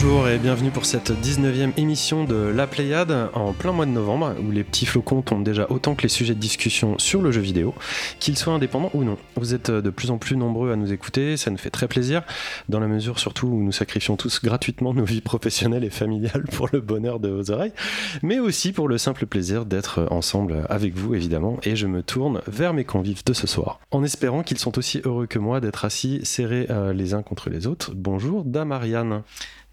Bonjour, 0.00 0.28
et 0.28 0.38
bienvenue 0.38 0.70
pour 0.70 0.86
cette 0.86 1.10
19e 1.10 1.72
émission 1.76 2.22
de 2.22 2.36
La 2.36 2.68
Pléiade 2.68 3.30
en 3.34 3.52
plein 3.52 3.72
mois 3.72 3.84
de 3.84 3.90
novembre 3.90 4.32
où 4.40 4.52
les 4.52 4.62
petits 4.62 4.86
flocons 4.86 5.22
tombent 5.22 5.42
déjà 5.42 5.66
autant 5.70 5.96
que 5.96 6.02
les 6.02 6.08
sujets 6.08 6.36
de 6.36 6.38
discussion 6.38 6.96
sur 6.98 7.20
le 7.20 7.32
jeu 7.32 7.40
vidéo, 7.40 7.74
qu'ils 8.20 8.38
soient 8.38 8.52
indépendants 8.52 8.92
ou 8.94 9.02
non. 9.02 9.18
Vous 9.34 9.54
êtes 9.54 9.72
de 9.72 9.90
plus 9.90 10.12
en 10.12 10.18
plus 10.18 10.36
nombreux 10.36 10.70
à 10.70 10.76
nous 10.76 10.92
écouter, 10.92 11.36
ça 11.36 11.50
nous 11.50 11.56
fait 11.56 11.70
très 11.70 11.88
plaisir, 11.88 12.22
dans 12.68 12.78
la 12.78 12.86
mesure 12.86 13.18
surtout 13.18 13.48
où 13.48 13.60
nous 13.60 13.72
sacrifions 13.72 14.16
tous 14.16 14.40
gratuitement 14.40 14.94
nos 14.94 15.04
vies 15.04 15.20
professionnelles 15.20 15.82
et 15.82 15.90
familiales 15.90 16.44
pour 16.52 16.68
le 16.72 16.80
bonheur 16.80 17.18
de 17.18 17.30
vos 17.30 17.50
oreilles, 17.50 17.72
mais 18.22 18.38
aussi 18.38 18.70
pour 18.70 18.86
le 18.86 18.98
simple 18.98 19.26
plaisir 19.26 19.64
d'être 19.64 20.06
ensemble 20.12 20.64
avec 20.68 20.94
vous 20.94 21.16
évidemment. 21.16 21.58
Et 21.64 21.74
je 21.74 21.88
me 21.88 22.04
tourne 22.04 22.40
vers 22.46 22.72
mes 22.72 22.84
convives 22.84 23.24
de 23.26 23.32
ce 23.32 23.48
soir, 23.48 23.80
en 23.90 24.04
espérant 24.04 24.44
qu'ils 24.44 24.58
sont 24.58 24.78
aussi 24.78 25.00
heureux 25.04 25.26
que 25.26 25.40
moi 25.40 25.60
d'être 25.60 25.84
assis 25.84 26.20
serrés 26.22 26.68
euh, 26.70 26.92
les 26.92 27.14
uns 27.14 27.22
contre 27.22 27.50
les 27.50 27.66
autres. 27.66 27.94
Bonjour 27.96 28.44
Damariane. 28.44 29.24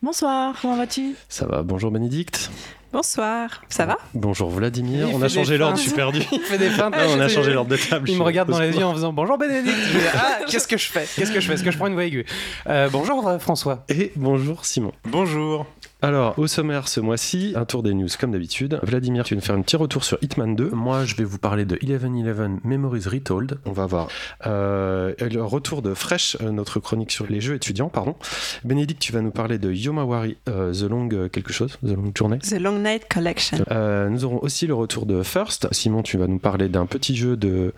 Bonsoir, 0.02 0.56
comment 0.62 0.76
vas-tu? 0.78 1.16
Ça 1.30 1.46
va, 1.48 1.64
bonjour 1.64 1.90
Bénédicte. 1.92 2.52
Bonsoir, 2.94 3.62
ça 3.68 3.86
va? 3.86 3.98
Bonjour 4.14 4.50
Vladimir, 4.50 5.10
Il 5.10 5.16
on 5.16 5.22
a 5.22 5.28
changé 5.28 5.58
l'ordre, 5.58 5.78
je 5.78 5.82
suis 5.84 5.92
perdu. 5.92 6.22
Il 6.32 6.40
fait 6.40 6.58
des 6.58 6.70
feintes. 6.70 6.94
Ah, 6.96 7.08
on 7.10 7.20
a 7.20 7.28
changé 7.28 7.52
l'ordre 7.52 7.72
de 7.72 7.76
table. 7.78 8.10
Il 8.10 8.18
me 8.18 8.24
regarde 8.24 8.50
dans 8.50 8.60
les 8.60 8.72
yeux 8.72 8.86
en 8.86 8.94
faisant 8.94 9.12
bonjour 9.12 9.38
Bénédicte. 9.38 9.76
Je 9.76 10.00
ah, 10.16 10.40
qu'est-ce 10.48 10.68
que 10.68 10.78
je 10.78 10.88
fais? 10.88 11.06
Qu'est-ce 11.16 11.32
que 11.32 11.40
je 11.42 11.48
fais? 11.48 11.56
Est-ce 11.56 11.64
que 11.64 11.72
je 11.72 11.78
prends 11.78 11.88
une 11.88 11.94
voix 11.94 12.06
aiguë 12.06 12.26
Euh, 12.68 12.88
Bonjour 12.90 13.28
euh, 13.28 13.40
François. 13.40 13.84
Et 13.90 14.14
bonjour 14.16 14.66
Simon. 14.66 14.94
Bonjour. 15.06 15.66
Alors, 16.02 16.38
au 16.38 16.46
sommaire 16.46 16.88
ce 16.88 17.00
mois-ci, 17.00 17.54
un 17.56 17.66
tour 17.66 17.82
des 17.82 17.94
news 17.94 18.08
comme 18.20 18.32
d'habitude. 18.32 18.80
Vladimir, 18.84 19.24
tu 19.24 19.34
vas 19.34 19.40
nous 19.40 19.46
faire 19.46 19.56
un 19.56 19.62
petit 19.62 19.78
retour 19.78 20.04
sur 20.04 20.18
Hitman 20.22 20.56
2. 20.56 20.70
Moi, 20.72 21.06
je 21.06 21.16
vais 21.16 21.24
vous 21.24 21.40
parler 21.40 21.66
de 21.66 21.78
11-11 21.78 22.60
Memories 22.64 23.08
Retold. 23.08 23.58
On 23.66 23.72
va 23.72 23.86
voir 23.86 24.10
euh, 24.46 25.14
le 25.20 25.44
retour 25.44 25.82
de 25.82 25.94
Fresh, 25.94 26.38
euh, 26.42 26.52
notre 26.52 26.80
chronique 26.80 27.12
sur 27.12 27.26
les 27.28 27.42
jeux 27.42 27.56
étudiants, 27.56 27.90
pardon. 27.90 28.16
Bénédicte, 28.64 29.02
tu 29.02 29.14
vas 29.14 29.22
nous 29.22 29.32
parler 29.32 29.58
de 29.58 29.72
Yomawari, 29.72 30.38
euh, 30.50 30.74
The 30.74 30.90
Long 30.90 31.10
quelque 31.30 31.54
chose, 31.54 31.78
The 31.84 31.92
Long 31.96 32.12
Journey. 32.14 32.40
The 32.40 32.60
Long 32.60 32.80
Night 32.80 33.08
Collection. 33.12 33.64
Euh, 33.72 34.10
nous 34.10 34.26
aurons 34.26 34.40
aussi 34.42 34.68
le 34.68 34.74
retour 34.74 35.06
de 35.06 35.24
First. 35.24 35.68
Simon, 35.72 36.04
tu 36.04 36.18
vas 36.18 36.28
nous 36.28 36.40
parler 36.40 36.70
d'un 36.70 36.86
petit 36.86 37.16
jeu 37.16 37.38
de 37.38 37.74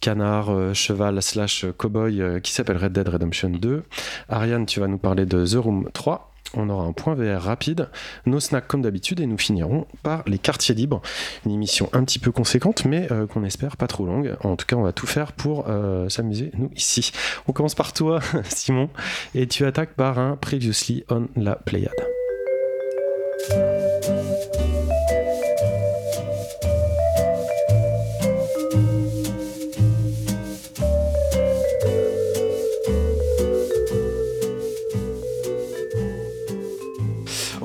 canard, 0.00 0.50
euh, 0.50 0.74
cheval, 0.74 1.22
slash 1.22 1.66
cowboy 1.76 2.20
euh, 2.20 2.40
qui 2.40 2.52
s'appelle 2.52 2.78
Red 2.78 2.92
Dead 2.92 3.08
Redemption 3.08 3.50
2. 3.50 3.82
Ariane, 4.28 4.66
tu 4.66 4.80
vas 4.80 4.88
nous 4.88 4.98
parler 4.98 5.26
de 5.26 5.44
The 5.44 5.56
Room 5.56 5.88
3. 5.92 6.29
On 6.54 6.68
aura 6.68 6.84
un 6.84 6.92
point 6.92 7.14
VR 7.14 7.42
rapide, 7.42 7.88
nos 8.26 8.40
snacks 8.40 8.66
comme 8.66 8.82
d'habitude 8.82 9.20
et 9.20 9.26
nous 9.26 9.38
finirons 9.38 9.86
par 10.02 10.22
les 10.26 10.38
quartiers 10.38 10.74
libres. 10.74 11.00
Une 11.46 11.52
émission 11.52 11.88
un 11.92 12.04
petit 12.04 12.18
peu 12.18 12.32
conséquente 12.32 12.84
mais 12.84 13.10
euh, 13.12 13.26
qu'on 13.26 13.44
espère 13.44 13.76
pas 13.76 13.86
trop 13.86 14.06
longue. 14.06 14.36
En 14.42 14.56
tout 14.56 14.66
cas, 14.66 14.76
on 14.76 14.82
va 14.82 14.92
tout 14.92 15.06
faire 15.06 15.32
pour 15.32 15.66
euh, 15.68 16.08
s'amuser 16.08 16.50
nous 16.56 16.70
ici. 16.76 17.12
On 17.46 17.52
commence 17.52 17.74
par 17.74 17.92
toi, 17.92 18.20
Simon, 18.44 18.90
et 19.34 19.46
tu 19.46 19.64
attaques 19.64 19.94
par 19.94 20.18
un 20.18 20.36
Previously 20.36 21.04
on 21.08 21.28
la 21.36 21.56
Pléiade. 21.56 21.90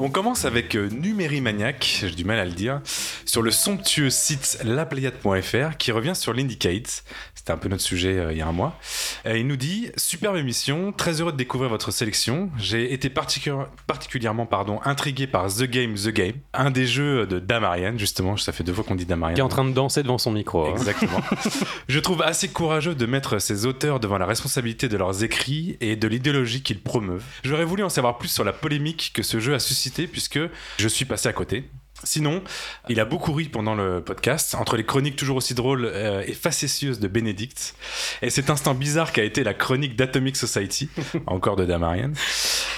On 0.05 0.11
commence 0.11 0.45
avec 0.45 0.75
euh, 0.75 0.87
Numérimaniac, 0.91 1.97
j'ai 2.01 2.11
du 2.11 2.25
mal 2.25 2.37
à 2.37 2.45
le 2.45 2.51
dire, 2.51 2.79
sur 3.25 3.41
le 3.41 3.49
somptueux 3.49 4.11
site 4.11 4.59
lapléiade.fr 4.63 5.77
qui 5.79 5.91
revient 5.91 6.13
sur 6.15 6.31
l'Indicate. 6.31 7.03
C'était 7.33 7.51
un 7.51 7.57
peu 7.57 7.69
notre 7.69 7.81
sujet 7.81 8.19
euh, 8.19 8.31
il 8.31 8.37
y 8.37 8.41
a 8.43 8.47
un 8.47 8.51
mois. 8.51 8.77
Et 9.25 9.39
il 9.39 9.47
nous 9.47 9.55
dit 9.55 9.89
Superbe 9.97 10.35
émission, 10.37 10.91
très 10.91 11.21
heureux 11.21 11.31
de 11.31 11.37
découvrir 11.37 11.71
votre 11.71 11.89
sélection. 11.89 12.51
J'ai 12.59 12.93
été 12.93 13.09
particu- 13.09 13.65
particulièrement 13.87 14.45
pardon, 14.45 14.79
intrigué 14.85 15.25
par 15.25 15.47
The 15.51 15.63
Game, 15.63 15.95
The 15.95 16.09
Game, 16.09 16.33
un 16.53 16.69
des 16.69 16.85
jeux 16.85 17.25
de 17.25 17.39
Damarian, 17.39 17.97
justement. 17.97 18.37
Ça 18.37 18.51
fait 18.51 18.63
deux 18.63 18.73
fois 18.73 18.83
qu'on 18.83 18.93
dit 18.95 19.07
Damarian. 19.07 19.33
Qui 19.33 19.39
est 19.41 19.43
en 19.43 19.49
train 19.49 19.65
de 19.65 19.73
danser 19.73 20.03
devant 20.03 20.19
son 20.19 20.31
micro. 20.33 20.67
hein. 20.67 20.73
Exactement. 20.75 21.19
Je 21.89 21.99
trouve 21.99 22.21
assez 22.21 22.49
courageux 22.49 22.93
de 22.93 23.05
mettre 23.07 23.39
ces 23.39 23.65
auteurs 23.65 23.99
devant 23.99 24.19
la 24.19 24.27
responsabilité 24.27 24.87
de 24.87 24.97
leurs 24.97 25.23
écrits 25.23 25.77
et 25.81 25.95
de 25.95 26.07
l'idéologie 26.07 26.61
qu'ils 26.61 26.79
promeuvent. 26.81 27.23
J'aurais 27.43 27.65
voulu 27.65 27.81
en 27.83 27.89
savoir 27.89 28.19
plus 28.19 28.29
sur 28.29 28.43
la 28.43 28.53
polémique 28.53 29.09
que 29.11 29.23
ce 29.23 29.39
jeu 29.39 29.55
a 29.55 29.59
suscité 29.59 29.94
puisque 30.03 30.39
je 30.77 30.87
suis 30.87 31.05
passé 31.05 31.27
à 31.29 31.33
côté. 31.33 31.69
Sinon, 32.03 32.43
il 32.89 32.99
a 32.99 33.05
beaucoup 33.05 33.31
ri 33.33 33.45
pendant 33.45 33.73
le 33.73 34.01
podcast, 34.01 34.53
entre 34.55 34.75
les 34.77 34.83
chroniques 34.83 35.15
toujours 35.15 35.37
aussi 35.37 35.53
drôles 35.55 35.85
euh, 35.85 36.23
et 36.27 36.33
facétieuses 36.33 36.99
de 36.99 37.07
Bénédicte, 37.07 37.73
et 38.21 38.29
cet 38.29 38.49
instant 38.49 38.73
bizarre 38.75 39.11
qu'a 39.13 39.23
été 39.23 39.43
la 39.43 39.53
chronique 39.53 39.95
d'Atomic 39.95 40.35
Society, 40.35 40.89
encore 41.25 41.55
de 41.55 41.65
Damarian. 41.65 42.11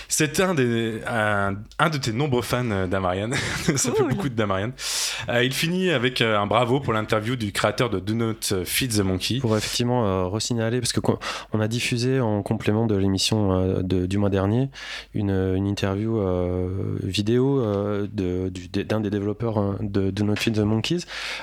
C'est 0.10 0.40
un, 0.40 0.54
des, 0.54 1.02
un, 1.08 1.58
un 1.80 1.90
de 1.90 1.98
tes 1.98 2.14
nombreux 2.14 2.42
fans, 2.42 2.70
euh, 2.72 2.88
Damarian. 2.88 3.32
Ça 3.76 3.92
fait 3.92 4.04
beaucoup 4.04 4.30
de 4.30 4.36
Damarian. 4.36 4.72
Euh, 5.30 5.44
il 5.44 5.52
finit 5.54 5.90
avec 5.90 6.22
un 6.22 6.46
bravo 6.48 6.80
pour 6.80 6.94
l'interview 6.94 7.36
du 7.36 7.52
créateur 7.52 7.90
de 7.90 8.00
Do 8.00 8.14
Not 8.14 8.64
Feed 8.66 8.96
the 8.96 9.00
Monkey. 9.02 9.40
Pour 9.40 9.58
effectivement 9.58 10.06
euh, 10.08 10.26
resignaler, 10.28 10.80
parce 10.80 10.94
que 10.94 11.02
qu'on- 11.02 11.20
on 11.52 11.60
a 11.60 11.68
diffusé 11.68 12.22
en 12.22 12.42
complément 12.44 12.86
de 12.86 12.96
l'émission 12.96 13.52
euh, 13.52 13.82
du 13.84 14.18
mois 14.18 14.30
dernier 14.30 14.70
une, 15.14 15.32
une 15.32 15.68
interview 15.68 16.22
vidéo 17.04 17.60
euh, 17.62 18.08
de- 18.12 18.52
d'un 18.84 19.02
des 19.10 19.18
développeurs 19.18 19.58
euh, 19.58 19.76
de, 19.82 20.12
de 20.12 20.24
Not 20.24 20.36
Feed 20.38 20.56
the 20.56 20.60
Monkeys 20.60 21.02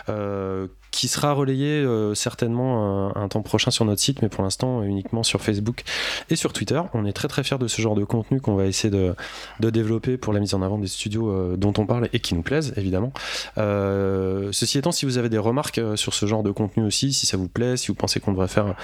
euh, 0.08 0.66
qui 0.90 1.08
sera 1.08 1.32
relayé 1.32 1.82
euh, 1.82 2.14
certainement 2.14 3.14
un, 3.16 3.22
un 3.22 3.28
temps 3.28 3.42
prochain 3.42 3.70
sur 3.72 3.84
notre 3.84 4.00
site, 4.00 4.22
mais 4.22 4.28
pour 4.28 4.44
l'instant 4.44 4.80
euh, 4.80 4.84
uniquement 4.84 5.22
sur 5.24 5.40
Facebook 5.40 5.82
et 6.30 6.36
sur 6.36 6.52
Twitter. 6.52 6.80
On 6.94 7.04
est 7.04 7.12
très 7.12 7.26
très 7.28 7.42
fiers 7.42 7.58
de 7.58 7.66
ce 7.66 7.82
genre 7.82 7.94
de 7.96 8.04
contenu 8.04 8.40
qu'on 8.40 8.54
va 8.54 8.66
essayer 8.66 8.90
de, 8.90 9.14
de 9.60 9.70
développer 9.70 10.16
pour 10.16 10.32
la 10.32 10.38
mise 10.40 10.54
en 10.54 10.62
avant 10.62 10.78
des 10.78 10.86
studios 10.86 11.28
euh, 11.30 11.56
dont 11.56 11.72
on 11.78 11.86
parle 11.86 12.08
et 12.12 12.20
qui 12.20 12.34
nous 12.36 12.42
plaisent 12.42 12.72
évidemment. 12.76 13.12
Ceci 13.56 14.78
étant, 14.78 14.92
si 14.92 15.04
vous 15.04 15.18
avez 15.18 15.28
des 15.28 15.38
remarques 15.38 15.80
sur 15.96 16.14
ce 16.14 16.26
genre 16.26 16.42
de 16.42 16.50
contenu 16.50 16.84
aussi, 16.84 17.12
si 17.12 17.26
ça 17.26 17.36
vous 17.36 17.48
plaît, 17.48 17.76
si 17.76 17.88
vous 17.88 17.94
pensez 17.94 18.20
qu'on 18.20 18.32
devrait 18.32 18.48
faire 18.48 18.74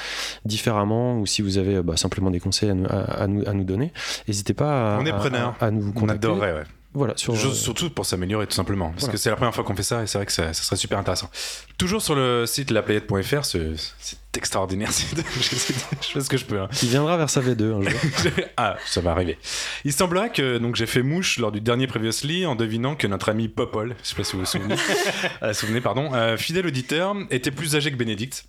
différemment 0.45 1.19
ou 1.19 1.27
si 1.27 1.43
vous 1.43 1.59
avez 1.59 1.83
bah, 1.83 1.97
simplement 1.97 2.31
des 2.31 2.41
conseils 2.41 2.71
à 2.71 2.75
nous, 2.75 2.87
à, 2.87 3.23
à 3.23 3.27
nous, 3.27 3.43
à 3.49 3.53
nous 3.53 3.65
donner, 3.65 3.93
n'hésitez 4.27 4.55
pas 4.55 4.97
à, 4.97 5.01
On 5.01 5.07
est 5.07 5.11
à- 5.13 5.71
nous 5.71 5.89
On 5.89 5.93
contacter. 5.93 6.27
adorerait, 6.27 6.53
ouais. 6.55 6.63
Voilà, 6.93 7.13
sur, 7.17 7.33
euh, 7.35 7.53
surtout 7.55 7.89
pour 7.89 8.05
s'améliorer 8.05 8.49
tout 8.49 8.55
simplement, 8.57 8.89
parce 8.91 9.03
Voilà. 9.03 9.13
que 9.13 9.19
c'est 9.19 9.31
la 9.31 9.37
première 9.37 9.55
fois 9.55 9.63
qu'on 9.63 9.77
fait 9.77 9.85
ça 9.85 10.03
et 10.03 10.09
c'est 10.09 10.19
vrai 10.19 10.27
que 10.27 10.33
ça, 10.33 10.53
ça 10.53 10.63
serait 10.65 10.75
super 10.77 10.99
intéressant. 10.99 11.31
Toujours 11.79 12.03
sur 12.03 12.17
le 12.17 12.47
site 12.47 12.73
laplayette.fr, 12.73 13.45
ce- 13.45 13.77
c'est 14.01 14.19
extraordinaire 14.37 14.91
site. 14.93 15.23
je, 15.37 15.55
sais- 15.55 15.75
je 16.03 16.07
fais 16.09 16.21
ce 16.21 16.29
que 16.29 16.37
je 16.37 16.45
peux. 16.45 16.61
hein. 16.61 16.69
il 16.83 16.89
viendra 16.89 17.17
vers 17.17 17.31
sa 17.31 17.43
V2 17.43 17.75
un 17.75 17.83
jour. 17.89 18.01
ah, 18.57 18.77
ça 18.87 19.01
va 19.01 19.13
arriver. 19.13 19.39
Il 19.85 19.93
semblerait 19.93 20.31
que 20.33 20.59
donc 20.59 20.75
j'ai 20.75 20.87
fait 20.87 21.03
mouche 21.05 21.39
lors 21.39 21.53
du 21.53 21.61
dernier 21.61 21.87
Previously 21.87 22.45
en 22.45 22.57
devinant 22.57 22.97
que 22.97 23.07
notre 23.07 23.29
ami 23.29 23.47
Popol, 23.49 23.95
je 24.03 24.09
sais 24.09 24.17
pas 24.17 24.25
si 24.25 24.33
vous 24.33 24.41
vous 24.41 24.47
souvenez, 24.47 24.75
euh, 25.45 25.53
souvenez 25.53 25.81
pardon, 25.81 26.13
euh, 26.15 26.37
fidèle 26.37 26.67
auditeur, 26.67 27.15
était 27.31 27.53
plus 27.53 27.77
âgé 27.77 27.93
que 27.93 27.97
Bénédicte. 27.97 28.47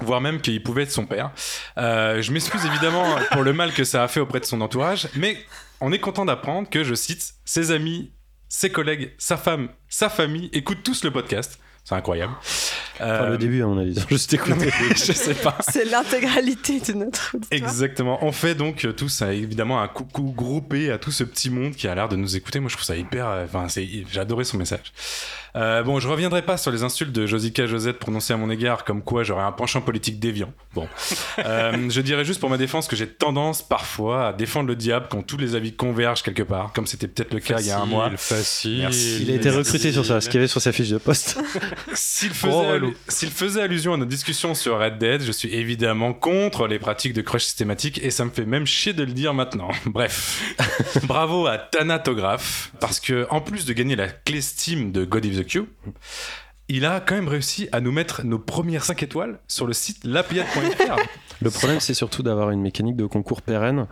Voire 0.00 0.20
même 0.22 0.40
qu'il 0.40 0.62
pouvait 0.62 0.84
être 0.84 0.90
son 0.90 1.04
père. 1.04 1.30
Euh, 1.76 2.22
je 2.22 2.32
m'excuse 2.32 2.64
évidemment 2.64 3.04
pour 3.30 3.42
le 3.42 3.52
mal 3.52 3.72
que 3.72 3.84
ça 3.84 4.02
a 4.02 4.08
fait 4.08 4.20
auprès 4.20 4.40
de 4.40 4.44
son 4.46 4.60
entourage, 4.62 5.08
mais 5.16 5.36
on 5.82 5.92
est 5.92 5.98
content 5.98 6.24
d'apprendre 6.24 6.70
que, 6.70 6.82
je 6.84 6.94
cite, 6.94 7.34
ses 7.44 7.70
amis, 7.70 8.12
ses 8.48 8.70
collègues, 8.70 9.12
sa 9.18 9.36
femme, 9.36 9.68
sa 9.88 10.08
famille 10.08 10.48
écoutent 10.52 10.82
tous 10.82 11.04
le 11.04 11.10
podcast. 11.10 11.58
C'est 11.84 11.96
incroyable. 11.96 12.32
Enfin, 12.94 13.04
Euh, 13.06 13.30
le 13.30 13.38
début, 13.38 13.60
à 13.62 13.66
mon 13.66 13.76
avis. 13.76 13.98
Juste 14.08 14.32
écouter. 14.34 14.70
je 14.90 15.12
sais 15.12 15.34
pas. 15.34 15.56
C'est 15.68 15.84
l'intégralité 15.84 16.78
de 16.78 16.92
notre 16.92 17.34
auditoire. 17.34 17.60
Exactement. 17.60 18.24
On 18.24 18.30
fait 18.30 18.54
donc 18.54 18.84
euh, 18.84 18.92
tous 18.92 19.22
euh, 19.22 19.30
évidemment 19.30 19.82
un 19.82 19.88
coucou 19.88 20.32
groupé 20.32 20.92
à 20.92 20.98
tout 20.98 21.10
ce 21.10 21.24
petit 21.24 21.50
monde 21.50 21.74
qui 21.74 21.88
a 21.88 21.94
l'air 21.96 22.08
de 22.08 22.14
nous 22.14 22.36
écouter. 22.36 22.60
Moi, 22.60 22.68
je 22.68 22.76
trouve 22.76 22.86
ça 22.86 22.96
hyper. 22.96 23.26
euh, 23.26 23.44
Enfin, 23.46 23.66
j'ai 23.68 24.04
adoré 24.20 24.44
son 24.44 24.58
message. 24.58 24.92
Euh, 25.54 25.82
bon, 25.82 26.00
je 26.00 26.08
reviendrai 26.08 26.42
pas 26.42 26.56
sur 26.56 26.70
les 26.70 26.82
insultes 26.82 27.12
de 27.12 27.26
Josica 27.26 27.66
Josette 27.66 27.98
prononcées 27.98 28.32
à 28.32 28.36
mon 28.36 28.50
égard, 28.50 28.84
comme 28.84 29.02
quoi 29.02 29.22
j'aurais 29.22 29.44
un 29.44 29.52
penchant 29.52 29.80
politique 29.80 30.18
déviant. 30.18 30.52
Bon, 30.74 30.88
Euh, 31.38 31.88
je 31.88 32.00
dirais 32.00 32.24
juste 32.24 32.40
pour 32.40 32.50
ma 32.50 32.58
défense 32.58 32.86
que 32.86 32.96
j'ai 32.96 33.06
tendance 33.06 33.62
parfois 33.66 34.28
à 34.28 34.32
défendre 34.32 34.68
le 34.68 34.76
diable 34.76 35.06
quand 35.10 35.22
tous 35.22 35.38
les 35.38 35.54
avis 35.54 35.72
convergent 35.72 36.22
quelque 36.22 36.42
part, 36.42 36.72
comme 36.72 36.86
c'était 36.86 37.08
peut-être 37.08 37.32
le 37.32 37.40
cas 37.40 37.58
il 37.60 37.66
y 37.66 37.70
a 37.70 37.80
un 37.80 37.86
mois. 37.86 38.10
Facile. 38.16 38.80
Merci. 38.80 39.22
Il 39.22 39.30
a 39.30 39.34
été 39.34 39.50
recruté 39.50 39.92
sur 39.92 40.04
ça, 40.04 40.20
ce 40.20 40.28
qu'il 40.28 40.36
y 40.36 40.38
avait 40.38 40.48
sur 40.48 40.60
sa 40.60 40.72
fiche 40.72 40.90
de 40.90 40.98
poste. 40.98 41.38
S'il 41.94 42.30
faisait, 42.30 43.62
allusion 43.62 43.94
à 43.94 43.96
nos 43.96 44.04
discussions 44.04 44.54
sur 44.54 44.78
Red 44.78 44.98
Dead, 44.98 45.22
je 45.22 45.32
suis 45.32 45.54
évidemment 45.54 46.12
contre 46.12 46.66
les 46.66 46.78
pratiques 46.78 47.14
de 47.14 47.22
crush 47.22 47.44
systématique 47.44 48.00
et 48.02 48.10
ça 48.10 48.24
me 48.24 48.30
fait 48.30 48.44
même 48.44 48.66
chier 48.66 48.92
de 48.92 49.02
le 49.02 49.12
dire 49.12 49.34
maintenant. 49.34 49.68
Bref, 49.86 50.54
bravo 51.04 51.46
à 51.46 51.58
Thanatograph 51.58 52.72
parce 52.80 53.00
que 53.00 53.26
en 53.30 53.40
plus 53.40 53.64
de 53.64 53.72
gagner 53.72 53.96
la 53.96 54.08
clé 54.08 54.40
Steam 54.40 54.92
de 54.92 55.04
God 55.04 55.26
of 55.26 55.36
the 55.36 55.41
Q, 55.44 55.64
il 56.68 56.84
a 56.86 57.00
quand 57.00 57.14
même 57.14 57.28
réussi 57.28 57.68
à 57.72 57.80
nous 57.80 57.92
mettre 57.92 58.24
nos 58.24 58.38
premières 58.38 58.84
5 58.84 59.02
étoiles 59.02 59.38
sur 59.48 59.66
le 59.66 59.72
site 59.72 60.04
lapléiade.fr. 60.04 60.96
Le 61.42 61.50
problème, 61.50 61.80
c'est 61.80 61.94
surtout 61.94 62.22
d'avoir 62.22 62.50
une 62.50 62.60
mécanique 62.62 62.96
de 62.96 63.04
concours 63.06 63.42
pérenne, 63.42 63.86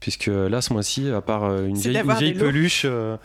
puisque 0.00 0.26
là, 0.26 0.60
ce 0.60 0.72
mois-ci, 0.72 1.08
à 1.10 1.20
part 1.20 1.44
euh, 1.44 1.66
une 1.66 1.76
vieille, 1.76 2.02
une 2.32 2.38
peluche, 2.38 2.82
euh, 2.84 3.16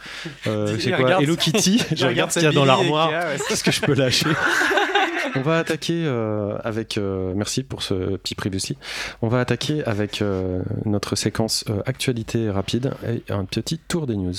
euh, 0.45 0.77
quoi 0.97 1.21
Hello 1.21 1.35
Kitty, 1.35 1.81
je 1.95 2.05
regarde 2.05 2.31
ce 2.31 2.39
qu'il 2.39 2.47
y 2.47 2.51
a 2.51 2.53
dans 2.53 2.65
l'armoire, 2.65 3.09
ouais. 3.09 3.37
qu'est-ce 3.47 3.63
que 3.63 3.71
je 3.71 3.81
peux 3.81 3.95
lâcher 3.95 4.29
On 5.35 5.41
va 5.41 5.59
attaquer 5.59 6.03
euh, 6.05 6.57
avec. 6.63 6.97
euh, 6.97 7.33
merci 7.35 7.63
pour 7.63 7.83
ce 7.83 8.17
petit 8.17 8.35
previously. 8.35 8.77
On 9.21 9.29
va 9.29 9.39
attaquer 9.39 9.83
avec 9.85 10.21
euh, 10.21 10.61
notre 10.85 11.15
séquence 11.15 11.63
euh, 11.69 11.81
actualité 11.85 12.49
rapide 12.49 12.93
et 13.07 13.23
un 13.31 13.45
petit 13.45 13.77
tour 13.77 14.07
des 14.07 14.17
news. 14.17 14.33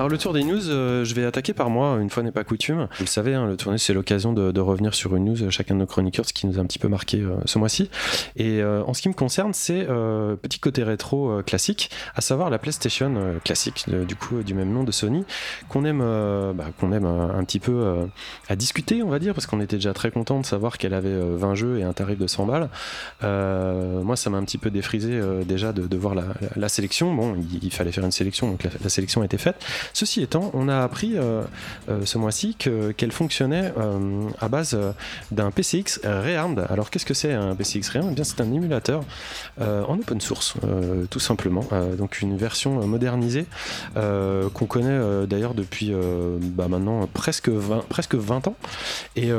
Alors 0.00 0.08
le 0.08 0.16
tour 0.16 0.32
des 0.32 0.44
news, 0.44 0.70
euh, 0.70 1.04
je 1.04 1.14
vais 1.14 1.26
attaquer 1.26 1.52
par 1.52 1.68
moi, 1.68 1.98
une 2.00 2.08
fois 2.08 2.22
n'est 2.22 2.32
pas 2.32 2.42
coutume. 2.42 2.88
Vous 2.96 3.04
le 3.04 3.06
savez, 3.06 3.34
hein, 3.34 3.46
le 3.46 3.58
tour 3.58 3.70
des 3.70 3.74
news, 3.74 3.78
c'est 3.78 3.92
l'occasion 3.92 4.32
de, 4.32 4.58
revenir 4.58 4.94
sur 4.94 5.14
une 5.14 5.26
news, 5.26 5.42
euh, 5.42 5.50
chacun 5.50 5.74
de 5.74 5.80
nos 5.80 5.84
chroniqueurs, 5.84 6.24
ce 6.24 6.32
qui 6.32 6.46
nous 6.46 6.56
a 6.56 6.62
un 6.62 6.64
petit 6.64 6.78
peu 6.78 6.88
marqué 6.88 7.18
euh, 7.20 7.36
ce 7.44 7.58
mois-ci. 7.58 7.90
Et 8.36 8.64
en 8.64 8.94
ce 8.94 9.02
qui 9.02 9.10
me 9.10 9.14
concerne, 9.14 9.52
c'est 9.52 9.86
petit 10.40 10.58
côté 10.58 10.84
rétro 10.84 11.42
classique, 11.42 11.90
à 12.14 12.22
savoir 12.22 12.48
la 12.48 12.58
PlayStation 12.58 13.38
classique, 13.44 13.84
du 14.46 14.54
même 14.54 14.72
nom 14.72 14.84
de 14.84 14.92
Sony, 14.92 15.26
qu'on 15.68 15.84
aime, 15.84 15.98
bah, 16.54 16.64
un 16.64 17.44
petit 17.44 17.60
peu 17.60 18.08
à 18.48 18.56
discuter, 18.56 19.02
on 19.02 19.10
va 19.10 19.18
dire, 19.18 19.34
parce 19.34 19.46
qu'on 19.46 19.60
était 19.60 19.76
déjà 19.76 19.92
très 19.92 20.10
content 20.10 20.40
de 20.40 20.46
savoir 20.46 20.78
qu'elle 20.78 20.94
avait 20.94 21.08
euh, 21.08 21.36
20 21.36 21.54
jeux 21.54 21.78
et 21.78 21.82
un 21.82 21.92
tarif 21.92 22.18
de 22.18 22.26
100 22.26 22.46
balles. 22.46 22.70
Moi, 23.22 24.16
ça 24.16 24.30
m'a 24.30 24.38
un 24.38 24.44
petit 24.44 24.58
peu 24.58 24.70
défrisé 24.70 25.20
déjà 25.44 25.74
de, 25.74 25.96
voir 25.96 26.14
la, 26.14 26.68
sélection. 26.70 27.14
Bon, 27.14 27.36
il, 27.36 27.64
il 27.64 27.72
fallait 27.72 27.92
faire 27.92 28.04
une 28.04 28.12
sélection, 28.12 28.50
donc 28.50 28.62
la, 28.64 28.70
la 28.82 28.88
sélection 28.88 29.20
a 29.20 29.26
été 29.26 29.36
faite. 29.36 29.56
Ceci 29.92 30.22
étant, 30.22 30.50
on 30.54 30.68
a 30.68 30.80
appris 30.82 31.16
euh, 31.16 31.42
euh, 31.88 32.04
ce 32.04 32.18
mois-ci 32.18 32.54
que- 32.58 32.92
qu'elle 32.92 33.12
fonctionnait 33.12 33.72
euh, 33.78 34.28
à 34.40 34.48
base 34.48 34.78
d'un 35.30 35.50
PCX 35.50 36.00
Rearmed. 36.04 36.64
Alors, 36.70 36.90
qu'est-ce 36.90 37.06
que 37.06 37.14
c'est 37.14 37.32
un 37.32 37.54
PCX 37.54 37.88
Rearmed 37.90 38.14
Eh 38.18 38.24
c'est 38.24 38.40
un 38.40 38.52
émulateur 38.52 39.02
en 39.60 39.98
open 39.98 40.20
source, 40.20 40.54
tout 41.10 41.20
simplement. 41.20 41.64
Donc, 41.98 42.20
une 42.20 42.36
version 42.36 42.86
modernisée 42.86 43.46
qu'on 43.94 44.66
connaît 44.66 45.26
d'ailleurs 45.26 45.54
depuis 45.54 45.92
bah, 46.40 46.68
maintenant 46.68 47.08
presque 47.12 47.48
20, 47.48 47.84
presque 47.88 48.14
20 48.14 48.48
ans 48.48 48.56
et 49.16 49.30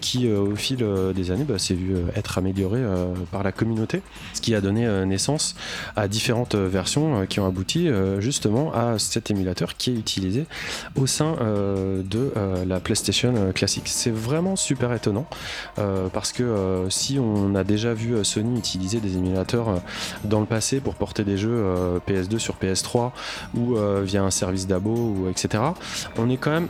qui, 0.00 0.30
au 0.30 0.54
fil 0.56 0.84
des 1.14 1.30
années, 1.30 1.44
bah, 1.44 1.58
s'est 1.58 1.74
vu 1.74 1.96
être 2.14 2.38
améliorée 2.38 2.80
euh, 2.82 3.06
par 3.30 3.42
la 3.42 3.52
communauté, 3.52 4.02
ce 4.32 4.40
qui 4.40 4.54
a 4.54 4.60
donné 4.60 4.86
naissance 5.06 5.54
à 5.96 6.08
différentes 6.08 6.54
versions 6.54 7.26
qui 7.26 7.40
ont 7.40 7.46
abouti 7.46 7.88
justement 8.18 8.72
à 8.74 8.98
cet 8.98 9.30
émulateur 9.30 9.76
qui 9.76 9.90
est 9.90 9.93
utilisé 9.94 10.46
au 10.96 11.06
sein 11.06 11.36
euh, 11.40 12.02
de 12.02 12.32
euh, 12.36 12.64
la 12.64 12.80
PlayStation 12.80 13.34
euh, 13.36 13.52
classique. 13.52 13.84
C'est 13.86 14.10
vraiment 14.10 14.56
super 14.56 14.92
étonnant 14.92 15.26
parce 16.12 16.32
que 16.32 16.86
si 16.88 17.18
on 17.18 17.54
a 17.54 17.64
déjà 17.64 17.94
vu 17.94 18.24
Sony 18.24 18.58
utiliser 18.58 19.00
des 19.00 19.16
émulateurs 19.16 19.80
dans 20.24 20.40
le 20.40 20.46
passé 20.46 20.80
pour 20.80 20.94
porter 20.94 21.24
des 21.24 21.36
jeux 21.36 21.50
euh, 21.50 21.98
PS2 22.06 22.38
sur 22.38 22.56
PS3 22.56 23.10
ou 23.56 23.76
via 24.02 24.22
un 24.22 24.30
service 24.30 24.66
d'abo 24.66 24.94
ou 24.94 25.28
etc, 25.28 25.62
on 26.16 26.30
est 26.30 26.36
quand 26.36 26.50
même 26.50 26.68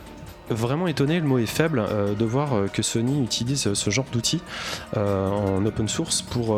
vraiment 0.49 0.87
étonné, 0.87 1.19
le 1.19 1.25
mot 1.25 1.37
est 1.37 1.45
faible, 1.45 1.79
euh, 1.79 2.13
de 2.13 2.25
voir 2.25 2.53
euh, 2.53 2.67
que 2.67 2.81
Sony 2.81 3.23
utilise 3.23 3.73
ce 3.73 3.89
genre 3.89 4.05
d'outils 4.11 4.41
euh, 4.95 5.29
en 5.29 5.65
open 5.65 5.87
source 5.87 6.21
pour, 6.21 6.57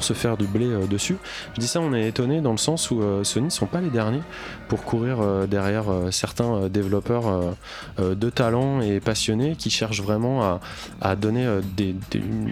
se 0.00 0.12
faire 0.14 0.36
du 0.36 0.46
blé 0.46 0.66
dessus. 0.88 1.18
Je 1.54 1.60
dis 1.60 1.66
ça, 1.66 1.80
on 1.80 1.92
est 1.92 2.08
étonné 2.08 2.40
dans 2.40 2.52
le 2.52 2.58
sens 2.58 2.90
où 2.90 3.02
Sony 3.22 3.46
ne 3.46 3.50
sont 3.50 3.66
pas 3.66 3.82
les 3.82 3.90
derniers 3.90 4.22
pour 4.68 4.82
courir 4.82 5.18
derrière 5.46 5.84
certains 6.10 6.68
développeurs 6.68 7.54
de 7.98 8.30
talent 8.30 8.80
et 8.80 8.98
passionnés 8.98 9.56
qui 9.56 9.68
cherchent 9.68 10.00
vraiment 10.00 10.58
à, 11.02 11.16
donner 11.16 11.46
des, 11.76 11.94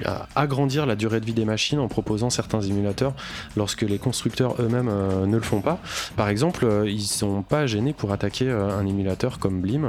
à 0.04 0.26
agrandir 0.36 0.84
la 0.84 0.94
durée 0.94 1.20
de 1.20 1.24
vie 1.24 1.32
des 1.32 1.46
machines 1.46 1.78
en 1.78 1.88
proposant 1.88 2.28
certains 2.28 2.60
émulateurs 2.60 3.14
lorsque 3.56 3.82
les 3.82 3.98
constructeurs 3.98 4.60
eux-mêmes 4.60 4.92
ne 5.26 5.36
le 5.36 5.42
font 5.42 5.62
pas. 5.62 5.78
Par 6.16 6.28
exemple, 6.28 6.66
ils 6.86 7.06
sont 7.06 7.42
pas 7.42 7.66
gênés 7.66 7.94
pour 7.94 8.12
attaquer 8.12 8.50
un 8.50 8.86
émulateur 8.86 9.38
comme 9.38 9.62
Blim 9.62 9.88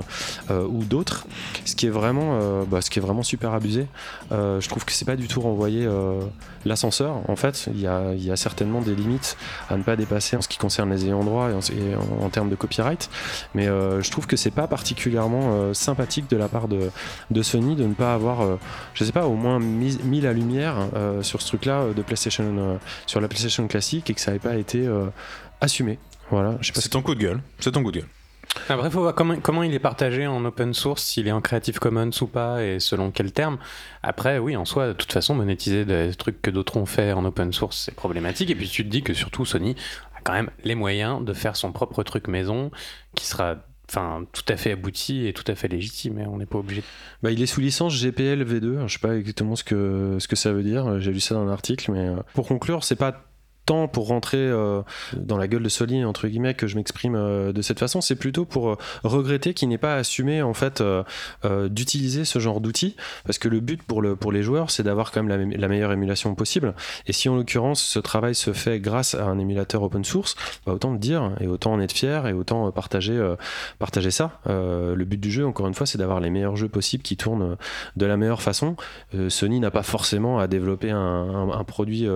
euh, 0.51 0.65
ou 0.67 0.83
d'autres, 0.83 1.25
ce 1.65 1.75
qui 1.75 1.85
est 1.85 1.89
vraiment, 1.89 2.39
euh, 2.41 2.63
bah, 2.65 2.81
ce 2.81 2.89
qui 2.89 2.99
est 2.99 3.01
vraiment 3.01 3.23
super 3.23 3.53
abusé. 3.53 3.87
Euh, 4.31 4.59
je 4.61 4.69
trouve 4.69 4.85
que 4.85 4.91
c'est 4.91 5.05
pas 5.05 5.15
du 5.15 5.27
tout 5.27 5.41
renvoyer 5.41 5.85
euh, 5.85 6.19
l'ascenseur. 6.65 7.29
En 7.29 7.35
fait, 7.35 7.69
il 7.73 7.79
y 7.79 7.87
a, 7.87 8.35
certainement 8.35 8.81
des 8.81 8.95
limites 8.95 9.37
à 9.69 9.77
ne 9.77 9.83
pas 9.83 9.95
dépasser 9.95 10.37
en 10.37 10.41
ce 10.41 10.47
qui 10.47 10.57
concerne 10.57 10.89
les 10.91 11.05
ayants 11.05 11.23
droit 11.23 11.49
et 11.49 12.23
en, 12.23 12.29
termes 12.29 12.49
de 12.49 12.55
copyright. 12.55 13.09
Mais 13.53 13.65
je 13.65 14.11
trouve 14.11 14.27
que 14.27 14.37
c'est 14.37 14.51
pas 14.51 14.67
particulièrement 14.67 15.73
sympathique 15.73 16.29
de 16.29 16.37
la 16.37 16.47
part 16.47 16.67
de, 16.67 17.41
Sony 17.41 17.75
de 17.75 17.85
ne 17.85 17.93
pas 17.93 18.13
avoir, 18.13 18.57
je 18.93 19.03
sais 19.03 19.11
pas, 19.11 19.25
au 19.25 19.33
moins 19.33 19.59
mis, 19.59 20.21
la 20.21 20.31
lumière 20.31 20.87
sur 21.21 21.41
ce 21.41 21.47
truc-là 21.47 21.87
de 21.95 22.01
PlayStation, 22.01 22.79
sur 23.07 23.19
la 23.19 23.27
PlayStation 23.27 23.67
classique 23.67 24.09
et 24.09 24.13
que 24.13 24.21
ça 24.21 24.31
n'ait 24.31 24.39
pas 24.39 24.55
été 24.55 24.87
assumé. 25.59 25.99
Voilà, 26.31 26.57
C'est 26.61 26.89
ton 26.89 27.01
coup 27.01 27.15
de 27.15 27.19
gueule. 27.19 27.41
C'est 27.59 27.71
ton 27.71 27.83
coup 27.83 27.91
de 27.91 27.99
gueule. 27.99 28.18
Après, 28.67 28.87
il 28.87 28.91
faut 28.91 29.01
voir 29.01 29.15
comment, 29.15 29.63
il 29.63 29.73
est 29.73 29.79
partagé 29.79 30.27
en 30.27 30.43
open 30.45 30.73
source, 30.73 31.03
s'il 31.03 31.27
est 31.27 31.31
en 31.31 31.41
Creative 31.41 31.79
Commons 31.79 32.11
ou 32.21 32.27
pas, 32.27 32.63
et 32.63 32.79
selon 32.79 33.11
quel 33.11 33.31
terme. 33.31 33.57
Après, 34.03 34.39
oui, 34.39 34.55
en 34.55 34.65
soi, 34.65 34.87
de 34.87 34.93
toute 34.93 35.11
façon, 35.11 35.35
monétiser 35.35 35.85
des 35.85 36.13
trucs 36.15 36.41
que 36.41 36.51
d'autres 36.51 36.77
ont 36.77 36.85
fait 36.85 37.13
en 37.13 37.25
open 37.25 37.53
source, 37.53 37.77
c'est 37.85 37.95
problématique. 37.95 38.49
Et 38.49 38.55
puis 38.55 38.67
tu 38.67 38.83
te 38.83 38.89
dis 38.89 39.03
que 39.03 39.13
surtout 39.13 39.45
Sony 39.45 39.75
a 40.15 40.21
quand 40.23 40.33
même 40.33 40.49
les 40.63 40.75
moyens 40.75 41.23
de 41.23 41.33
faire 41.33 41.55
son 41.55 41.71
propre 41.71 42.03
truc 42.03 42.27
maison, 42.27 42.71
qui 43.15 43.25
sera 43.25 43.55
enfin 43.89 44.25
tout 44.33 44.43
à 44.47 44.55
fait 44.55 44.71
abouti 44.73 45.25
et 45.25 45.33
tout 45.33 45.43
à 45.47 45.55
fait 45.55 45.67
légitime. 45.67 46.19
Et 46.19 46.25
on 46.25 46.37
n'est 46.37 46.45
pas 46.45 46.59
obligé. 46.59 46.83
Bah, 47.23 47.31
il 47.31 47.41
est 47.41 47.47
sous 47.47 47.61
licence 47.61 47.99
GPL 47.99 48.43
V2. 48.43 48.75
Alors, 48.75 48.87
Je 48.87 48.93
sais 48.93 48.99
pas 48.99 49.15
exactement 49.15 49.55
ce 49.55 49.63
que, 49.63 50.17
ce 50.19 50.27
que 50.27 50.35
ça 50.35 50.51
veut 50.51 50.63
dire. 50.63 50.99
J'ai 50.99 51.11
lu 51.11 51.19
ça 51.19 51.35
dans 51.35 51.41
un 51.41 51.51
article, 51.51 51.91
mais 51.91 52.07
euh, 52.07 52.17
pour 52.33 52.47
conclure, 52.47 52.83
c'est 52.83 52.95
pas 52.95 53.28
tant 53.69 53.87
pour 53.87 54.07
rentrer 54.07 54.39
euh, 54.39 54.81
dans 55.15 55.37
la 55.37 55.47
gueule 55.47 55.61
de 55.61 55.69
Sony 55.69 56.03
entre 56.03 56.27
guillemets 56.27 56.55
que 56.55 56.65
je 56.65 56.75
m'exprime 56.75 57.13
euh, 57.15 57.53
de 57.53 57.61
cette 57.61 57.77
façon. 57.77 58.01
C'est 58.01 58.15
plutôt 58.15 58.43
pour 58.43 58.69
euh, 58.69 58.77
regretter 59.03 59.53
qu'il 59.53 59.69
n'ait 59.69 59.77
pas 59.77 59.95
assumé 59.95 60.41
en 60.41 60.55
fait 60.55 60.83
d'utiliser 61.69 62.25
ce 62.25 62.39
genre 62.39 62.61
d'outils. 62.61 62.95
Parce 63.25 63.37
que 63.37 63.47
le 63.47 63.59
but 63.59 63.83
pour, 63.83 64.01
le, 64.01 64.15
pour 64.15 64.31
les 64.31 64.41
joueurs 64.41 64.71
c'est 64.71 64.81
d'avoir 64.81 65.11
quand 65.11 65.21
même 65.21 65.29
la, 65.29 65.37
me- 65.37 65.55
la 65.55 65.67
meilleure 65.67 65.91
émulation 65.91 66.33
possible. 66.33 66.73
Et 67.05 67.13
si 67.13 67.29
en 67.29 67.35
l'occurrence 67.35 67.83
ce 67.83 67.99
travail 67.99 68.33
se 68.33 68.53
fait 68.53 68.79
grâce 68.79 69.13
à 69.13 69.25
un 69.25 69.37
émulateur 69.37 69.83
open 69.83 70.03
source 70.03 70.35
bah, 70.65 70.73
autant 70.73 70.91
le 70.91 70.97
dire 70.97 71.31
et 71.39 71.45
autant 71.45 71.73
en 71.73 71.79
être 71.79 71.91
fier 71.93 72.25
et 72.25 72.33
autant 72.33 72.71
partager, 72.71 73.19
partager 73.77 74.09
ça. 74.09 74.39
Le 74.47 75.03
but 75.03 75.19
du 75.19 75.29
jeu 75.29 75.45
encore 75.45 75.67
une 75.67 75.75
fois 75.75 75.85
c'est 75.85 75.99
d'avoir 75.99 76.19
les 76.21 76.31
meilleurs 76.31 76.55
jeux 76.55 76.69
possibles 76.69 77.03
qui 77.03 77.17
tournent 77.17 77.55
de 77.95 78.05
la 78.07 78.17
meilleure 78.17 78.41
façon. 78.41 78.75
Sony 79.27 79.59
n'a 79.59 79.69
pas 79.69 79.83
forcément 79.83 80.39
à 80.39 80.47
développer 80.47 80.89
un, 80.89 81.63
produit 81.67 82.07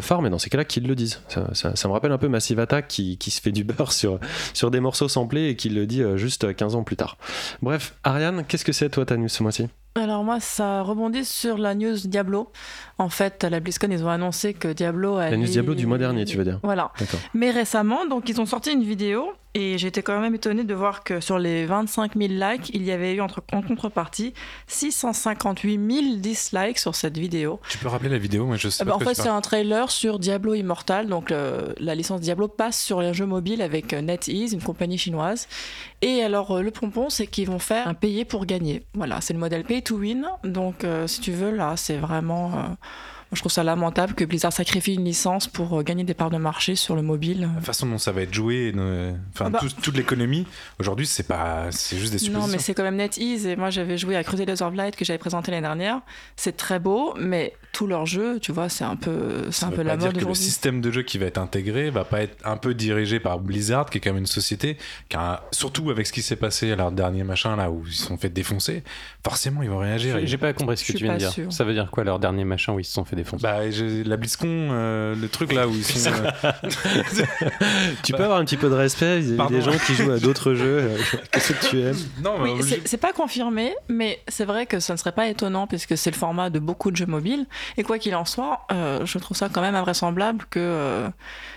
phare, 0.00 0.22
mais 0.22 0.30
dans 0.30 0.38
ces 0.38 0.50
cas-là, 0.50 0.64
qu'ils 0.84 0.88
le 0.90 0.94
disent. 0.94 1.20
Ça, 1.28 1.48
ça- 1.54 1.88
me 1.88 1.92
rappelle 1.92 2.12
un 2.12 2.18
peu 2.18 2.28
Massive 2.28 2.60
Attack 2.60 2.88
qui, 2.88 3.16
qui 3.18 3.30
se 3.30 3.40
fait 3.40 3.52
du 3.52 3.64
beurre 3.64 3.92
sur, 4.00 4.20
sur 4.52 4.70
des 4.70 4.80
morceaux 4.80 5.08
samplés 5.08 5.48
et 5.48 5.56
qui 5.56 5.70
le 5.70 5.86
dit 5.86 6.02
euh, 6.02 6.16
juste 6.16 6.54
15 6.54 6.74
ans 6.74 6.84
plus 6.84 6.96
tard. 6.96 7.16
Bref, 7.62 7.94
Ariane, 8.04 8.44
qu'est-ce 8.46 8.64
que 8.64 8.72
c'est 8.72 8.90
toi 8.90 9.04
ta 9.06 9.16
news 9.16 9.28
ce 9.28 9.42
mois-ci? 9.42 9.68
Alors 9.96 10.24
moi, 10.24 10.40
ça 10.40 10.82
rebondit 10.82 11.24
sur 11.24 11.56
la 11.56 11.74
news 11.76 11.94
Diablo. 12.04 12.50
En 12.98 13.08
fait, 13.08 13.44
à 13.44 13.50
la 13.50 13.60
BlizzCon, 13.60 13.88
ils 13.92 14.02
ont 14.04 14.08
annoncé 14.08 14.52
que 14.52 14.68
Diablo 14.72 15.18
La 15.18 15.36
news 15.36 15.46
Diablo 15.46 15.74
du 15.76 15.86
mois 15.86 15.98
dernier, 15.98 16.24
tu 16.24 16.36
veux 16.36 16.42
dire 16.44 16.58
Voilà. 16.64 16.90
D'accord. 16.98 17.20
Mais 17.32 17.50
récemment, 17.52 18.04
donc 18.06 18.28
ils 18.28 18.40
ont 18.40 18.46
sorti 18.46 18.72
une 18.72 18.82
vidéo 18.82 19.32
et 19.56 19.78
j'étais 19.78 20.02
quand 20.02 20.18
même 20.18 20.34
étonnée 20.34 20.64
de 20.64 20.74
voir 20.74 21.04
que 21.04 21.20
sur 21.20 21.38
les 21.38 21.64
25 21.64 22.16
000 22.16 22.32
likes, 22.32 22.70
il 22.74 22.82
y 22.82 22.90
avait 22.90 23.14
eu 23.14 23.20
entre- 23.20 23.42
en 23.52 23.62
contrepartie 23.62 24.34
658 24.66 25.80
000 26.02 26.16
dislikes 26.16 26.78
sur 26.78 26.96
cette 26.96 27.16
vidéo. 27.16 27.60
Tu 27.68 27.78
peux 27.78 27.86
rappeler 27.86 28.08
la 28.08 28.18
vidéo 28.18 28.46
Moi, 28.46 28.56
je 28.56 28.68
sais 28.68 28.82
Ah 28.82 28.84
pas. 28.84 28.90
bah, 28.90 28.96
en 28.96 28.98
fait, 28.98 29.14
c'est 29.14 29.28
un 29.28 29.40
trailer 29.40 29.92
sur 29.92 30.18
Diablo 30.18 30.54
Immortal. 30.54 31.06
Donc, 31.06 31.30
euh, 31.30 31.72
la 31.78 31.94
licence 31.94 32.20
Diablo 32.20 32.48
passe 32.48 32.80
sur 32.80 33.00
les 33.00 33.14
jeux 33.14 33.26
mobiles 33.26 33.62
avec 33.62 33.92
euh, 33.92 34.00
NetEase, 34.02 34.52
une 34.54 34.62
compagnie 34.62 34.98
chinoise. 34.98 35.46
Et 36.04 36.22
alors, 36.22 36.50
euh, 36.50 36.60
le 36.60 36.70
pompon, 36.70 37.08
c'est 37.08 37.26
qu'ils 37.26 37.46
vont 37.46 37.58
faire 37.58 37.88
un 37.88 37.94
payer 37.94 38.26
pour 38.26 38.44
gagner. 38.44 38.82
Voilà, 38.92 39.22
c'est 39.22 39.32
le 39.32 39.38
modèle 39.38 39.64
pay 39.64 39.80
to 39.80 39.96
win. 39.96 40.26
Donc, 40.44 40.84
euh, 40.84 41.06
si 41.06 41.22
tu 41.22 41.32
veux, 41.32 41.50
là, 41.50 41.78
c'est 41.78 41.96
vraiment. 41.96 42.76
Je 43.34 43.40
trouve 43.40 43.52
ça 43.52 43.64
lamentable 43.64 44.14
que 44.14 44.24
Blizzard 44.24 44.52
sacrifie 44.52 44.94
une 44.94 45.04
licence 45.04 45.46
pour 45.48 45.78
euh, 45.78 45.82
gagner 45.82 46.04
des 46.04 46.14
parts 46.14 46.30
de 46.30 46.36
marché 46.36 46.74
sur 46.76 46.94
le 46.96 47.02
mobile. 47.02 47.48
La 47.54 47.60
façon 47.60 47.86
dont 47.86 47.98
ça 47.98 48.12
va 48.12 48.22
être 48.22 48.32
joué, 48.34 48.72
enfin 49.32 49.46
Ah 49.46 49.50
bah. 49.50 49.58
tout- 49.60 49.68
toute 49.82 49.96
l'économie, 49.96 50.46
aujourd'hui, 50.80 51.06
c'est 51.06 51.22
pas, 51.26 51.66
c'est 51.70 51.96
juste 51.98 52.12
des 52.12 52.18
Non, 52.18 52.24
suppositions. 52.24 52.52
mais 52.52 52.58
c'est 52.58 52.74
quand 52.74 52.82
même 52.82 52.96
NetEase. 52.96 53.46
Et 53.46 53.56
moi, 53.56 53.70
j'avais 53.70 53.98
joué 53.98 54.16
à 54.16 54.24
Crusaders 54.24 54.62
of 54.62 54.74
Light 54.74 54.96
que 54.96 55.04
j'avais 55.04 55.18
présenté 55.18 55.50
l'année 55.50 55.62
dernière. 55.66 56.00
C'est 56.36 56.56
très 56.56 56.78
beau, 56.78 57.14
mais 57.18 57.54
tous 57.72 57.86
leurs 57.86 58.06
jeux, 58.06 58.38
tu 58.40 58.52
vois, 58.52 58.68
c'est 58.68 58.84
un 58.84 58.96
peu, 58.96 59.44
c'est 59.46 59.52
Ça 59.52 59.66
un 59.66 59.70
veut 59.70 59.76
peu 59.76 59.82
la 59.82 59.96
dire 59.96 60.06
mode 60.08 60.14
que 60.16 60.20
le 60.20 60.26
aujourd'hui. 60.26 60.44
système 60.44 60.80
de 60.80 60.90
jeu 60.90 61.02
qui 61.02 61.18
va 61.18 61.26
être 61.26 61.38
intégré 61.38 61.90
va 61.90 62.04
pas 62.04 62.22
être 62.22 62.36
un 62.44 62.56
peu 62.56 62.72
dirigé 62.74 63.18
par 63.20 63.38
Blizzard, 63.40 63.90
qui 63.90 63.98
est 63.98 64.00
quand 64.00 64.10
même 64.10 64.20
une 64.20 64.26
société, 64.26 64.76
qui 65.08 65.16
a- 65.16 65.42
surtout 65.50 65.90
avec 65.90 66.06
ce 66.06 66.12
qui 66.12 66.22
s'est 66.22 66.36
passé 66.36 66.70
à 66.70 66.76
leur 66.76 66.92
dernier 66.92 67.24
machin 67.24 67.56
là 67.56 67.70
où 67.70 67.82
ils 67.86 67.92
se 67.92 68.04
sont 68.06 68.16
fait 68.16 68.28
défoncer, 68.28 68.82
forcément 69.24 69.62
ils 69.62 69.70
vont 69.70 69.78
réagir. 69.78 70.18
J'ai 70.24 70.38
pas 70.38 70.52
compris 70.52 70.76
ce 70.76 70.84
que 70.84 70.96
tu 70.96 71.04
viens 71.04 71.14
de 71.14 71.18
dire. 71.18 71.30
sûre. 71.32 71.52
Ça 71.52 71.64
veut 71.64 71.72
dire 71.74 71.90
quoi 71.90 72.04
leur 72.04 72.18
dernier 72.18 72.44
machin 72.44 72.72
où 72.74 72.80
ils 72.80 72.84
se 72.84 72.92
sont 72.92 73.04
fait 73.04 73.16
défonce. 73.24 73.42
Bah, 73.42 73.70
j'ai 73.70 74.04
la 74.04 74.16
BlizzCon, 74.16 74.46
euh, 74.70 75.14
le 75.14 75.28
truc 75.28 75.52
là 75.52 75.66
où 75.66 75.72
ils 75.72 75.84
sont. 75.84 76.10
euh, 76.10 76.52
Tu 78.02 78.12
peux 78.12 78.22
avoir 78.24 78.38
un 78.38 78.44
petit 78.44 78.56
peu 78.56 78.68
de 78.68 78.74
respect 78.74 79.18
vis-à-vis 79.20 79.36
Pardon. 79.36 79.54
des 79.54 79.62
gens 79.62 79.76
qui 79.86 79.94
jouent 79.94 80.12
à 80.12 80.18
d'autres 80.18 80.54
jeux 80.54 80.78
euh, 80.80 80.96
que 81.30 81.40
ceux 81.40 81.54
que 81.54 81.66
tu 81.68 81.80
aimes? 81.80 81.96
Non, 82.22 82.36
Oui, 82.42 82.52
mais 82.56 82.62
c'est 82.62 82.86
c'est 82.86 82.96
pas 82.98 83.12
confirmé, 83.12 83.74
mais 83.88 84.20
c'est 84.28 84.44
vrai 84.44 84.66
que 84.66 84.80
ça 84.80 84.92
ne 84.92 84.98
serait 84.98 85.12
pas 85.12 85.28
étonnant 85.28 85.66
puisque 85.66 85.96
c'est 85.96 86.10
le 86.10 86.16
format 86.16 86.50
de 86.50 86.58
beaucoup 86.58 86.90
de 86.90 86.96
jeux 86.96 87.06
mobiles. 87.06 87.46
Et 87.76 87.82
quoi 87.82 87.98
qu'il 87.98 88.14
en 88.14 88.24
soit, 88.24 88.60
euh, 88.72 89.04
je 89.04 89.18
trouve 89.18 89.36
ça 89.36 89.48
quand 89.48 89.60
même 89.62 89.74
invraisemblable 89.74 90.44
que 90.50 90.58
euh, 90.60 91.08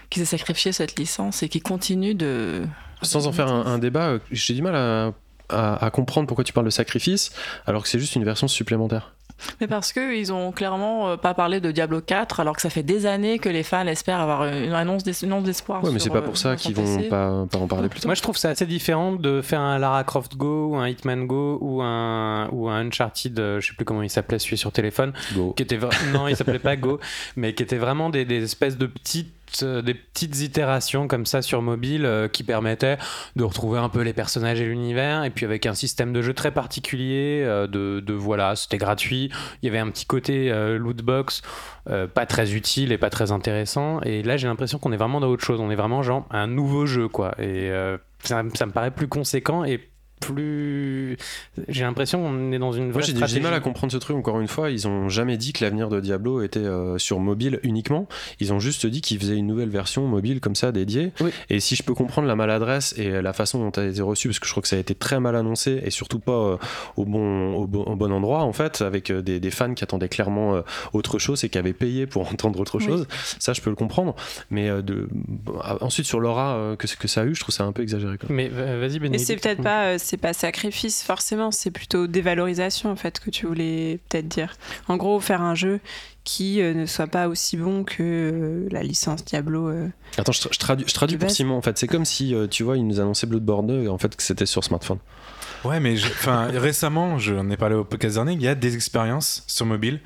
qu'ils 0.09 0.21
aient 0.21 0.25
sacrifié 0.25 0.71
cette 0.71 0.97
licence 0.97 1.43
et 1.43 1.49
qu'ils 1.49 1.63
continuent 1.63 2.15
de. 2.15 2.63
Sans 3.03 3.27
en 3.27 3.31
faire 3.31 3.47
un, 3.51 3.65
un 3.65 3.77
débat, 3.77 4.13
j'ai 4.31 4.53
du 4.55 4.61
mal 4.63 4.75
à, 4.75 5.11
à- 5.49 5.83
à 5.85 5.89
comprendre 5.91 6.27
pourquoi 6.27 6.43
tu 6.43 6.53
parles 6.53 6.65
de 6.65 6.71
sacrifice 6.71 7.31
alors 7.65 7.83
que 7.83 7.89
c'est 7.89 7.99
juste 7.99 8.15
une 8.15 8.23
version 8.25 8.47
supplémentaire. 8.47 9.13
Mais 9.61 9.67
parce 9.67 9.93
que 9.93 10.15
ils 10.17 10.33
ont 10.33 10.51
clairement 10.51 11.09
euh, 11.09 11.15
pas 11.15 11.35
parlé 11.35 11.61
de 11.61 11.69
Diablo 11.71 12.01
4, 12.01 12.39
alors 12.39 12.55
que 12.55 12.61
ça 12.61 12.71
fait 12.71 12.81
des 12.81 13.05
années 13.05 13.37
que 13.37 13.49
les 13.49 13.61
fans 13.61 13.85
espèrent 13.85 14.19
avoir 14.19 14.45
une 14.47 14.73
annonce 14.73 15.03
d'es- 15.03 15.11
une 15.21 15.31
annonce 15.31 15.43
d'espoir. 15.43 15.83
Ouais, 15.83 15.91
mais 15.91 15.99
c'est 15.99 16.09
pas 16.09 16.17
euh, 16.17 16.21
pour 16.21 16.37
ça 16.39 16.55
qu'ils 16.55 16.73
vont 16.73 17.03
pas, 17.03 17.45
pas 17.51 17.59
en 17.59 17.67
parler 17.67 17.87
plus 17.87 17.99
tard. 17.99 18.07
Moi, 18.07 18.15
je 18.15 18.23
trouve 18.23 18.35
ça 18.35 18.49
assez 18.49 18.65
différent 18.65 19.11
de 19.11 19.43
faire 19.43 19.59
un 19.61 19.77
Lara 19.77 20.03
Croft 20.05 20.35
Go 20.37 20.69
ou 20.71 20.75
un 20.77 20.87
Hitman 20.89 21.27
Go 21.27 21.59
ou 21.61 21.83
un, 21.83 22.49
ou 22.51 22.67
un 22.67 22.87
Uncharted, 22.87 23.39
euh, 23.39 23.61
je 23.61 23.67
sais 23.67 23.73
plus 23.75 23.85
comment 23.85 24.01
il 24.01 24.09
s'appelait, 24.09 24.39
celui 24.39 24.57
sur 24.57 24.71
téléphone, 24.71 25.13
Go. 25.35 25.53
qui 25.55 25.61
était 25.61 25.77
vra- 25.77 25.93
non, 26.11 26.27
il 26.27 26.35
s'appelait 26.35 26.57
pas 26.57 26.75
Go, 26.75 26.99
mais 27.35 27.53
qui 27.53 27.61
était 27.61 27.77
vraiment 27.77 28.09
des, 28.09 28.25
des 28.25 28.41
espèces 28.43 28.77
de 28.79 28.87
petites 28.87 29.31
euh, 29.63 29.81
des 29.81 29.93
petites 29.93 30.39
itérations 30.41 31.07
comme 31.07 31.25
ça 31.25 31.41
sur 31.41 31.61
mobile 31.61 32.05
euh, 32.05 32.27
qui 32.27 32.43
permettaient 32.43 32.97
de 33.35 33.43
retrouver 33.43 33.79
un 33.79 33.89
peu 33.89 34.01
les 34.01 34.13
personnages 34.13 34.61
et 34.61 34.65
l'univers 34.65 35.23
et 35.23 35.29
puis 35.29 35.45
avec 35.45 35.65
un 35.65 35.73
système 35.73 36.13
de 36.13 36.21
jeu 36.21 36.33
très 36.33 36.51
particulier 36.51 37.43
euh, 37.45 37.67
de, 37.67 38.13
voilà 38.13 38.55
c'était 38.55 38.77
gratuit. 38.77 39.31
Il 39.61 39.65
y 39.65 39.69
avait 39.69 39.79
un 39.79 39.89
petit 39.89 40.05
côté 40.05 40.51
euh, 40.51 40.77
loot 40.77 41.01
box 41.01 41.41
euh, 41.89 42.07
pas 42.07 42.25
très 42.25 42.53
utile 42.53 42.91
et 42.91 42.97
pas 42.97 43.09
très 43.09 43.31
intéressant. 43.31 44.01
Et 44.01 44.23
là 44.23 44.37
j'ai 44.37 44.47
l'impression 44.47 44.79
qu'on 44.79 44.91
est 44.91 44.97
vraiment 44.97 45.19
dans 45.19 45.27
autre 45.27 45.43
chose. 45.43 45.59
On 45.59 45.69
est 45.69 45.75
vraiment 45.75 46.03
genre 46.03 46.25
un 46.31 46.47
nouveau 46.47 46.85
jeu 46.85 47.07
quoi. 47.07 47.35
Et 47.41 47.71
ça, 48.23 48.43
ça 48.53 48.65
me 48.65 48.71
paraît 48.71 48.91
plus 48.91 49.07
conséquent 49.07 49.63
et 49.63 49.89
plus 50.19 51.17
j'ai 51.67 51.83
l'impression 51.83 52.21
qu'on 52.21 52.51
est 52.51 52.59
dans 52.59 52.71
une 52.71 52.85
vraie 52.91 52.93
Moi 53.13 53.25
j'ai 53.27 53.37
du- 53.37 53.41
mal 53.43 53.53
à 53.53 53.59
comprendre 53.59 53.91
ce 53.91 53.97
truc 53.97 54.15
encore 54.17 54.39
une 54.39 54.47
fois. 54.47 54.69
Ils 54.71 54.87
ont 54.87 55.09
jamais 55.09 55.37
dit 55.37 55.53
que 55.53 55.63
l'avenir 55.63 55.89
de 55.89 55.99
Diablo 55.99 56.41
était 56.41 56.59
euh, 56.59 56.97
sur 56.97 57.19
mobile 57.19 57.59
uniquement. 57.63 58.07
Ils 58.39 58.53
ont 58.53 58.59
juste 58.59 58.85
dit 58.85 59.01
qu'ils 59.01 59.19
faisaient 59.19 59.35
une 59.37 59.47
nouvelle 59.47 59.69
version 59.69 60.07
mobile 60.07 60.39
comme 60.39 60.55
ça 60.55 60.71
dédiée. 60.71 61.11
Oui. 61.21 61.31
Et 61.49 61.59
si 61.59 61.75
je 61.75 61.83
peux 61.83 61.93
comprendre 61.93 62.27
la 62.27 62.35
maladresse 62.35 62.93
et 62.97 63.21
la 63.21 63.33
façon 63.33 63.59
dont 63.59 63.71
ça 63.73 63.81
a 63.81 63.85
été 63.85 64.01
reçu, 64.01 64.27
parce 64.27 64.39
que 64.39 64.45
je 64.47 64.51
crois 64.51 64.61
que 64.61 64.67
ça 64.67 64.75
a 64.75 64.79
été 64.79 64.95
très 64.95 65.19
mal 65.19 65.35
annoncé 65.35 65.81
et 65.83 65.89
surtout 65.91 66.19
pas 66.19 66.31
euh, 66.31 66.57
au, 66.95 67.05
bon, 67.05 67.53
au, 67.55 67.67
bon, 67.67 67.83
au 67.83 67.95
bon 67.95 68.11
endroit 68.11 68.41
en 68.43 68.53
fait, 68.53 68.81
avec 68.81 69.09
euh, 69.11 69.21
des, 69.21 69.39
des 69.39 69.51
fans 69.51 69.73
qui 69.73 69.83
attendaient 69.83 70.09
clairement 70.09 70.55
euh, 70.55 70.61
autre 70.93 71.19
chose 71.19 71.43
et 71.43 71.49
qui 71.49 71.57
avaient 71.57 71.73
payé 71.73 72.07
pour 72.07 72.27
entendre 72.31 72.59
autre 72.59 72.77
Oui. 72.79 72.85
chose. 72.85 73.07
Ça 73.39 73.53
je 73.53 73.61
peux 73.61 73.69
le 73.69 73.75
comprendre. 73.75 74.15
Mais 74.49 74.69
euh, 74.69 74.81
de, 74.81 75.07
bon, 75.11 75.53
ensuite 75.81 76.05
sur 76.05 76.19
l'aura 76.19 76.55
euh, 76.55 76.75
que, 76.75 76.87
que 76.97 77.07
ça 77.07 77.21
a 77.21 77.25
eu, 77.25 77.35
je 77.35 77.41
trouve 77.41 77.53
ça 77.53 77.63
un 77.63 77.71
peu 77.71 77.81
exagéré. 77.83 78.17
Quoi. 78.17 78.29
mais 78.31 78.47
vas-y 78.49 78.93
Mais 78.93 78.99
Bénédicte 78.99 79.27
c'est 79.27 79.35
peut-être 79.35 79.61
pas, 79.61 79.85
euh, 79.93 79.97
c'est 80.07 80.17
pas 80.17 80.33
sacrifice 80.33 81.03
forcément, 81.03 81.51
c'est 81.51 81.71
plutôt 81.71 82.07
dévalorisation 82.07 82.89
en 82.91 82.95
fait 82.95 83.19
que 83.19 83.29
tu 83.29 83.45
voulais 83.45 83.99
peut-être 84.09 84.27
dire. 84.27 84.53
En 84.87 84.97
gros, 84.97 85.19
faire 85.19 85.41
un 85.41 85.55
jeu 85.55 85.79
qui 86.23 86.61
euh, 86.61 86.73
ne 86.73 86.85
soit 86.85 87.07
pas 87.07 87.27
aussi 87.27 87.55
bon 87.57 87.83
que 87.83 88.01
euh, 88.03 88.67
la 88.71 88.83
licence 88.83 89.23
Diablo. 89.23 89.69
euh. 89.69 89.87
Attends, 90.17 90.31
je, 90.31 90.41
tra- 90.41 90.53
je 90.53 90.59
traduis, 90.59 90.85
je 90.87 90.93
traduis 90.93 91.17
pour. 91.17 91.29
Simon. 91.29 91.55
En 91.57 91.61
fait, 91.61 91.77
c'est 91.77 91.87
comme 91.87 92.05
si 92.05 92.33
euh, 92.33 92.47
tu 92.47 92.63
vois, 92.63 92.77
ils 92.77 92.85
nous 92.87 92.99
annonçaient 92.99 93.27
Bloodborne 93.27 93.67
2 93.67 93.83
et 93.83 93.87
en 93.87 93.97
fait 93.97 94.15
que 94.15 94.23
c'était 94.23 94.45
sur 94.45 94.63
smartphone. 94.63 94.99
Ouais, 95.63 95.79
mais 95.79 95.95
enfin, 96.03 96.47
récemment, 96.53 97.17
j'en 97.17 97.49
ai 97.49 97.57
parlé 97.57 97.75
au 97.75 97.83
podcast 97.83 98.15
dernier, 98.15 98.33
il 98.33 98.41
y 98.41 98.47
a 98.47 98.55
des 98.55 98.75
expériences 98.75 99.43
sur 99.47 99.65
mobile 99.65 100.01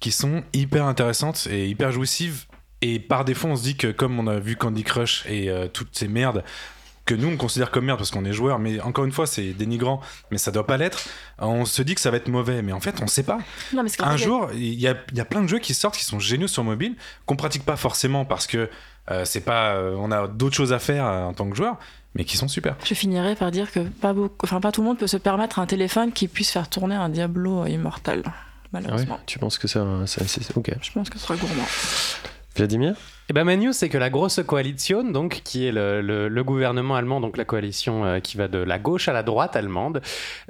qui 0.00 0.10
sont 0.12 0.42
hyper 0.52 0.84
intéressantes 0.86 1.48
et 1.50 1.68
hyper 1.68 1.92
jouissives. 1.92 2.44
Et 2.82 2.98
par 3.00 3.24
défaut, 3.24 3.48
on 3.48 3.56
se 3.56 3.62
dit 3.62 3.76
que 3.76 3.88
comme 3.90 4.18
on 4.20 4.26
a 4.26 4.38
vu 4.38 4.54
Candy 4.54 4.84
Crush 4.84 5.24
et 5.28 5.50
euh, 5.50 5.66
toutes 5.66 5.96
ces 5.96 6.08
merdes 6.08 6.44
que 7.06 7.14
nous 7.14 7.28
on 7.28 7.36
considère 7.36 7.70
comme 7.70 7.86
merde 7.86 7.98
parce 7.98 8.10
qu'on 8.10 8.24
est 8.24 8.32
joueur, 8.32 8.58
mais 8.58 8.80
encore 8.80 9.04
une 9.04 9.12
fois 9.12 9.26
c'est 9.26 9.52
dénigrant, 9.52 10.00
mais 10.30 10.38
ça 10.38 10.50
doit 10.50 10.66
pas 10.66 10.76
l'être. 10.76 11.04
On 11.38 11.64
se 11.64 11.80
dit 11.82 11.94
que 11.94 12.00
ça 12.00 12.10
va 12.10 12.18
être 12.18 12.28
mauvais, 12.28 12.60
mais 12.62 12.72
en 12.72 12.80
fait 12.80 13.00
on 13.00 13.06
sait 13.06 13.22
pas. 13.22 13.38
Non, 13.72 13.82
mais 13.82 13.90
Un 14.02 14.16
jour, 14.16 14.50
il 14.52 14.74
y 14.74 14.88
a, 14.88 14.94
il 15.12 15.16
y 15.16 15.20
a 15.20 15.24
plein 15.24 15.40
de 15.42 15.46
jeux 15.46 15.58
qui 15.60 15.72
sortent 15.72 15.96
qui 15.96 16.04
sont 16.04 16.18
géniaux 16.18 16.48
sur 16.48 16.64
mobile, 16.64 16.96
qu'on 17.24 17.36
pratique 17.36 17.64
pas 17.64 17.76
forcément 17.76 18.24
parce 18.24 18.46
que 18.46 18.68
euh, 19.10 19.24
c'est 19.24 19.40
pas, 19.40 19.74
euh, 19.76 19.94
on 19.98 20.10
a 20.10 20.26
d'autres 20.26 20.56
choses 20.56 20.72
à 20.72 20.80
faire 20.80 21.06
euh, 21.06 21.22
en 21.26 21.32
tant 21.32 21.48
que 21.48 21.54
joueur, 21.56 21.78
mais 22.16 22.24
qui 22.24 22.36
sont 22.36 22.48
super. 22.48 22.74
Je 22.84 22.92
finirai 22.94 23.36
par 23.36 23.52
dire 23.52 23.70
que 23.70 23.78
pas, 23.80 24.12
beaucoup, 24.12 24.44
enfin, 24.44 24.60
pas 24.60 24.72
tout 24.72 24.80
le 24.80 24.88
monde 24.88 24.98
peut 24.98 25.06
se 25.06 25.16
permettre 25.16 25.60
un 25.60 25.66
téléphone 25.66 26.10
qui 26.10 26.26
puisse 26.26 26.50
faire 26.50 26.68
tourner 26.68 26.96
un 26.96 27.08
Diablo 27.08 27.66
immortel, 27.66 28.22
Ah 28.26 28.28
ouais 28.30 28.32
malheureusement. 28.72 29.20
Tu 29.26 29.38
penses 29.38 29.58
que 29.58 29.68
c'est 29.68 29.78
un- 29.78 30.06
c'est- 30.06 30.26
c'est- 30.26 30.56
ok. 30.56 30.72
Je 30.82 30.90
pense 30.90 31.08
que 31.08 31.18
ce 31.20 31.24
sera 31.24 31.36
gourmand. 31.36 31.62
Vladimir 32.56 32.94
Et 33.28 33.32
ben 33.32 33.44
ma 33.44 33.56
news, 33.56 33.72
c'est 33.72 33.88
que 33.88 33.98
la 33.98 34.10
grosse 34.10 34.40
coalition, 34.46 35.04
donc 35.04 35.42
qui 35.44 35.66
est 35.66 35.72
le, 35.72 36.42
gouvernement 36.42 36.96
allemand, 36.96 37.20
donc 37.20 37.36
la 37.36 37.44
coalition 37.44 38.04
euh, 38.04 38.20
qui 38.20 38.36
va 38.36 38.48
de 38.48 38.58
la 38.58 38.78
gauche 38.78 39.08
à 39.08 39.12
la 39.12 39.22
droite 39.22 39.56
allemande, 39.56 40.00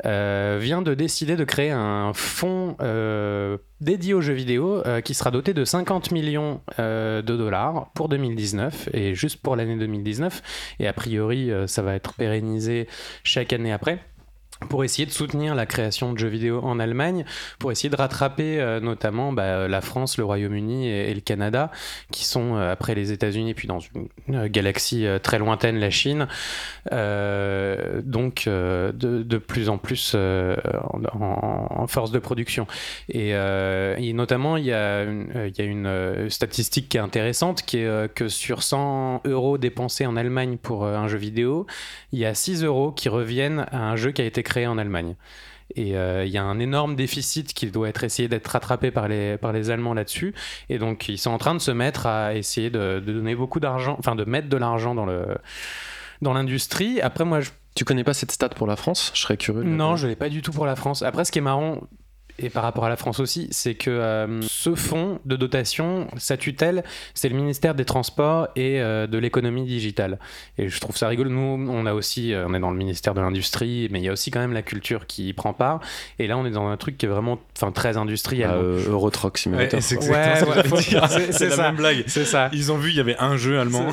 euh, 0.05 0.59
vient 0.61 0.83
de 0.83 0.95
décider 0.95 1.37
de 1.37 1.45
créer 1.45 1.71
un 1.71 2.13
fonds 2.15 2.77
euh, 2.81 3.59
dédié 3.81 4.15
aux 4.15 4.21
jeux 4.21 4.35
vidéo 4.35 4.83
qui 5.05 5.15
sera 5.15 5.31
doté 5.31 5.53
de 5.53 5.65
50 5.65 6.11
millions 6.13 6.61
de 6.79 7.23
dollars 7.23 7.91
pour 7.95 8.09
2019 8.09 8.89
et 8.95 9.15
juste 9.15 9.43
pour 9.43 9.57
l'année 9.57 9.77
2019. 9.77 10.43
Et 10.81 10.87
a 10.87 10.93
priori, 10.93 11.51
ça 11.67 11.83
va 11.83 11.95
être 11.95 12.15
pérennisé 12.15 12.89
chaque 13.23 13.53
année 13.53 13.73
après 13.73 14.01
pour 14.69 14.85
essayer 14.85 15.07
de 15.07 15.11
soutenir 15.11 15.55
la 15.55 15.67
création 15.67 16.13
de 16.13 16.19
jeux 16.19 16.29
vidéo 16.29 16.61
en 16.63 16.79
Allemagne, 16.79 17.25
pour 17.59 17.73
essayer 17.73 17.91
de 17.91 17.97
rattraper 17.97 18.61
euh, 18.61 18.81
notamment 18.81 19.33
bah, 19.33 19.69
la 19.69 19.81
France, 19.81 20.19
le 20.19 20.25
Royaume-Uni 20.25 20.89
et, 20.89 21.11
et 21.11 21.15
le 21.15 21.21
Canada, 21.21 21.71
qui 22.11 22.25
sont 22.25 22.57
euh, 22.57 22.73
après 22.73 22.95
les 22.95 23.13
États-Unis, 23.13 23.55
puis 23.55 23.69
dans 23.69 23.79
une, 23.81 24.49
galaxie 24.49 25.07
euh, 25.07 25.19
très 25.19 25.39
lointaine, 25.39 25.79
la 25.79 25.91
Chine, 25.91 26.27
euh, 26.93 28.01
donc 28.05 28.45
euh, 28.47 28.93
de, 28.93 29.23
de 29.23 29.39
plus 29.39 29.69
en 29.69 29.79
plus 29.79 30.13
euh, 30.15 30.57
en, 31.13 31.87
force 31.87 32.11
de 32.11 32.19
production. 32.19 32.67
Et, 33.09 33.35
euh, 33.35 33.95
et 33.99 34.13
notamment, 34.13 34.57
il 34.57 34.65
y 34.65 34.73
a 34.73 35.05
une, 35.05 35.31
euh, 35.37 35.51
y 35.57 35.61
a 35.61 35.65
une 35.65 35.87
euh, 35.87 36.29
statistique 36.31 36.89
qui 36.89 36.97
est 36.97 37.01
intéressante, 37.01 37.63
qui 37.63 37.79
est 37.79 37.87
euh, 37.87 38.09
que 38.09 38.29
sur 38.29 38.63
100 38.63 39.23
euros 39.25 39.59
dépensés 39.59 40.07
en 40.07 40.17
Allemagne 40.17 40.57
pour 40.57 40.85
euh, 40.85 40.97
un 40.97 41.09
jeu 41.09 41.19
vidéo, 41.19 41.67
il 42.13 42.19
y 42.19 42.25
a 42.25 42.35
6 42.35 42.65
euros 42.65 42.93
qui 42.93 43.09
reviennent 43.09 43.67
à 43.71 43.89
un 43.91 43.97
jeu 43.97 44.11
qui 44.11 44.23
a 44.23 44.25
été 44.25 44.43
créé 44.47 44.67
en 44.67 44.79
Allemagne. 44.79 45.15
Et 45.75 45.97
euh, 45.97 46.25
il 46.25 46.31
y 46.31 46.39
a 46.39 46.45
un 46.45 46.59
énorme 46.61 46.95
déficit 46.95 47.53
qui 47.53 47.71
doit 47.71 47.89
être 47.89 48.05
essayé 48.05 48.29
d'être 48.29 48.47
rattrapé 48.47 48.91
par 48.93 49.09
les, 49.09 49.37
par 49.37 49.53
les 49.53 49.71
Allemands 49.71 49.95
là-dessus. 49.95 50.33
Et 50.69 50.79
donc, 50.79 51.09
ils 51.09 51.19
sont 51.19 51.33
en 51.33 51.39
train 51.39 51.55
de 51.55 51.61
se 51.61 51.73
mettre 51.73 52.07
à 52.07 52.35
essayer 52.35 52.71
de, 52.71 53.03
de 53.05 53.13
donner 53.13 53.35
beaucoup 53.35 53.61
d'argent, 53.61 53.97
enfin 53.99 54.15
de 54.15 54.25
mettre 54.25 54.49
de 54.49 54.57
l'argent 54.57 54.95
dans 54.95 55.07
le 55.07 55.37
dans 56.23 56.33
l'industrie. 56.33 57.01
Après, 57.01 57.25
moi, 57.25 57.41
je... 57.41 57.51
Tu 57.75 57.85
connais 57.85 58.05
pas 58.05 58.15
cette 58.15 58.33
stat 58.33 58.49
pour 58.51 58.67
la 58.67 58.77
France? 58.77 59.11
Je 59.15 59.21
serais 59.21 59.37
curieux. 59.37 59.63
de 59.63 59.69
non, 59.69 59.97
je 59.97 60.07
l'ai 60.07 60.17
pas 60.17 60.31
du 60.31 60.41
tout 60.41 60.53
pour 60.53 60.65
la 60.65 60.77
France. 60.77 61.03
Après, 61.03 61.27
ce 61.27 61.33
qui 61.33 61.41
est 61.41 61.43
marrant, 61.43 61.83
et 62.39 62.51
par 62.51 62.63
rapport 62.63 62.85
à 62.85 62.89
la 62.89 62.97
France 62.97 63.21
aussi, 63.21 63.49
c'est 63.51 63.75
que 63.75 63.91
euh, 63.91 64.41
ce 64.43 64.75
fonds 64.75 65.19
de 65.25 65.37
dotation, 65.37 66.09
sa 66.17 66.37
tutelle, 66.37 66.85
c'est 67.15 67.29
le 67.29 67.37
ministère 67.37 67.75
des 67.75 67.85
Transports 67.85 68.49
et 68.57 68.81
euh, 68.81 69.07
de 69.07 69.19
l'économie 69.19 69.65
digitale. 69.65 70.19
Et 70.59 70.69
je 70.69 70.81
trouve 70.81 70.97
ça 70.97 71.09
rigolo. 71.09 71.31
Nous, 71.31 71.69
on 71.71 71.87
a 71.87 71.95
aussi, 71.95 72.33
euh, 72.35 72.47
on 72.49 72.55
est 72.55 72.61
dans 72.61 72.71
le 72.71 72.77
ministère 72.77 73.15
de 73.15 73.21
l'industrie, 73.21 73.89
mais 73.91 74.01
il 74.01 74.05
y 74.05 74.09
a 74.09 74.13
aussi 74.13 74.31
quand 74.31 74.41
même 74.41 74.53
la 74.53 74.63
culture 74.63 75.07
qui 75.07 75.29
y 75.29 75.33
prend 75.33 75.53
part. 75.53 75.81
Et 76.19 76.27
là, 76.27 76.37
on 76.39 76.45
est 76.47 76.51
dans 76.51 76.67
un 76.69 76.77
truc 76.77 76.99
qui 76.99 77.07
est 77.07 77.09
vraiment, 77.09 77.39
enfin, 77.57 77.73
très 77.73 77.97
industriel. 77.97 78.49
Bah, 78.49 78.55
euh, 78.57 78.89
Euro 78.91 79.11
Truck 79.11 79.39
Simulator. 79.39 79.79
Ouais, 79.79 79.81
c'est 79.83 79.97
Ouais, 79.97 80.31
exactement 80.31 80.77
ouais, 80.77 81.33
c'est- 81.33 81.49
la 81.49 81.57
ça. 81.57 81.63
même 81.63 81.77
blague. 81.77 82.05
C'est 82.07 82.25
ça. 82.25 82.49
Ils 82.53 82.71
ont 82.73 82.77
vu, 82.79 82.91
il 82.91 82.97
y 82.97 83.01
avait 83.01 83.17
un 83.19 83.37
jeu 83.37 83.59
allemand. 83.61 83.87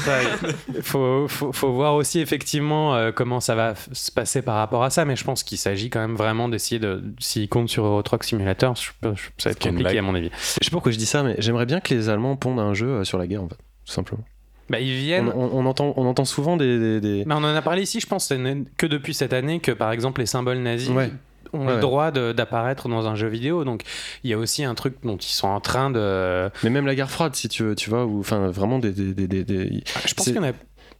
Il 0.75 0.81
faut, 0.81 1.27
faut, 1.27 1.51
faut 1.51 1.71
voir 1.73 1.95
aussi 1.95 2.19
effectivement 2.19 2.95
euh, 2.95 3.11
comment 3.11 3.39
ça 3.39 3.55
va 3.55 3.73
se 3.91 4.11
passer 4.11 4.41
par 4.41 4.55
rapport 4.55 4.83
à 4.83 4.89
ça, 4.89 5.05
mais 5.05 5.15
je 5.15 5.23
pense 5.23 5.43
qu'il 5.43 5.57
s'agit 5.57 5.89
quand 5.89 5.99
même 5.99 6.15
vraiment 6.15 6.49
d'essayer 6.49 6.79
de. 6.79 7.01
S'ils 7.19 7.49
comptent 7.49 7.69
sur 7.69 7.85
Euro 7.85 8.01
Truck 8.01 8.23
Je, 8.41 9.09
je- 9.15 9.29
ça 9.37 9.49
va 9.49 9.51
être 9.51 9.59
compliqué 9.61 9.97
à 9.97 10.01
mon 10.01 10.15
avis. 10.15 10.29
Je 10.33 10.65
sais 10.65 10.69
pas 10.69 10.71
pourquoi 10.71 10.91
je 10.91 10.97
dis 10.97 11.05
ça, 11.05 11.23
mais 11.23 11.35
j'aimerais 11.39 11.65
bien 11.65 11.79
que 11.79 11.93
les 11.93 12.09
Allemands 12.09 12.35
pondent 12.35 12.59
un 12.59 12.73
jeu 12.73 12.87
euh, 12.87 13.03
sur 13.03 13.17
la 13.17 13.27
guerre, 13.27 13.43
en 13.43 13.47
fait, 13.49 13.55
tout 13.85 13.93
simplement. 13.93 14.23
Bah, 14.69 14.79
ils 14.79 14.95
viennent. 14.95 15.29
on- 15.35 15.49
on 15.53 15.65
entend, 15.65 15.93
on 15.97 16.05
entend 16.07 16.25
souvent 16.25 16.55
des. 16.57 16.99
des- 17.01 17.23
on 17.27 17.31
en 17.31 17.43
a 17.43 17.61
parlé 17.61 17.81
ici, 17.83 17.99
je 17.99 18.07
pense, 18.07 18.27
ce 18.27 18.33
n'est 18.33 18.63
que 18.77 18.85
depuis 18.85 19.13
cette 19.13 19.33
année 19.33 19.59
que 19.59 19.71
par 19.71 19.91
exemple 19.91 20.21
les 20.21 20.25
symboles 20.25 20.59
nazis 20.59 20.89
Ouais. 20.89 21.11
ont 21.51 21.59
Ouais, 21.59 21.67
le 21.67 21.73
ouais. 21.75 21.79
droit 21.81 22.11
d'apparaître 22.11 22.87
dans 22.87 23.05
un 23.05 23.15
jeu 23.15 23.27
vidéo. 23.27 23.65
Donc 23.65 23.83
il 24.23 24.29
y 24.29 24.33
a 24.33 24.37
aussi 24.37 24.63
un 24.63 24.73
truc 24.73 24.95
dont 25.03 25.17
ils 25.17 25.23
sont 25.33 25.49
en 25.49 25.59
train 25.59 25.91
de. 25.91 26.49
Mais 26.63 26.69
même 26.69 26.85
la 26.85 26.95
guerre 26.95 27.11
froide, 27.11 27.35
si 27.35 27.49
tu 27.49 27.63
veux, 27.63 27.75
tu 27.75 27.89
vois, 27.89 28.05
ou 28.05 28.21
enfin 28.21 28.47
vraiment 28.47 28.79
des. 28.79 28.91
des, 28.93 29.13
des, 29.13 29.27
des- 29.27 29.43
des- 29.43 29.83
Je 30.07 30.13
pense 30.13 30.25
qu'il 30.27 30.35
y 30.35 30.39
en 30.39 30.43
a. 30.43 30.51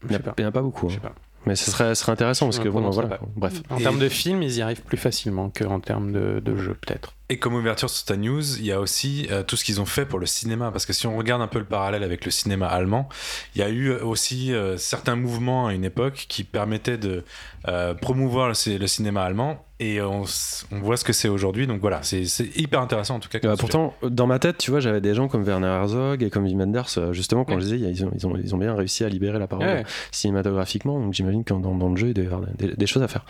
Il 0.10 0.20
n'y 0.40 0.46
en 0.46 0.50
a 0.50 0.52
pas 0.52 0.62
beaucoup. 0.62 0.90
Je 0.90 0.96
hein. 0.96 1.00
sais 1.02 1.08
pas. 1.08 1.16
Mais 1.46 1.56
ce 1.56 1.72
serait, 1.72 1.96
ce 1.96 2.02
serait 2.02 2.12
intéressant 2.14 2.46
parce 2.46 2.60
que 2.60 2.70
bon, 2.70 2.90
voilà. 2.90 3.20
Bref. 3.36 3.62
En 3.70 3.78
Et- 3.78 3.84
termes 3.84 4.00
de 4.00 4.08
film, 4.10 4.44
ils 4.44 4.58
y 4.58 4.62
arrivent 4.62 4.82
plus 4.84 4.98
facilement 4.98 5.50
qu'en 5.50 5.80
termes 5.80 6.12
de, 6.12 6.40
de 6.44 6.56
jeu, 6.58 6.74
peut-être. 6.86 7.16
Et 7.30 7.38
comme 7.40 7.56
ouverture 7.56 7.90
sur 7.90 8.04
ta 8.06 8.18
news, 8.18 8.60
il 8.60 8.66
y 8.66 8.72
a 8.74 8.80
aussi 8.82 9.28
euh, 9.32 9.44
tout 9.44 9.56
ce 9.56 9.64
qu'ils 9.64 9.80
ont 9.80 9.86
fait 9.86 10.06
pour 10.06 10.20
le 10.20 10.26
cinéma. 10.26 10.72
Parce 10.72 10.86
que 10.86 10.92
si 10.94 11.08
on 11.08 11.18
regarde 11.18 11.42
un 11.42 11.48
peu 11.48 11.58
le 11.58 11.66
parallèle 11.66 12.04
avec 12.04 12.26
le 12.26 12.32
cinéma 12.32 12.68
allemand, 12.68 13.08
il 13.56 13.60
y 13.60 13.64
a 13.64 13.70
eu 13.70 13.92
aussi 13.94 14.54
euh, 14.54 14.78
certains 14.78 15.16
mouvements 15.16 15.68
à 15.68 15.74
une 15.74 15.86
époque 15.86 16.26
qui 16.28 16.44
permettaient 16.44 16.98
de 16.98 17.24
euh, 17.70 17.94
promouvoir 17.94 18.50
le, 18.50 18.54
ci- 18.54 18.78
le 18.78 18.88
cinéma 18.88 19.24
allemand. 19.24 19.66
Et 19.80 20.02
on, 20.02 20.24
voit 20.72 20.96
ce 20.98 21.04
que 21.04 21.12
c'est 21.14 21.28
aujourd'hui. 21.30 21.66
Donc 21.66 21.80
voilà, 21.82 22.04
c'est 22.04 22.24
hyper 22.58 22.80
intéressant 22.82 23.16
en 23.16 23.20
tout 23.20 23.30
cas. 23.30 23.40
Bah, 23.42 23.56
pourtant, 23.58 23.94
dans 24.04 24.28
ma 24.28 24.38
tête, 24.40 24.58
tu 24.58 24.72
vois, 24.72 24.80
j'avais 24.82 25.02
des 25.02 25.14
gens 25.16 25.28
comme 25.28 25.44
Werner 25.44 25.68
Herzog 25.68 26.24
et 26.24 26.30
comme 26.30 26.44
Wim 26.46 26.60
Wenders, 26.60 26.86
euh, 26.98 27.14
justement, 27.14 27.46
quand 27.46 27.56
Ouais. 27.56 27.62
je 27.62 27.66
disais, 27.66 27.90
ils 27.90 28.06
ont, 28.06 28.12
ils, 28.16 28.28
ont, 28.28 28.38
ils 28.38 28.54
ont 28.54 28.58
bien 28.58 28.76
réussi 28.76 29.04
à 29.06 29.10
libérer 29.10 29.40
la 29.40 29.48
parole 29.48 29.66
Ouais. 29.66 29.84
cinématographiquement, 30.12 31.00
donc 31.00 31.14
j'imagine 31.14 31.44
que 31.44 31.54
dans, 31.54 31.76
dans 31.76 31.90
le 31.90 31.96
jeu, 31.98 32.10
il 32.10 32.14
doit 32.14 32.24
y 32.24 32.28
avoir 32.28 32.42
des, 32.58 32.74
des 32.76 32.86
choses 32.88 33.04
à 33.04 33.08
faire. 33.08 33.26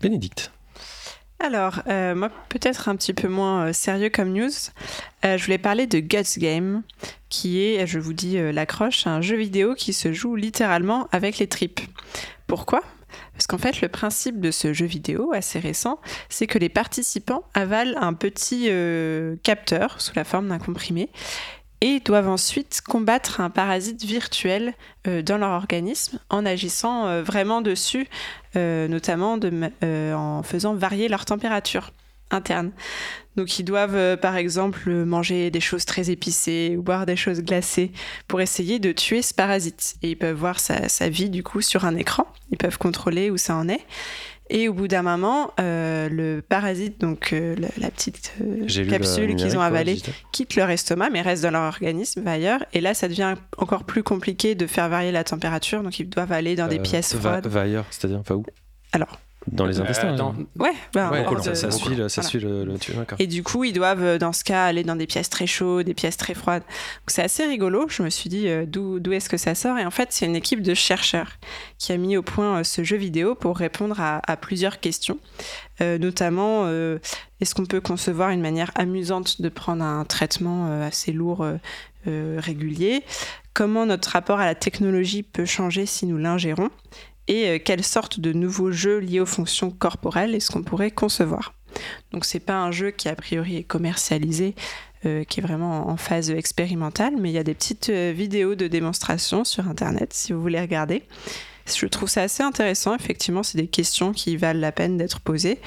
Bénédicte. 0.00 0.50
Alors, 1.42 1.82
euh, 1.88 2.14
moi, 2.14 2.30
peut-être 2.48 2.88
un 2.88 2.94
petit 2.94 3.12
peu 3.12 3.26
moins 3.26 3.66
euh, 3.66 3.72
sérieux 3.72 4.10
comme 4.10 4.32
news. 4.32 4.52
Euh, 5.24 5.36
je 5.36 5.44
voulais 5.44 5.58
parler 5.58 5.88
de 5.88 5.98
Guts 5.98 6.38
Game, 6.38 6.82
qui 7.30 7.60
est, 7.60 7.84
je 7.84 7.98
vous 7.98 8.12
dis 8.12 8.38
l'accroche, 8.52 9.08
un 9.08 9.20
jeu 9.20 9.36
vidéo 9.36 9.74
qui 9.74 9.92
se 9.92 10.12
joue 10.12 10.36
littéralement 10.36 11.08
avec 11.10 11.38
les 11.38 11.48
tripes. 11.48 11.80
Pourquoi? 12.46 12.80
Parce 13.32 13.48
qu'en 13.48 13.58
fait, 13.58 13.80
le 13.80 13.88
principe 13.88 14.40
de 14.40 14.52
ce 14.52 14.72
jeu 14.72 14.86
vidéo, 14.86 15.32
assez 15.34 15.58
récent, 15.58 16.00
c'est 16.28 16.46
que 16.46 16.58
les 16.58 16.68
participants 16.68 17.42
avalent 17.54 18.00
un 18.00 18.14
petit 18.14 18.70
capteur 19.42 20.00
sous 20.00 20.12
la 20.14 20.24
forme 20.24 20.48
d'un 20.48 20.58
comprimé 20.58 21.08
et 21.80 21.98
doivent 22.00 22.28
ensuite 22.28 22.82
combattre 22.86 23.40
un 23.40 23.50
parasite 23.50 24.04
virtuel 24.04 24.74
dans 25.04 25.38
leur 25.38 25.50
organisme 25.50 26.20
en 26.30 26.46
agissant 26.46 27.22
vraiment 27.22 27.62
dessus, 27.62 28.06
notamment 28.88 29.38
de 29.38 29.50
ma- 29.50 29.70
euh, 29.82 30.14
en 30.14 30.42
faisant 30.42 30.74
varier 30.74 31.08
leur 31.08 31.24
température 31.24 31.92
interne. 32.30 32.72
Donc 33.36 33.58
ils 33.58 33.64
doivent 33.64 33.94
euh, 33.96 34.16
par 34.16 34.36
exemple 34.36 34.90
manger 34.90 35.50
des 35.50 35.60
choses 35.60 35.84
très 35.84 36.10
épicées 36.10 36.76
ou 36.78 36.82
boire 36.82 37.06
des 37.06 37.16
choses 37.16 37.40
glacées 37.40 37.92
pour 38.28 38.40
essayer 38.40 38.78
de 38.78 38.92
tuer 38.92 39.22
ce 39.22 39.34
parasite. 39.34 39.96
Et 40.02 40.10
ils 40.10 40.18
peuvent 40.18 40.36
voir 40.36 40.58
sa, 40.60 40.88
sa 40.88 41.08
vie 41.08 41.30
du 41.30 41.42
coup 41.42 41.60
sur 41.60 41.84
un 41.84 41.96
écran, 41.96 42.26
ils 42.50 42.58
peuvent 42.58 42.78
contrôler 42.78 43.30
où 43.30 43.36
ça 43.36 43.54
en 43.54 43.68
est. 43.68 43.84
Et 44.50 44.68
au 44.68 44.74
bout 44.74 44.88
d'un 44.88 45.02
moment, 45.02 45.52
euh, 45.60 46.08
le 46.08 46.42
parasite, 46.42 47.00
donc 47.00 47.32
euh, 47.32 47.54
la, 47.56 47.68
la 47.78 47.90
petite 47.90 48.34
euh, 48.42 48.88
capsule 48.88 49.34
qu'ils 49.36 49.56
ont 49.56 49.60
avalée, 49.60 50.00
quitte 50.32 50.56
leur 50.56 50.68
estomac, 50.68 51.10
mais 51.10 51.22
reste 51.22 51.42
dans 51.42 51.50
leur 51.50 51.62
organisme, 51.62 52.22
va 52.22 52.32
ailleurs. 52.32 52.64
Et 52.72 52.80
là, 52.80 52.92
ça 52.92 53.08
devient 53.08 53.34
encore 53.56 53.84
plus 53.84 54.02
compliqué 54.02 54.54
de 54.54 54.66
faire 54.66 54.88
varier 54.88 55.12
la 55.12 55.24
température, 55.24 55.82
donc 55.82 55.98
ils 55.98 56.08
doivent 56.08 56.32
aller 56.32 56.54
dans 56.56 56.68
des 56.68 56.80
pièces 56.80 57.14
va, 57.14 57.20
froides. 57.20 57.46
va 57.46 57.60
ailleurs, 57.62 57.86
c'est-à-dire, 57.90 58.18
enfin 58.18 58.34
où? 58.34 58.44
Alors, 58.92 59.18
Dans 59.50 59.66
les 59.66 59.80
Euh, 59.80 59.82
intestins. 59.82 60.14
dans- 60.14 60.30
hein. 60.30 60.46
ouais, 60.60 60.72
bah, 60.94 61.10
ça, 61.42 61.50
de- 61.50 61.54
ça 61.56 61.70
suit, 61.72 61.94
le, 61.96 62.08
ça 62.08 62.20
voilà. 62.20 62.28
suit 62.30 62.38
le, 62.40 62.64
le 62.64 62.78
tuyau, 62.78 62.98
d'accord. 63.00 63.16
Et 63.20 63.26
du 63.26 63.42
coup, 63.42 63.64
ils 63.64 63.72
doivent, 63.72 64.02
euh, 64.02 64.18
dans 64.18 64.32
ce 64.32 64.44
cas, 64.44 64.66
aller 64.66 64.84
dans 64.84 64.94
des 64.94 65.06
pièces 65.06 65.28
très 65.30 65.46
chaudes, 65.48 65.86
des 65.86 65.94
pièces 65.94 66.16
très 66.16 66.34
froides. 66.34 66.62
Donc 66.62 67.08
c'est 67.08 67.22
assez 67.22 67.44
rigolo. 67.44 67.86
Je 67.88 68.02
me 68.04 68.10
suis 68.10 68.30
dit, 68.30 68.46
euh, 68.48 68.64
d'où 68.66 69.00
d'où 69.00 69.12
est-ce 69.12 69.28
que 69.28 69.36
ça 69.36 69.54
sort? 69.56 69.78
Et 69.78 69.84
en 69.84 69.90
fait, 69.90 70.08
c'est 70.12 70.26
une 70.26 70.36
équipe 70.36 70.62
de 70.62 70.74
chercheurs 70.74 71.32
qui 71.78 71.92
a 71.92 71.96
mis 71.96 72.16
au 72.16 72.22
point 72.22 72.58
euh, 72.60 72.64
ce 72.64 72.84
jeu 72.84 72.96
vidéo 72.96 73.34
pour 73.34 73.56
répondre 73.58 74.00
à, 74.00 74.20
à 74.30 74.36
plusieurs 74.36 74.78
questions. 74.78 75.18
Euh, 75.80 75.98
notamment, 75.98 76.62
euh, 76.66 76.98
est-ce 77.40 77.54
qu'on 77.56 77.66
peut 77.66 77.80
concevoir 77.80 78.30
une 78.30 78.40
manière 78.42 78.70
amusante 78.76 79.42
de 79.42 79.48
prendre 79.48 79.82
un 79.84 80.04
traitement 80.04 80.68
euh, 80.68 80.86
assez 80.86 81.10
lourd 81.10 81.42
euh, 81.42 81.56
euh, 82.06 82.36
régulier? 82.40 83.02
Comment 83.54 83.86
notre 83.86 84.10
rapport 84.10 84.38
à 84.38 84.46
la 84.46 84.54
technologie 84.54 85.22
peut 85.24 85.44
changer 85.44 85.84
si 85.84 86.06
nous 86.06 86.16
l'ingérons? 86.16 86.70
Et 87.28 87.48
euh, 87.48 87.58
quelle 87.62 87.84
sorte 87.84 88.20
de 88.20 88.32
nouveaux 88.32 88.72
jeux 88.72 88.98
liés 88.98 89.20
aux 89.20 89.26
fonctions 89.26 89.70
corporelles 89.70 90.34
est-ce 90.34 90.50
qu'on 90.50 90.62
pourrait 90.62 90.90
concevoir. 90.90 91.54
Donc 92.12 92.24
c'est 92.24 92.40
pas 92.40 92.56
un 92.56 92.70
jeu 92.70 92.90
qui 92.90 93.08
a 93.08 93.14
priori 93.14 93.56
est 93.56 93.62
commercialisé, 93.62 94.54
euh, 95.06 95.24
qui 95.24 95.40
est 95.40 95.42
vraiment 95.42 95.88
en 95.88 95.96
phase 95.96 96.30
expérimentale, 96.30 97.14
mais 97.18 97.30
il 97.30 97.32
y 97.32 97.38
a 97.38 97.44
des 97.44 97.54
petites 97.54 97.88
euh, 97.88 98.12
vidéos 98.14 98.54
de 98.54 98.66
démonstration 98.68 99.44
sur 99.44 99.68
internet 99.68 100.12
si 100.12 100.32
vous 100.32 100.40
voulez 100.40 100.60
regarder. 100.60 101.02
Je 101.66 101.86
trouve 101.86 102.08
ça 102.08 102.22
assez 102.22 102.42
intéressant, 102.42 102.94
effectivement, 102.96 103.42
c'est 103.42 103.58
des 103.58 103.68
questions 103.68 104.12
qui 104.12 104.36
valent 104.36 104.60
la 104.60 104.72
peine 104.72 104.96
d'être 104.96 105.20
posées. 105.20 105.60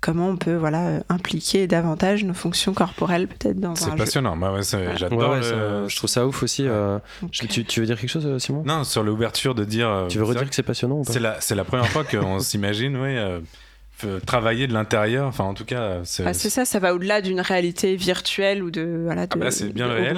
Comment 0.00 0.28
on 0.28 0.36
peut 0.36 0.54
voilà 0.54 0.86
euh, 0.86 1.00
impliquer 1.08 1.66
davantage 1.66 2.22
nos 2.24 2.32
fonctions 2.34 2.72
corporelles 2.72 3.26
peut-être 3.26 3.58
dans 3.58 3.72
un 3.72 3.74
C'est 3.74 3.90
jeu. 3.90 3.96
passionnant. 3.96 4.38
Ouais. 4.38 4.48
Ouais, 4.48 4.62
J'adore. 4.96 5.30
ouais, 5.30 5.36
le- 5.38 5.42
ça- 5.42 5.88
je 5.88 5.96
trouve 5.96 6.08
ça 6.08 6.24
ouf 6.26 6.42
aussi. 6.44 6.66
euh, 6.68 6.98
je- 7.32 7.46
tu, 7.46 7.64
tu 7.64 7.80
veux 7.80 7.86
dire 7.86 7.98
quelque 7.98 8.08
chose, 8.10 8.24
euh, 8.26 8.38
Simon? 8.38 8.62
Non, 8.64 8.84
sur 8.84 9.02
l'ouverture 9.02 9.56
de 9.56 9.64
dire. 9.64 10.06
Tu 10.08 10.18
veux 10.18 10.24
redire 10.24 10.48
que 10.48 10.54
c'est 10.54 10.62
passionnant 10.62 10.96
ou 10.98 11.02
que 11.02 11.08
pas? 11.08 11.12
C'est 11.12 11.18
la, 11.20 11.40
c'est 11.40 11.54
la 11.56 11.64
première 11.64 11.88
fois 11.88 12.04
qu'on 12.04 12.38
s'imagine, 12.38 12.96
oui, 12.96 13.16
euh, 13.16 13.40
travailler 14.26 14.66
de 14.66 14.72
l'intérieur. 14.72 15.26
Enfin, 15.26 15.44
en 15.44 15.54
tout 15.54 15.64
cas, 15.64 15.98
c'est. 16.04 16.24
Ah, 16.24 16.34
c'est 16.34 16.50
ça, 16.50 16.64
ça 16.64 16.78
va 16.78 16.94
au-delà 16.94 17.20
d'une 17.22 17.40
réalité 17.40 17.96
virtuelle 17.96 18.62
ou 18.62 18.70
de 18.70 19.00
voilà 19.04 19.26
de, 19.26 19.32
Ah 19.34 19.38
bah, 19.38 19.50
c'est 19.50 19.72
bien 19.72 19.86
de 19.88 19.92
réel, 19.92 20.16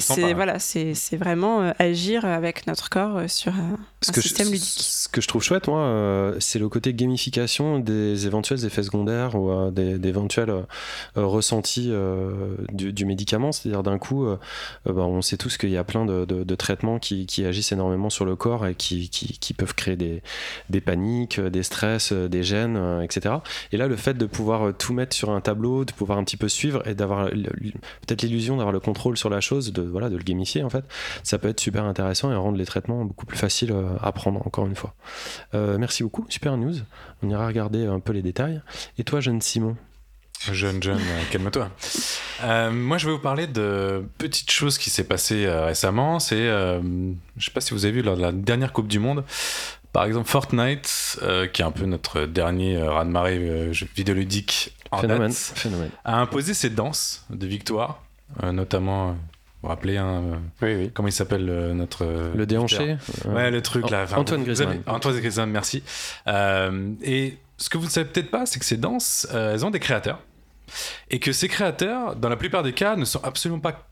C'est 0.00 0.32
voilà, 0.34 0.58
c'est 0.58 0.94
c'est 0.94 1.16
vraiment 1.16 1.60
euh, 1.62 1.72
agir 1.78 2.24
avec 2.24 2.66
notre 2.66 2.88
corps 2.90 3.16
euh, 3.18 3.28
sur 3.28 3.52
un, 3.52 3.78
Ce 4.02 4.10
un 4.10 4.14
que, 4.14 4.20
je, 4.20 4.28
système 4.28 4.46
ludique. 4.48 4.62
ce 4.64 5.08
que 5.08 5.20
je 5.20 5.28
trouve 5.28 5.42
chouette, 5.42 5.68
moi, 5.68 5.80
euh, 5.80 6.36
c'est 6.40 6.58
le 6.58 6.68
côté 6.68 6.94
gamification 6.94 7.78
des 7.78 8.26
éventuels 8.26 8.64
effets 8.64 8.82
secondaires 8.82 9.34
ou 9.34 9.50
euh, 9.50 9.70
des, 9.70 9.98
d'éventuels 9.98 10.50
euh, 10.50 10.62
euh, 11.16 11.24
ressentis 11.26 11.88
euh, 11.90 12.56
du, 12.72 12.92
du 12.92 13.04
médicament. 13.04 13.52
C'est-à-dire, 13.52 13.82
d'un 13.82 13.98
coup, 13.98 14.24
euh, 14.26 14.38
euh, 14.88 14.92
bah, 14.92 15.02
on 15.02 15.22
sait 15.22 15.36
tous 15.36 15.56
qu'il 15.58 15.70
y 15.70 15.76
a 15.76 15.84
plein 15.84 16.04
de, 16.04 16.24
de- 16.24 16.44
de 16.44 16.54
traitements 16.54 16.98
qui, 16.98 17.26
qui 17.26 17.44
agissent 17.44 17.72
énormément 17.72 18.10
sur 18.10 18.24
le 18.24 18.36
corps 18.36 18.66
et 18.66 18.74
qui, 18.74 19.08
qui- 19.10 19.38
qui 19.38 19.52
peuvent 19.54 19.74
créer 19.74 19.96
des, 19.96 20.22
des 20.70 20.80
paniques, 20.80 21.38
euh, 21.38 21.50
des 21.50 21.62
stress, 21.62 22.12
euh, 22.12 22.28
des 22.28 22.42
gènes, 22.42 22.76
euh, 22.76 23.00
Et 23.72 23.76
là, 23.76 23.86
le 23.86 23.96
fait 23.96 24.14
de 24.14 24.26
pouvoir 24.26 24.68
euh, 24.68 24.72
tout 24.72 24.92
mettre 24.92 25.14
sur 25.16 25.30
un 25.30 25.40
tableau, 25.40 25.84
de 25.84 25.92
pouvoir 25.92 26.18
un 26.18 26.24
petit 26.24 26.36
peu 26.36 26.48
suivre 26.48 26.86
et 26.86 26.94
d'avoir 26.94 27.28
peut-être 27.28 28.22
l'illusion 28.22 28.56
d'avoir 28.56 28.72
le 28.72 28.80
contrôle 28.80 29.16
sur 29.16 29.30
la 29.30 29.40
chose, 29.40 29.72
de, 29.72 29.82
voilà, 29.82 30.08
de 30.08 30.16
le 30.16 30.22
gamifier, 30.22 30.62
en 30.62 30.70
fait, 30.70 30.84
ça 31.22 31.38
peut 31.38 31.48
être 31.48 31.60
super 31.60 31.84
intéressant 31.84 32.30
et 32.32 32.34
rendre 32.34 32.58
les 32.58 32.66
traitements 32.66 33.04
beaucoup 33.04 33.26
plus 33.26 33.38
faciles 33.38 33.72
euh, 33.72 33.96
à 34.00 34.12
prendre, 34.12 34.46
encore 34.46 34.66
une 34.66 34.76
fois. 34.76 34.94
Euh, 35.54 35.78
merci 35.78 36.02
beaucoup, 36.02 36.26
super 36.28 36.56
news. 36.56 36.74
On 37.22 37.28
ira 37.28 37.46
regarder 37.46 37.86
un 37.86 38.00
peu 38.00 38.12
les 38.12 38.22
détails. 38.22 38.60
Et 38.98 39.04
toi, 39.04 39.20
jeune 39.20 39.40
Simon? 39.40 39.76
Jeune, 40.52 40.82
jeune, 40.82 41.00
calme-toi. 41.30 41.68
Moi, 42.72 42.96
je 42.96 43.06
vais 43.06 43.12
vous 43.12 43.18
parler 43.18 43.46
de 43.46 44.02
petites 44.16 44.50
choses 44.50 44.78
qui 44.78 44.88
s'est 44.88 45.04
passées 45.04 45.44
euh, 45.44 45.66
récemment. 45.66 46.18
C'est, 46.18 46.48
euh, 46.48 46.80
je 47.36 47.44
sais 47.44 47.50
pas 47.50 47.60
si 47.60 47.74
vous 47.74 47.84
avez 47.84 47.92
vu 47.92 48.02
lors 48.02 48.16
de 48.16 48.22
la 48.22 48.32
dernière 48.32 48.72
Coupe 48.72 48.88
du 48.88 48.98
Monde, 48.98 49.22
par 49.92 50.04
exemple 50.04 50.28
Fortnite, 50.28 51.18
euh, 51.22 51.46
qui 51.46 51.62
est 51.62 51.64
un 51.64 51.70
peu 51.70 51.84
notre 51.84 52.22
dernier 52.26 52.76
euh, 52.76 52.90
raz-de-marée 52.92 53.38
euh, 53.38 53.72
vidéoludique 53.96 54.74
en 54.90 54.98
Phénomène. 54.98 55.28
date, 55.28 55.52
Phénomène. 55.54 55.90
a 56.04 56.20
imposé 56.20 56.54
ses 56.54 56.70
danses 56.70 57.24
de 57.30 57.46
victoire, 57.46 58.02
euh, 58.42 58.52
notamment, 58.52 59.08
euh, 59.10 59.12
vous 59.12 59.18
vous 59.62 59.68
rappelez, 59.68 59.96
hein, 59.98 60.22
Oui, 60.62 60.74
oui. 60.74 60.90
comment 60.94 61.08
il 61.08 61.12
s'appelle 61.12 61.48
euh, 61.48 61.74
notre 61.74 62.04
euh, 62.04 62.32
Le 62.34 62.46
déhanché 62.46 62.96
euh, 63.26 63.34
Ouais, 63.34 63.50
le 63.50 63.60
truc 63.62 63.90
là. 63.90 64.06
An- 64.12 64.20
Antoine 64.20 64.44
Griezmann. 64.44 64.68
avez- 64.70 64.80
Antoine 64.86 65.18
Griezmann, 65.18 65.50
merci. 65.50 65.82
Euh, 66.28 66.90
et 67.02 67.36
ce 67.56 67.68
que 67.68 67.76
vous 67.78 67.84
ne 67.86 67.90
savez 67.90 68.08
peut-être 68.08 68.30
pas, 68.30 68.46
c'est 68.46 68.58
que 68.58 68.64
ces 68.64 68.76
danses, 68.78 69.26
euh, 69.32 69.52
elles 69.54 69.66
ont 69.66 69.70
des 69.70 69.80
créateurs. 69.80 70.20
Et 71.10 71.18
que 71.18 71.32
ces 71.32 71.48
créateurs, 71.48 72.14
dans 72.16 72.28
la 72.28 72.36
plupart 72.36 72.62
des 72.62 72.72
cas, 72.72 72.94
ne 72.96 73.04
sont 73.04 73.20
absolument 73.24 73.58
pas 73.60 73.86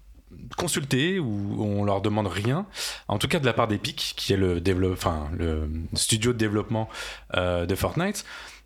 consultés 0.56 1.18
ou 1.18 1.62
on 1.62 1.84
leur 1.84 2.00
demande 2.00 2.26
rien. 2.26 2.66
En 3.08 3.18
tout 3.18 3.28
cas, 3.28 3.38
de 3.38 3.46
la 3.46 3.52
part 3.52 3.68
d'Epic, 3.68 4.14
qui 4.16 4.32
est 4.32 4.36
le, 4.36 4.60
développe, 4.60 4.92
enfin, 4.94 5.28
le 5.36 5.68
studio 5.94 6.32
de 6.32 6.38
développement 6.38 6.88
euh, 7.34 7.66
de 7.66 7.74
Fortnite, 7.74 8.24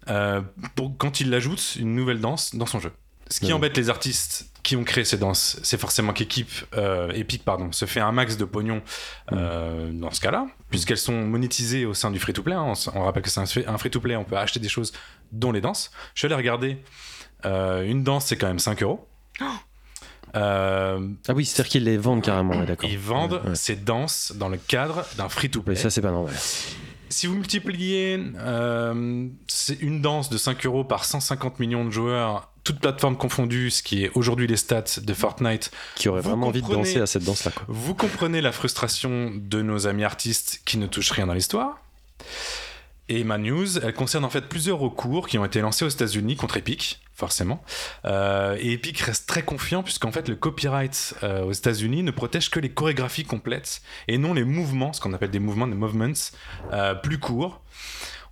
euh, 0.08 0.40
pour, 0.74 0.96
quand 0.96 1.20
il 1.20 1.32
ajoute 1.34 1.76
une 1.78 1.94
nouvelle 1.94 2.20
danse 2.20 2.54
dans 2.54 2.66
son 2.66 2.80
jeu. 2.80 2.92
Ce 3.28 3.40
qui 3.40 3.46
Ouais. 3.46 3.52
embête 3.52 3.76
les 3.76 3.88
artistes 3.88 4.50
qui 4.62 4.76
ont 4.76 4.84
créé 4.84 5.04
ces 5.04 5.16
danses, 5.16 5.58
c'est 5.62 5.78
forcément 5.80 6.12
qu'Epic 6.12 6.46
euh, 6.74 7.10
Epic, 7.12 7.44
pardon, 7.44 7.72
se 7.72 7.84
fait 7.86 8.00
un 8.00 8.12
max 8.12 8.36
de 8.36 8.44
pognon 8.44 8.82
euh, 9.32 9.90
dans 9.92 10.10
ce 10.10 10.20
cas-là, 10.20 10.46
puisqu'elles 10.70 10.98
sont 10.98 11.22
monétisées 11.24 11.86
au 11.86 11.94
sein 11.94 12.10
du 12.10 12.18
free-to-play. 12.18 12.54
hein. 12.54 12.72
On, 12.94 13.02
rappelle 13.04 13.22
que 13.22 13.30
c'est 13.30 13.40
un, 13.40 13.74
un 13.74 13.78
free-to-play, 13.78 14.16
on 14.16 14.24
peut 14.24 14.36
acheter 14.36 14.60
des 14.60 14.68
choses, 14.68 14.92
dont 15.30 15.50
les 15.52 15.60
danses. 15.60 15.90
Je 16.14 16.20
suis 16.20 16.26
allé 16.26 16.34
regarder, 16.34 16.78
euh, 17.46 17.82
une 17.84 18.04
danse, 18.04 18.26
c'est 18.26 18.36
quand 18.36 18.48
même 18.48 18.58
5 18.58 18.82
euros. 18.82 19.08
Euh, 19.40 19.44
Ah 20.34 20.98
oui, 21.34 21.44
c'est-à-dire 21.44 21.70
qu'ils 21.70 21.84
les 21.84 21.96
vendent 21.98 22.22
carrément, 22.22 22.58
ouais, 22.58 22.66
d'accord. 22.66 22.88
ils 22.88 22.98
vendent 22.98 23.40
Ouais, 23.44 23.50
ouais. 23.50 23.54
ces 23.54 23.76
danses 23.76 24.32
dans 24.36 24.48
le 24.48 24.56
cadre 24.56 25.04
d'un 25.16 25.28
free-to-play. 25.28 25.74
Mais 25.74 25.80
ça, 25.80 25.90
c'est 25.90 26.00
pas 26.02 26.10
normal. 26.10 26.34
Si 27.08 27.26
vous 27.26 27.34
multipliez 27.34 28.18
euh, 28.38 29.28
une 29.80 30.00
danse 30.00 30.30
de 30.30 30.38
5 30.38 30.64
euros 30.64 30.84
par 30.84 31.04
150 31.04 31.60
millions 31.60 31.84
de 31.84 31.90
joueurs, 31.90 32.50
toutes 32.64 32.80
plateformes 32.80 33.18
confondues, 33.18 33.70
ce 33.70 33.82
qui 33.82 34.04
est 34.04 34.10
aujourd'hui 34.14 34.46
les 34.46 34.56
stats 34.56 35.00
de 35.02 35.12
Fortnite, 35.14 35.70
Qui 35.96 36.08
aurait 36.08 36.22
vraiment 36.22 36.46
envie 36.46 36.62
de 36.62 36.68
danser 36.68 37.00
à 37.00 37.06
cette 37.06 37.24
danse-là, 37.24 37.52
vous 37.68 37.94
comprenez 37.94 38.40
la 38.40 38.52
frustration 38.52 39.30
de 39.34 39.60
nos 39.60 39.86
amis 39.86 40.04
artistes 40.04 40.62
qui 40.64 40.78
ne 40.78 40.86
touchent 40.86 41.10
rien 41.10 41.26
dans 41.26 41.34
l'histoire. 41.34 41.82
Et 43.10 43.24
ma 43.24 43.36
news, 43.36 43.78
elle 43.80 43.92
concerne 43.92 44.24
en 44.24 44.30
fait 44.30 44.48
plusieurs 44.48 44.78
recours 44.78 45.28
qui 45.28 45.36
ont 45.36 45.44
été 45.44 45.60
lancés 45.60 45.84
aux 45.84 45.88
États-Unis 45.90 46.36
contre 46.36 46.56
Epic, 46.56 47.01
forcément. 47.14 47.62
Euh, 48.04 48.56
et 48.58 48.72
Epic 48.72 49.00
reste 49.00 49.28
très 49.28 49.42
confiant 49.42 49.82
puisqu'en 49.82 50.12
fait 50.12 50.28
le 50.28 50.36
copyright 50.36 51.14
euh, 51.22 51.44
aux 51.44 51.52
États-Unis 51.52 52.02
ne 52.02 52.10
protège 52.10 52.50
que 52.50 52.60
les 52.60 52.70
chorégraphies 52.70 53.24
complètes 53.24 53.82
et 54.08 54.18
non 54.18 54.34
les 54.34 54.44
mouvements, 54.44 54.92
ce 54.92 55.00
qu'on 55.00 55.12
appelle 55.12 55.30
des 55.30 55.38
mouvements, 55.38 55.66
des 55.66 55.74
movements 55.74 56.12
euh, 56.72 56.94
plus 56.94 57.18
courts. 57.18 57.60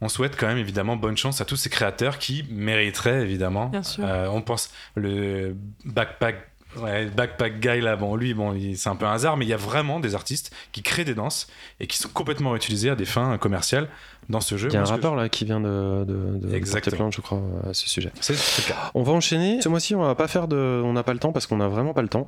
on 0.01 0.09
souhaite 0.09 0.37
quand 0.37 0.47
même 0.47 0.59
évidemment 0.59 0.97
bonne 0.97 1.17
chance 1.17 1.41
à 1.41 1.45
tous 1.45 1.57
ces 1.57 1.71
créateurs 1.71 2.19
qui 2.19 2.45
mériteraient 2.51 3.23
évidemment. 3.23 3.67
Bien 3.67 3.83
sûr. 3.83 4.05
On 4.05 4.43
pense 4.43 4.71
le 4.95 5.57
backpack. 5.85 6.47
Ouais, 6.77 7.07
Backpack 7.07 7.59
Guy 7.59 7.81
là, 7.81 7.97
bon, 7.97 8.15
lui, 8.15 8.33
bon, 8.33 8.57
c'est 8.77 8.89
un 8.89 8.95
peu 8.95 9.05
un 9.05 9.15
hasard, 9.15 9.37
mais 9.37 9.45
il 9.45 9.49
y 9.49 9.53
a 9.53 9.57
vraiment 9.57 9.99
des 9.99 10.15
artistes 10.15 10.55
qui 10.71 10.83
créent 10.83 11.05
des 11.05 11.17
danses 11.17 11.49
et 11.81 11.89
qui 11.89 11.99
sont 11.99 12.09
complètement 12.09 12.55
utilisés 12.55 12.91
à 12.91 12.95
des 12.95 13.07
fins 13.07 13.39
commerciales 13.39 13.89
dans 14.29 14.41
ce 14.41 14.57
jeu. 14.57 14.69
Il 14.71 14.75
y 14.75 14.77
a 14.77 14.83
un 14.83 14.85
rappeur 14.85 15.17
là 15.17 15.29
qui 15.29 15.45
vient 15.45 15.61
de, 15.61 16.05
de, 16.05 16.39
de 16.49 16.55
Exactement. 16.55 16.97
plainte, 16.97 17.13
je 17.15 17.21
crois, 17.21 17.41
à 17.69 17.75
ce 17.75 17.89
sujet. 17.89 18.13
je- 18.17 18.23
C'est 18.23 18.35
c'est 18.37 18.63
le 18.69 18.75
cas. 18.75 18.91
On 18.95 19.03
va 19.03 19.13
enchaîner. 19.13 19.61
Ce 19.61 19.69
mois-ci, 19.69 19.95
on 19.95 20.03
va 20.03 20.15
pas 20.15 20.29
faire 20.29 20.47
de, 20.47 20.81
on 20.85 20.93
n'a 20.93 21.03
pas 21.03 21.13
le 21.13 21.19
temps 21.19 21.33
parce 21.33 21.47
qu'on 21.47 21.61
a 21.61 21.67
vraiment 21.69 21.95
pas 21.95 22.03
le 22.03 22.09
temps. 22.09 22.27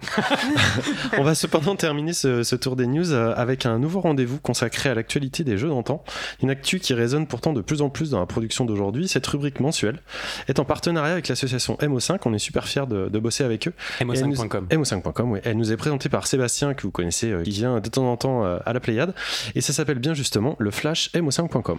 on 1.19 1.23
va 1.23 1.35
cependant 1.35 1.77
terminer 1.77 2.13
ce, 2.13 2.43
ce 2.43 2.57
tour 2.57 2.77
des 2.77 2.87
news 2.87 3.13
euh, 3.13 3.35
avec 3.37 3.67
un 3.67 3.79
nouveau 3.79 4.01
rendez-vous 4.01 4.39
consacré 4.41 4.89
à 4.89 4.95
l'actualité 4.95 5.45
des 5.45 5.57
jeux 5.59 5.69
d'antan. 5.69 6.03
Une 6.43 6.51
actu 6.51 6.81
qui 6.81 6.95
résonne 6.95 7.27
pourtant 7.27 7.53
de 7.53 7.61
plus 7.61 7.83
en 7.83 7.91
plus 7.91 8.11
dans 8.11 8.21
la 8.21 8.27
production 8.27 8.65
d'aujourd'hui. 8.65 9.07
Cette 9.09 9.27
rubrique 9.27 9.61
mensuelle 9.61 10.01
est 10.49 10.59
en 10.59 10.65
partenariat 10.65 11.13
avec 11.13 11.29
l'association 11.29 11.77
MO5. 11.81 12.19
On 12.25 12.35
est 12.35 12.39
super 12.39 12.67
fiers 12.67 12.87
de, 12.89 13.09
de 13.09 13.19
bosser 13.19 13.45
avec 13.45 13.69
eux. 13.69 13.73
mo5.com. 14.01 14.67
MO5.com, 14.71 15.31
oui. 15.33 15.41
Elle 15.45 15.57
nous 15.57 15.73
est 15.73 15.77
présentée 15.77 16.09
par 16.09 16.27
Sébastien, 16.27 16.75
que 16.75 16.83
vous 16.83 16.91
connaissez, 16.91 17.31
euh, 17.31 17.43
qui 17.43 17.51
vient 17.51 17.81
de 17.81 17.89
temps 17.89 18.11
en 18.11 18.17
temps 18.17 18.45
euh, 18.45 18.59
à 18.67 18.73
la 18.73 18.81
Pléiade. 18.81 19.15
Et 19.55 19.61
ça 19.61 19.73
s'appelle 19.73 19.99
bien 19.99 20.15
justement 20.15 20.57
le 20.59 20.71
Flash 20.71 21.11
MO5.com. 21.15 21.79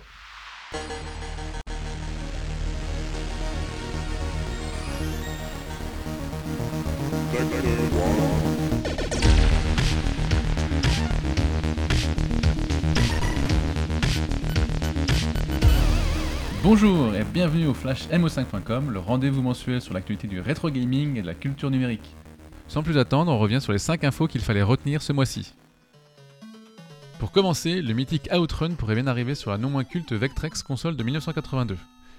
Bonjour 16.64 17.14
et 17.14 17.24
bienvenue 17.24 17.68
au 17.68 17.74
Flash 17.74 18.08
MO5.com, 18.10 18.90
le 18.92 19.00
rendez-vous 19.00 19.42
mensuel 19.42 19.82
sur 19.82 19.94
l'actualité 19.94 20.28
du 20.28 20.40
rétro 20.40 20.70
gaming 20.70 21.18
et 21.18 21.22
de 21.22 21.28
la 21.28 21.34
culture 21.34 21.70
numérique. 21.70 22.16
Sans 22.68 22.84
plus 22.84 22.98
attendre, 22.98 23.32
on 23.32 23.38
revient 23.38 23.62
sur 23.62 23.74
les 23.74 23.80
5 23.80 24.04
infos 24.06 24.28
qu'il 24.28 24.42
fallait 24.42 24.64
retenir 24.64 25.02
ce 25.02 25.12
mois-ci. 25.12 25.54
Pour 27.24 27.32
commencer, 27.32 27.82
le 27.82 27.94
mythique 27.94 28.28
Outrun 28.34 28.72
pourrait 28.72 28.96
bien 28.96 29.08
arriver 29.08 29.34
sur 29.34 29.50
la 29.50 29.58
non 29.58 29.70
moins 29.70 29.86
culte 29.86 30.12
Vectrex 30.12 30.62
console 30.62 30.98
de 30.98 31.04
1982. 31.04 31.78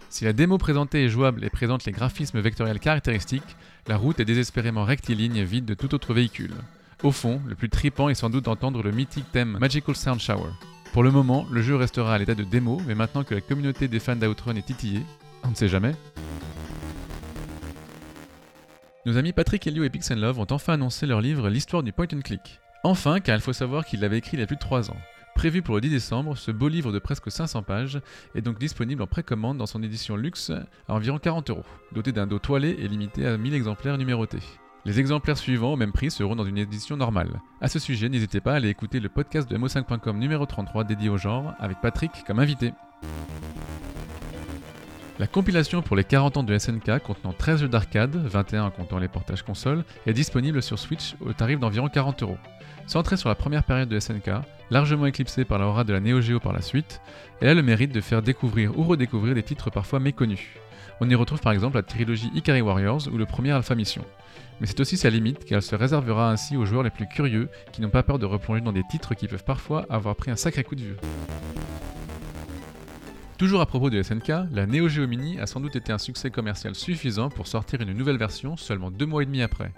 Si 0.08 0.24
la 0.24 0.32
démo 0.32 0.56
présentée 0.56 1.04
est 1.04 1.10
jouable 1.10 1.44
et 1.44 1.50
présente 1.50 1.84
les 1.84 1.92
graphismes 1.92 2.40
vectoriels 2.40 2.80
caractéristiques, 2.80 3.54
la 3.86 3.98
route 3.98 4.18
est 4.18 4.24
désespérément 4.24 4.82
rectiligne 4.82 5.36
et 5.36 5.44
vide 5.44 5.66
de 5.66 5.74
tout 5.74 5.94
autre 5.94 6.14
véhicule. 6.14 6.54
Au 7.02 7.10
fond, 7.10 7.42
le 7.46 7.54
plus 7.54 7.68
tripant 7.68 8.08
est 8.08 8.14
sans 8.14 8.30
doute 8.30 8.46
d'entendre 8.46 8.82
le 8.82 8.92
mythique 8.92 9.30
thème 9.30 9.58
Magical 9.60 9.94
Sound 9.94 10.20
Shower. 10.20 10.52
Pour 10.94 11.02
le 11.02 11.10
moment, 11.10 11.46
le 11.50 11.60
jeu 11.60 11.76
restera 11.76 12.14
à 12.14 12.18
l'état 12.18 12.34
de 12.34 12.42
démo, 12.42 12.80
mais 12.86 12.94
maintenant 12.94 13.24
que 13.24 13.34
la 13.34 13.42
communauté 13.42 13.88
des 13.88 14.00
fans 14.00 14.16
d'Outrun 14.16 14.56
est 14.56 14.64
titillée, 14.64 15.02
on 15.42 15.50
ne 15.50 15.54
sait 15.54 15.68
jamais. 15.68 15.94
Nos 19.04 19.18
amis 19.18 19.34
Patrick 19.34 19.66
Helio 19.66 19.84
et 19.84 19.90
Pixel 19.90 20.18
Love 20.18 20.38
ont 20.38 20.46
enfin 20.50 20.72
annoncé 20.72 21.04
leur 21.04 21.20
livre 21.20 21.50
L'histoire 21.50 21.82
du 21.82 21.92
point 21.92 22.06
and 22.10 22.22
click. 22.22 22.62
Enfin, 22.86 23.18
car 23.20 23.34
il 23.34 23.40
faut 23.40 23.54
savoir 23.54 23.86
qu'il 23.86 24.00
l'avait 24.00 24.18
écrit 24.18 24.36
il 24.36 24.40
y 24.40 24.42
a 24.42 24.46
plus 24.46 24.56
de 24.56 24.60
3 24.60 24.90
ans. 24.90 24.96
Prévu 25.34 25.62
pour 25.62 25.74
le 25.74 25.80
10 25.80 25.88
décembre, 25.88 26.36
ce 26.36 26.50
beau 26.50 26.68
livre 26.68 26.92
de 26.92 26.98
presque 26.98 27.30
500 27.30 27.62
pages 27.62 27.98
est 28.34 28.42
donc 28.42 28.58
disponible 28.58 29.02
en 29.02 29.06
précommande 29.06 29.56
dans 29.56 29.64
son 29.66 29.82
édition 29.82 30.16
luxe 30.16 30.50
à 30.86 30.94
environ 30.94 31.18
40 31.18 31.48
euros, 31.48 31.64
doté 31.92 32.12
d'un 32.12 32.26
dos 32.26 32.38
toilé 32.38 32.76
et 32.78 32.86
limité 32.86 33.26
à 33.26 33.38
1000 33.38 33.54
exemplaires 33.54 33.96
numérotés. 33.96 34.42
Les 34.84 35.00
exemplaires 35.00 35.38
suivants 35.38 35.72
au 35.72 35.76
même 35.76 35.92
prix 35.92 36.10
seront 36.10 36.36
dans 36.36 36.44
une 36.44 36.58
édition 36.58 36.98
normale. 36.98 37.40
À 37.62 37.68
ce 37.68 37.78
sujet, 37.78 38.10
n'hésitez 38.10 38.42
pas 38.42 38.52
à 38.52 38.56
aller 38.56 38.68
écouter 38.68 39.00
le 39.00 39.08
podcast 39.08 39.50
de 39.50 39.56
mo5.com 39.56 40.18
numéro 40.18 40.44
33 40.44 40.84
dédié 40.84 41.08
au 41.08 41.16
genre, 41.16 41.54
avec 41.58 41.80
Patrick 41.80 42.12
comme 42.26 42.38
invité. 42.38 42.72
La 45.20 45.28
compilation 45.28 45.80
pour 45.80 45.94
les 45.94 46.02
40 46.02 46.38
ans 46.38 46.42
de 46.42 46.58
SNK 46.58 46.98
contenant 47.04 47.32
13 47.32 47.60
jeux 47.60 47.68
d'arcade, 47.68 48.16
21 48.16 48.64
en 48.64 48.70
comptant 48.72 48.98
les 48.98 49.06
portages 49.06 49.44
console, 49.44 49.84
est 50.06 50.12
disponible 50.12 50.60
sur 50.60 50.76
Switch 50.76 51.14
au 51.24 51.32
tarif 51.32 51.60
d'environ 51.60 51.88
40 51.88 52.24
euros. 52.24 52.38
Centrée 52.88 53.16
sur 53.16 53.28
la 53.28 53.36
première 53.36 53.62
période 53.62 53.88
de 53.88 54.00
SNK, 54.00 54.30
largement 54.70 55.06
éclipsée 55.06 55.44
par 55.44 55.60
l'aura 55.60 55.84
de 55.84 55.92
la 55.92 56.00
Neo 56.00 56.20
Geo 56.20 56.40
par 56.40 56.52
la 56.52 56.60
suite, 56.60 57.00
elle 57.40 57.50
a 57.50 57.54
le 57.54 57.62
mérite 57.62 57.92
de 57.92 58.00
faire 58.00 58.22
découvrir 58.22 58.76
ou 58.76 58.82
redécouvrir 58.82 59.36
des 59.36 59.44
titres 59.44 59.70
parfois 59.70 60.00
méconnus. 60.00 60.48
On 61.00 61.08
y 61.08 61.14
retrouve 61.14 61.40
par 61.40 61.52
exemple 61.52 61.76
la 61.76 61.84
trilogie 61.84 62.30
Ikari 62.34 62.60
Warriors 62.60 63.06
ou 63.12 63.16
le 63.16 63.24
premier 63.24 63.52
Alpha 63.52 63.76
Mission. 63.76 64.04
Mais 64.60 64.66
c'est 64.66 64.80
aussi 64.80 64.96
sa 64.96 65.10
limite 65.10 65.44
car 65.44 65.58
elle 65.58 65.62
se 65.62 65.76
réservera 65.76 66.32
ainsi 66.32 66.56
aux 66.56 66.66
joueurs 66.66 66.82
les 66.82 66.90
plus 66.90 67.06
curieux 67.06 67.48
qui 67.72 67.82
n'ont 67.82 67.88
pas 67.88 68.02
peur 68.02 68.18
de 68.18 68.26
replonger 68.26 68.62
dans 68.62 68.72
des 68.72 68.84
titres 68.90 69.14
qui 69.14 69.28
peuvent 69.28 69.44
parfois 69.44 69.86
avoir 69.90 70.16
pris 70.16 70.32
un 70.32 70.36
sacré 70.36 70.64
coup 70.64 70.74
de 70.74 70.82
vieux. 70.82 70.96
Toujours 73.38 73.60
à 73.60 73.66
propos 73.66 73.90
de 73.90 74.00
SNK, 74.00 74.28
la 74.52 74.64
Neo 74.64 74.88
Geo 74.88 75.08
Mini 75.08 75.40
a 75.40 75.46
sans 75.48 75.58
doute 75.58 75.74
été 75.74 75.90
un 75.90 75.98
succès 75.98 76.30
commercial 76.30 76.76
suffisant 76.76 77.30
pour 77.30 77.48
sortir 77.48 77.80
une 77.80 77.92
nouvelle 77.92 78.16
version 78.16 78.56
seulement 78.56 78.92
deux 78.92 79.06
mois 79.06 79.24
et 79.24 79.26
demi 79.26 79.42
après. 79.42 79.72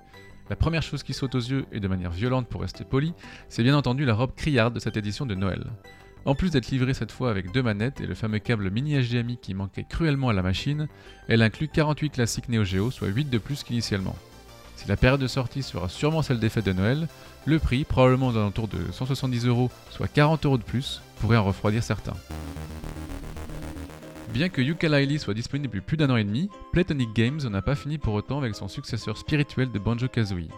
La 0.50 0.56
première 0.56 0.82
chose 0.82 1.02
qui 1.02 1.14
saute 1.14 1.34
aux 1.34 1.40
yeux, 1.40 1.64
et 1.72 1.80
de 1.80 1.88
manière 1.88 2.10
violente 2.10 2.48
pour 2.48 2.60
rester 2.60 2.84
poli, 2.84 3.14
c'est 3.48 3.62
bien 3.62 3.74
entendu 3.74 4.04
la 4.04 4.12
robe 4.12 4.34
criarde 4.36 4.74
de 4.74 4.78
cette 4.78 4.98
édition 4.98 5.24
de 5.24 5.34
Noël. 5.34 5.64
En 6.26 6.34
plus 6.34 6.50
d'être 6.50 6.70
livrée 6.70 6.92
cette 6.92 7.12
fois 7.12 7.30
avec 7.30 7.50
deux 7.50 7.62
manettes 7.62 8.02
et 8.02 8.06
le 8.06 8.14
fameux 8.14 8.40
câble 8.40 8.70
mini 8.70 9.00
HDMI 9.00 9.38
qui 9.38 9.54
manquait 9.54 9.86
cruellement 9.88 10.28
à 10.28 10.34
la 10.34 10.42
machine, 10.42 10.86
elle 11.26 11.40
inclut 11.40 11.68
48 11.68 12.10
classiques 12.10 12.50
Neo 12.50 12.64
Geo, 12.64 12.90
soit 12.90 13.08
8 13.08 13.30
de 13.30 13.38
plus 13.38 13.62
qu'initialement. 13.62 14.16
Si 14.76 14.86
la 14.86 14.98
période 14.98 15.20
de 15.20 15.28
sortie 15.28 15.62
sera 15.62 15.88
sûrement 15.88 16.20
celle 16.20 16.40
des 16.40 16.50
fêtes 16.50 16.66
de 16.66 16.74
Noël, 16.74 17.08
le 17.46 17.58
prix, 17.58 17.84
probablement 17.84 18.28
aux 18.28 18.36
alentours 18.36 18.68
de 18.68 18.92
170 18.92 19.46
euros, 19.46 19.70
soit 19.90 20.08
40 20.08 20.44
euros 20.44 20.58
de 20.58 20.62
plus, 20.62 21.00
pourrait 21.20 21.38
en 21.38 21.44
refroidir 21.44 21.82
certains. 21.82 22.16
Bien 24.36 24.50
que 24.50 24.60
Yooka-Laylee 24.60 25.18
soit 25.18 25.32
disponible 25.32 25.68
depuis 25.68 25.80
plus 25.80 25.96
d'un 25.96 26.10
an 26.10 26.16
et 26.16 26.24
demi, 26.24 26.50
Platonic 26.70 27.10
Games 27.14 27.40
n'a 27.48 27.62
pas 27.62 27.74
fini 27.74 27.96
pour 27.96 28.12
autant 28.12 28.36
avec 28.36 28.54
son 28.54 28.68
successeur 28.68 29.16
spirituel 29.16 29.72
de 29.72 29.78
Banjo-Kazooie. 29.78 30.50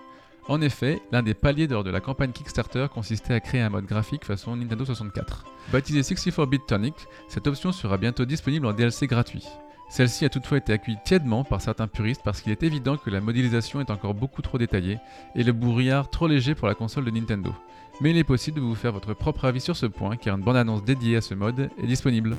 En 0.49 0.61
effet, 0.61 1.01
l'un 1.13 1.23
des 1.23 1.33
paliers 1.33 1.69
lors 1.69 1.85
de 1.85 1.91
la 1.91 2.01
campagne 2.01 2.33
Kickstarter 2.33 2.89
consistait 2.93 3.35
à 3.35 3.39
créer 3.39 3.61
un 3.61 3.71
mode 3.71 3.87
graphique 3.87 4.25
façon 4.25 4.57
Nintendo 4.57 4.85
64. 4.85 5.45
Baptisé 5.71 6.01
64-bit 6.01 6.67
Tonic, 6.67 6.95
cette 7.29 7.47
option 7.47 7.71
sera 7.71 7.99
bientôt 7.99 8.25
disponible 8.25 8.67
en 8.67 8.73
DLC 8.73 9.07
gratuit. 9.07 9.47
Celle-ci 9.89 10.25
a 10.25 10.29
toutefois 10.29 10.59
été 10.59 10.73
accueillie 10.73 10.99
tièdement 11.05 11.45
par 11.45 11.61
certains 11.61 11.87
puristes 11.87 12.23
parce 12.25 12.41
qu'il 12.41 12.51
est 12.51 12.65
évident 12.65 12.97
que 12.97 13.11
la 13.11 13.21
modélisation 13.21 13.81
est 13.81 13.93
encore 13.93 14.15
beaucoup 14.15 14.43
trop 14.43 14.59
détaillée 14.59 14.99
et 15.37 15.45
le 15.45 15.53
brouillard 15.53 16.11
trop 16.11 16.27
léger 16.27 16.57
pour 16.57 16.67
la 16.67 16.75
console 16.75 17.05
de 17.05 17.13
Nintendo. 17.13 17.55
Mais 18.01 18.11
il 18.11 18.17
est 18.17 18.25
possible 18.25 18.57
de 18.57 18.65
vous 18.65 18.75
faire 18.75 18.93
votre 18.93 19.15
propre 19.15 19.45
avis 19.45 19.61
sur 19.61 19.77
ce 19.77 19.87
point 19.87 20.17
car 20.17 20.37
une 20.37 20.43
bande-annonce 20.43 20.83
dédiée 20.83 21.19
à 21.19 21.21
ce 21.21 21.35
mode 21.35 21.71
est 21.81 21.87
disponible. 21.87 22.37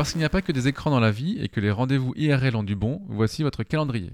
Parce 0.00 0.12
qu'il 0.12 0.20
n'y 0.20 0.24
a 0.24 0.30
pas 0.30 0.40
que 0.40 0.50
des 0.50 0.66
écrans 0.66 0.90
dans 0.90 0.98
la 0.98 1.10
vie 1.10 1.36
et 1.42 1.50
que 1.50 1.60
les 1.60 1.70
rendez-vous 1.70 2.14
IRL 2.16 2.56
ont 2.56 2.62
du 2.62 2.74
bon, 2.74 3.02
voici 3.10 3.42
votre 3.42 3.64
calendrier. 3.64 4.10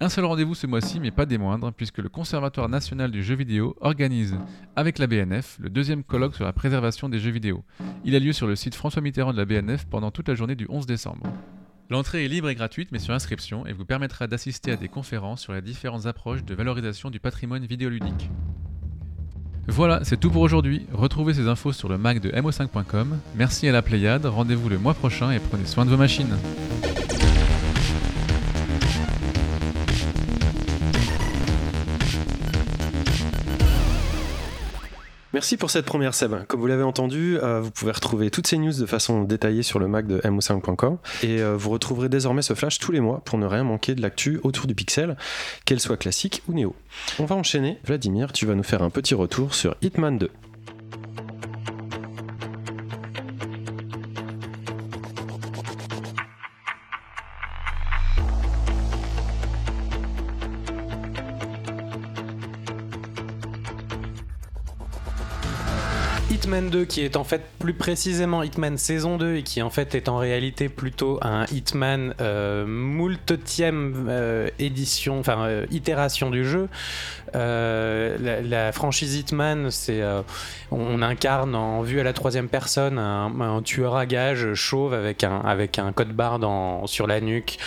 Un 0.00 0.08
seul 0.08 0.24
rendez-vous 0.24 0.54
ce 0.54 0.66
mois-ci, 0.66 0.98
mais 0.98 1.10
pas 1.10 1.26
des 1.26 1.36
moindres, 1.36 1.74
puisque 1.74 1.98
le 1.98 2.08
Conservatoire 2.08 2.70
national 2.70 3.10
du 3.10 3.22
jeu 3.22 3.34
vidéo 3.34 3.76
organise, 3.82 4.34
avec 4.74 4.98
la 4.98 5.06
BNF, 5.06 5.58
le 5.60 5.68
deuxième 5.68 6.02
colloque 6.02 6.36
sur 6.36 6.46
la 6.46 6.54
préservation 6.54 7.10
des 7.10 7.18
jeux 7.18 7.32
vidéo. 7.32 7.64
Il 8.06 8.16
a 8.16 8.18
lieu 8.18 8.32
sur 8.32 8.46
le 8.46 8.56
site 8.56 8.74
François 8.74 9.02
Mitterrand 9.02 9.34
de 9.34 9.36
la 9.36 9.44
BNF 9.44 9.84
pendant 9.84 10.10
toute 10.10 10.28
la 10.28 10.34
journée 10.34 10.56
du 10.56 10.64
11 10.70 10.86
décembre. 10.86 11.30
L'entrée 11.90 12.24
est 12.24 12.28
libre 12.28 12.48
et 12.48 12.54
gratuite, 12.54 12.92
mais 12.92 12.98
sur 12.98 13.12
inscription, 13.12 13.66
et 13.66 13.74
vous 13.74 13.84
permettra 13.84 14.26
d'assister 14.26 14.72
à 14.72 14.76
des 14.76 14.88
conférences 14.88 15.42
sur 15.42 15.52
les 15.52 15.60
différentes 15.60 16.06
approches 16.06 16.44
de 16.44 16.54
valorisation 16.54 17.10
du 17.10 17.20
patrimoine 17.20 17.66
vidéoludique. 17.66 18.30
Voilà, 19.68 20.00
c'est 20.02 20.18
tout 20.18 20.30
pour 20.30 20.42
aujourd'hui. 20.42 20.86
Retrouvez 20.92 21.34
ces 21.34 21.46
infos 21.46 21.72
sur 21.72 21.88
le 21.88 21.96
Mac 21.96 22.20
de 22.20 22.30
mo5.com. 22.30 23.18
Merci 23.36 23.68
à 23.68 23.72
la 23.72 23.82
Pléiade, 23.82 24.26
rendez-vous 24.26 24.68
le 24.68 24.78
mois 24.78 24.94
prochain 24.94 25.30
et 25.30 25.38
prenez 25.38 25.66
soin 25.66 25.84
de 25.84 25.90
vos 25.90 25.96
machines. 25.96 26.36
Merci 35.32 35.56
pour 35.56 35.70
cette 35.70 35.86
première 35.86 36.12
Seb. 36.12 36.44
Comme 36.46 36.60
vous 36.60 36.66
l'avez 36.66 36.82
entendu, 36.82 37.38
euh, 37.42 37.60
vous 37.60 37.70
pouvez 37.70 37.92
retrouver 37.92 38.30
toutes 38.30 38.46
ces 38.46 38.58
news 38.58 38.72
de 38.72 38.84
façon 38.84 39.22
détaillée 39.22 39.62
sur 39.62 39.78
le 39.78 39.88
Mac 39.88 40.06
de 40.06 40.18
mo5.com 40.18 40.98
et 41.22 41.40
euh, 41.40 41.56
vous 41.56 41.70
retrouverez 41.70 42.10
désormais 42.10 42.42
ce 42.42 42.52
flash 42.52 42.78
tous 42.78 42.92
les 42.92 43.00
mois 43.00 43.22
pour 43.24 43.38
ne 43.38 43.46
rien 43.46 43.64
manquer 43.64 43.94
de 43.94 44.02
l'actu 44.02 44.40
autour 44.42 44.66
du 44.66 44.74
pixel, 44.74 45.16
qu'elle 45.64 45.80
soit 45.80 45.96
classique 45.96 46.42
ou 46.48 46.52
néo. 46.52 46.74
On 47.18 47.24
va 47.24 47.34
enchaîner. 47.34 47.78
Vladimir, 47.86 48.32
tu 48.32 48.44
vas 48.44 48.54
nous 48.54 48.62
faire 48.62 48.82
un 48.82 48.90
petit 48.90 49.14
retour 49.14 49.54
sur 49.54 49.74
Hitman 49.80 50.18
2. 50.18 50.30
Hitman 66.52 66.68
2 66.68 66.84
qui 66.84 67.00
est 67.00 67.16
en 67.16 67.24
fait 67.24 67.40
plus 67.58 67.72
précisément 67.72 68.42
Hitman 68.42 68.76
saison 68.76 69.16
2 69.16 69.36
et 69.36 69.42
qui 69.42 69.62
en 69.62 69.70
fait 69.70 69.94
est 69.94 70.10
en 70.10 70.18
réalité 70.18 70.68
plutôt 70.68 71.18
un 71.22 71.46
Hitman 71.46 72.14
euh, 72.20 72.66
moultième 72.66 74.06
euh, 74.10 74.50
édition, 74.58 75.18
enfin 75.18 75.46
euh, 75.46 75.66
itération 75.70 76.28
du 76.28 76.44
jeu. 76.44 76.68
Euh, 77.34 78.42
la, 78.42 78.70
franchise 78.72 79.16
Hitman, 79.16 79.70
c'est 79.70 80.02
on 80.70 81.00
incarne 81.00 81.54
en 81.54 81.80
vue 81.80 82.00
à 82.00 82.02
la 82.02 82.12
troisième 82.12 82.48
personne 82.48 82.98
un, 82.98 83.62
tueur 83.62 83.96
à 83.96 84.04
gages 84.04 84.52
chauve 84.52 84.92
avec 84.92 85.24
un, 85.24 85.38
avec 85.38 85.78
un 85.78 85.92
code 85.92 86.12
barre 86.12 86.38
sur 86.84 87.06
la 87.06 87.22
nuque 87.22 87.58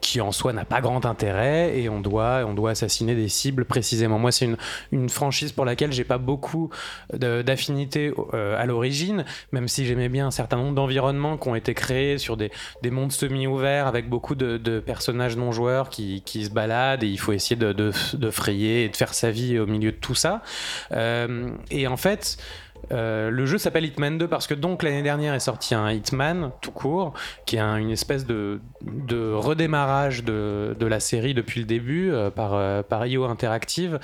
qui 0.00 0.20
en 0.20 0.32
soi 0.32 0.52
n'a 0.52 0.64
pas 0.64 0.80
grand 0.80 1.06
intérêt 1.06 1.78
et 1.78 1.88
on 1.88 2.00
doit, 2.00 2.44
on 2.46 2.54
doit 2.54 2.70
assassiner 2.70 3.14
des 3.14 3.28
cibles 3.28 3.64
précisément. 3.64 4.18
Moi, 4.18 4.32
c'est 4.32 4.46
une, 4.46 4.56
une 4.92 5.08
franchise 5.08 5.52
pour 5.52 5.64
laquelle 5.64 5.92
j'ai 5.92 6.04
pas 6.04 6.18
beaucoup 6.18 6.70
d'affinité 7.12 8.12
euh, 8.34 8.60
à 8.60 8.66
l'origine, 8.66 9.24
même 9.52 9.68
si 9.68 9.86
j'aimais 9.86 10.08
bien 10.08 10.26
un 10.26 10.30
certain 10.30 10.56
nombre 10.56 10.74
d'environnements 10.74 11.36
qui 11.36 11.48
ont 11.48 11.54
été 11.54 11.74
créés 11.74 12.18
sur 12.18 12.36
des, 12.36 12.50
des 12.82 12.90
mondes 12.90 13.12
semi-ouverts 13.12 13.86
avec 13.86 14.08
beaucoup 14.08 14.34
de, 14.34 14.58
personnages 14.80 15.36
non 15.36 15.52
joueurs 15.52 15.90
qui, 15.90 16.22
qui 16.24 16.44
se 16.44 16.50
baladent 16.50 17.04
et 17.04 17.08
il 17.08 17.18
faut 17.18 17.32
essayer 17.32 17.56
de, 17.56 17.72
de, 17.72 17.92
de 18.14 18.30
frayer 18.30 18.84
et 18.84 18.88
de 18.88 18.96
faire 18.96 19.14
sa 19.14 19.30
vie 19.30 19.58
au 19.58 19.66
milieu 19.66 19.92
de 19.92 19.96
tout 19.96 20.14
ça. 20.14 20.42
Euh, 20.92 21.50
et 21.70 21.86
en 21.86 21.96
fait, 21.96 22.38
euh, 22.92 23.30
le 23.30 23.46
jeu 23.46 23.58
s'appelle 23.58 23.84
Hitman 23.84 24.18
2 24.18 24.26
parce 24.28 24.46
que 24.46 24.54
donc 24.54 24.82
l'année 24.82 25.02
dernière 25.02 25.34
est 25.34 25.40
sorti 25.40 25.74
un 25.74 25.90
Hitman 25.90 26.50
tout 26.60 26.72
court 26.72 27.12
qui 27.46 27.56
est 27.56 27.60
un- 27.60 27.76
une 27.76 27.90
espèce 27.90 28.26
de, 28.26 28.60
redémarrage 29.34 30.24
de, 30.24 30.74
la 30.80 31.00
série 31.00 31.34
depuis 31.34 31.60
le 31.60 31.66
début 31.66 32.10
euh, 32.10 32.30
par, 32.30 32.54
euh, 32.54 32.82
IO 33.06 33.24
Interactive 33.24 33.98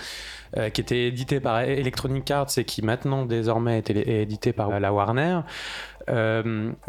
qui 0.72 0.80
était 0.80 1.08
édité 1.08 1.38
par 1.40 1.60
Electronic 1.60 2.30
Arts 2.30 2.46
et 2.56 2.64
qui 2.64 2.80
maintenant 2.80 3.26
désormais 3.26 3.78
est, 3.78 3.90
est 3.90 4.22
édité 4.22 4.52
par 4.54 4.80
la 4.80 4.92
Warner. 4.92 5.40
Et 6.08 6.12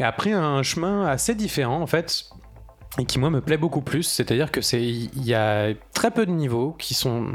a 0.04 0.12
pris 0.16 0.32
un 0.32 0.64
chemin 0.64 1.06
assez 1.06 1.36
différent 1.36 1.82
en 1.82 1.88
fait 1.88 2.26
et 3.00 3.06
qui 3.06 3.20
moi 3.20 3.30
me 3.30 3.42
plaît 3.42 3.58
beaucoup 3.58 3.82
plus, 3.82 4.04
c'est-à-dire 4.04 4.52
que 4.52 4.62
c'est 4.62 4.82
il 4.82 5.24
y 5.24 5.34
a 5.34 5.74
très 5.94 6.12
peu 6.12 6.26
de 6.26 6.32
niveaux 6.32 6.76
qui 6.78 6.94
sont 6.94 7.32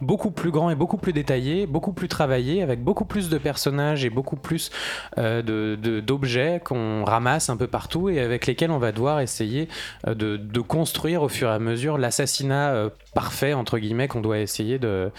beaucoup 0.00 0.30
plus 0.30 0.50
grands 0.50 0.70
et 0.70 0.74
beaucoup 0.74 0.96
plus 0.96 1.12
détaillés, 1.12 1.66
beaucoup 1.66 1.92
plus 1.92 2.08
travaillés, 2.08 2.62
avec 2.62 2.82
beaucoup 2.82 3.04
plus 3.04 3.28
de 3.28 3.38
personnages 3.38 4.04
et 4.04 4.10
beaucoup 4.10 4.36
plus 4.36 4.70
euh, 5.18 5.76
d'objets 6.00 6.60
qu'on 6.64 7.04
ramasse 7.04 7.50
un 7.50 7.56
peu 7.56 7.66
partout 7.66 8.08
et 8.08 8.20
avec 8.20 8.46
lesquels 8.46 8.70
on 8.70 8.78
va 8.78 8.92
devoir 8.92 9.20
essayer 9.20 9.68
euh, 10.06 10.14
de, 10.14 10.36
de 10.36 10.60
construire 10.60 11.22
au 11.22 11.28
fur 11.28 11.48
et 11.48 11.52
à 11.52 11.58
mesure 11.58 11.98
l'assassinat 11.98 12.70
euh, 12.70 12.90
parfait 13.14 13.54
entre 13.54 13.78
guillemets 13.78 14.08
qu'on 14.08 14.20
doit 14.20 14.38
essayer 14.38 14.78
de, 14.78 15.10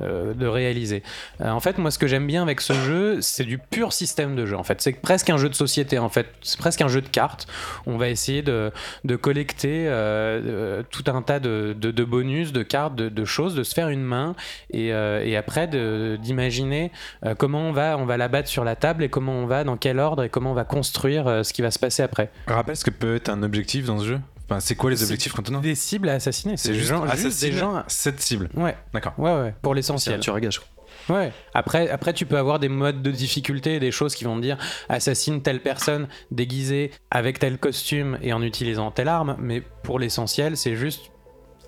euh, 0.00 0.34
réaliser. 0.40 1.02
Euh, 1.40 1.50
en 1.50 1.60
fait, 1.60 1.78
moi 1.78 1.90
ce 1.90 1.98
que 1.98 2.06
j'aime 2.06 2.26
bien 2.26 2.42
avec 2.42 2.60
ce 2.60 2.72
jeu, 2.72 3.20
c'est 3.20 3.44
du 3.44 3.58
pur 3.58 3.92
système 3.92 4.36
de 4.36 4.46
jeu. 4.46 4.56
En 4.56 4.62
fait, 4.62 4.80
c'est 4.80 4.92
presque 4.92 5.30
un 5.30 5.36
jeu 5.36 5.48
de 5.48 5.54
société. 5.54 5.98
En 5.98 6.08
fait, 6.08 6.26
c'est 6.42 6.58
presque 6.58 6.80
un 6.80 6.88
jeu 6.88 7.00
de 7.00 7.08
cartes. 7.08 7.46
On 7.86 7.96
va 7.96 8.08
essayer 8.08 8.42
de, 8.42 8.72
collecter 9.20 9.86
euh, 9.86 10.82
tout 10.90 11.04
un 11.06 11.22
tas 11.22 11.40
de, 11.40 12.04
bonus, 12.04 12.52
de 12.52 12.62
cartes, 12.62 12.96
de, 12.96 13.24
choses, 13.24 13.54
de 13.54 13.62
se 13.62 13.74
faire 13.74 13.88
une 13.88 14.02
main 14.02 14.34
et, 14.70 14.92
après 15.36 15.66
d'imaginer 15.66 16.92
comment 17.38 17.60
on 17.68 17.72
va, 17.72 17.96
on 17.98 18.04
va 18.04 18.16
la 18.16 18.28
battre 18.28 18.48
sur 18.48 18.64
la 18.64 18.76
table 18.76 19.02
et 19.02 19.08
comment 19.08 19.32
on 19.32 19.46
va, 19.46 19.64
dans 19.64 19.76
quel 19.76 19.98
ordre 19.98 20.22
et 20.24 20.28
comment 20.28 20.52
on 20.52 20.54
va 20.54 20.64
construire 20.64 21.44
ce 21.44 21.52
qui 21.52 21.62
va 21.62 21.70
se 21.70 21.78
passer 21.78 22.02
après. 22.02 22.30
Rappelle 22.46 22.76
ce 22.76 22.84
que 22.84 22.90
peut 22.90 23.16
être 23.16 23.28
un 23.28 23.42
objectif 23.42 23.86
dans 23.86 23.98
ce 23.98 24.04
jeu? 24.04 24.20
Enfin, 24.48 24.60
c'est 24.60 24.74
quoi 24.74 24.90
les 24.90 25.02
objectifs 25.02 25.34
donne 25.42 25.60
Des 25.60 25.74
cibles 25.74 26.08
à 26.08 26.14
assassiner. 26.14 26.56
C'est 26.56 26.70
des 26.72 26.78
juste, 26.78 26.88
gens, 26.90 27.02
juste 27.04 27.14
assassiner 27.26 27.50
des 27.52 27.58
gens. 27.58 27.82
cette 27.88 28.20
cible. 28.20 28.50
Ouais, 28.54 28.76
D'accord. 28.92 29.14
ouais, 29.18 29.32
ouais, 29.34 29.54
pour 29.62 29.74
l'essentiel. 29.74 30.20
tueur 30.20 30.36
à 30.36 30.40
gage. 30.40 30.58
quoi. 30.60 30.68
Ouais. 31.16 31.32
Après, 31.52 31.88
après, 31.90 32.12
tu 32.12 32.24
peux 32.24 32.38
avoir 32.38 32.58
des 32.58 32.68
modes 32.68 33.02
de 33.02 33.10
difficulté, 33.10 33.78
des 33.80 33.90
choses 33.90 34.14
qui 34.14 34.24
vont 34.24 34.36
te 34.36 34.42
dire 34.42 34.56
assassine 34.88 35.42
telle 35.42 35.60
personne 35.60 36.08
déguisée 36.30 36.92
avec 37.10 37.38
tel 37.38 37.58
costume 37.58 38.18
et 38.22 38.32
en 38.32 38.42
utilisant 38.42 38.90
telle 38.90 39.08
arme, 39.08 39.36
mais 39.38 39.60
pour 39.82 39.98
l'essentiel, 39.98 40.56
c'est 40.56 40.76
juste 40.76 41.10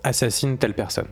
assassine 0.06 0.56
telle 0.58 0.74
personne. 0.74 1.08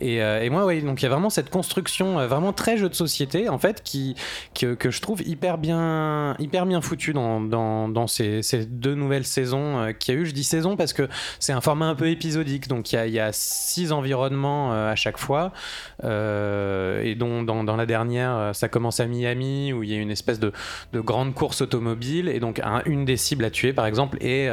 Et, 0.00 0.22
euh, 0.22 0.42
et 0.42 0.50
moi, 0.50 0.66
oui, 0.66 0.82
donc 0.82 1.00
il 1.00 1.04
y 1.04 1.06
a 1.06 1.10
vraiment 1.10 1.30
cette 1.30 1.50
construction, 1.50 2.18
euh, 2.18 2.26
vraiment 2.26 2.52
très 2.52 2.76
jeu 2.76 2.88
de 2.88 2.94
société, 2.94 3.48
en 3.48 3.58
fait, 3.58 3.82
qui, 3.82 4.14
que, 4.54 4.74
que 4.74 4.90
je 4.90 5.00
trouve 5.00 5.22
hyper 5.22 5.56
bien, 5.58 6.36
hyper 6.38 6.66
bien 6.66 6.80
foutu 6.80 7.12
dans, 7.12 7.40
dans, 7.40 8.06
ces, 8.06 8.42
ces 8.42 8.66
deux 8.66 8.94
nouvelles 8.94 9.24
saisons 9.24 9.78
euh, 9.78 9.92
qu'il 9.92 10.14
y 10.14 10.18
a 10.18 10.20
eu. 10.20 10.26
Je 10.26 10.32
dis 10.32 10.44
saison 10.44 10.76
parce 10.76 10.92
que 10.92 11.08
c'est 11.40 11.52
un 11.52 11.60
format 11.60 11.86
un 11.86 11.94
peu 11.94 12.08
épisodique, 12.08 12.68
donc 12.68 12.92
il 12.92 12.96
y 12.96 12.98
a, 12.98 13.06
y 13.06 13.18
a 13.20 13.30
six 13.32 13.90
environnements 13.90 14.72
euh, 14.72 14.92
à 14.92 14.96
chaque 14.96 15.18
fois, 15.18 15.52
et 16.02 17.14
dont 17.18 17.42
dans, 17.42 17.64
dans 17.64 17.76
la 17.76 17.86
dernière, 17.86 18.50
ça 18.52 18.68
commence 18.68 19.00
à 19.00 19.06
Miami, 19.06 19.72
où 19.72 19.82
il 19.82 19.90
y 19.90 19.94
a 19.96 19.98
une 19.98 20.10
espèce 20.10 20.38
de, 20.38 20.52
de 20.92 21.00
grande 21.00 21.34
course 21.34 21.62
automobile, 21.62 22.28
et 22.28 22.38
donc 22.40 22.60
un- 22.60 22.82
une 22.84 23.04
des 23.04 23.16
cibles 23.16 23.44
à 23.44 23.50
tuer, 23.50 23.72
par 23.72 23.86
exemple, 23.86 24.18
est, 24.20 24.46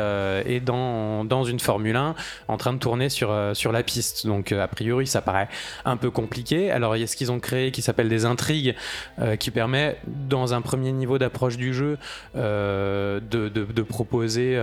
est 0.45 0.59
dans, 0.61 1.25
dans 1.25 1.43
une 1.43 1.59
Formule 1.59 1.95
1 1.95 2.15
en 2.47 2.57
train 2.57 2.73
de 2.73 2.77
tourner 2.79 3.09
sur, 3.09 3.35
sur 3.53 3.71
la 3.73 3.83
piste. 3.83 4.25
Donc, 4.25 4.51
euh, 4.51 4.63
a 4.63 4.67
priori, 4.67 5.05
ça 5.07 5.21
paraît 5.21 5.49
un 5.85 5.97
peu 5.97 6.09
compliqué. 6.09 6.71
Alors, 6.71 6.95
il 6.95 7.01
y 7.01 7.03
a 7.03 7.07
ce 7.07 7.15
qu'ils 7.15 7.31
ont 7.31 7.39
créé 7.39 7.71
qui 7.71 7.81
s'appelle 7.81 8.09
des 8.09 8.25
intrigues, 8.25 8.75
euh, 9.19 9.35
qui 9.35 9.51
permet, 9.51 9.97
dans 10.07 10.53
un 10.53 10.61
premier 10.61 10.91
niveau 10.91 11.17
d'approche 11.17 11.57
du 11.57 11.73
jeu, 11.73 11.97
euh, 12.35 13.19
de, 13.19 13.49
de- 13.49 13.65
de 13.65 13.81
proposer 13.81 14.55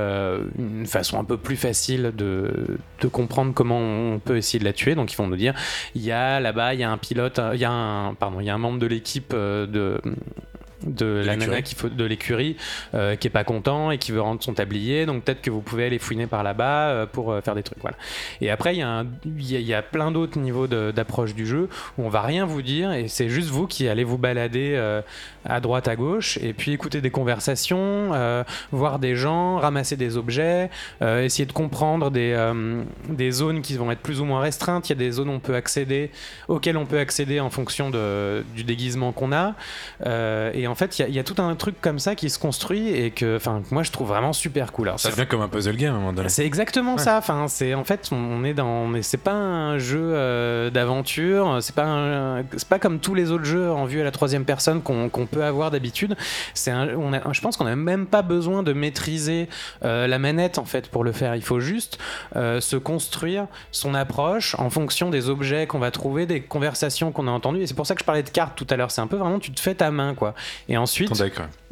une 0.59 0.87
façon 0.87 1.19
un 1.19 1.25
peu 1.25 1.37
plus 1.37 1.57
facile 1.57 2.13
de, 2.17 2.79
de 3.01 3.09
comprendre 3.09 3.53
comment 3.55 3.79
on 3.79 4.19
peut 4.19 4.37
essayer 4.37 4.59
de 4.59 4.65
la 4.65 4.73
tuer. 4.73 4.95
Donc, 4.95 5.13
ils 5.13 5.17
vont 5.17 5.27
nous 5.27 5.37
dire 5.37 5.55
il 5.95 6.03
y 6.03 6.13
a 6.13 6.41
là-bas, 6.41 6.75
il 6.75 6.81
y 6.81 6.85
a 6.85 6.91
un 6.91 6.99
pilote, 6.99 7.41
il 7.55 7.61
y 7.61 7.65
a 7.65 7.71
un, 7.71 8.15
pardon, 8.15 8.41
il 8.41 8.47
y 8.47 8.51
a 8.51 8.55
un 8.55 8.59
membre 8.59 8.79
de 8.79 8.87
l'équipe 8.87 9.33
euh, 9.35 9.99
de 10.87 10.91
de 10.91 11.23
la 11.27 11.35
l'écurie. 11.35 11.51
nana 11.51 11.63
qui 11.63 11.77
de 11.91 12.05
l'écurie 12.05 12.57
euh, 12.95 13.17
qui 13.17 13.27
est 13.27 13.31
pas 13.31 13.45
content 13.45 13.91
et 13.91 13.99
qui 13.99 14.13
veut 14.13 14.21
rendre 14.21 14.43
son 14.43 14.55
tablier 14.55 15.07
donc 15.07 15.25
peut-être 15.25 15.43
que 15.43 15.51
vous 15.51 15.61
pouvez 15.61 15.85
aller 15.87 15.99
fouiner 15.99 16.27
par 16.27 16.43
là-bas 16.43 16.89
euh, 16.89 17.07
pour 17.07 17.33
euh, 17.33 17.41
faire 17.41 17.55
des 17.55 17.63
trucs 17.63 17.81
voilà 17.81 17.97
et 18.41 18.51
après 18.51 18.75
il 18.75 18.79
y 18.79 18.83
a 18.83 19.05
y, 19.27 19.57
a- 19.57 19.59
il 19.59 19.67
y 19.67 19.75
a 19.75 19.83
plein 19.83 20.11
d'autres 20.11 20.39
niveaux 20.39 20.67
d'approche 20.67 21.35
du 21.35 21.47
jeu 21.47 21.69
où 21.99 22.05
on 22.05 22.09
va 22.09 22.23
rien 22.23 22.47
vous 22.47 22.63
dire 22.63 22.93
et 22.93 23.09
c'est 23.09 23.29
juste 23.29 23.51
vous 23.51 23.67
qui 23.67 23.89
allez 23.89 24.05
vous 24.05 24.19
balader 24.19 24.73
euh, 24.77 25.03
à 25.49 25.61
droite 25.61 25.89
à 25.89 25.97
gauche 25.97 26.39
et 26.43 26.53
puis 26.53 26.73
écouter 26.73 27.01
des 27.01 27.11
conversations 27.11 28.11
euh, 28.13 28.45
voir 28.73 28.99
des 28.99 29.17
gens 29.17 29.57
ramasser 29.59 29.97
des 29.97 30.17
objets 30.17 30.69
euh, 31.03 31.23
essayer 31.25 31.47
de 31.47 31.53
comprendre 31.53 32.11
des, 32.11 32.33
euh, 32.37 32.83
des 33.09 33.31
zones 33.31 33.63
qui 33.63 33.77
vont 33.77 33.91
être 33.91 34.01
plus 34.01 34.21
ou 34.21 34.25
moins 34.25 34.41
restreintes 34.41 34.89
il 34.89 34.93
y 34.93 34.97
a 34.97 34.99
des 34.99 35.11
zones 35.13 35.31
on 35.31 35.41
peut 35.41 35.55
accéder 35.55 36.11
auxquelles 36.49 36.77
on 36.77 36.85
peut 36.87 36.99
accéder 36.99 37.41
en 37.41 37.49
fonction 37.51 37.91
de, 37.91 38.45
du 38.55 38.65
déguisement 38.65 39.13
qu'on 39.13 39.33
a 39.33 39.55
et 40.53 40.67
en 40.67 40.75
fait, 40.75 40.99
il 40.99 41.03
y 41.03 41.05
a- 41.05 41.09
il 41.09 41.15
y, 41.15 41.19
a 41.19 41.25
tout 41.25 41.41
un 41.43 41.55
truc 41.55 41.81
comme 41.81 41.99
ça 41.99 42.15
qui 42.15 42.31
se 42.31 42.39
construit 42.39 42.89
et 42.91 43.11
que, 43.11 43.39
moi 43.71 43.83
je 43.83 43.91
trouve 43.91 44.09
vraiment 44.09 44.33
super 44.33 44.73
cool. 44.73 44.89
Alors, 44.89 45.01
Ça 45.01 45.11
devient 45.11 45.27
comme 45.27 45.41
un 45.43 45.49
puzzle 45.49 45.77
game 45.77 45.93
à 45.93 45.97
un 45.97 46.01
moment 46.01 46.13
donné. 46.13 46.29
c'est 46.29 46.45
exactement 46.47 46.99
ça. 46.99 47.19
Enfin, 47.19 47.47
c'est 47.49 47.75
en 47.75 47.85
fait, 47.85 48.11
on 48.13 48.45
est 48.45 48.55
dans, 48.55 48.87
mais 48.87 49.03
c'est 49.03 49.17
pas 49.19 49.33
un 49.33 49.79
jeu 49.79 50.71
d'aventure. 50.71 51.59
C'est 51.61 51.75
pas, 51.75 51.85
un- 51.87 52.43
pas 52.69 52.79
comme 52.79 52.99
tous 53.01 53.15
les 53.15 53.31
autres 53.31 53.45
jeux 53.45 53.71
en 53.71 53.85
vue 53.85 54.01
à 54.01 54.05
la 54.05 54.11
troisième 54.11 54.45
personne 54.45 54.83
qu'on 54.83 55.09
qu'on 55.09 55.27
peut 55.31 55.45
avoir 55.45 55.71
d'habitude. 55.71 56.17
C'est, 56.55 56.73
on 56.73 57.13
a, 57.13 57.33
je 57.33 57.41
pense 57.41 57.57
qu'on 57.57 57.67
a 57.67 57.77
même 57.77 58.07
pas 58.07 58.23
besoin 58.23 58.63
de 58.63 58.73
maîtriser 58.73 59.49
euh, 59.85 60.07
la 60.07 60.19
manette 60.19 60.59
en 60.59 60.65
fait 60.65 60.89
pour 60.89 61.05
le 61.05 61.13
faire. 61.13 61.37
Il 61.37 61.43
faut 61.43 61.61
juste 61.61 61.99
euh, 62.37 62.61
se 62.61 62.77
construire 62.77 63.47
son 63.73 63.95
approche 63.95 64.55
en 64.59 64.71
fonction 64.71 65.11
des 65.11 65.29
objets 65.29 65.67
qu'on 65.67 65.79
va 65.79 65.91
trouver, 65.91 66.27
des 66.27 66.41
conversations 66.41 67.13
qu'on 67.13 67.29
a 67.29 67.31
entendues. 67.31 67.63
Et 67.63 67.67
c'est 67.67 67.75
pour 67.75 67.87
ça 67.87 67.95
que 67.95 68.01
je 68.01 68.05
parlais 68.05 68.23
de 68.23 68.29
cartes 68.31 68.57
tout 68.57 68.67
à 68.71 68.77
l'heure. 68.77 68.91
C'est 68.91 69.01
un 69.01 69.07
peu 69.07 69.17
vraiment, 69.17 69.39
tu 69.39 69.53
te 69.53 69.61
fais 69.61 69.75
ta 69.75 69.91
main 69.91 70.15
quoi. 70.15 70.35
Et 70.69 70.77
ensuite, 70.77 71.09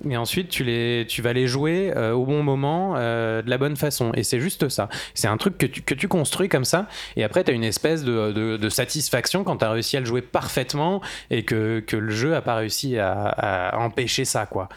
et 0.09 0.17
ensuite, 0.17 0.49
tu, 0.49 0.65
les, 0.65 1.07
tu 1.09 1.23
vas 1.23 1.33
les 1.33 1.47
jouer 1.47 1.93
euh, 1.97 2.13
au 2.13 2.25
bon 2.25 2.43
moment, 2.43 2.95
de 2.95 3.49
la 3.49 3.59
bonne 3.59 3.77
façon. 3.77 4.13
Et 4.15 4.23
c'est 4.23 4.41
juste 4.41 4.69
ça. 4.69 4.89
C'est 5.15 5.29
un 5.29 5.37
truc 5.37 5.59
que 5.59 5.67
tu, 5.67 5.83
que 5.83 5.95
tu 5.95 6.09
construis 6.09 6.49
comme 6.49 6.65
ça. 6.65 6.87
Et 7.17 7.25
après, 7.25 7.45
tu 7.45 7.51
as 7.51 7.55
une 7.55 7.65
espèce 7.65 8.05
de, 8.05 8.33
de- 8.33 8.57
de 8.57 8.69
satisfaction 8.69 9.45
quand 9.45 9.59
tu 9.59 9.65
as 9.65 9.71
réussi 9.71 9.97
à 9.97 10.01
le 10.01 10.07
jouer 10.07 10.23
parfaitement 10.23 11.01
et 11.31 11.45
que, 11.45 11.81
que 11.81 11.97
le 11.97 12.11
jeu 12.11 12.35
a 12.35 12.41
pas 12.43 12.55
réussi 12.57 12.99
à, 12.99 13.13
à 13.13 13.48
empêcher 13.75 14.25
ça. 14.25 14.47
quoi. 14.47 14.69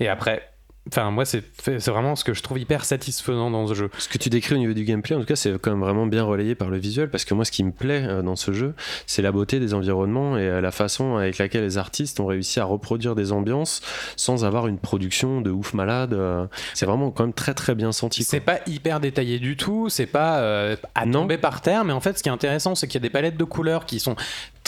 Et 0.00 0.08
après. 0.08 0.42
Enfin, 0.90 1.10
moi, 1.10 1.26
c'est 1.26 1.42
vraiment 1.90 2.16
ce 2.16 2.24
que 2.24 2.32
je 2.32 2.42
trouve 2.42 2.58
hyper 2.58 2.82
satisfaisant 2.86 3.50
dans 3.50 3.66
ce 3.66 3.74
jeu. 3.74 3.90
Ce 3.98 4.08
que 4.08 4.16
tu 4.16 4.30
décris 4.30 4.54
au 4.54 4.56
niveau 4.58 4.72
du 4.72 4.84
gameplay, 4.84 5.14
en 5.14 5.20
tout 5.20 5.26
cas, 5.26 5.36
c'est 5.36 5.52
quand 5.60 5.70
même 5.70 5.80
vraiment 5.82 6.06
bien 6.06 6.22
relayé 6.24 6.54
par 6.54 6.70
le 6.70 6.78
visuel, 6.78 7.10
parce 7.10 7.26
que 7.26 7.34
moi, 7.34 7.44
ce 7.44 7.50
qui 7.52 7.62
me 7.62 7.72
plaît 7.72 8.04
euh, 8.06 8.22
dans 8.22 8.36
ce 8.36 8.52
jeu, 8.52 8.74
c'est 9.04 9.20
la 9.20 9.30
beauté 9.30 9.60
des 9.60 9.74
environnements 9.74 10.38
et 10.38 10.44
euh, 10.48 10.62
la 10.62 10.70
façon 10.70 11.16
avec 11.16 11.36
laquelle 11.36 11.64
les 11.64 11.76
artistes 11.76 12.20
ont 12.20 12.26
réussi 12.26 12.58
à 12.58 12.64
reproduire 12.64 13.14
des 13.14 13.32
ambiances 13.32 13.82
sans 14.16 14.46
avoir 14.46 14.66
une 14.66 14.78
production 14.78 15.42
de 15.42 15.50
ouf 15.50 15.74
malade. 15.74 16.14
euh, 16.14 16.46
C'est 16.72 16.86
vraiment 16.86 17.10
quand 17.10 17.24
même 17.24 17.34
très 17.34 17.52
très 17.52 17.74
bien 17.74 17.92
senti. 17.92 18.24
C'est 18.24 18.40
pas 18.40 18.60
hyper 18.66 18.98
détaillé 19.00 19.38
du 19.40 19.58
tout, 19.58 19.90
c'est 19.90 20.06
pas 20.06 20.38
euh, 20.38 20.74
à 20.94 21.04
Non. 21.04 21.20
tomber 21.20 21.36
par 21.36 21.60
terre, 21.60 21.84
mais 21.84 21.92
en 21.92 22.00
fait, 22.00 22.16
ce 22.16 22.22
qui 22.22 22.30
est 22.30 22.32
intéressant, 22.32 22.74
c'est 22.74 22.86
qu'il 22.86 22.94
y 22.98 23.02
a 23.02 23.06
des 23.06 23.10
palettes 23.10 23.36
de 23.36 23.44
couleurs 23.44 23.84
qui 23.84 24.00
sont 24.00 24.16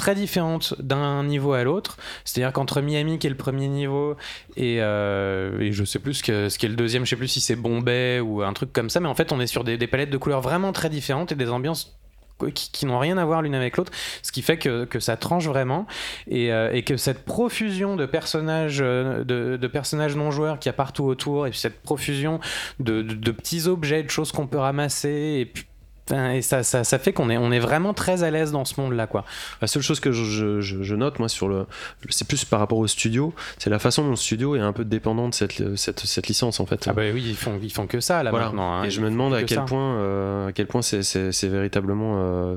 très 0.00 0.14
différentes 0.14 0.74
d'un 0.80 1.24
niveau 1.24 1.52
à 1.52 1.62
l'autre. 1.62 1.98
C'est-à-dire 2.24 2.54
qu'entre 2.54 2.80
Miami, 2.80 3.18
qui 3.18 3.26
est 3.26 3.30
le 3.30 3.36
premier 3.36 3.68
niveau, 3.68 4.16
et, 4.56 4.78
euh, 4.80 5.60
et 5.60 5.72
je 5.72 5.84
sais 5.84 5.98
plus 5.98 6.14
ce 6.14 6.22
que- 6.22 6.48
ce 6.48 6.58
qui 6.58 6.64
est 6.64 6.70
le 6.70 6.74
deuxième, 6.74 7.04
je 7.04 7.10
sais 7.10 7.16
plus 7.16 7.28
si 7.28 7.40
c'est 7.42 7.54
Bombay 7.54 8.18
ou 8.20 8.42
un 8.42 8.54
truc 8.54 8.72
comme 8.72 8.88
ça, 8.88 8.98
mais 9.00 9.08
en 9.08 9.14
fait, 9.14 9.30
on 9.30 9.40
est 9.40 9.46
sur 9.46 9.62
des, 9.62 9.76
palettes 9.86 10.08
de 10.08 10.16
couleurs 10.16 10.40
vraiment 10.40 10.72
très 10.72 10.88
différentes 10.88 11.32
et 11.32 11.34
des 11.34 11.50
ambiances 11.50 11.98
qui, 12.54 12.86
n'ont 12.86 12.98
rien 12.98 13.18
à 13.18 13.24
voir 13.26 13.42
l'une 13.42 13.54
avec 13.54 13.76
l'autre, 13.76 13.92
ce 14.22 14.32
qui 14.32 14.40
fait 14.40 14.56
que, 14.56 14.86
que 14.86 14.98
ça 14.98 15.18
tranche 15.18 15.46
vraiment 15.46 15.86
et, 16.26 16.50
euh, 16.50 16.80
que 16.80 16.96
cette 16.96 17.26
profusion 17.26 17.96
de 17.96 18.06
personnages, 18.06 18.78
euh, 18.80 19.24
de, 19.24 19.66
personnages 19.66 20.16
non 20.16 20.30
joueurs 20.30 20.58
qu'il 20.58 20.70
y 20.70 20.74
a 20.74 20.74
partout 20.74 21.04
autour 21.04 21.46
et 21.46 21.50
puis 21.50 21.58
cette 21.58 21.82
profusion 21.82 22.40
de, 22.78 23.02
de- 23.02 23.30
petits 23.32 23.66
objets, 23.68 24.02
de 24.02 24.08
choses 24.08 24.32
qu'on 24.32 24.46
peut 24.46 24.56
ramasser 24.56 25.36
et 25.40 25.44
puis 25.44 25.64
Et 26.12 26.42
ça, 26.42 26.62
ça, 26.62 26.84
ça 26.84 26.98
fait 26.98 27.12
qu'on 27.12 27.30
est, 27.30 27.36
on 27.36 27.52
est 27.52 27.58
vraiment 27.58 27.94
très 27.94 28.22
à 28.22 28.30
l'aise 28.30 28.52
dans 28.52 28.64
ce 28.64 28.80
monde-là, 28.80 29.06
quoi. 29.06 29.24
La 29.60 29.66
seule 29.68 29.82
chose 29.82 30.00
que 30.00 30.12
je, 30.12 30.24
je- 30.24 30.60
je- 30.60 30.82
je 30.82 30.94
note, 30.94 31.18
moi, 31.18 31.28
sur 31.28 31.48
le. 31.48 31.66
C'est 32.08 32.26
plus 32.26 32.44
par 32.44 32.60
rapport 32.60 32.78
au 32.78 32.86
studio, 32.86 33.32
c'est 33.58 33.70
la 33.70 33.78
façon 33.78 34.02
dont 34.04 34.10
le 34.10 34.16
studio 34.16 34.56
est 34.56 34.60
un 34.60 34.72
peu 34.72 34.84
dépendant 34.84 35.28
de 35.28 35.34
cette, 35.34 35.76
cette, 35.76 36.00
cette 36.00 36.26
licence, 36.28 36.60
en 36.60 36.66
fait. 36.66 36.86
Ah 36.88 36.92
bah 36.92 37.02
oui, 37.12 37.22
ils 37.26 37.36
font, 37.36 37.58
ils 37.62 37.72
font 37.72 37.86
que 37.86 38.00
ça 38.00 38.22
là 38.22 38.30
Voilà. 38.30 38.46
maintenant. 38.46 38.72
hein. 38.72 38.84
Et 38.84 38.90
je 38.90 39.00
me 39.00 39.10
demande 39.10 39.34
à 39.34 39.40
que 39.42 39.46
quel, 39.46 39.58
ça. 39.58 39.64
point, 39.64 39.94
euh, 39.96 40.48
à 40.48 40.52
quel 40.52 40.66
point 40.66 40.82
c'est, 40.82 41.02
véritablement 41.48 42.14
euh, 42.18 42.56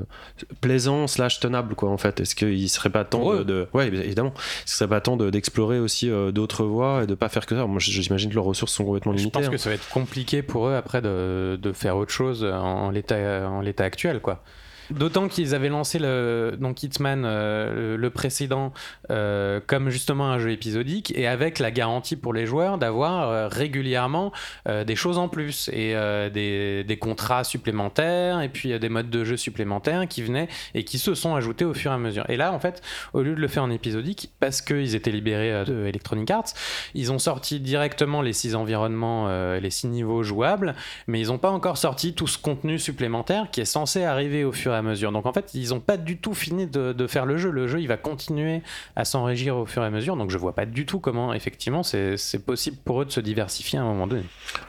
plaisant 0.60 1.06
slash 1.06 1.40
tenable 1.40 1.74
quoi 1.74 1.90
en 1.90 1.96
fait. 1.96 2.20
Est-ce 2.20 2.34
qu'il 2.34 2.68
serait 2.68 2.90
pas 2.90 3.04
temps 3.04 3.34
de, 3.42 3.66
ouais 3.72 3.88
évidemment, 3.88 4.30
que 4.30 4.40
serait 4.66 4.88
pas 4.88 5.00
temps 5.00 5.16
de- 5.16 5.30
d'explorer 5.30 5.78
aussi 5.78 6.10
euh, 6.10 6.32
d'autres 6.32 6.64
voies 6.64 7.02
et 7.04 7.06
de 7.06 7.14
pas 7.14 7.28
faire 7.28 7.46
que 7.46 7.54
ça? 7.56 7.66
Moi 7.66 7.78
j'imagine 7.80 8.30
que 8.30 8.34
leurs 8.34 8.44
ressources 8.44 8.72
sont 8.72 8.84
complètement 8.84 9.12
Je 9.12 9.18
limitées. 9.18 9.38
pense 9.38 9.46
hein. 9.46 9.50
que 9.50 9.56
ça 9.56 9.68
va 9.70 9.74
être 9.76 9.88
compliqué 9.88 10.42
pour 10.42 10.68
eux 10.68 10.74
après 10.74 11.02
de, 11.02 11.58
de 11.60 11.72
faire 11.72 11.96
autre 11.96 12.12
chose 12.12 12.44
en, 12.44 12.56
en 12.86 12.90
l'état 12.90 13.16
en 13.44 13.60
l'état 13.60 13.84
actuel, 13.84 14.20
quoi. 14.20 14.42
D'autant 14.94 15.28
qu'ils 15.28 15.54
avaient 15.54 15.68
lancé 15.68 15.98
le, 15.98 16.56
donc 16.58 16.82
Hitman, 16.82 17.24
euh, 17.24 17.96
le, 17.96 18.10
précédent, 18.10 18.72
euh, 19.10 19.60
comme 19.66 19.90
justement 19.90 20.30
un 20.30 20.38
jeu 20.38 20.50
épisodique 20.50 21.12
et 21.16 21.26
avec 21.26 21.58
la 21.58 21.72
garantie 21.72 22.14
pour 22.14 22.32
les 22.32 22.46
joueurs 22.46 22.78
d'avoir 22.78 23.28
euh, 23.28 23.48
régulièrement 23.48 24.32
des 24.86 24.96
choses 24.96 25.18
en 25.18 25.28
plus 25.28 25.68
et 25.72 25.94
des, 26.32 26.84
des 26.84 26.96
contrats 26.96 27.44
supplémentaires 27.44 28.40
et 28.40 28.48
puis 28.48 28.78
des 28.78 28.88
modes 28.88 29.10
de 29.10 29.24
jeu 29.24 29.36
supplémentaires 29.36 30.06
qui 30.08 30.22
venaient 30.22 30.48
et 30.74 30.84
qui 30.84 30.98
se 30.98 31.14
sont 31.14 31.34
ajoutés 31.34 31.64
au 31.64 31.74
fur 31.74 31.90
et 31.90 31.94
à 31.94 31.98
mesure. 31.98 32.24
Et 32.28 32.36
là, 32.36 32.52
en 32.52 32.58
fait, 32.58 32.82
au 33.12 33.22
lieu 33.22 33.34
de 33.34 33.40
le 33.40 33.48
faire 33.48 33.62
en 33.62 33.70
épisodique, 33.70 34.30
parce 34.40 34.62
qu'ils 34.62 34.94
étaient 34.94 35.10
libérés 35.10 35.64
de 35.64 35.86
Electronic 35.86 36.30
Arts, 36.30 36.52
ils 36.94 37.12
ont 37.12 37.18
sorti 37.18 37.60
directement 37.60 38.22
les 38.22 38.32
six 38.32 38.54
environnements, 38.54 39.28
les 39.58 39.70
six 39.70 39.88
niveaux 39.88 40.22
jouables, 40.22 40.74
mais 41.06 41.20
ils 41.20 41.28
n'ont 41.28 41.38
pas 41.38 41.50
encore 41.50 41.78
sorti 41.78 42.14
tout 42.14 42.26
ce 42.26 42.38
contenu 42.38 42.78
supplémentaire 42.78 43.48
qui 43.50 43.60
est 43.60 43.66
censé 43.66 44.04
arriver 44.04 44.44
au 44.44 44.52
fur 44.52 44.72
et 44.72 44.76
à 44.76 44.82
mesure. 44.82 44.83
Donc 45.12 45.26
en 45.26 45.32
fait, 45.32 45.52
ils 45.54 45.70
n'ont 45.70 45.80
pas 45.80 45.96
du 45.96 46.18
tout 46.18 46.34
fini 46.34 46.66
de, 46.66 46.92
de 46.92 47.06
faire 47.06 47.26
le 47.26 47.36
jeu. 47.36 47.50
Le 47.50 47.66
jeu, 47.66 47.80
il 47.80 47.88
va 47.88 47.96
continuer 47.96 48.62
à 48.96 49.04
s'enrichir 49.04 49.56
au 49.56 49.66
fur 49.66 49.82
et 49.82 49.86
à 49.86 49.90
mesure. 49.90 50.16
Donc 50.16 50.30
je 50.30 50.38
vois 50.38 50.54
pas 50.54 50.66
du 50.66 50.86
tout 50.86 51.00
comment, 51.00 51.32
effectivement, 51.34 51.82
c'est 51.82 52.16
possible 52.44 52.76
pour 52.84 53.02
eux 53.02 53.04
de 53.04 53.10
se 53.10 53.20
diversifier 53.20 53.78
à 53.78 53.82
un 53.82 53.86
moment 53.86 54.06
donné. 54.06 54.22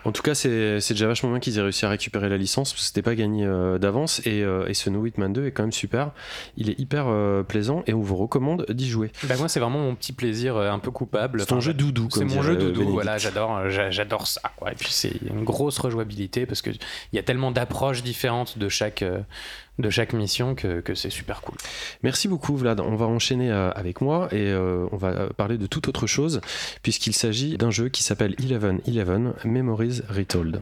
En 0.05 0.11
tout 0.11 0.21
cas, 0.21 0.35
c'est 0.35 0.79
déjà 0.89 1.07
vachement 1.07 1.29
bien 1.29 1.39
qu'ils 1.39 1.57
aient 1.57 1.61
réussi 1.61 1.85
à 1.85 1.89
récupérer 1.89 2.29
la 2.29 2.37
licence 2.37 2.71
parce 2.71 2.81
que 2.81 2.87
c'était 2.87 3.01
pas 3.01 3.15
gagné 3.15 3.45
euh, 3.45 3.77
d'avance 3.77 4.21
et, 4.25 4.41
euh, 4.43 4.67
et 4.67 4.73
ce 4.73 4.89
No 4.89 5.05
Hitman 5.05 5.31
2 5.33 5.45
est 5.47 5.51
quand 5.51 5.63
même 5.63 5.71
super. 5.71 6.11
Il 6.57 6.69
est 6.69 6.79
hyper 6.79 7.05
euh, 7.07 7.43
plaisant 7.43 7.83
et 7.87 7.93
on 7.93 8.01
vous 8.01 8.15
recommande 8.15 8.65
d'y 8.69 8.89
jouer. 8.89 9.11
Bah 9.23 9.35
moi, 9.37 9.47
c'est 9.49 9.59
vraiment 9.59 9.79
mon 9.79 9.95
petit 9.95 10.13
plaisir 10.13 10.55
euh, 10.55 10.69
un 10.71 10.79
peu 10.79 10.91
coupable. 10.91 11.39
C'est 11.41 11.47
ton 11.47 11.55
Enfin, 11.55 11.65
jeu 11.65 11.73
doudou, 11.73 12.07
C'est 12.11 12.25
mon 12.25 12.41
jeu 12.41 12.55
doudou, 12.55 12.71
Bénédicte. 12.71 12.91
voilà, 12.93 13.17
j'adore, 13.17 13.69
j'a- 13.69 13.91
j'adore 13.91 14.27
ça. 14.27 14.41
Quoi. 14.57 14.71
Et 14.71 14.75
puis 14.75 14.89
c'est 14.91 15.11
une 15.29 15.43
grosse 15.43 15.79
rejouabilité 15.79 16.45
parce 16.45 16.61
qu'il 16.61 16.77
y 17.13 17.17
a 17.19 17.23
tellement 17.23 17.51
d'approches 17.51 18.03
différentes 18.03 18.57
de 18.57 18.69
chaque, 18.69 19.03
de 19.79 19.89
chaque 19.89 20.13
mission 20.13 20.55
que, 20.55 20.81
c'est 20.95 21.09
super 21.09 21.41
cool. 21.41 21.55
Merci 22.03 22.27
beaucoup 22.27 22.55
Vlad. 22.55 22.79
On 22.79 22.95
va 22.95 23.05
enchaîner 23.05 23.51
euh, 23.51 23.71
avec 23.71 24.01
moi 24.01 24.27
et 24.31 24.51
euh, 24.51 24.87
on 24.91 24.97
va 24.97 25.09
euh, 25.09 25.29
parler 25.35 25.57
de 25.57 25.67
toute 25.67 25.87
autre 25.87 26.07
chose 26.07 26.41
puisqu'il 26.81 27.13
s'agit 27.13 27.57
d'un 27.57 27.71
jeu 27.71 27.89
qui 27.89 28.03
s'appelle 28.03 28.35
Eleven 28.39 28.79
Eleven 28.87 29.33
Memories 29.43 30.01
Retold. 30.09 30.61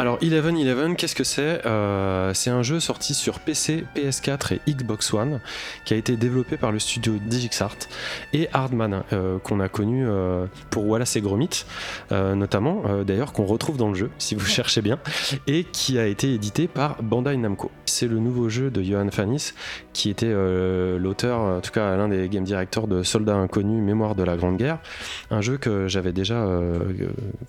Alors 0.00 0.18
Eleven 0.22 0.56
Eleven, 0.56 0.94
qu'est-ce 0.94 1.16
que 1.16 1.24
c'est 1.24 1.60
Euh, 1.66 2.32
C'est 2.32 2.50
un 2.50 2.62
jeu 2.62 2.78
sorti 2.78 3.14
sur 3.14 3.40
PC, 3.40 3.84
PS4 3.96 4.54
et 4.54 4.72
Xbox 4.72 5.12
One 5.12 5.40
qui 5.84 5.92
a 5.92 5.96
été 5.96 6.16
développé 6.16 6.56
par 6.56 6.70
le 6.70 6.78
studio 6.78 7.14
DigixArt 7.26 7.76
et 8.32 8.48
Hardman 8.52 9.02
euh, 9.12 9.38
qu'on 9.40 9.58
a 9.58 9.68
connu 9.68 10.06
euh, 10.06 10.46
pour 10.70 10.86
Wallace 10.86 11.16
et 11.16 11.20
Gromit 11.20 11.64
notamment 12.12 12.82
d'ailleurs 13.04 13.32
qu'on 13.32 13.44
retrouve 13.44 13.76
dans 13.76 13.88
le 13.88 13.94
jeu 13.94 14.10
si 14.18 14.34
vous 14.36 14.46
cherchez 14.46 14.82
bien 14.82 14.98
et 15.48 15.64
qui 15.64 15.98
a 15.98 16.06
été 16.06 16.32
édité 16.32 16.68
par 16.68 17.02
Bandai 17.02 17.36
Namco. 17.36 17.70
C'est 17.86 18.06
le 18.06 18.18
nouveau 18.18 18.48
jeu 18.48 18.70
de 18.70 18.82
Johan 18.82 19.10
Fanis 19.10 19.52
qui 19.92 20.10
était 20.10 20.32
l'auteur 20.98 21.40
en 21.40 21.60
tout 21.60 21.72
cas 21.72 21.96
l'un 21.96 22.08
des 22.08 22.28
game 22.28 22.44
directors 22.44 22.86
de 22.86 23.02
Soldats 23.02 23.34
Inconnus 23.36 23.82
Mémoire 23.82 24.14
de 24.14 24.22
la 24.22 24.36
Grande 24.36 24.58
Guerre, 24.58 24.78
un 25.30 25.40
jeu 25.40 25.56
que 25.56 25.88
j'avais 25.88 26.12
déjà 26.12 26.46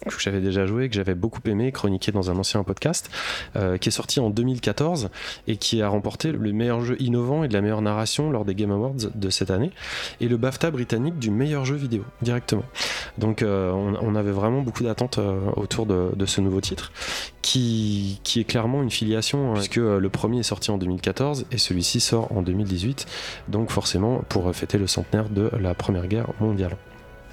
que 0.07 0.19
j'avais 0.19 0.41
déjà 0.41 0.65
joué, 0.65 0.89
que 0.89 0.95
j'avais 0.95 1.15
beaucoup 1.15 1.41
aimé, 1.45 1.71
chroniqué 1.71 2.11
dans 2.11 2.31
un 2.31 2.38
ancien 2.39 2.63
podcast, 2.63 3.09
euh, 3.55 3.77
qui 3.77 3.89
est 3.89 3.91
sorti 3.91 4.19
en 4.19 4.29
2014 4.29 5.09
et 5.47 5.57
qui 5.57 5.81
a 5.81 5.89
remporté 5.89 6.31
le 6.31 6.53
meilleur 6.53 6.81
jeu 6.81 6.95
innovant 6.99 7.43
et 7.43 7.47
de 7.47 7.53
la 7.53 7.61
meilleure 7.61 7.81
narration 7.81 8.31
lors 8.31 8.45
des 8.45 8.55
Game 8.55 8.71
Awards 8.71 9.11
de 9.13 9.29
cette 9.29 9.51
année 9.51 9.71
et 10.21 10.27
le 10.27 10.37
BAFTA 10.37 10.71
britannique 10.71 11.19
du 11.19 11.31
meilleur 11.31 11.65
jeu 11.65 11.75
vidéo 11.75 12.03
directement. 12.21 12.63
Donc 13.17 13.41
euh, 13.41 13.71
on, 13.71 14.15
avait 14.15 14.31
vraiment 14.31 14.61
beaucoup 14.61 14.83
d'attentes 14.83 15.17
euh, 15.17 15.39
autour 15.55 15.85
de, 15.85 16.25
ce 16.25 16.41
nouveau 16.41 16.61
titre 16.61 16.91
qui, 17.41 18.19
qui 18.23 18.39
est 18.39 18.43
clairement 18.43 18.83
une 18.83 18.91
filiation 18.91 19.51
hein, 19.51 19.53
puisque 19.55 19.77
le 19.77 20.09
premier 20.09 20.39
est 20.39 20.43
sorti 20.43 20.71
en 20.71 20.77
2014 20.77 21.45
et 21.51 21.57
celui-ci 21.57 21.99
sort 21.99 22.31
en 22.31 22.41
2018 22.41 23.05
donc 23.47 23.71
forcément 23.71 24.21
pour 24.29 24.53
fêter 24.53 24.77
le 24.77 24.87
centenaire 24.87 25.29
de 25.29 25.49
la 25.59 25.73
Première 25.73 26.07
Guerre 26.07 26.27
mondiale. 26.39 26.75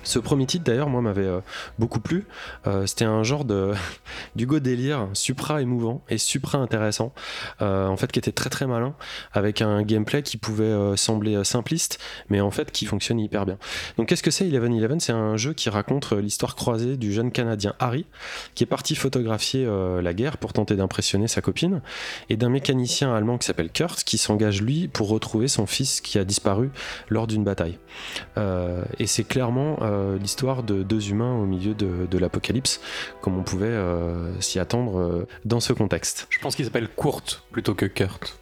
Ce 0.06 0.20
premier 0.20 0.46
titre 0.46 0.64
d'ailleurs 0.64 0.88
moi 0.88 1.02
m'avait 1.02 1.26
euh, 1.26 1.40
beaucoup 1.80 1.98
plu. 1.98 2.26
Euh, 2.68 2.86
C'était 2.86 3.04
un 3.04 3.24
genre 3.24 3.44
de 3.44 3.72
d'Hugo 4.36 4.60
délire 4.60 5.08
supra 5.14 5.60
émouvant 5.60 6.04
et 6.08 6.16
supra 6.16 6.58
intéressant 6.58 7.12
euh, 7.60 7.88
en 7.88 7.96
fait 7.96 8.12
qui 8.12 8.20
était 8.20 8.30
très 8.30 8.48
très 8.48 8.68
malin 8.68 8.94
avec 9.32 9.62
un 9.62 9.82
gameplay 9.82 10.22
qui 10.22 10.36
pouvait 10.36 10.96
sembler 10.96 11.42
simpliste 11.42 11.98
mais 12.30 12.40
en 12.40 12.52
fait 12.52 12.70
qui 12.70 12.86
fonctionne 12.86 13.18
hyper 13.18 13.46
bien. 13.46 13.58
Donc 13.98 14.08
qu'est-ce 14.08 14.22
que 14.22 14.30
c'est 14.30 14.46
Eleven 14.46 14.72
Eleven? 14.74 15.00
C'est 15.00 15.12
un 15.12 15.36
jeu 15.36 15.52
qui 15.54 15.70
raconte 15.70 16.12
l'histoire 16.12 16.54
croisée 16.54 16.96
du 16.96 17.12
jeune 17.12 17.32
Canadien 17.32 17.74
Harry 17.80 18.06
qui 18.54 18.62
est 18.62 18.68
parti 18.68 18.94
photographier 18.94 19.66
la 20.00 20.14
guerre 20.14 20.38
pour 20.38 20.52
tenter 20.52 20.76
d'impressionner 20.76 21.26
sa 21.26 21.40
copine 21.40 21.80
et 22.28 22.36
d'un 22.36 22.48
mécanicien 22.48 23.12
allemand 23.12 23.38
qui 23.38 23.46
s'appelle 23.46 23.70
Kurt 23.70 24.04
qui 24.04 24.18
s'engage 24.18 24.62
lui 24.62 24.86
pour 24.86 25.08
retrouver 25.08 25.48
son 25.48 25.66
fils 25.66 26.00
qui 26.00 26.18
a 26.18 26.24
disparu 26.24 26.70
lors 27.08 27.26
d'une 27.26 27.42
bataille. 27.42 27.78
Et 28.36 29.06
c'est 29.06 29.24
clairement 29.24 29.78
euh, 29.96 30.18
l'histoire 30.18 30.62
de 30.62 30.82
deux 30.82 31.10
humains 31.10 31.34
au 31.34 31.46
milieu 31.46 31.74
de, 31.74 32.06
de 32.10 32.18
l'apocalypse, 32.18 32.80
comme 33.20 33.36
on 33.38 33.42
pouvait 33.42 33.66
euh, 33.66 34.38
s'y 34.40 34.58
attendre 34.58 34.98
euh, 35.00 35.26
dans 35.44 35.60
ce 35.60 35.72
contexte. 35.72 36.26
Je 36.30 36.38
pense 36.38 36.54
qu'il 36.56 36.64
s'appelle 36.64 36.88
Kurt 36.96 37.42
plutôt 37.52 37.74
que 37.74 37.86
Kurt, 37.86 38.38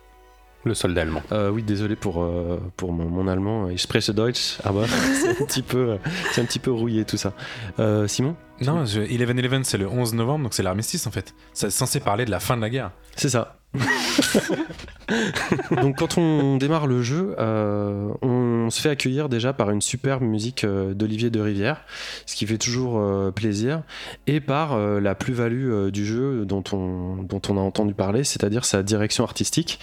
le 0.65 0.75
soldat 0.75 1.03
allemand. 1.03 1.23
Euh, 1.33 1.51
oui, 1.51 1.63
désolé 1.63 1.95
pour, 1.97 2.23
euh, 2.23 2.59
pour 2.77 2.93
mon, 2.93 3.07
mon 3.09 3.29
allemand. 3.29 3.69
Ich 3.71 3.83
spreche 3.83 4.11
Deutsch, 4.11 4.59
aber 4.65 4.87
c'est 5.21 5.31
un 5.31 5.45
petit 5.47 5.63
peu, 5.63 5.91
euh, 5.93 5.97
c'est 6.33 6.41
un 6.41 6.45
petit 6.45 6.59
peu 6.59 6.71
rouillé 6.73 7.05
tout 7.05 7.17
ça. 7.19 7.33
Euh, 7.79 8.07
Simon? 8.09 8.37
Non, 8.61 8.85
je- 8.87 9.01
Eleven 9.01 9.39
Eleven, 9.39 9.65
c'est 9.65 9.79
le 9.79 9.89
11 9.89 10.15
novembre, 10.15 10.45
donc 10.45 10.55
c'est 10.55 10.63
l'armistice 10.63 11.07
en 11.07 11.11
fait. 11.11 11.35
C'est 11.53 11.71
censé 11.71 12.01
parler 12.01 12.25
de 12.25 12.31
la 12.31 12.41
fin 12.41 12.57
de 12.57 12.63
la 12.63 12.71
guerre. 12.71 12.93
C'est 13.17 13.29
ça. 13.29 13.57
Donc 15.83 15.99
quand 15.99 16.19
on 16.19 16.57
démarre 16.57 16.87
le 16.87 17.03
jeu, 17.03 17.35
euh, 17.39 18.09
on 18.23 18.71
se 18.71 18.81
fait 18.81 18.91
accueillir 18.91 19.29
déjà 19.29 19.53
par 19.53 19.71
une 19.71 19.83
superbe 19.83 20.23
musique 20.23 20.65
euh, 20.65 20.95
d'Olivier 20.95 21.31
de 21.31 21.41
Rivière, 21.41 21.83
ce 22.27 22.37
qui 22.37 22.47
fait 22.47 22.59
toujours 22.59 22.99
euh, 22.99 23.31
plaisir, 23.31 23.83
et 24.27 24.41
par 24.41 24.79
la 24.79 25.15
plus-value 25.15 25.89
du 25.89 26.07
jeu 26.07 26.45
dont 26.45 26.65
on, 26.73 27.23
dont 27.23 27.41
on 27.49 27.57
a 27.57 27.61
entendu 27.61 27.95
parler, 27.95 28.25
c'est-à-dire 28.25 28.65
sa 28.65 28.83
direction 28.83 29.25
artistique, 29.25 29.79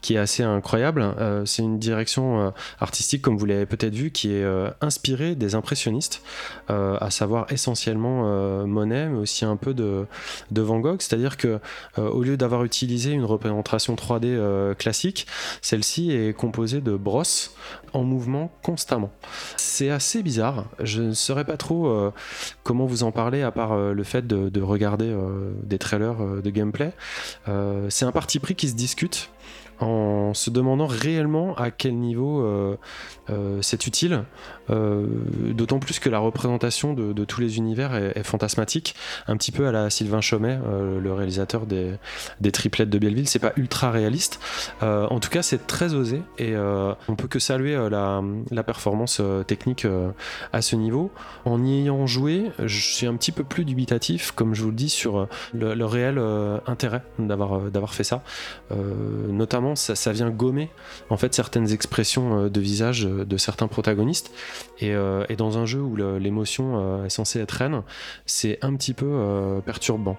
qui 0.00 0.14
est 0.14 0.18
assez 0.18 0.42
incroyable. 0.42 1.14
C'est 1.44 1.62
une 1.62 1.78
direction 1.78 2.52
artistique, 2.80 3.22
comme 3.22 3.36
vous 3.36 3.46
l'avez 3.46 3.66
peut-être 3.66 3.94
vu, 3.94 4.10
qui 4.10 4.32
est 4.32 4.44
inspirée 4.80 5.34
des 5.34 5.54
impressionnistes, 5.54 6.22
à 6.68 7.10
savoir 7.10 7.46
essentiellement 7.50 8.66
Monet, 8.66 9.08
mais 9.08 9.18
aussi 9.18 9.44
un 9.44 9.56
peu 9.56 9.74
de, 9.74 10.06
de 10.50 10.62
Van 10.62 10.80
Gogh, 10.80 11.00
c'est-à-dire 11.00 11.36
que 11.36 11.58
au 11.96 12.22
lieu 12.22 12.36
d'avoir 12.36 12.64
utilisé 12.64 13.12
une 13.12 13.24
représentation 13.34 13.94
3D 13.94 14.24
euh, 14.24 14.74
classique, 14.74 15.26
celle-ci 15.60 16.12
est 16.12 16.36
composée 16.36 16.80
de 16.80 16.96
brosses 16.96 17.54
en 17.92 18.02
mouvement 18.02 18.50
constamment. 18.62 19.10
C'est 19.56 19.90
assez 19.90 20.22
bizarre. 20.22 20.64
Je 20.80 21.02
ne 21.02 21.12
saurais 21.12 21.44
pas 21.44 21.56
trop 21.56 21.88
euh, 21.88 22.12
comment 22.62 22.86
vous 22.86 23.02
en 23.02 23.12
parler 23.12 23.42
à 23.42 23.50
part 23.50 23.72
euh, 23.72 23.92
le 23.92 24.04
fait 24.04 24.26
de, 24.26 24.48
de 24.48 24.62
regarder 24.62 25.14
des 25.62 25.78
trailers 25.78 26.16
de 26.42 26.50
gameplay. 26.50 26.92
C'est 27.88 28.04
un 28.04 28.12
parti 28.12 28.38
pris 28.38 28.54
qui 28.54 28.68
se 28.68 28.74
discute. 28.74 29.30
En 29.80 30.34
se 30.34 30.50
demandant 30.50 30.86
réellement 30.86 31.54
à 31.56 31.70
quel 31.70 31.96
niveau 31.96 32.42
euh, 32.42 32.76
euh, 33.30 33.58
c'est 33.62 33.86
utile, 33.86 34.24
euh, 34.70 35.06
d'autant 35.52 35.78
plus 35.78 35.98
que 35.98 36.08
la 36.08 36.18
représentation 36.18 36.94
de, 36.94 37.24
tous 37.24 37.40
les 37.40 37.56
univers 37.56 37.94
est, 37.94 38.12
est 38.16 38.22
fantasmatique, 38.22 38.94
un 39.26 39.36
petit 39.36 39.52
peu 39.52 39.66
à 39.66 39.72
la 39.72 39.90
Sylvain 39.90 40.20
Chomet, 40.20 40.58
le 41.00 41.12
réalisateur 41.12 41.66
des, 41.66 41.94
des 42.40 42.52
triplettes 42.52 42.90
de 42.90 42.98
Belleville. 42.98 43.28
C'est 43.28 43.38
pas 43.38 43.52
ultra 43.56 43.90
réaliste, 43.90 44.40
en 44.82 45.18
tout 45.20 45.30
cas 45.30 45.42
c'est 45.42 45.66
très 45.66 45.94
osé 45.94 46.22
et 46.38 46.54
on 46.56 47.16
peut 47.16 47.28
que 47.28 47.38
saluer 47.38 47.76
la, 47.90 48.62
performance 48.62 49.20
technique 49.46 49.86
à 50.52 50.62
ce 50.62 50.76
niveau. 50.76 51.10
En 51.44 51.62
y 51.64 51.80
ayant 51.80 52.06
joué, 52.06 52.50
je 52.64 52.80
suis 52.80 53.06
un 53.06 53.14
petit 53.16 53.32
peu 53.32 53.44
plus 53.44 53.64
dubitatif, 53.64 54.32
comme 54.32 54.54
je 54.54 54.62
vous 54.62 54.70
le 54.70 54.76
dis, 54.76 54.88
sur 54.88 55.28
le, 55.52 55.74
le 55.74 55.86
réel 55.86 56.18
intérêt 56.66 57.02
d'avoir 57.18 57.94
fait 57.94 58.04
ça. 58.04 58.22
Euh, 58.72 59.28
ça, 59.74 60.12
vient 60.12 60.30
gommer 60.30 60.68
en 61.10 61.16
fait 61.16 61.34
certaines 61.34 61.72
expressions 61.72 62.44
euh, 62.44 62.50
de 62.50 62.60
visage 62.60 63.06
euh, 63.06 63.24
de 63.24 63.36
certains 63.36 63.68
protagonistes. 63.68 64.30
Et, 64.78 64.94
euh, 64.94 65.24
et 65.28 65.36
dans 65.36 65.58
un 65.58 65.66
jeu 65.66 65.80
où 65.80 65.96
l'émotion 65.96 67.04
est 67.04 67.10
censée 67.10 67.40
être 67.40 67.52
reine, 67.52 67.82
c'est 68.26 68.58
un 68.62 68.74
petit 68.74 68.92
peu 68.92 69.60
perturbant. 69.64 70.16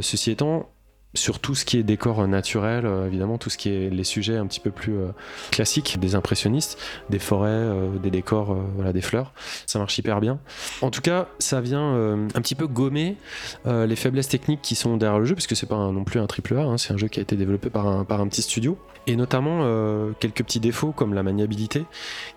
Ceci 0.00 0.30
étant, 0.30 0.68
sur 1.14 1.38
tout 1.38 1.54
ce 1.54 1.64
qui 1.64 1.78
est 1.78 1.82
décor 1.82 2.20
euh, 2.20 2.26
naturel, 2.26 2.84
euh, 2.84 3.06
évidemment, 3.06 3.38
tout 3.38 3.50
ce 3.50 3.56
qui 3.56 3.70
est 3.70 3.90
les 3.90 4.04
sujets 4.04 4.36
un 4.36 4.46
petit 4.46 4.60
peu 4.60 4.70
plus 4.70 4.96
euh, 4.96 5.08
classiques 5.50 5.98
des 5.98 6.14
impressionnistes, 6.14 6.78
des 7.08 7.18
forêts, 7.18 7.66
des 8.02 8.10
décors, 8.10 8.56
voilà, 8.74 8.92
des 8.92 9.00
fleurs, 9.00 9.32
ça 9.66 9.78
marche 9.78 9.96
hyper 9.98 10.20
bien. 10.20 10.38
En 10.82 10.90
tout 10.90 11.00
cas, 11.00 11.28
ça 11.38 11.60
vient 11.60 11.94
un 11.94 12.40
petit 12.40 12.54
peu 12.54 12.66
gommer 12.66 13.16
les 13.64 13.96
faiblesses 13.96 14.28
techniques 14.28 14.62
qui 14.62 14.74
sont 14.74 14.96
derrière 14.96 15.18
le 15.18 15.24
jeu, 15.24 15.34
puisque 15.34 15.56
c'est 15.56 15.66
pas 15.66 15.76
non 15.76 16.04
plus 16.04 16.20
un 16.20 16.26
triple 16.26 16.56
A, 16.56 16.62
hein, 16.62 16.78
c'est 16.78 16.92
un 16.92 16.96
jeu 16.96 17.08
qui 17.08 17.18
a 17.18 17.22
été 17.22 17.36
développé 17.36 17.70
par 17.70 17.86
un, 17.86 18.04
par 18.04 18.20
un 18.20 18.28
petit 18.28 18.42
studio, 18.42 18.78
et 19.08 19.16
notamment 19.16 19.60
euh, 19.62 20.12
quelques 20.20 20.44
petits 20.44 20.60
défauts 20.60 20.92
comme 20.92 21.14
la 21.14 21.22
maniabilité, 21.24 21.84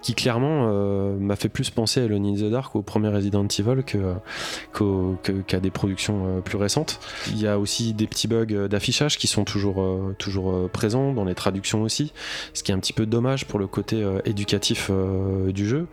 qui 0.01 0.15
clairement 0.15 0.69
euh, 0.71 1.15
m'a 1.19 1.35
fait 1.35 1.49
plus 1.49 1.69
penser 1.69 2.01
à 2.01 2.05
Alone 2.05 2.25
in 2.25 2.33
the 2.33 2.49
Dark 2.49 2.75
au 2.75 2.81
premier 2.81 3.09
Resident 3.09 3.45
Evil 3.45 3.83
que- 3.83 5.41
qu'à 5.47 5.59
des 5.59 5.69
productions 5.69 6.25
euh, 6.37 6.41
plus 6.41 6.57
récentes. 6.57 6.99
Il 7.27 7.39
y 7.39 7.47
a 7.47 7.59
aussi 7.59 7.93
des 7.93 8.07
petits 8.07 8.27
bugs 8.27 8.45
euh, 8.51 8.67
d'affichage 8.67 9.17
qui 9.17 9.27
sont 9.27 9.43
toujours, 9.43 9.81
euh, 9.81 10.15
toujours 10.17 10.51
euh, 10.51 10.69
présents, 10.71 11.13
dans 11.13 11.25
les 11.25 11.35
traductions 11.35 11.83
aussi, 11.83 12.13
ce 12.53 12.63
qui 12.63 12.71
est 12.71 12.75
un 12.75 12.79
petit 12.79 12.93
peu 12.93 13.05
dommage 13.05 13.45
pour 13.45 13.59
le 13.59 13.67
côté 13.67 14.01
euh, 14.01 14.19
éducatif 14.25 14.87
euh, 14.89 15.51
du 15.51 15.67
jeu. 15.67 15.87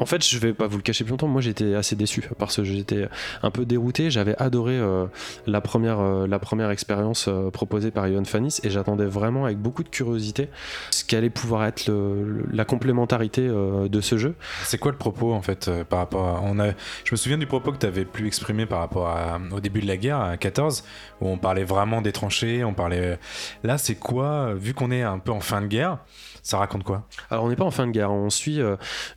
En 0.00 0.06
fait, 0.06 0.24
je 0.24 0.38
vais 0.38 0.52
pas 0.52 0.66
vous 0.66 0.76
le 0.76 0.82
cacher 0.82 1.04
plus 1.04 1.10
longtemps, 1.10 1.26
moi 1.28 1.40
j'étais 1.40 1.74
assez 1.74 1.96
déçu 1.96 2.22
par 2.38 2.50
ce 2.50 2.64
jeu, 2.64 2.74
j'étais 2.74 3.08
un 3.42 3.50
peu 3.50 3.64
dérouté, 3.64 4.10
j'avais 4.10 4.36
adoré 4.40 4.76
euh, 4.78 5.06
la 5.46 5.60
première, 5.60 6.00
euh, 6.00 6.26
la 6.26 6.38
première 6.38 6.70
expérience 6.70 7.26
euh, 7.28 7.50
proposée 7.50 7.90
par 7.90 8.06
Ivan 8.06 8.24
Fanis 8.24 8.58
et 8.62 8.70
j'attendais 8.70 9.06
vraiment 9.06 9.44
avec 9.46 9.58
beaucoup 9.58 9.82
de 9.82 9.88
curiosité 9.88 10.48
ce 10.90 11.04
qu'allait 11.04 11.30
pouvoir 11.30 11.64
être 11.64 11.86
le- 11.88 12.22
le- 12.24 12.46
la 12.52 12.64
complémentarité 12.64 13.48
de 13.48 14.00
ce 14.00 14.18
jeu. 14.18 14.34
C'est 14.64 14.78
quoi 14.78 14.92
le 14.92 14.98
propos 14.98 15.32
en 15.32 15.42
fait 15.42 15.70
par 15.88 15.98
rapport 16.00 16.26
à... 16.26 16.40
on 16.44 16.58
a... 16.60 16.68
Je 17.04 17.12
me 17.12 17.16
souviens 17.16 17.38
du 17.38 17.46
propos 17.46 17.72
que 17.72 17.78
tu 17.78 17.86
avais 17.86 18.04
pu 18.04 18.26
exprimer 18.26 18.66
par 18.66 18.78
rapport 18.80 19.08
à... 19.08 19.38
au 19.52 19.60
début 19.60 19.80
de 19.80 19.86
la 19.86 19.96
guerre 19.96 20.20
à 20.20 20.36
14 20.36 20.84
où 21.20 21.28
on 21.28 21.38
parlait 21.38 21.64
vraiment 21.64 22.02
des 22.02 22.12
tranchées, 22.12 22.62
on 22.64 22.74
parlait... 22.74 23.18
Là 23.64 23.78
c'est 23.78 23.96
quoi, 23.96 24.54
vu 24.54 24.74
qu'on 24.74 24.90
est 24.90 25.02
un 25.02 25.18
peu 25.18 25.32
en 25.32 25.40
fin 25.40 25.60
de 25.60 25.66
guerre, 25.66 25.98
ça 26.42 26.58
raconte 26.58 26.84
quoi? 26.84 27.04
Alors 27.30 27.44
on 27.44 27.48
n'est 27.48 27.56
pas 27.56 27.64
en 27.64 27.70
fin 27.70 27.86
de 27.86 27.92
guerre, 27.92 28.12
on 28.12 28.30
suit 28.30 28.60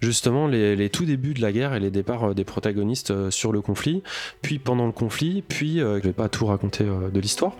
justement 0.01 0.47
les, 0.47 0.70
les 0.75 0.89
tout 0.89 1.05
débuts 1.05 1.33
de 1.33 1.41
la 1.41 1.51
guerre 1.51 1.73
et 1.73 1.79
les 1.79 1.91
départs 1.91 2.29
euh, 2.29 2.33
des 2.33 2.43
protagonistes 2.43 3.11
euh, 3.11 3.31
sur 3.31 3.51
le 3.51 3.61
conflit, 3.61 4.03
puis 4.41 4.59
pendant 4.59 4.85
le 4.85 4.91
conflit, 4.91 5.43
puis 5.47 5.81
euh, 5.81 5.99
je 5.99 6.03
vais 6.03 6.13
pas 6.13 6.29
tout 6.29 6.45
raconter 6.45 6.83
de 6.83 7.19
l'histoire. 7.19 7.53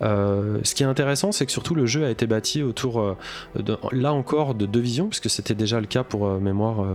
Ce 0.00 0.74
qui 0.74 0.82
est 0.82 0.86
intéressant, 0.86 1.32
c'est 1.32 1.46
que 1.46 1.52
surtout 1.52 1.74
le 1.74 1.86
jeu 1.86 2.04
a 2.04 2.10
été 2.10 2.26
bâti 2.26 2.62
autour, 2.62 3.16
de- 3.54 3.76
là 3.92 4.12
encore, 4.12 4.54
de 4.54 4.66
deux 4.66 4.80
visions, 4.80 5.08
puisque 5.08 5.30
c'était 5.30 5.54
déjà 5.54 5.80
le 5.80 5.86
cas 5.86 6.04
pour 6.04 6.28
mémoire, 6.40 6.86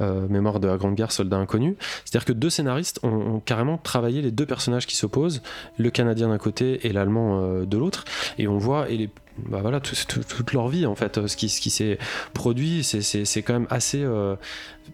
mémoire 0.00 0.60
de 0.60 0.68
la 0.68 0.76
Grande 0.76 0.94
Guerre, 0.94 1.12
Soldat 1.12 1.36
Inconnu. 1.36 1.76
C'est-à-dire 2.04 2.24
que 2.24 2.32
deux 2.32 2.50
scénaristes 2.50 3.00
ont, 3.02 3.36
ont 3.36 3.40
carrément 3.40 3.78
travaillé 3.78 4.22
les 4.22 4.30
deux 4.30 4.46
personnages 4.46 4.86
qui 4.86 4.96
s'opposent, 4.96 5.42
le 5.78 5.90
Canadien 5.90 6.28
d'un 6.28 6.38
côté 6.38 6.86
et 6.86 6.92
l'Allemand 6.92 7.62
de 7.64 7.78
l'autre, 7.78 8.04
et 8.38 8.48
on 8.48 8.58
voit 8.58 8.88
et 8.90 8.96
les 8.96 9.10
bah 9.48 9.58
voilà, 9.62 9.80
tout- 9.80 9.94
tout- 10.08 10.22
toute 10.22 10.52
leur 10.52 10.68
vie 10.68 10.86
en 10.86 10.94
fait, 10.94 11.18
euh, 11.18 11.26
ce 11.28 11.36
qui, 11.36 11.48
ce 11.48 11.60
qui 11.60 11.70
s'est 11.70 11.98
produit, 12.34 12.82
c'est- 12.84 13.42
quand 13.42 13.52
même 13.54 13.66
assez. 13.70 14.02
euh, 14.02 14.36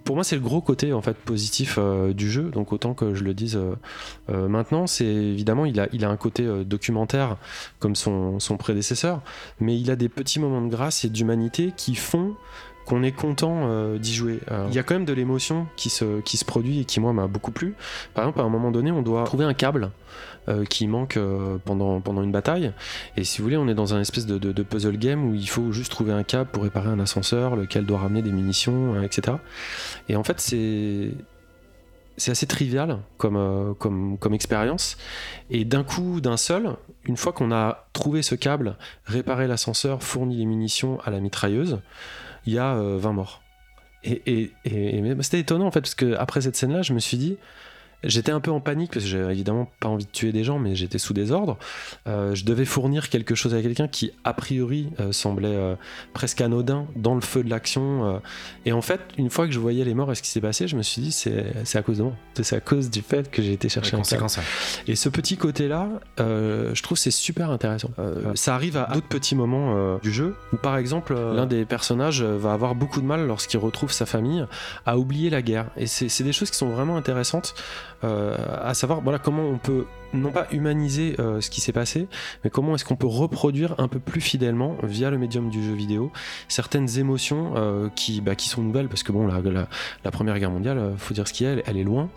pour 0.04 0.14
moi, 0.16 0.24
c'est 0.24 0.36
le 0.36 0.42
gros 0.42 0.60
côté 0.60 0.92
en 0.92 1.00
fait 1.02 1.16
positif 1.16 1.76
euh, 1.78 2.12
du 2.12 2.30
jeu. 2.30 2.50
Donc 2.50 2.72
autant 2.72 2.94
que 2.94 3.14
je 3.14 3.24
le 3.24 3.34
dise 3.34 3.58
maintenant, 4.28 4.86
c'est 4.86 5.04
évidemment 5.06 5.64
il 5.64 5.80
a, 5.80 5.88
il 5.92 6.04
a 6.04 6.10
un 6.10 6.16
côté 6.16 6.46
documentaire 6.64 7.36
comme 7.78 7.94
son, 7.96 8.38
son 8.40 8.56
prédécesseur, 8.56 9.20
mais 9.60 9.78
il 9.78 9.90
a 9.90 9.96
des 9.96 10.08
petits 10.08 10.40
moments 10.40 10.62
de 10.62 10.68
grâce 10.70 11.04
et 11.04 11.08
d'humanité 11.08 11.72
qui 11.76 11.94
font 11.94 12.34
qu'on 12.84 13.02
est 13.02 13.10
content 13.12 13.96
d'y 13.96 14.14
jouer. 14.14 14.38
Il 14.68 14.74
y 14.74 14.78
a 14.78 14.82
quand 14.84 14.94
même 14.94 15.04
de 15.06 15.12
l'émotion 15.12 15.66
qui 15.76 15.90
se, 15.90 16.20
qui 16.20 16.36
se 16.36 16.44
produit 16.44 16.80
et 16.80 16.84
qui 16.84 17.00
moi 17.00 17.12
m'a 17.12 17.26
beaucoup 17.26 17.50
plu. 17.50 17.74
Par 18.14 18.24
exemple, 18.24 18.40
à 18.40 18.44
un 18.44 18.48
moment 18.48 18.70
donné, 18.70 18.92
on 18.92 19.02
doit 19.02 19.24
trouver 19.24 19.44
un 19.44 19.54
câble 19.54 19.90
qui 20.68 20.86
manque 20.86 21.16
euh, 21.16 21.58
pendant, 21.64 22.00
pendant 22.00 22.22
une 22.22 22.32
bataille. 22.32 22.72
Et 23.16 23.24
si 23.24 23.38
vous 23.38 23.44
voulez, 23.44 23.56
on 23.56 23.68
est 23.68 23.74
dans 23.74 23.94
un 23.94 24.00
espèce 24.00 24.26
de, 24.26 24.62
puzzle 24.62 24.96
game 24.96 25.24
où 25.28 25.34
il 25.34 25.48
faut 25.48 25.72
juste 25.72 25.90
trouver 25.90 26.12
un 26.12 26.22
câble 26.22 26.50
pour 26.50 26.62
réparer 26.62 26.88
un 26.88 27.00
ascenseur, 27.00 27.56
lequel 27.56 27.84
doit 27.86 27.98
ramener 27.98 28.22
des 28.22 28.32
munitions, 28.32 28.94
euh, 28.94 29.02
etc. 29.02 29.36
Et 30.08 30.16
en 30.16 30.24
fait, 30.24 30.40
c'est 30.40 31.10
c'est 32.18 32.30
assez 32.30 32.46
trivial 32.46 32.98
comme, 33.18 33.36
euh, 33.36 33.74
comme, 33.74 34.16
comme 34.16 34.32
expérience. 34.32 34.96
Et 35.50 35.66
d'un 35.66 35.84
coup, 35.84 36.22
d'un 36.22 36.38
seul, 36.38 36.70
une 37.04 37.18
fois 37.18 37.32
qu'on 37.34 37.52
a 37.52 37.88
trouvé 37.92 38.22
ce 38.22 38.34
câble, 38.34 38.76
réparé 39.04 39.46
l'ascenseur, 39.46 40.02
fourni 40.02 40.38
les 40.38 40.46
munitions 40.46 40.98
à 41.04 41.10
la 41.10 41.20
mitrailleuse, 41.20 41.80
il 42.46 42.54
y 42.54 42.58
a 42.58 42.74
euh, 42.74 42.96
20 42.98 43.12
morts. 43.12 43.42
Et, 44.02 44.22
et, 44.26 44.52
et- 44.64 44.96
et- 44.98 45.22
c'était 45.22 45.40
étonnant 45.40 45.66
en 45.66 45.70
fait, 45.70 45.82
parce 45.82 45.94
que 45.94 46.14
après 46.16 46.40
cette 46.40 46.56
scène-là, 46.56 46.80
je 46.80 46.94
me 46.94 47.00
suis 47.00 47.18
dit, 47.18 47.36
J'étais 48.04 48.32
un 48.32 48.40
peu 48.40 48.50
en 48.50 48.60
panique 48.60 48.92
parce 48.92 49.04
que 49.04 49.10
j'avais 49.10 49.32
évidemment 49.32 49.70
pas 49.80 49.88
envie 49.88 50.04
de 50.04 50.10
tuer 50.10 50.32
des 50.32 50.44
gens, 50.44 50.58
mais 50.58 50.74
j'étais 50.74 50.98
sous 50.98 51.12
des 51.12 51.32
ordres. 51.32 51.56
Euh, 52.06 52.34
je 52.34 52.44
devais 52.44 52.64
fournir 52.64 53.08
quelque 53.08 53.34
chose 53.34 53.54
à 53.54 53.62
quelqu'un 53.62 53.88
qui, 53.88 54.12
a 54.24 54.32
priori, 54.32 54.88
euh, 55.00 55.12
semblait 55.12 55.48
euh, 55.54 55.74
presque 56.12 56.40
anodin 56.40 56.86
dans 56.96 57.14
le 57.14 57.20
feu 57.20 57.42
de 57.42 57.50
l'action. 57.50 58.06
euh. 58.16 58.18
et 58.64 58.72
en 58.72 58.82
fait, 58.82 59.00
une 59.18 59.30
fois 59.30 59.46
que 59.46 59.52
je 59.52 59.58
voyais 59.58 59.84
les 59.84 59.94
morts 59.94 60.10
et 60.12 60.14
ce 60.14 60.22
qui 60.22 60.30
s'est 60.30 60.40
passé, 60.40 60.68
je 60.68 60.76
me 60.76 60.82
suis 60.82 61.02
dit, 61.02 61.12
c'est 61.12 61.46
c'est 61.64 61.78
à 61.78 61.82
cause 61.82 61.98
de 61.98 62.02
moi. 62.04 62.12
C'est 62.40 62.56
à 62.56 62.60
cause 62.60 62.90
du 62.90 63.02
fait 63.02 63.30
que 63.30 63.42
j'ai 63.42 63.52
été 63.52 63.68
chercher 63.68 63.92
câble. 63.92 64.02
conséquence. 64.02 64.38
Et 64.86 64.96
ce 64.96 65.08
petit 65.08 65.36
côté-là, 65.36 65.88
je 66.18 66.82
trouve 66.82 66.98
c'est 66.98 67.10
super 67.10 67.50
intéressant. 67.50 67.90
Ça 68.34 68.54
arrive 68.54 68.76
à 68.76 68.90
d'autres 68.92 69.08
petits 69.08 69.34
moments 69.34 69.98
du 69.98 70.12
jeu 70.12 70.34
où, 70.52 70.56
par 70.56 70.76
exemple, 70.76 71.14
l'un 71.14 71.46
des 71.46 71.64
personnages 71.64 72.22
va 72.22 72.52
avoir 72.52 72.74
beaucoup 72.74 73.00
de 73.00 73.06
mal 73.06 73.26
lorsqu'il 73.26 73.58
retrouve 73.58 73.90
sa 73.92 74.06
famille 74.06 74.44
à 74.84 74.98
oublier 74.98 75.30
la 75.30 75.42
guerre. 75.42 75.66
Et 75.76 75.86
c'est 75.86 76.08
c'est 76.08 76.24
des 76.24 76.32
choses 76.32 76.50
qui 76.50 76.56
sont 76.56 76.68
vraiment 76.68 76.96
intéressantes, 76.96 77.54
à 78.02 78.74
savoir 78.74 79.00
voilà 79.00 79.18
comment 79.18 79.44
on 79.44 79.58
peut 79.58 79.86
non 80.16 80.30
pas 80.32 80.46
humaniser 80.52 81.16
euh, 81.18 81.40
ce 81.40 81.50
qui 81.50 81.60
s'est 81.60 81.72
passé, 81.72 82.08
mais 82.44 82.50
comment 82.50 82.74
est-ce 82.74 82.84
qu'on 82.84 82.96
peut 82.96 83.06
reproduire 83.06 83.74
un 83.78 83.88
peu 83.88 83.98
plus 83.98 84.20
fidèlement 84.20 84.76
via 84.82 85.10
le 85.10 85.18
médium 85.18 85.50
du 85.50 85.62
jeu 85.62 85.74
vidéo 85.74 86.10
certaines 86.48 86.98
émotions 86.98 87.54
euh, 87.56 87.88
qui, 87.94 88.20
bah, 88.20 88.34
qui 88.34 88.48
sont 88.48 88.62
nouvelles. 88.62 88.88
Parce 88.88 89.02
que 89.02 89.12
bon 89.12 89.26
la, 89.26 89.40
la, 90.04 90.10
première 90.10 90.38
guerre 90.38 90.50
mondiale, 90.50 90.78
euh, 90.78 90.96
faut 90.96 91.14
dire 91.14 91.28
ce 91.28 91.32
qu'il 91.32 91.46
y 91.46 91.50
a, 91.50 91.56
elle, 91.66 91.76
est 91.76 91.84
loin, 91.84 92.08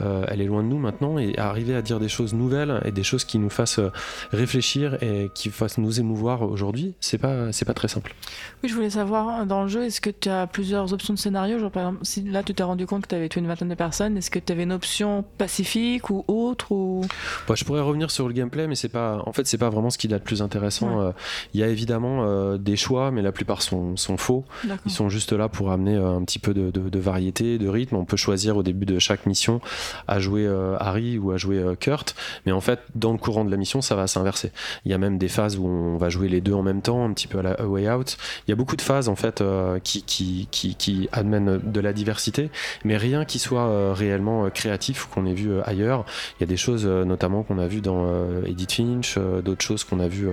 euh, 0.00 0.24
elle 0.28 0.40
est 0.40 0.46
loin 0.46 0.62
de 0.62 0.68
nous 0.68 0.78
maintenant. 0.78 1.18
Et 1.18 1.36
arriver 1.38 1.74
à 1.74 1.82
dire 1.82 2.00
des 2.00 2.08
choses 2.08 2.34
nouvelles 2.34 2.80
et 2.84 2.92
des 2.92 3.02
choses 3.02 3.24
qui 3.24 3.38
nous 3.38 3.50
fassent 3.50 3.78
euh, 3.78 3.90
réfléchir 4.32 5.02
et 5.02 5.30
qui 5.34 5.50
fassent 5.50 5.78
nous 5.78 6.00
émouvoir 6.00 6.42
aujourd'hui, 6.42 6.94
c'est 7.00 7.18
pas 7.18 7.52
c'est 7.52 7.64
pas 7.64 7.74
très 7.74 7.88
simple. 7.88 8.14
Oui, 8.62 8.68
je 8.68 8.74
voulais 8.74 8.90
savoir, 8.90 9.46
dans 9.46 9.62
le 9.62 9.68
jeu, 9.68 9.84
est-ce 9.84 10.00
que 10.00 10.10
tu 10.10 10.28
as 10.28 10.46
plusieurs 10.46 10.92
options 10.92 11.14
de 11.14 11.18
scénario? 11.18 11.58
Genre, 11.58 11.70
par 11.70 11.88
exemple, 11.88 12.04
si 12.04 12.22
là 12.22 12.42
tu 12.42 12.54
t'es 12.54 12.62
rendu 12.62 12.86
compte 12.86 13.04
que 13.04 13.08
tu 13.08 13.14
avais 13.14 13.28
tué 13.28 13.40
une 13.40 13.46
vingtaine 13.46 13.68
de 13.68 13.74
personnes, 13.74 14.16
est-ce 14.16 14.30
que 14.30 14.38
tu 14.38 14.52
avais 14.52 14.64
une 14.64 14.72
option 14.72 15.24
pacifique 15.36 16.10
ou 16.10 16.24
autre 16.28 16.72
ou... 16.72 17.04
Bah, 17.48 17.54
je 17.56 17.64
pourrais 17.64 17.80
revenir 17.80 18.10
sur 18.10 18.26
le 18.28 18.34
gameplay, 18.34 18.66
mais 18.66 18.74
c'est 18.74 18.88
pas 18.88 19.22
en 19.26 19.32
fait 19.32 19.46
c'est 19.46 19.58
pas 19.58 19.68
vraiment 19.70 19.90
ce 19.90 19.98
qu'il 19.98 20.10
y 20.10 20.14
a 20.14 20.18
de 20.18 20.22
plus 20.24 20.42
intéressant. 20.42 20.98
Ouais. 20.98 21.04
Euh, 21.06 21.12
Il 21.54 21.60
y 21.60 21.62
a 21.62 21.68
évidemment 21.68 22.24
euh, 22.24 22.56
des 22.58 22.76
choix, 22.76 23.10
mais 23.10 23.22
la 23.22 23.32
plupart 23.32 23.62
sont, 23.62 23.96
sont 23.96 24.16
faux. 24.16 24.44
Ils 24.86 24.90
sont 24.90 25.08
juste 25.08 25.32
là 25.32 25.48
pour 25.48 25.70
amener 25.70 25.96
euh, 25.96 26.16
un 26.16 26.22
petit 26.24 26.38
peu 26.38 26.54
de, 26.54 26.70
de- 26.70 26.88
de 26.88 26.98
variété, 26.98 27.58
de 27.58 27.68
rythme. 27.68 27.96
On 27.96 28.04
peut 28.04 28.16
choisir 28.16 28.56
au 28.56 28.62
début 28.62 28.86
de 28.86 28.98
chaque 28.98 29.26
mission 29.26 29.60
à 30.06 30.18
jouer 30.20 30.48
Harry 30.80 31.18
ou 31.18 31.30
à 31.32 31.36
jouer 31.36 31.62
Kurt, 31.80 32.14
mais 32.46 32.52
en 32.52 32.60
fait, 32.60 32.80
dans 32.94 33.12
le 33.12 33.18
courant 33.18 33.44
de 33.44 33.50
la 33.50 33.56
mission, 33.56 33.80
ça 33.82 33.94
va 33.94 34.06
s'inverser. 34.06 34.52
Il 34.84 34.90
y 34.90 34.94
a 34.94 34.98
même 34.98 35.18
des 35.18 35.28
phases 35.28 35.56
où 35.58 35.66
on 35.66 35.96
va 35.96 36.08
jouer 36.08 36.28
les 36.28 36.40
deux 36.40 36.52
en 36.54 36.62
même 36.62 36.82
temps, 36.82 37.04
un 37.04 37.12
petit 37.12 37.26
peu 37.26 37.38
à 37.38 37.42
la 37.42 37.52
A 37.52 37.64
Way 37.66 37.90
Out. 37.90 38.16
Il 38.46 38.50
y 38.50 38.52
a 38.52 38.56
beaucoup 38.56 38.76
de 38.76 38.82
phases 38.82 39.08
en 39.08 39.16
fait 39.16 39.42
qui, 39.84 40.02
qui, 40.02 40.48
qui, 40.50 40.74
qui 40.74 41.08
amènent 41.12 41.58
de 41.62 41.80
la 41.80 41.92
diversité, 41.92 42.50
mais 42.84 42.96
rien 42.96 43.24
qui 43.24 43.38
soit 43.38 43.94
réellement 43.94 44.48
créatif 44.50 45.06
ou 45.06 45.17
qu'on 45.18 45.26
ait 45.26 45.34
vu 45.34 45.50
euh, 45.50 45.60
ailleurs. 45.64 46.04
Il 46.38 46.42
y 46.42 46.44
a 46.44 46.46
des 46.46 46.56
choses 46.56 46.84
euh, 46.86 47.04
notamment 47.04 47.42
qu'on 47.42 47.58
a 47.58 47.66
vu 47.66 47.80
dans 47.80 48.06
euh, 48.06 48.42
Edith 48.46 48.72
Finch, 48.72 49.18
d'autres 49.44 49.64
choses 49.64 49.84
qu'on 49.84 50.00
a 50.00 50.08
vu 50.08 50.28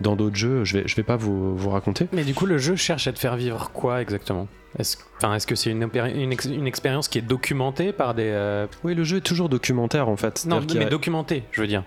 dans 0.00 0.16
d'autres 0.16 0.36
jeux. 0.36 0.64
Je 0.64 0.78
vais, 0.78 0.88
je 0.88 0.94
vais 0.96 1.02
pas 1.02 1.16
vous, 1.16 1.56
vous 1.56 1.70
raconter. 1.70 2.08
Mais 2.12 2.24
du 2.24 2.34
coup, 2.34 2.46
le 2.46 2.58
jeu 2.58 2.76
cherche 2.76 3.06
à 3.06 3.12
te 3.12 3.18
faire 3.18 3.36
vivre 3.36 3.70
quoi 3.72 4.02
exactement? 4.02 4.48
Est-ce 4.78 4.98
enfin, 5.18 5.34
est-ce 5.34 5.46
que 5.46 5.54
c'est 5.54 5.70
une, 5.70 5.84
opéra- 5.84 6.10
une, 6.14 6.32
ex- 6.32 6.44
une 6.44 6.66
expérience 6.66 7.08
qui 7.08 7.16
est 7.18 7.22
documentée 7.22 7.92
par 7.92 8.14
des. 8.14 8.24
euh, 8.30 8.66
Oui, 8.84 8.94
le 8.94 9.04
jeu 9.04 9.18
est 9.18 9.20
toujours 9.22 9.48
documentaire 9.48 10.08
en 10.08 10.16
fait. 10.16 10.44
Non, 10.46 10.60
mais 10.74 10.84
a- 10.84 10.88
documentée, 10.88 11.44
je 11.52 11.62
veux 11.62 11.66
dire. 11.66 11.84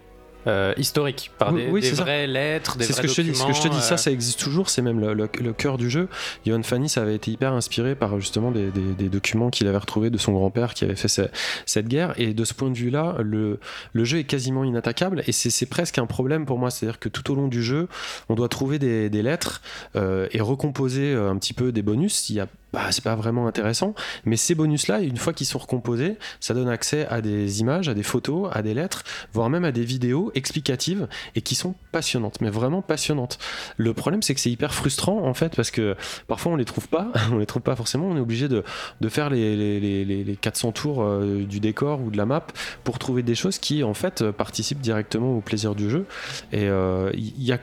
Euh, 0.48 0.74
historique, 0.78 1.32
par 1.38 1.54
des, 1.54 1.68
oui, 1.68 1.82
des 1.82 1.90
c'est 1.90 1.96
ça. 1.96 2.04
vraies 2.04 2.28
lettres, 2.28 2.78
des 2.78 2.86
C'est 2.86 2.94
ce 2.94 2.98
vrais 3.00 3.08
que 3.08 3.14
je 3.14 3.22
dis. 3.22 3.36
Ce 3.36 3.44
que 3.46 3.54
je 3.54 3.58
te 3.58 3.64
dis, 3.64 3.68
documents, 3.70 3.82
ça, 3.82 3.94
euh, 3.96 3.98
ça 3.98 4.12
existe 4.12 4.40
toujours. 4.40 4.70
C'est 4.70 4.82
même 4.82 5.00
le, 5.00 5.14
le- 5.14 5.30
le 5.42 5.54
cœur 5.54 5.78
du 5.78 5.90
jeu. 5.90 6.08
Johan 6.46 6.64
Fanny, 6.64 6.88
ça 6.90 7.02
avait 7.02 7.16
été 7.16 7.32
hyper 7.32 7.54
inspiré 7.54 7.96
par 7.96 8.20
justement 8.20 8.52
des, 8.52 8.72
des- 8.72 8.94
des 8.98 9.10
documents 9.10 9.50
qu'il 9.50 9.68
avait 9.68 9.78
retrouvés 9.78 10.10
de 10.10 10.18
son 10.18 10.32
grand-père 10.34 10.74
qui 10.74 10.86
avait 10.86 10.96
fait 10.96 11.08
ce- 11.08 11.30
cette 11.66 11.88
guerre. 11.88 12.14
Et 12.18 12.34
de 12.34 12.44
ce 12.46 12.54
point 12.54 12.70
de 12.70 12.78
vue-là, 12.78 13.18
le, 13.20 13.60
le 13.94 14.04
jeu 14.06 14.20
est 14.20 14.24
quasiment 14.24 14.64
inattaquable. 14.64 15.24
Et 15.28 15.32
c'est 15.32 15.66
presque 15.66 15.98
un 15.98 16.06
problème 16.06 16.46
pour 16.46 16.58
moi. 16.58 16.70
C'est-à-dire 16.72 17.00
que 17.00 17.10
tout 17.10 17.32
au 17.32 17.36
long 17.36 17.48
du 17.48 17.62
jeu, 17.64 17.88
on 18.30 18.36
doit 18.36 18.50
trouver 18.50 18.80
des, 18.80 19.10
lettres 19.22 19.62
euh, 19.96 20.28
et 20.32 20.40
recomposer 20.42 21.14
un 21.14 21.36
petit 21.38 21.54
peu 21.54 21.72
des 21.72 21.82
bonus. 21.82 22.30
Il 22.30 22.38
y 22.38 22.40
a 22.40 22.48
bah, 22.74 22.92
c'est 22.92 23.04
pas 23.04 23.16
vraiment 23.16 23.48
intéressant, 23.48 23.94
mais 24.26 24.38
ces 24.38 24.56
bonus-là, 24.56 25.02
une 25.02 25.18
fois 25.18 25.34
qu'ils 25.34 25.48
sont 25.48 25.58
recomposés, 25.60 26.18
ça 26.40 26.54
donne 26.54 26.70
accès 26.70 27.08
à 27.08 27.22
des 27.22 27.62
images, 27.62 27.90
à 27.90 27.94
des 27.94 28.04
photos, 28.04 28.50
à 28.54 28.62
des 28.62 28.74
lettres, 28.74 29.04
voire 29.34 29.50
même 29.50 29.66
à 29.66 29.72
des 29.72 29.84
vidéos 29.84 30.32
explicatives 30.36 31.08
et 31.36 31.42
qui 31.42 31.56
sont 31.56 31.76
passionnantes, 31.92 32.42
mais 32.42 32.50
vraiment 32.50 32.82
passionnantes. 32.82 33.40
Le 33.78 33.94
problème, 33.94 34.22
c'est 34.22 34.34
que 34.36 34.40
c'est 34.40 34.52
hyper 34.52 34.74
frustrant 34.74 35.24
en 35.26 35.34
fait, 35.34 35.56
parce 35.56 35.72
que 35.72 35.96
parfois 36.28 36.52
on 36.52 36.56
les 36.56 36.66
trouve 36.66 36.88
pas, 36.88 37.12
on 37.32 37.38
les 37.38 37.46
trouve 37.46 37.62
pas 37.62 37.76
forcément, 37.76 38.08
on 38.08 38.16
est 38.18 38.22
obligé 38.22 38.48
de, 38.48 38.64
faire 39.10 39.30
les, 39.30 39.56
les, 39.56 39.80
les- 39.80 40.06
les- 40.06 40.24
les 40.24 40.36
400 40.36 40.72
tours 40.72 41.02
euh, 41.04 41.44
du 41.44 41.60
décor 41.60 42.02
ou 42.02 42.12
de 42.12 42.18
la 42.18 42.26
map 42.26 42.46
pour 42.84 43.00
trouver 43.00 43.24
des 43.24 43.36
choses 43.36 43.58
qui 43.58 43.84
en 43.84 43.94
fait 43.94 44.30
participent 44.32 44.82
directement 44.82 45.36
au 45.36 45.42
plaisir 45.42 45.76
du 45.76 45.90
jeu. 45.90 46.06
Et 46.52 46.68
euh, 46.68 47.12
il 47.16 47.44
y 47.44 47.52
a, 47.52 47.58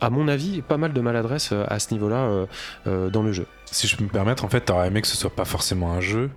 à 0.00 0.10
mon 0.10 0.28
avis, 0.28 0.62
pas 0.62 0.76
mal 0.76 0.92
de 0.92 1.00
maladresse 1.00 1.50
euh, 1.52 1.64
à 1.68 1.78
ce 1.78 1.92
niveau-là 1.92 2.16
euh, 2.16 2.46
euh, 2.86 3.10
dans 3.10 3.22
le 3.22 3.32
jeu. 3.32 3.46
Si 3.66 3.86
je 3.86 3.96
peux 3.96 4.04
me 4.04 4.08
permettre, 4.08 4.44
en 4.44 4.48
fait, 4.48 4.60
t'aurais 4.60 4.88
aimé 4.88 5.02
que 5.02 5.08
ce 5.08 5.16
soit 5.16 5.34
pas 5.34 5.44
forcément 5.44 5.92
un 5.92 6.00
jeu, 6.00 6.30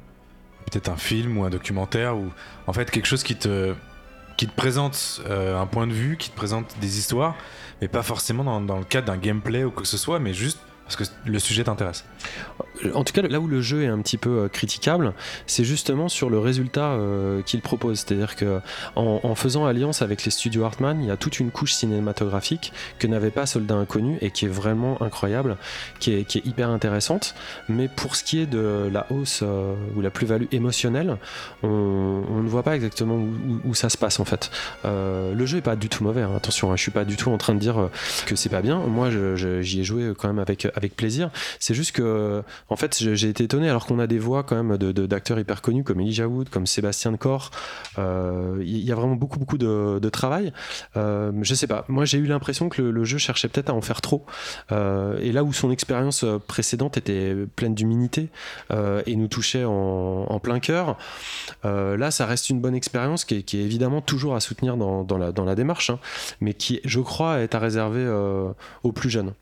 peut-être 0.66 0.90
un 0.90 0.98
film 0.98 1.38
ou 1.38 1.44
un 1.44 1.50
documentaire, 1.50 2.18
ou 2.18 2.30
en 2.68 2.74
fait 2.74 2.90
quelque 2.90 3.08
chose 3.08 3.24
qui 3.24 3.36
te, 3.36 3.74
présente 4.56 5.22
un 5.30 5.68
point 5.68 5.86
de 5.86 5.94
vue, 5.94 6.18
qui 6.18 6.32
te 6.32 6.36
présente 6.36 6.76
des 6.82 6.98
histoires, 6.98 7.36
mais 7.80 7.88
pas 7.88 8.02
forcément 8.02 8.44
dans, 8.44 8.60
dans 8.60 8.80
le 8.80 8.84
cadre 8.84 9.08
d'un 9.08 9.18
gameplay 9.18 9.64
ou 9.64 9.70
quoi 9.70 9.84
que 9.84 9.88
ce 9.88 9.98
soit, 9.98 10.18
mais 10.18 10.34
juste 10.34 10.60
parce 10.96 11.10
que 11.10 11.16
le 11.30 11.40
sujet 11.40 11.64
t'intéresse. 11.64 12.06
En 12.94 13.04
tout 13.04 13.14
cas, 13.14 13.22
là 13.22 13.40
où 13.40 13.48
le 13.48 13.62
jeu 13.62 13.84
est 13.84 13.88
un 13.88 14.00
petit 14.00 14.18
peu 14.18 14.30
euh, 14.30 14.48
critiquable, 14.48 15.14
c'est 15.46 15.64
justement 15.64 16.10
sur 16.10 16.30
le 16.30 16.40
résultat 16.40 16.92
euh, 16.92 17.42
qu'il 17.44 17.62
propose. 17.62 18.00
C'est-à-dire 18.00 18.36
que 18.36 18.60
en, 18.96 19.36
faisant 19.36 19.66
alliance 19.66 20.02
avec 20.02 20.26
les 20.26 20.32
studios 20.32 20.64
Hartman, 20.64 21.02
il 21.02 21.08
y 21.08 21.12
a 21.12 21.18
toute 21.18 21.40
une 21.40 21.52
couche 21.52 21.74
cinématographique 21.74 22.74
que 23.00 23.08
n'avait 23.08 23.32
pas 23.32 23.46
Soldat 23.46 23.76
Inconnu 23.76 24.18
et 24.22 24.32
qui 24.32 24.46
est 24.46 24.50
vraiment 24.50 25.02
incroyable, 25.02 25.58
qui 26.00 26.14
est, 26.14 26.36
hyper 26.46 26.70
intéressante. 26.70 27.36
Mais 27.70 27.88
pour 27.88 28.16
ce 28.16 28.24
qui 28.24 28.40
est 28.40 28.46
de 28.46 28.90
la 28.92 29.08
hausse 29.12 29.42
euh, 29.44 29.74
ou 29.96 30.02
la 30.02 30.10
plus-value 30.10 30.46
émotionnelle, 30.52 31.18
on, 31.64 32.42
ne 32.42 32.50
voit 32.50 32.64
pas 32.64 32.76
exactement 32.76 33.20
où, 33.66 33.74
ça 33.76 33.90
se 33.90 33.98
passe 33.98 34.20
en 34.20 34.26
fait. 34.26 34.52
Euh, 34.86 35.34
le 35.34 35.46
jeu 35.46 35.60
est 35.60 35.62
pas 35.62 35.76
du 35.76 35.90
tout 35.90 36.04
mauvais. 36.04 36.22
hein. 36.22 36.34
Attention, 36.36 36.72
hein, 36.72 36.76
je 36.76 36.82
suis 36.82 36.92
pas 36.92 37.06
du 37.06 37.16
tout 37.16 37.30
en 37.32 37.38
train 37.38 37.54
de 37.54 37.60
dire 37.60 37.80
euh, 37.80 37.92
que 38.26 38.36
c'est 38.36 38.50
pas 38.50 38.62
bien. 38.62 38.80
Moi, 38.80 39.10
j'y 39.62 39.80
ai 39.80 39.84
joué 39.84 40.14
quand 40.18 40.28
même 40.28 40.40
avec 40.40 40.68
plaisir. 40.90 41.30
C'est 41.60 41.74
juste 41.74 41.92
que 41.94 42.44
en 42.70 42.76
fait, 42.76 42.98
j'ai 43.16 43.30
été 43.30 43.44
étonné 43.44 43.70
alors 43.70 43.86
qu'on 43.86 44.00
a 44.00 44.08
des 44.08 44.20
voix 44.20 44.44
quand 44.44 44.56
même 44.62 44.78
de- 44.78 44.92
de- 44.92 45.06
d'acteurs 45.06 45.40
hyper 45.40 45.62
connus 45.62 45.84
comme 45.84 46.00
Elijah 46.02 46.28
Wood, 46.28 46.50
comme 46.50 46.66
Sébastien 46.68 47.12
de 47.12 47.18
Cor. 47.18 47.52
Euh, 47.98 48.58
Il 48.62 48.78
y 48.80 48.92
a 48.92 48.96
vraiment 48.96 49.16
beaucoup 49.16 49.40
beaucoup 49.40 49.58
de, 49.58 50.00
de 50.00 50.10
travail. 50.10 50.54
Euh, 50.98 51.32
je 51.42 51.54
sais 51.56 51.68
pas. 51.68 51.86
Moi, 51.88 52.06
j'ai 52.06 52.18
eu 52.18 52.26
l'impression 52.26 52.70
que 52.70 52.82
le, 52.82 53.04
jeu 53.04 53.18
cherchait 53.18 53.48
peut-être 53.48 53.70
à 53.70 53.74
en 53.74 53.82
faire 53.82 54.02
trop. 54.02 54.26
Euh, 54.72 55.18
et 55.22 55.32
là 55.32 55.44
où 55.44 55.54
son 55.54 55.72
expérience 55.72 56.26
précédente 56.48 56.98
était 56.98 57.36
pleine 57.56 57.74
d'humilité 57.76 58.30
et 59.06 59.16
nous 59.16 59.28
touchait 59.28 59.64
en, 59.66 60.40
plein 60.42 60.60
cœur, 60.60 60.98
là, 61.64 62.12
ça 62.12 62.26
reste 62.26 62.50
une 62.50 62.60
bonne 62.62 62.76
expérience 62.76 63.26
qui 63.26 63.36
est, 63.36 63.54
évidemment 63.54 64.02
toujours 64.02 64.36
à 64.36 64.40
soutenir 64.40 64.78
dans, 64.78 65.18
la, 65.18 65.32
dans 65.32 65.46
la 65.46 65.56
démarche, 65.56 65.90
hein, 65.90 66.00
mais 66.40 66.54
qui, 66.54 66.80
je 66.84 67.00
crois, 67.00 67.40
est 67.42 67.54
à 67.56 67.60
réserver 67.60 68.08
aux 68.84 68.92
plus 68.92 69.10
jeunes. 69.10 69.34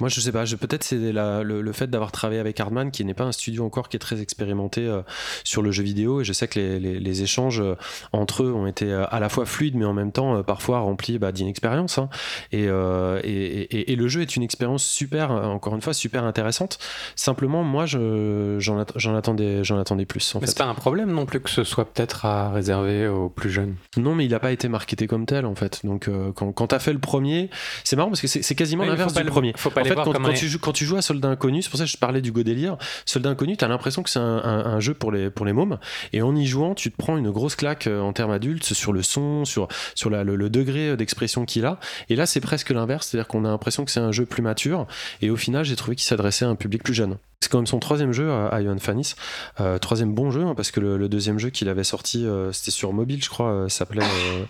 Moi, 0.00 0.08
je 0.08 0.20
sais 0.20 0.32
pas, 0.32 0.44
je- 0.44 0.56
peut-être 0.56 0.84
c'est 0.86 1.12
le, 1.12 1.42
le 1.60 1.72
fait 1.72 1.88
d'avoir 1.88 2.12
travaillé 2.12 2.40
avec 2.40 2.58
Hardman, 2.60 2.90
qui 2.90 3.04
n'est 3.04 3.14
pas 3.14 3.24
un 3.24 3.32
studio 3.32 3.64
encore 3.64 3.88
qui 3.88 3.96
est 3.96 4.00
très 4.00 4.20
expérimenté 4.20 4.86
euh, 4.86 5.02
sur 5.44 5.62
le 5.62 5.70
jeu 5.70 5.82
vidéo, 5.82 6.20
et 6.20 6.24
je 6.24 6.32
sais 6.32 6.48
que 6.48 6.58
les, 6.58 6.78
les- 6.80 7.00
les 7.00 7.22
échanges 7.22 7.60
euh, 7.60 7.74
entre 8.12 8.42
eux 8.44 8.52
ont 8.52 8.66
été 8.66 8.90
euh, 8.92 9.04
à 9.10 9.20
la 9.20 9.28
fois 9.28 9.46
fluides, 9.46 9.74
mais 9.76 9.84
en 9.84 9.92
même 9.92 10.12
temps 10.12 10.42
parfois 10.42 10.78
remplis 10.80 11.18
bah, 11.18 11.32
d'inexpérience. 11.32 11.98
hein. 11.98 12.08
Et, 12.52 12.64
et, 12.64 13.28
et- 13.76 13.92
et 13.92 13.96
le 13.96 14.08
jeu 14.08 14.20
est 14.22 14.36
une 14.36 14.42
expérience 14.42 14.84
super, 14.84 15.30
encore 15.30 15.74
une 15.74 15.82
fois, 15.82 15.92
super 15.94 16.24
intéressante. 16.24 16.78
Simplement, 17.14 17.62
moi, 17.62 17.86
je- 17.86 18.56
j'en 18.58 18.78
att- 18.80 18.92
j'en 18.96 19.14
attendais, 19.16 19.64
j'en 19.64 19.78
attendais 19.78 20.04
plus. 20.06 20.34
En 20.34 20.40
Mais 20.40 20.46
c'est 20.46 20.58
pas 20.58 20.64
un 20.64 20.74
problème 20.74 21.10
non 21.12 21.26
plus 21.26 21.40
que 21.40 21.50
ce 21.50 21.64
soit 21.64 21.84
peut-être 21.92 22.24
à 22.24 22.50
réserver 22.50 23.08
aux 23.08 23.28
plus 23.28 23.50
jeunes. 23.50 23.74
Non, 23.96 24.14
mais 24.14 24.24
il 24.24 24.30
n'a 24.30 24.38
pas 24.40 24.52
été 24.52 24.68
marketé 24.68 25.06
comme 25.06 25.26
tel 25.26 25.46
en 25.46 25.54
fait. 25.54 25.80
Donc 25.84 26.08
quand, 26.34 26.52
quand 26.52 26.66
t'as 26.68 26.78
fait 26.78 26.92
le 26.92 26.98
premier, 26.98 27.50
c'est 27.84 27.96
marrant 27.96 28.08
parce 28.10 28.20
que 28.20 28.26
c'est 28.28 28.54
quasiment 28.54 28.82
Ouais, 28.84 28.88
l'inverse 28.90 29.14
du 29.14 29.22
le- 29.22 29.28
premier. 29.30 29.52
faut 29.56 29.70
pas 29.70 29.80
en 29.82 29.84
fait, 29.84 29.94
voir 29.94 30.04
quand, 30.06 30.12
comme 30.12 30.24
quand 30.24 30.30
un- 30.30 30.34
tu 30.34 30.48
joues, 30.48 30.58
quand 30.66 30.72
tu 30.72 30.84
joues 30.84 30.96
à 30.96 31.02
Soldat 31.02 31.28
Inconnu, 31.28 31.62
c'est 31.62 31.70
pour 31.70 31.78
ça 31.78 31.84
que 31.84 31.90
je 31.90 31.96
parlais 31.96 32.20
du 32.20 32.32
Go 32.32 32.42
délire. 32.42 32.76
Soldat 33.04 33.30
Inconnu, 33.30 33.56
t'as 33.56 33.68
l'impression 33.68 34.02
que 34.02 34.10
c'est 34.10 34.18
un, 34.18 34.80
jeu 34.80 34.94
pour 34.94 35.12
les 35.12 35.52
mômes, 35.52 35.78
et 36.12 36.22
en 36.22 36.34
y 36.34 36.44
jouant, 36.44 36.74
tu 36.74 36.90
te 36.90 36.96
prends 36.96 37.16
une 37.16 37.30
grosse 37.30 37.54
claque 37.54 37.86
euh, 37.86 38.00
en 38.00 38.12
termes 38.12 38.32
adultes 38.32 38.64
sur 38.64 38.92
le 38.92 39.04
son, 39.04 39.44
sur 39.44 39.68
le, 40.10 40.24
le 40.24 40.50
degré 40.50 40.96
d'expression 40.96 41.44
qu'il 41.44 41.66
a. 41.66 41.78
Et 42.08 42.16
là, 42.16 42.26
c'est 42.26 42.40
presque 42.40 42.70
l'inverse, 42.70 43.06
c'est-à-dire 43.06 43.28
qu'on 43.28 43.44
a 43.44 43.48
l'impression 43.48 43.84
que 43.84 43.92
c'est 43.92 44.00
un 44.00 44.10
jeu 44.10 44.26
plus 44.26 44.42
mature. 44.42 44.88
Et 45.22 45.30
au 45.30 45.36
final, 45.36 45.64
j'ai 45.64 45.76
trouvé 45.76 45.94
qu'il 45.94 46.04
s'adressait 46.04 46.44
à 46.44 46.48
un 46.48 46.56
public 46.56 46.82
plus 46.82 46.94
jeune. 46.94 47.16
C'est 47.40 47.50
quand 47.50 47.58
même 47.58 47.66
son 47.66 47.78
troisième 47.78 48.12
jeu 48.12 48.30
à, 48.30 48.48
à 48.48 48.62
Johan 48.62 48.78
Fanis. 48.78 49.14
Euh, 49.60 49.78
troisième 49.78 50.14
bon 50.14 50.30
jeu, 50.30 50.42
hein, 50.42 50.54
parce 50.56 50.70
que 50.70 50.80
le, 50.80 51.08
deuxième 51.08 51.38
jeu 51.38 51.50
qu'il 51.50 51.68
avait 51.68 51.84
sorti, 51.84 52.26
euh, 52.26 52.50
c'était 52.50 52.70
sur 52.70 52.92
mobile, 52.92 53.22
je 53.22 53.28
crois, 53.28 53.50
euh, 53.50 53.68
s'appelait 53.68 54.02
euh, 54.02 54.44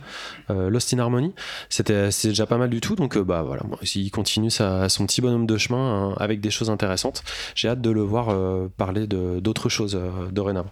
euh, 0.50 0.70
Lost 0.70 0.94
in 0.94 0.98
Harmony. 0.98 1.34
C'était 1.68 2.08
déjà 2.24 2.46
pas 2.46 2.56
mal 2.56 2.70
du 2.70 2.80
tout. 2.80 2.94
Donc, 2.94 3.16
euh, 3.16 3.24
bah 3.24 3.42
voilà, 3.42 3.62
moi, 3.66 3.78
il 3.94 4.10
continue 4.10 4.50
sa, 4.50 4.88
son 4.88 5.04
petit 5.06 5.20
bonhomme 5.20 5.46
de 5.46 5.58
chemin 5.58 6.10
hein, 6.10 6.14
avec 6.18 6.40
des 6.40 6.50
choses 6.50 6.70
intéressantes. 6.70 7.22
J'ai 7.54 7.68
hâte 7.68 7.80
de 7.80 7.90
le 7.90 8.02
voir 8.02 8.28
euh, 8.30 8.68
parler 8.76 9.06
d'autres 9.06 9.68
choses 9.68 9.96
euh, 9.96 10.28
dorénavant. 10.30 10.70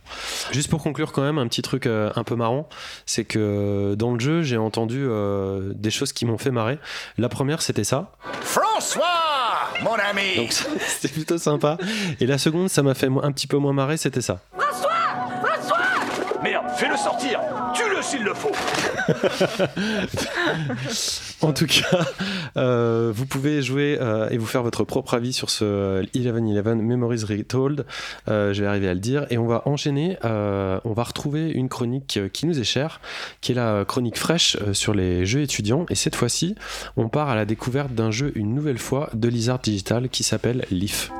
Juste 0.53 0.71
pour 0.71 0.83
conclure, 0.83 1.13
quand 1.13 1.23
même, 1.23 1.39
un 1.39 1.49
petit 1.49 1.63
truc 1.63 1.87
euh, 1.87 2.11
un 2.15 2.25
peu 2.25 2.37
marrant, 2.37 2.69
c'est 3.07 3.25
que 3.25 3.95
dans 3.99 4.15
le 4.15 4.21
jeu, 4.21 4.43
j'ai 4.43 4.57
entendu 4.57 5.05
euh, 5.05 5.73
des 5.75 5.91
choses 5.91 6.13
qui 6.13 6.25
m'ont 6.27 6.39
fait 6.39 6.51
marrer. 6.53 6.79
La 7.19 7.29
première, 7.29 7.61
c'était 7.61 7.85
ça. 7.85 8.13
François, 8.41 9.03
mon 9.83 9.95
ami 9.95 10.37
Donc 10.37 10.53
c'était 10.89 11.13
plutôt 11.13 11.39
sympa. 11.39 11.79
Et 12.21 12.27
la 12.27 12.39
seconde, 12.39 12.69
ça 12.69 12.83
m'a 12.83 12.95
fait 12.95 13.09
un 13.23 13.33
petit 13.33 13.47
peu 13.47 13.57
moins 13.57 13.73
marrer, 13.73 13.97
c'était 13.97 14.21
ça. 14.23 14.41
Fais-le 16.77 16.97
sortir 16.97 17.41
Tue-le 17.75 18.03
s'il 18.03 18.23
le 18.23 18.35
faut 18.35 18.53
En 21.41 21.53
tout 21.53 21.67
cas, 21.67 22.07
euh, 22.57 23.13
vous 23.15 23.27
pouvez 23.27 23.61
jouer 23.61 23.99
euh, 24.01 24.29
et 24.31 24.39
vous 24.39 24.47
faire 24.47 24.63
votre 24.63 24.85
propre 24.85 25.15
avis 25.15 25.33
sur 25.33 25.51
ce 25.51 26.03
11-11 26.15 26.77
Memories 26.77 27.25
Retold. 27.29 27.85
Euh, 28.29 28.53
je 28.53 28.63
vais 28.63 28.69
arriver 28.69 28.89
à 28.89 28.95
le 28.95 29.01
dire. 29.01 29.27
Et 29.31 29.39
on 29.39 29.47
va 29.47 29.63
enchaîner. 29.67 30.17
on 30.23 30.93
va 30.93 31.03
retrouver 31.03 31.51
une 31.51 31.69
chronique 31.69 32.19
qui 32.33 32.47
nous 32.47 32.59
est 32.59 32.65
chère, 32.65 33.01
qui 33.41 33.53
est 33.53 33.57
la 33.57 33.85
chronique 33.85 34.19
fraîche 34.19 34.57
sur 34.73 34.95
les 34.95 35.27
jeux 35.27 35.43
étudiants. 35.43 35.87
Et 35.91 35.95
cette 35.95 36.17
fois-ci, 36.17 36.55
on 36.97 37.09
part 37.09 37.29
à 37.29 37.35
la 37.35 37.45
découverte 37.45 37.93
d'un 37.93 38.11
jeu 38.11 38.33
une 38.35 38.55
nouvelle 38.55 38.79
fois 38.79 39.11
de 39.13 39.29
Lizard 39.29 39.59
Digital 39.59 40.09
qui 40.09 40.23
s'appelle 40.23 40.65
Leaf. 40.71 41.11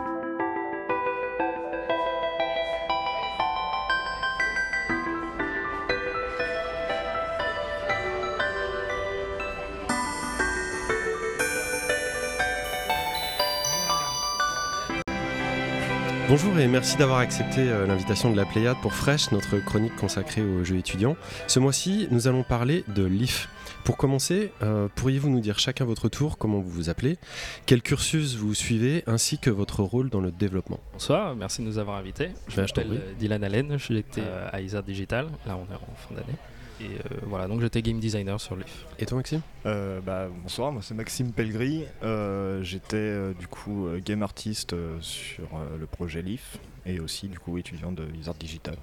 Bonjour 16.37 16.59
et 16.59 16.67
merci 16.67 16.97
d'avoir 16.97 17.21
accepté 17.21 17.61
euh, 17.61 17.87
l'invitation 17.87 18.29
de 18.29 18.37
la 18.37 18.45
Pléiade 18.45 18.77
pour 18.83 18.93
Fresh, 18.93 19.31
notre 19.31 19.59
chronique 19.59 19.95
consacrée 19.95 20.43
aux 20.43 20.65
jeux 20.65 20.79
étudiants. 20.79 21.17
Ce 21.47 21.61
mois-ci, 21.61 22.09
nous 22.11 22.27
allons 22.27 22.43
parler 22.43 22.83
de 22.89 23.05
Leaf. 23.05 23.49
Pour 23.85 23.97
commencer, 23.97 24.51
euh, 24.61 24.89
pourriez-vous 24.97 25.31
nous 25.31 25.39
dire 25.39 25.61
chacun 25.61 25.85
votre 25.85 26.09
tour 26.09 26.37
comment 26.37 26.59
vous 26.59 26.71
vous 26.71 26.91
appelez, 26.91 27.19
quel 27.67 27.83
cursus 27.83 28.35
vous 28.35 28.53
suivez, 28.53 29.05
ainsi 29.07 29.39
que 29.39 29.49
votre 29.49 29.85
rôle 29.85 30.11
dans 30.11 30.21
le 30.21 30.33
développement? 30.33 30.81
Bonsoir, 30.95 31.37
merci 31.37 31.63
de 31.63 31.69
nous 31.69 31.79
avoir 31.79 31.99
invités. 31.99 32.31
Je 32.49 32.57
Ben, 32.57 32.67
je 32.67 32.81
m'appelle 32.81 32.99
euh, 32.99 33.15
Dylan 33.17 33.45
Allen, 33.45 33.79
je 33.79 33.85
suis 33.85 34.05
à 34.51 34.61
Isard 34.61 34.83
Digital. 34.83 35.29
Là, 35.47 35.57
on 35.57 35.73
est 35.73 35.77
en 35.77 35.95
fin 35.95 36.17
d'année. 36.17 36.37
Et 36.81 36.85
euh, 36.87 37.19
voilà, 37.23 37.47
donc 37.47 37.61
j'étais 37.61 37.83
game 37.83 38.01
designer 38.01 38.41
sur 38.41 38.57
Leaf. 38.57 38.87
Et 38.99 39.07
toi 39.07 39.19
Maxime? 39.19 39.41
Euh, 39.67 40.01
bah, 40.01 40.27
bonsoir, 40.43 40.73
moi 40.73 40.83
c'est 40.83 40.95
Maxime 40.95 41.33
Pellegris. 41.33 41.85
Euh, 42.03 42.63
J'étais 42.63 42.97
euh, 42.97 43.33
du 43.39 43.47
coup 43.47 43.87
game 44.05 44.23
artiste 44.23 44.73
euh, 44.73 44.97
sur 45.01 45.45
euh, 45.55 45.77
le 45.79 45.87
projet 45.87 46.21
Leaf 46.23 46.59
et 46.87 46.99
aussi 47.01 47.29
du 47.29 47.39
coup 47.39 47.59
étudiant 47.59 47.93
de 47.93 48.03
Lizard 48.05 48.35
Digital. 48.35 48.77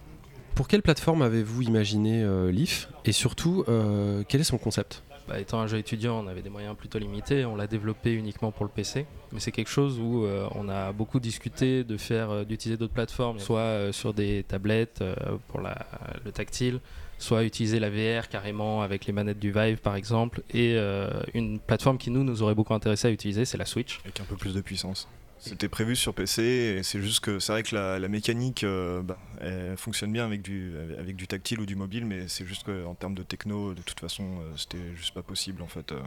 Pour 0.56 0.68
quelle 0.68 0.82
plateforme 0.82 1.22
avez-vous 1.22 1.64
imaginé 1.64 2.24
euh, 2.24 2.52
Leaf? 2.52 2.90
Et 3.06 3.12
surtout, 3.12 3.64
euh, 3.68 4.24
quel 4.28 4.42
est 4.42 4.46
son 4.46 4.58
concept? 4.58 5.04
Bah, 5.28 5.40
étant 5.40 5.60
un 5.62 5.68
jeu 5.68 5.78
étudiant, 5.78 6.20
on 6.24 6.28
avait 6.28 6.42
des 6.42 6.50
moyens 6.50 6.76
plutôt 6.76 7.00
limités. 7.00 7.46
On 7.46 7.56
l'a 7.56 7.68
développé 7.68 8.12
uniquement 8.14 8.52
pour 8.52 8.66
le 8.66 8.72
PC. 8.72 9.06
Mais 9.32 9.40
c'est 9.40 9.52
quelque 9.52 9.70
chose 9.70 9.98
où 10.00 10.26
euh, 10.26 10.48
on 10.56 10.68
a 10.68 10.92
beaucoup 10.92 11.20
discuté 11.20 11.84
de 11.84 11.96
faire, 11.96 12.32
euh, 12.32 12.44
d'utiliser 12.44 12.78
d'autres 12.78 12.94
plateformes, 12.94 13.40
soit 13.40 13.60
euh, 13.60 13.92
sur 13.92 14.14
des 14.14 14.44
tablettes 14.44 15.00
euh, 15.02 15.16
pour 15.48 15.62
la- 15.62 15.86
le 16.26 16.32
tactile, 16.34 16.80
soit 17.22 17.44
utiliser 17.44 17.80
la 17.80 17.90
VR 17.90 18.28
carrément 18.28 18.82
avec 18.82 19.06
les 19.06 19.14
manettes 19.14 19.40
du 19.40 19.52
Vive 19.52 19.78
par 19.78 19.96
exemple. 19.96 20.42
Et 20.54 20.76
euh, 20.76 21.10
une 21.34 21.60
plateforme 21.60 21.98
qui 21.98 22.12
nous 22.12 22.24
nous 22.24 22.42
aurait 22.44 22.56
beaucoup 22.56 22.74
intéressé 22.74 23.08
à 23.08 23.12
utiliser, 23.12 23.46
c'est 23.46 23.58
la 23.58 23.66
Switch. 23.66 24.00
Avec 24.04 24.20
un 24.20 24.26
peu 24.26 24.36
plus 24.36 24.54
de 24.54 24.62
puissance. 24.62 25.08
C'était 25.40 25.70
prévu 25.70 25.96
sur 25.96 26.14
PC 26.14 26.44
et 26.44 26.84
c'est 26.84 27.02
juste 27.02 27.22
que 27.22 27.40
c'est 27.40 27.52
vrai 27.52 27.64
que 27.64 27.74
la, 27.74 27.98
la 27.98 28.08
mécanique 28.08 28.64
euh, 28.64 29.02
bah, 29.02 29.18
elle 29.40 29.76
fonctionne 29.76 30.12
bien 30.14 30.24
avec 30.26 30.44
du, 30.44 30.74
avec 31.00 31.16
du 31.16 31.26
tactile 31.28 31.60
ou 31.62 31.66
du 31.66 31.76
mobile, 31.76 32.06
mais 32.06 32.28
c'est 32.28 32.46
juste 32.46 32.64
qu'en 32.64 32.94
termes 32.94 33.16
de 33.16 33.24
techno, 33.24 33.74
de 33.74 33.82
toute 33.82 34.00
façon, 34.00 34.24
euh, 34.24 34.52
c'était 34.56 34.96
juste 34.96 35.16
pas 35.16 35.24
possible 35.24 35.64
en 35.64 35.68
fait. 35.68 35.92
euh. 35.94 36.00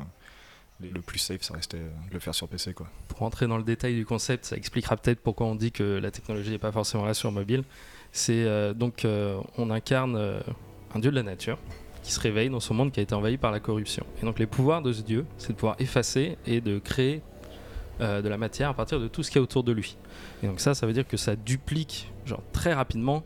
Le 0.81 1.01
plus 1.01 1.21
safe, 1.21 1.43
ça 1.43 1.55
restait 1.55 1.79
de 1.79 2.13
le 2.13 2.19
faire 2.19 2.35
sur 2.35 2.49
PC 2.49 2.75
quoi. 2.75 2.89
Pour 3.07 3.19
rentrer 3.21 3.47
dans 3.47 3.57
le 3.57 3.63
détail 3.63 3.95
du 3.95 4.05
concept, 4.05 4.45
ça 4.45 4.57
expliquera 4.57 4.97
peut-être 4.97 5.21
pourquoi 5.21 5.47
on 5.47 5.55
dit 5.55 5.71
que 5.71 5.83
la 6.03 6.11
technologie 6.11 6.51
n'est 6.51 6.59
pas 6.59 6.73
forcément 6.73 7.05
là 7.05 7.15
sur 7.15 7.31
mobile. 7.31 7.63
C'est 8.11 8.45
euh, 8.45 8.75
donc 8.75 9.05
euh, 9.05 9.41
on 9.57 9.71
incarne 9.71 10.17
euh, 10.17 10.41
un 10.95 10.99
dieu 10.99 11.11
de 11.11 11.17
la 11.17 11.23
nature 11.23 11.59
qui 12.03 12.13
se 12.13 12.21
réveille 12.21 12.51
dans 12.51 12.61
son 12.61 12.75
monde 12.75 12.93
qui 12.93 13.01
a 13.01 13.03
été 13.03 13.15
envahi 13.15 13.37
par 13.39 13.51
la 13.51 13.61
corruption. 13.61 14.05
Et 14.23 14.27
donc 14.27 14.39
les 14.39 14.47
pouvoirs 14.47 14.83
de 14.83 14.93
ce 14.93 15.03
dieu, 15.03 15.25
c'est 15.39 15.49
de 15.53 15.57
pouvoir 15.57 15.77
effacer 15.79 16.37
et 16.47 16.61
de 16.61 16.79
créer 16.79 17.23
euh, 18.01 18.21
de 18.23 18.29
la 18.29 18.37
matière 18.37 18.69
à 18.69 18.75
partir 18.75 19.01
de 19.01 19.09
tout 19.09 19.23
ce 19.23 19.31
qu'il 19.31 19.39
y 19.39 19.41
a 19.41 19.43
autour 19.43 19.65
de 19.65 19.73
lui. 19.73 19.97
Et 20.43 20.47
donc 20.47 20.61
ça, 20.61 20.75
ça 20.75 20.87
veut 20.87 20.93
dire 20.93 21.07
que 21.07 21.17
ça 21.17 21.35
duplique 21.37 22.13
genre 22.27 22.43
très 22.53 22.73
rapidement 22.75 23.23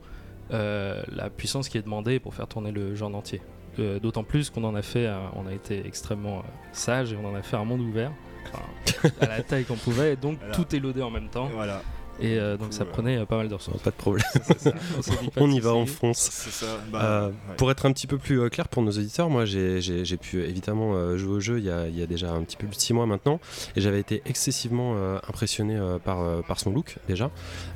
euh, 0.53 1.03
la 1.09 1.29
puissance 1.31 1.69
qui 1.69 1.77
est 1.79 1.83
demandée 1.83 2.21
pour 2.21 2.35
faire 2.35 2.47
tourner 2.47 2.71
le 2.71 2.95
en 3.03 3.13
entier. 3.15 3.43
Euh, 3.81 3.99
D'autant 4.01 4.25
plus 4.25 4.51
qu'on 4.51 4.65
en 4.65 4.75
a 4.75 4.83
fait, 4.83 5.09
on 5.35 5.47
a 5.47 5.53
été 5.53 5.87
extrêmement 5.87 6.43
sage 6.73 7.13
et 7.13 7.17
on 7.17 7.29
en 7.29 7.35
a 7.35 7.43
fait 7.43 7.57
un 7.57 7.65
monde 7.65 7.81
ouvert. 7.81 8.13
Enfin, 8.53 9.11
à 9.21 9.27
la 9.27 9.43
taille 9.43 9.65
qu'on 9.65 9.77
pouvait, 9.77 10.15
et 10.15 10.17
donc 10.17 10.39
Voilà. 10.39 10.55
tout 10.55 10.75
est 10.75 10.79
loadé 10.79 11.03
en 11.03 11.11
même 11.11 11.29
temps. 11.29 11.49
Voilà, 11.53 11.83
Et 12.21 12.39
euh, 12.39 12.57
donc 12.57 12.69
coup, 12.69 12.75
ça 12.75 12.85
prenait 12.85 13.19
euh, 13.19 13.25
pas 13.27 13.37
mal 13.37 13.49
de 13.49 13.55
ressources. 13.55 13.83
Pas 13.83 13.91
de 13.91 13.97
problème. 13.97 14.27
Ça. 14.59 14.73
On 15.37 15.51
y 15.51 15.61
va, 15.61 15.75
on 15.75 15.87
soucis. 15.87 15.99
fonce. 15.99 16.19
ça. 16.19 16.67
Bah, 16.93 17.01
Euh, 17.03 17.29
ouais. 17.29 17.35
Pour 17.57 17.71
être 17.71 17.87
un 17.87 17.93
petit 17.93 18.07
peu 18.07 18.19
plus 18.19 18.49
clair 18.51 18.69
pour 18.69 18.83
nos 18.83 18.91
auditeurs, 18.91 19.31
moi 19.31 19.45
j'ai 19.45 20.17
pu 20.21 20.43
évidemment 20.43 21.17
jouer 21.17 21.33
au 21.33 21.41
jeu 21.41 21.59
il 21.59 21.65
y, 21.65 21.71
a, 21.71 21.87
il 21.89 21.99
y 21.99 22.03
a 22.03 22.07
déjà 22.07 22.33
un 22.33 22.43
petit 22.43 22.57
peu 22.57 22.67
plus 22.67 22.77
de 22.77 22.81
6 22.81 22.95
mois 22.95 23.07
maintenant 23.07 23.41
et 23.77 23.81
j'avais 23.81 24.01
été 24.01 24.23
excessivement 24.27 24.95
euh, 24.97 25.19
impressionné 25.29 25.77
euh, 25.77 25.99
par, 25.99 26.21
euh, 26.21 26.43
par 26.43 26.61
son 26.61 26.71
look 26.71 26.97
déjà. 27.09 27.31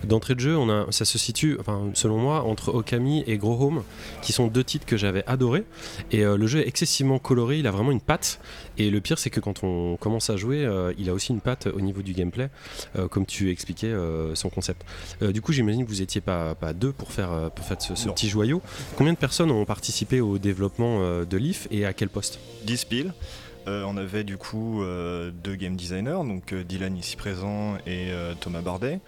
D'entrée 0.05 0.35
de 0.35 0.41
jeu, 0.41 0.57
on 0.57 0.69
a, 0.69 0.91
ça 0.91 1.05
se 1.05 1.19
situe, 1.19 1.57
enfin, 1.61 1.91
selon 1.95 2.19
moi, 2.19 2.43
entre 2.43 2.73
Okami 2.73 3.25
et 3.27 3.37
Grow 3.39 3.61
Home 3.61 3.83
qui 4.23 4.33
sont 4.33 4.47
deux 4.47 4.65
titres 4.65 4.87
que 4.87 4.97
j'avais 4.97 5.25
adorés 5.27 5.65
et 6.11 6.25
euh, 6.25 6.37
le 6.37 6.47
jeu 6.47 6.61
est 6.61 6.69
excessivement 6.69 7.19
coloré, 7.19 7.59
il 7.59 7.67
a 7.67 7.71
vraiment 7.71 7.93
une 7.93 8.01
patte 8.01 8.41
et 8.79 8.91
le 8.91 9.01
pire 9.01 9.19
c'est 9.19 9.31
que 9.31 9.41
quand 9.41 9.65
on 9.65 9.97
commence 9.97 10.31
à 10.31 10.37
jouer, 10.37 10.65
euh, 10.65 10.93
il 10.99 11.09
a 11.09 11.15
aussi 11.15 11.33
une 11.33 11.41
patte 11.41 11.67
au 11.67 11.81
niveau 11.81 12.03
du 12.03 12.13
gameplay 12.13 12.49
euh, 12.97 13.09
comme 13.09 13.27
tu 13.27 13.51
expliquais 13.51 13.89
euh, 13.89 14.32
son 14.35 14.51
concept. 14.51 14.85
Euh, 15.23 15.33
du 15.33 15.41
coup 15.41 15.53
j'imagine 15.53 15.85
que 15.85 15.89
vous 15.89 16.03
étiez 16.03 16.21
pas, 16.21 16.55
pas 16.55 16.73
deux 16.73 16.93
pour 16.93 17.13
faire, 17.13 17.33
euh, 17.33 17.49
pour 17.49 17.65
faire 17.65 17.81
ce, 17.81 18.09
petit 18.09 18.29
joyau. 18.29 18.63
Combien 18.97 19.13
de 19.13 19.19
personnes 19.19 19.51
ont 19.51 19.65
participé 19.65 20.21
au 20.21 20.39
développement 20.39 20.99
euh, 21.01 21.25
de 21.25 21.37
l'IF 21.37 21.69
et 21.71 21.85
à 21.87 21.93
quel 21.93 22.09
poste? 22.09 22.39
10 22.65 22.85
piles. 22.85 23.13
Euh, 23.69 23.85
on 23.87 23.97
avait 23.97 24.25
du 24.25 24.37
coup 24.37 24.83
euh, 24.83 25.31
deux 25.31 25.55
game 25.55 25.77
designers, 25.77 26.25
donc 26.25 26.53
euh, 26.53 26.65
Dylan 26.65 26.97
ici 26.97 27.17
présent 27.17 27.77
et 27.87 28.11
euh, 28.11 28.35
Thomas 28.41 28.61
Bardet. 28.61 29.01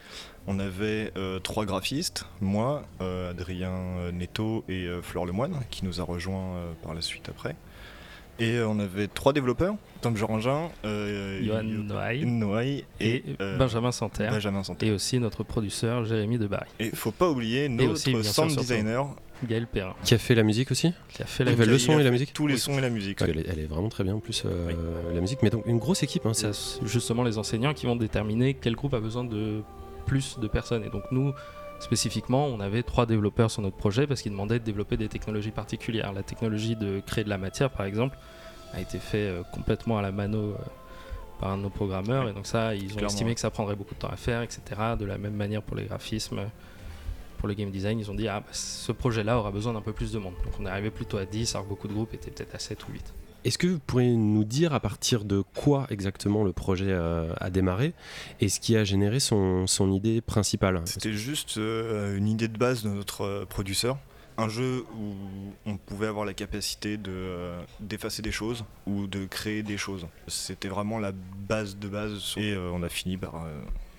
On 0.47 0.59
avait 0.59 1.11
euh, 1.17 1.39
trois 1.41 1.65
graphistes, 1.65 2.27
moi, 2.41 2.85
euh, 3.01 3.31
Adrien 3.31 3.73
euh, 3.73 4.13
Netto 4.13 4.65
et 4.69 4.85
euh, 4.85 5.01
Flore 5.01 5.25
Lemoine, 5.27 5.61
qui 5.71 5.85
nous 5.85 6.01
a 6.01 6.05
rejoints 6.05 6.57
euh, 6.57 6.73
par 6.83 6.95
la 6.95 7.01
suite 7.01 7.29
après. 7.31 7.57
Et 8.41 8.57
euh, 8.57 8.69
on 8.69 8.79
avait 8.81 9.07
trois 9.07 9.33
développeurs, 9.33 9.75
Tom 10.01 10.17
Jorangin, 10.17 10.69
euh, 10.85 11.41
Johan 11.43 11.63
Noailles 11.63 12.27
Noailles 12.27 12.85
et, 13.01 13.17
et, 13.17 13.25
euh, 13.41 13.57
Benjamin 13.59 13.93
Santerre. 13.93 14.33
Benjamin. 14.33 14.63
Et 14.83 14.91
aussi 14.91 15.19
notre 15.21 15.45
producteur 15.45 16.05
Jérémy 16.05 16.39
Debarry. 16.39 16.67
Et 16.81 16.91
faut 16.91 17.13
pas 17.13 17.31
oublier 17.31 17.69
notre 17.69 17.93
aussi, 17.93 18.11
bien 18.13 18.23
sûr, 18.25 18.33
sound 18.33 18.57
designer 18.57 19.15
Gaël 19.49 19.67
Perrin, 19.67 19.95
Qui 20.05 20.15
a 20.15 20.19
fait 20.19 20.35
la 20.35 20.43
musique 20.43 20.71
aussi 20.71 20.93
qui 21.11 21.23
a 21.23 21.27
fait 21.27 21.45
la 21.45 21.53
le 21.53 21.79
son 21.79 21.99
et 21.99 22.03
la 22.05 22.11
musique 22.11 22.33
tous 22.33 22.47
les 22.47 22.55
Oui. 22.55 22.61
sons 22.61 22.79
et 22.79 22.81
la 22.81 22.89
musique. 22.91 23.19
Parce 23.19 23.31
qu'elle 23.31 23.41
est- 23.41 23.49
elle 23.49 23.59
est 23.59 23.67
vraiment 23.67 23.89
très 23.89 24.03
bien 24.05 24.15
en 24.15 24.21
plus 24.21 24.43
euh, 24.47 24.73
la 25.13 25.21
musique, 25.21 25.41
mais 25.43 25.51
donc 25.51 25.65
une 25.67 25.79
grosse 25.79 26.03
équipe. 26.03 26.25
Hein, 26.27 26.35
c'est- 26.35 26.53
C'est 26.55 26.87
justement 26.87 27.23
les 27.25 27.37
enseignants 27.39 27.75
qui 27.75 27.87
vont 27.87 27.97
déterminer 27.97 28.55
quel 28.55 28.75
groupe 28.75 28.95
a 28.95 29.01
besoin 29.01 29.23
de 29.25 29.63
plus 30.07 30.39
de 30.39 30.47
personnes. 30.49 30.85
Et 30.85 30.89
donc 30.91 31.03
nous, 31.11 31.33
spécifiquement, 31.81 32.47
on 32.47 32.61
avait 32.61 32.83
trois 32.83 33.07
développeurs 33.07 33.51
sur 33.51 33.63
notre 33.63 33.77
projet 33.77 34.07
parce 34.07 34.23
qu'ils 34.23 34.33
demandaient 34.33 34.59
de 34.59 34.65
développer 34.65 34.97
des 34.97 35.09
technologies 35.09 35.51
particulières. 35.51 36.13
La 36.13 36.23
technologie 36.23 36.77
de 36.77 37.01
créer 37.07 37.25
de 37.25 37.29
la 37.29 37.39
matière, 37.39 37.71
par 37.71 37.87
exemple, 37.87 38.17
a 38.73 38.81
été 38.81 38.99
fait 38.99 39.29
euh, 39.29 39.43
complètement 39.53 39.99
à 39.99 40.03
la 40.03 40.11
mano 40.13 40.39
euh, 40.39 40.55
par 41.41 41.51
un 41.51 41.59
de 41.59 41.63
nos 41.63 41.71
programmeurs. 41.71 42.29
Et 42.29 42.33
donc 42.33 42.47
ça, 42.47 42.75
ils 42.75 42.85
ont 42.85 42.97
Clairement. 42.97 43.07
estimé 43.07 43.35
que 43.35 43.41
ça 43.41 43.51
prendrait 43.51 43.77
beaucoup 43.77 43.95
de 43.95 44.01
temps 44.01 44.09
à 44.11 44.17
faire, 44.17 44.43
etc. 44.43 44.63
De 44.99 45.05
la 45.05 45.19
même 45.19 45.35
manière 45.35 45.63
pour 45.63 45.77
les 45.77 45.85
graphismes. 45.85 46.41
Pour 47.39 47.49
le 47.49 47.55
game 47.55 47.71
design, 47.71 47.99
ils 48.01 48.11
ont 48.11 48.15
dit 48.15 48.27
ah, 48.29 48.41
bah, 48.41 48.47
ce 48.53 48.91
projet-là 48.91 49.39
aura 49.39 49.51
besoin 49.51 49.75
d'un 49.75 49.83
peu 49.83 49.93
plus 49.93 50.13
de 50.13 50.19
monde. 50.19 50.33
Donc 50.45 50.55
on 50.59 50.65
est 50.65 50.71
arrivé 50.71 50.91
plutôt 50.91 51.19
à 51.19 51.27
10, 51.27 51.55
alors 51.55 51.65
que 51.65 51.69
beaucoup 51.69 51.89
de 51.89 51.93
groupes 51.93 52.15
étaient 52.15 52.31
peut-être 52.31 52.55
à 52.55 52.59
7 52.59 52.89
ou 52.89 52.93
8. 52.93 53.13
Est-ce 53.45 53.59
que 53.59 53.67
vous 53.67 53.79
pourriez 53.79 54.17
nous 54.17 54.45
dire 54.45 54.73
à 54.73 54.81
partir 54.81 55.25
de 55.25 55.43
quoi 55.55 55.87
exactement 55.91 56.45
le 56.45 56.53
projet 56.53 56.89
euh, 56.89 57.31
a 57.41 57.51
démarré 57.51 57.93
et 58.41 58.49
ce 58.49 58.59
qui 58.59 58.75
a 58.75 58.85
généré 58.85 59.21
son, 59.21 59.67
son 59.67 59.93
idée 59.93 60.23
principale? 60.23 60.81
C'était 60.87 61.13
juste 61.13 61.59
euh, 61.59 62.17
une 62.17 62.27
idée 62.27 62.49
de 62.49 62.57
base 62.57 62.83
de 62.83 62.89
notre 62.89 63.21
euh, 63.21 63.45
producteur. 63.45 63.99
Un 64.39 64.49
jeu 64.49 64.85
où 64.99 65.13
on 65.67 65.77
pouvait 65.77 66.07
avoir 66.07 66.25
la 66.25 66.33
capacité 66.33 66.97
de, 66.97 67.13
euh, 67.13 67.63
d'effacer 67.81 68.23
des 68.23 68.33
choses 68.33 68.65
ou 68.87 69.07
de 69.07 69.27
créer 69.27 69.63
des 69.63 69.77
choses. 69.77 70.07
C'était 70.27 70.69
vraiment 70.69 70.99
la 70.99 71.13
base 71.13 71.77
de 71.77 71.87
base. 71.87 72.35
Et 72.39 72.57
on 72.57 72.83
a 72.83 72.89
fini 72.89 73.17
par 73.19 73.47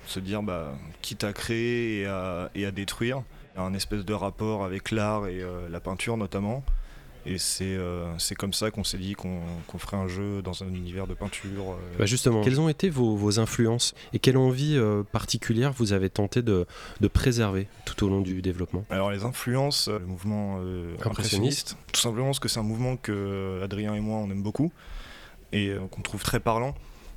se 0.08 0.20
dire, 0.20 0.44
bah, 0.44 0.74
quitte 1.02 1.24
à 1.24 1.32
créer 1.32 2.02
et 2.02 2.06
à, 2.08 2.50
et 2.54 2.66
à 2.66 2.72
détruire, 2.72 3.22
un 3.56 3.74
espèce 3.74 4.04
de 4.04 4.14
rapport 4.14 4.66
avec 4.66 4.92
l'art 4.92 5.28
et 5.28 5.42
la 5.70 5.80
peinture 5.80 6.18
notamment. 6.18 6.66
Et 7.28 7.40
c'est, 7.40 7.64
euh, 7.76 8.06
c'est 8.20 8.36
comme 8.36 8.54
ça 8.54 8.70
qu'on 8.70 8.84
s'est 8.84 9.00
dit 9.00 9.14
qu'on, 9.14 9.40
qu'on 9.68 9.78
ferait 9.80 9.98
un 9.98 10.08
jeu 10.08 10.44
dans 10.44 10.62
un 10.64 10.68
univers 10.68 11.08
de 11.08 11.16
peinture. 11.16 11.72
euh, 11.72 11.98
Bah 11.98 12.06
justement, 12.06 12.42
quelles 12.44 12.62
ont 12.62 12.70
été 12.70 12.90
vos, 12.90 13.16
vos 13.16 13.40
influences 13.40 13.96
et 14.14 14.20
quelle 14.20 14.38
envie 14.38 14.78
euh, 14.78 15.02
particulière 15.02 15.74
vous 15.74 15.92
avez 15.94 16.10
tenté 16.12 16.44
de, 16.44 16.68
de 17.02 17.08
préserver 17.08 17.68
tout 17.86 18.06
au 18.06 18.10
long 18.10 18.22
du 18.22 18.42
développement? 18.44 18.86
Alors 18.92 19.10
les 19.10 19.24
influences, 19.24 19.88
le 19.88 20.06
mouvement 20.06 20.58
euh, 20.60 20.94
Impressionniste. 21.04 21.08
impressionniste, 21.08 21.78
tout 21.92 22.02
simplement 22.02 22.28
parce 22.28 22.40
que 22.40 22.48
c'est 22.48 22.60
un 22.60 22.64
mouvement 22.64 22.96
que 22.96 23.60
Adrien 23.64 23.96
et 23.96 24.00
moi 24.02 24.18
on 24.20 24.30
aime 24.30 24.44
beaucoup 24.44 24.72
et 25.52 25.70
euh, 25.70 25.80
qu'on 25.90 26.02
trouve 26.02 26.22
très 26.24 26.40
parlant 26.40 26.76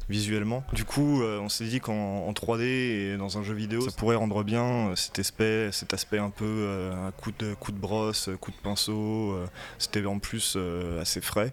visuellement. 0.09 0.65
Du 0.73 0.85
coup, 0.85 1.23
euh, 1.23 1.39
on 1.41 1.49
s'est 1.49 1.65
dit 1.67 1.81
qu'en 1.81 1.93
en 2.27 2.33
3D 2.33 2.63
et 2.63 3.17
dans 3.19 3.39
un 3.39 3.43
jeu 3.43 3.55
vidéo, 3.55 3.81
ça 3.83 3.91
pourrait 3.97 4.17
rendre 4.17 4.43
bien 4.45 4.89
euh, 4.91 4.97
cet 4.97 5.19
aspect, 5.19 5.71
cet 5.73 5.93
aspect 5.95 6.19
un 6.19 6.31
peu 6.31 6.45
euh, 6.47 7.07
un 7.09 7.11
coup 7.11 7.33
de 7.39 7.55
coup 7.55 7.73
de 7.73 7.79
brosse, 7.79 8.31
coup 8.41 8.51
de 8.51 8.57
pinceau. 8.57 9.33
euh, 9.33 9.47
C'était 9.79 10.05
en 10.07 10.19
plus 10.19 10.55
euh, 10.57 11.01
assez 11.01 11.21
frais. 11.21 11.53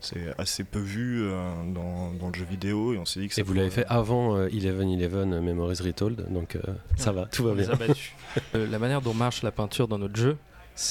C'est 0.00 0.34
assez 0.36 0.64
peu 0.64 0.80
vu 0.80 1.22
euh, 1.22 1.50
dans, 1.72 2.10
dans 2.12 2.28
le 2.28 2.34
jeu 2.34 2.44
vidéo 2.44 2.92
et 2.92 2.98
on 2.98 3.06
s'est 3.06 3.20
dit 3.20 3.28
que 3.28 3.34
ça 3.34 3.40
Et 3.40 3.44
vous 3.44 3.54
l'avez 3.54 3.70
fait 3.70 3.86
avant 3.88 4.36
euh, 4.36 4.48
11-11 4.48 5.40
Memories 5.40 5.78
Retold, 5.82 6.26
donc 6.30 6.56
euh, 6.56 6.60
ça 6.96 7.10
va, 7.12 7.24
tout 7.24 7.44
va 7.44 7.54
bien. 7.54 7.70
Euh, 8.54 8.66
la 8.68 8.78
manière 8.78 9.00
dont 9.00 9.14
marche 9.14 9.42
la 9.42 9.50
peinture 9.52 9.88
dans 9.88 9.96
notre 9.98 10.16
jeu, 10.16 10.36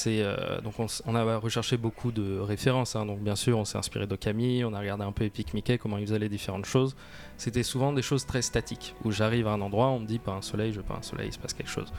euh, 0.06 0.60
donc 0.62 0.74
on, 0.78 1.14
a 1.14 1.36
recherché 1.36 1.76
beaucoup 1.76 2.10
de 2.10 2.38
références. 2.38 2.96
hein. 2.96 3.06
donc 3.06 3.20
bien 3.20 3.36
sûr, 3.36 3.58
on 3.58 3.64
s'est 3.64 3.78
inspiré 3.78 4.06
d'Okami, 4.06 4.64
on 4.64 4.72
a 4.72 4.80
regardé 4.80 5.04
un 5.04 5.12
peu 5.12 5.24
Epic 5.24 5.52
Mickey 5.54 5.78
comment 5.78 5.98
ils 5.98 6.06
faisaient 6.06 6.18
les 6.18 6.28
différentes 6.28 6.64
choses. 6.64 6.96
C'était 7.36 7.62
souvent 7.62 7.92
des 7.92 8.02
choses 8.02 8.24
très 8.24 8.42
statiques 8.42 8.94
où 9.04 9.10
j'arrive 9.10 9.46
à 9.46 9.52
un 9.52 9.60
endroit, 9.60 9.88
on 9.88 10.00
me 10.00 10.06
dit 10.06 10.18
pas 10.18 10.32
un 10.32 10.42
soleil, 10.42 10.72
je 10.72 10.80
pas 10.80 10.94
un 10.94 11.02
soleil, 11.02 11.28
il 11.28 11.32
se 11.32 11.38
passe 11.38 11.52
quelque 11.52 11.70
chose. 11.70 11.92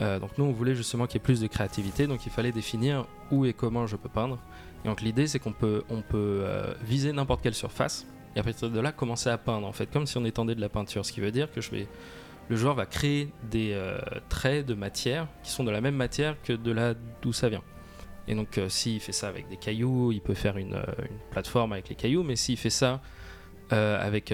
Euh, 0.00 0.18
donc 0.18 0.30
nous, 0.38 0.44
on 0.44 0.52
voulait 0.52 0.74
justement 0.74 1.06
qu'il 1.06 1.14
y 1.14 1.22
ait 1.22 1.24
plus 1.24 1.40
de 1.40 1.46
créativité, 1.46 2.06
donc 2.06 2.26
il 2.26 2.32
fallait 2.32 2.52
définir 2.52 3.06
où 3.30 3.44
et 3.44 3.52
comment 3.52 3.86
je 3.86 3.96
peux 3.96 4.08
peindre. 4.08 4.38
Et 4.84 4.88
donc 4.88 5.00
l'idée, 5.00 5.26
c'est 5.26 5.38
qu'on 5.38 5.52
peut, 5.52 5.82
on 5.88 6.02
peut 6.02 6.42
euh, 6.42 6.74
viser 6.82 7.12
n'importe 7.12 7.42
quelle 7.42 7.54
surface 7.54 8.06
et 8.36 8.38
à 8.38 8.42
partir 8.42 8.70
de 8.70 8.80
là 8.80 8.92
commencer 8.92 9.30
à 9.30 9.38
peindre 9.38 9.66
en 9.66 9.72
fait, 9.72 9.90
comme 9.90 10.06
si 10.06 10.18
on 10.18 10.24
étendait 10.24 10.54
de 10.54 10.60
la 10.60 10.68
peinture, 10.68 11.04
ce 11.04 11.12
qui 11.12 11.20
veut 11.20 11.32
dire 11.32 11.50
que 11.50 11.60
je 11.60 11.70
vais 11.70 11.88
le 12.48 12.56
joueur 12.56 12.74
va 12.74 12.86
créer 12.86 13.32
des 13.50 13.72
euh, 13.72 13.98
traits 14.28 14.66
de 14.66 14.74
matière 14.74 15.26
qui 15.42 15.50
sont 15.50 15.64
de 15.64 15.70
la 15.70 15.80
même 15.80 15.96
matière 15.96 16.36
que 16.42 16.52
de 16.52 16.70
là 16.72 16.94
d'où 17.22 17.32
ça 17.32 17.48
vient. 17.48 17.62
Et 18.28 18.34
donc, 18.34 18.58
euh, 18.58 18.68
s'il 18.68 19.00
fait 19.00 19.12
ça 19.12 19.28
avec 19.28 19.48
des 19.48 19.56
cailloux, 19.56 20.12
il 20.12 20.20
peut 20.20 20.34
faire 20.34 20.56
une, 20.56 20.74
euh, 20.74 20.84
plateforme 21.30 21.72
avec 21.72 21.88
les 21.88 21.94
cailloux, 21.94 22.22
mais 22.22 22.36
s'il 22.36 22.56
fait 22.56 22.70
ça 22.70 23.00
euh, 23.72 24.04
avec 24.04 24.32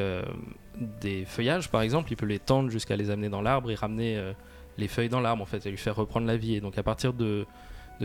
des 1.00 1.24
feuillages, 1.24 1.70
par 1.70 1.82
exemple, 1.82 2.12
il 2.12 2.16
peut 2.16 2.26
les 2.26 2.38
tendre 2.38 2.70
jusqu'à 2.70 2.96
les 2.96 3.10
amener 3.10 3.28
dans 3.28 3.42
l'arbre 3.42 3.70
et 3.70 3.74
ramener 3.74 4.32
les 4.78 4.88
feuilles 4.88 5.08
dans 5.08 5.20
l'arbre, 5.20 5.42
en 5.42 5.46
fait, 5.46 5.64
et 5.66 5.70
lui 5.70 5.78
faire 5.78 5.96
reprendre 5.96 6.26
la 6.26 6.36
vie. 6.36 6.54
Et 6.54 6.60
donc, 6.60 6.78
à 6.78 6.82
partir 6.82 7.12
de, 7.12 7.46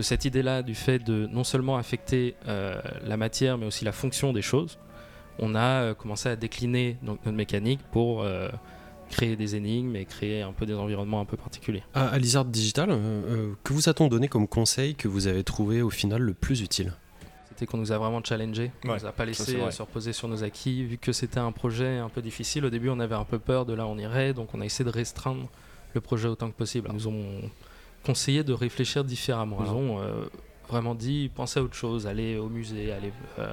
cette 0.00 0.24
idée-là, 0.24 0.62
du 0.62 0.74
fait 0.74 0.98
de 0.98 1.26
non 1.26 1.44
seulement 1.44 1.76
affecter 1.76 2.34
la 2.46 3.16
matière, 3.16 3.58
mais 3.58 3.66
aussi 3.66 3.84
la 3.84 3.92
fonction 3.92 4.32
des 4.32 4.42
choses, 4.42 4.78
on 5.38 5.54
a 5.54 5.94
commencé 5.94 6.28
à 6.28 6.36
décliner 6.36 6.96
donc, 7.02 7.18
notre 7.24 7.36
mécanique 7.36 7.80
pour 7.90 8.24
créer 9.08 9.36
des 9.36 9.56
énigmes 9.56 9.96
et 9.96 10.04
créer 10.04 10.42
un 10.42 10.52
peu 10.52 10.66
des 10.66 10.74
environnements 10.74 11.20
un 11.20 11.24
peu 11.24 11.36
particuliers. 11.36 11.82
À, 11.94 12.08
à 12.08 12.18
Lizard 12.18 12.44
Digital, 12.44 12.90
euh, 12.90 12.94
euh, 12.96 13.52
que 13.64 13.72
vous 13.72 13.88
a-t-on 13.88 14.08
donné 14.08 14.28
comme 14.28 14.46
conseil 14.48 14.94
que 14.94 15.08
vous 15.08 15.26
avez 15.26 15.44
trouvé 15.44 15.82
au 15.82 15.90
final 15.90 16.22
le 16.22 16.34
plus 16.34 16.60
utile 16.60 16.92
été 17.58 17.66
qu'on 17.66 17.78
nous 17.78 17.90
a 17.90 17.98
vraiment 17.98 18.22
challengé. 18.22 18.70
On 18.84 18.90
Ouais, 18.90 18.98
nous 19.00 19.06
a 19.06 19.10
pas 19.12 19.24
laissé 19.24 19.56
euh, 19.56 19.70
se 19.72 19.82
reposer 19.82 20.12
sur 20.12 20.28
nos 20.28 20.44
acquis. 20.44 20.84
Vu 20.84 20.96
que 20.96 21.10
c'était 21.12 21.40
un 21.40 21.50
projet 21.50 21.98
un 21.98 22.08
peu 22.08 22.22
difficile, 22.22 22.64
au 22.64 22.70
début 22.70 22.88
on 22.88 23.00
avait 23.00 23.16
un 23.16 23.24
peu 23.24 23.40
peur 23.40 23.66
de 23.66 23.72
là 23.74 23.84
où 23.84 23.88
on 23.90 23.98
irait, 23.98 24.32
donc 24.32 24.54
on 24.54 24.60
a 24.60 24.64
essayé 24.64 24.84
de 24.84 24.94
restreindre 24.94 25.48
le 25.94 26.00
projet 26.00 26.28
autant 26.28 26.50
que 26.50 26.56
possible. 26.56 26.88
Ils 26.90 26.94
nous 26.94 27.08
ont 27.08 27.50
conseillé 28.04 28.44
de 28.44 28.52
réfléchir 28.52 29.02
différemment. 29.02 29.58
Ils 29.64 29.70
ont 29.72 30.00
euh, 30.00 30.26
vraiment 30.68 30.94
dit 30.94 31.30
pensez 31.34 31.58
à 31.58 31.62
autre 31.64 31.74
chose, 31.74 32.06
allez 32.06 32.36
au 32.36 32.48
musée, 32.48 32.92
allez. 32.92 33.12
euh, 33.40 33.52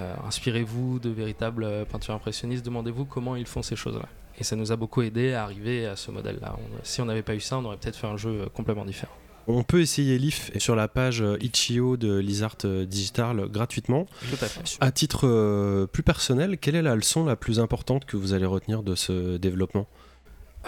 euh, 0.00 0.14
inspirez-vous 0.26 1.00
de 1.00 1.10
véritables 1.10 1.66
peintures 1.90 2.14
impressionnistes, 2.14 2.64
demandez-vous 2.64 3.04
comment 3.04 3.34
ils 3.36 3.46
font 3.46 3.62
ces 3.62 3.76
choses-là. 3.76 4.08
Et 4.38 4.44
ça 4.44 4.56
nous 4.56 4.72
a 4.72 4.76
beaucoup 4.76 5.02
aidé 5.02 5.34
à 5.34 5.44
arriver 5.44 5.86
à 5.86 5.96
ce 5.96 6.10
modèle-là. 6.10 6.56
Si 6.82 7.00
on 7.00 7.04
n'avait 7.04 7.22
pas 7.22 7.34
eu 7.34 7.40
ça, 7.40 7.58
on 7.58 7.64
aurait 7.64 7.76
peut-être 7.76 7.96
fait 7.96 8.06
un 8.06 8.16
jeu 8.16 8.42
euh, 8.42 8.46
complètement 8.48 8.84
différent. 8.84 9.12
On 9.48 9.64
peut 9.64 9.80
essayer 9.80 10.18
l'IF 10.18 10.56
sur 10.58 10.76
la 10.76 10.86
page 10.86 11.20
euh, 11.20 11.36
Itch.io 11.40 11.96
de 11.96 12.16
Lizard 12.16 12.56
euh, 12.64 12.86
Digital 12.86 13.48
gratuitement. 13.48 14.06
Tout 14.30 14.44
à 14.44 14.46
fait. 14.46 14.78
À 14.80 14.92
titre 14.92 15.26
euh, 15.26 15.86
plus 15.86 16.04
personnel, 16.04 16.58
quelle 16.58 16.76
est 16.76 16.82
la 16.82 16.94
leçon 16.94 17.24
la 17.24 17.34
plus 17.36 17.58
importante 17.58 18.04
que 18.04 18.16
vous 18.16 18.34
allez 18.34 18.46
retenir 18.46 18.82
de 18.82 18.94
ce 18.94 19.36
développement? 19.38 19.86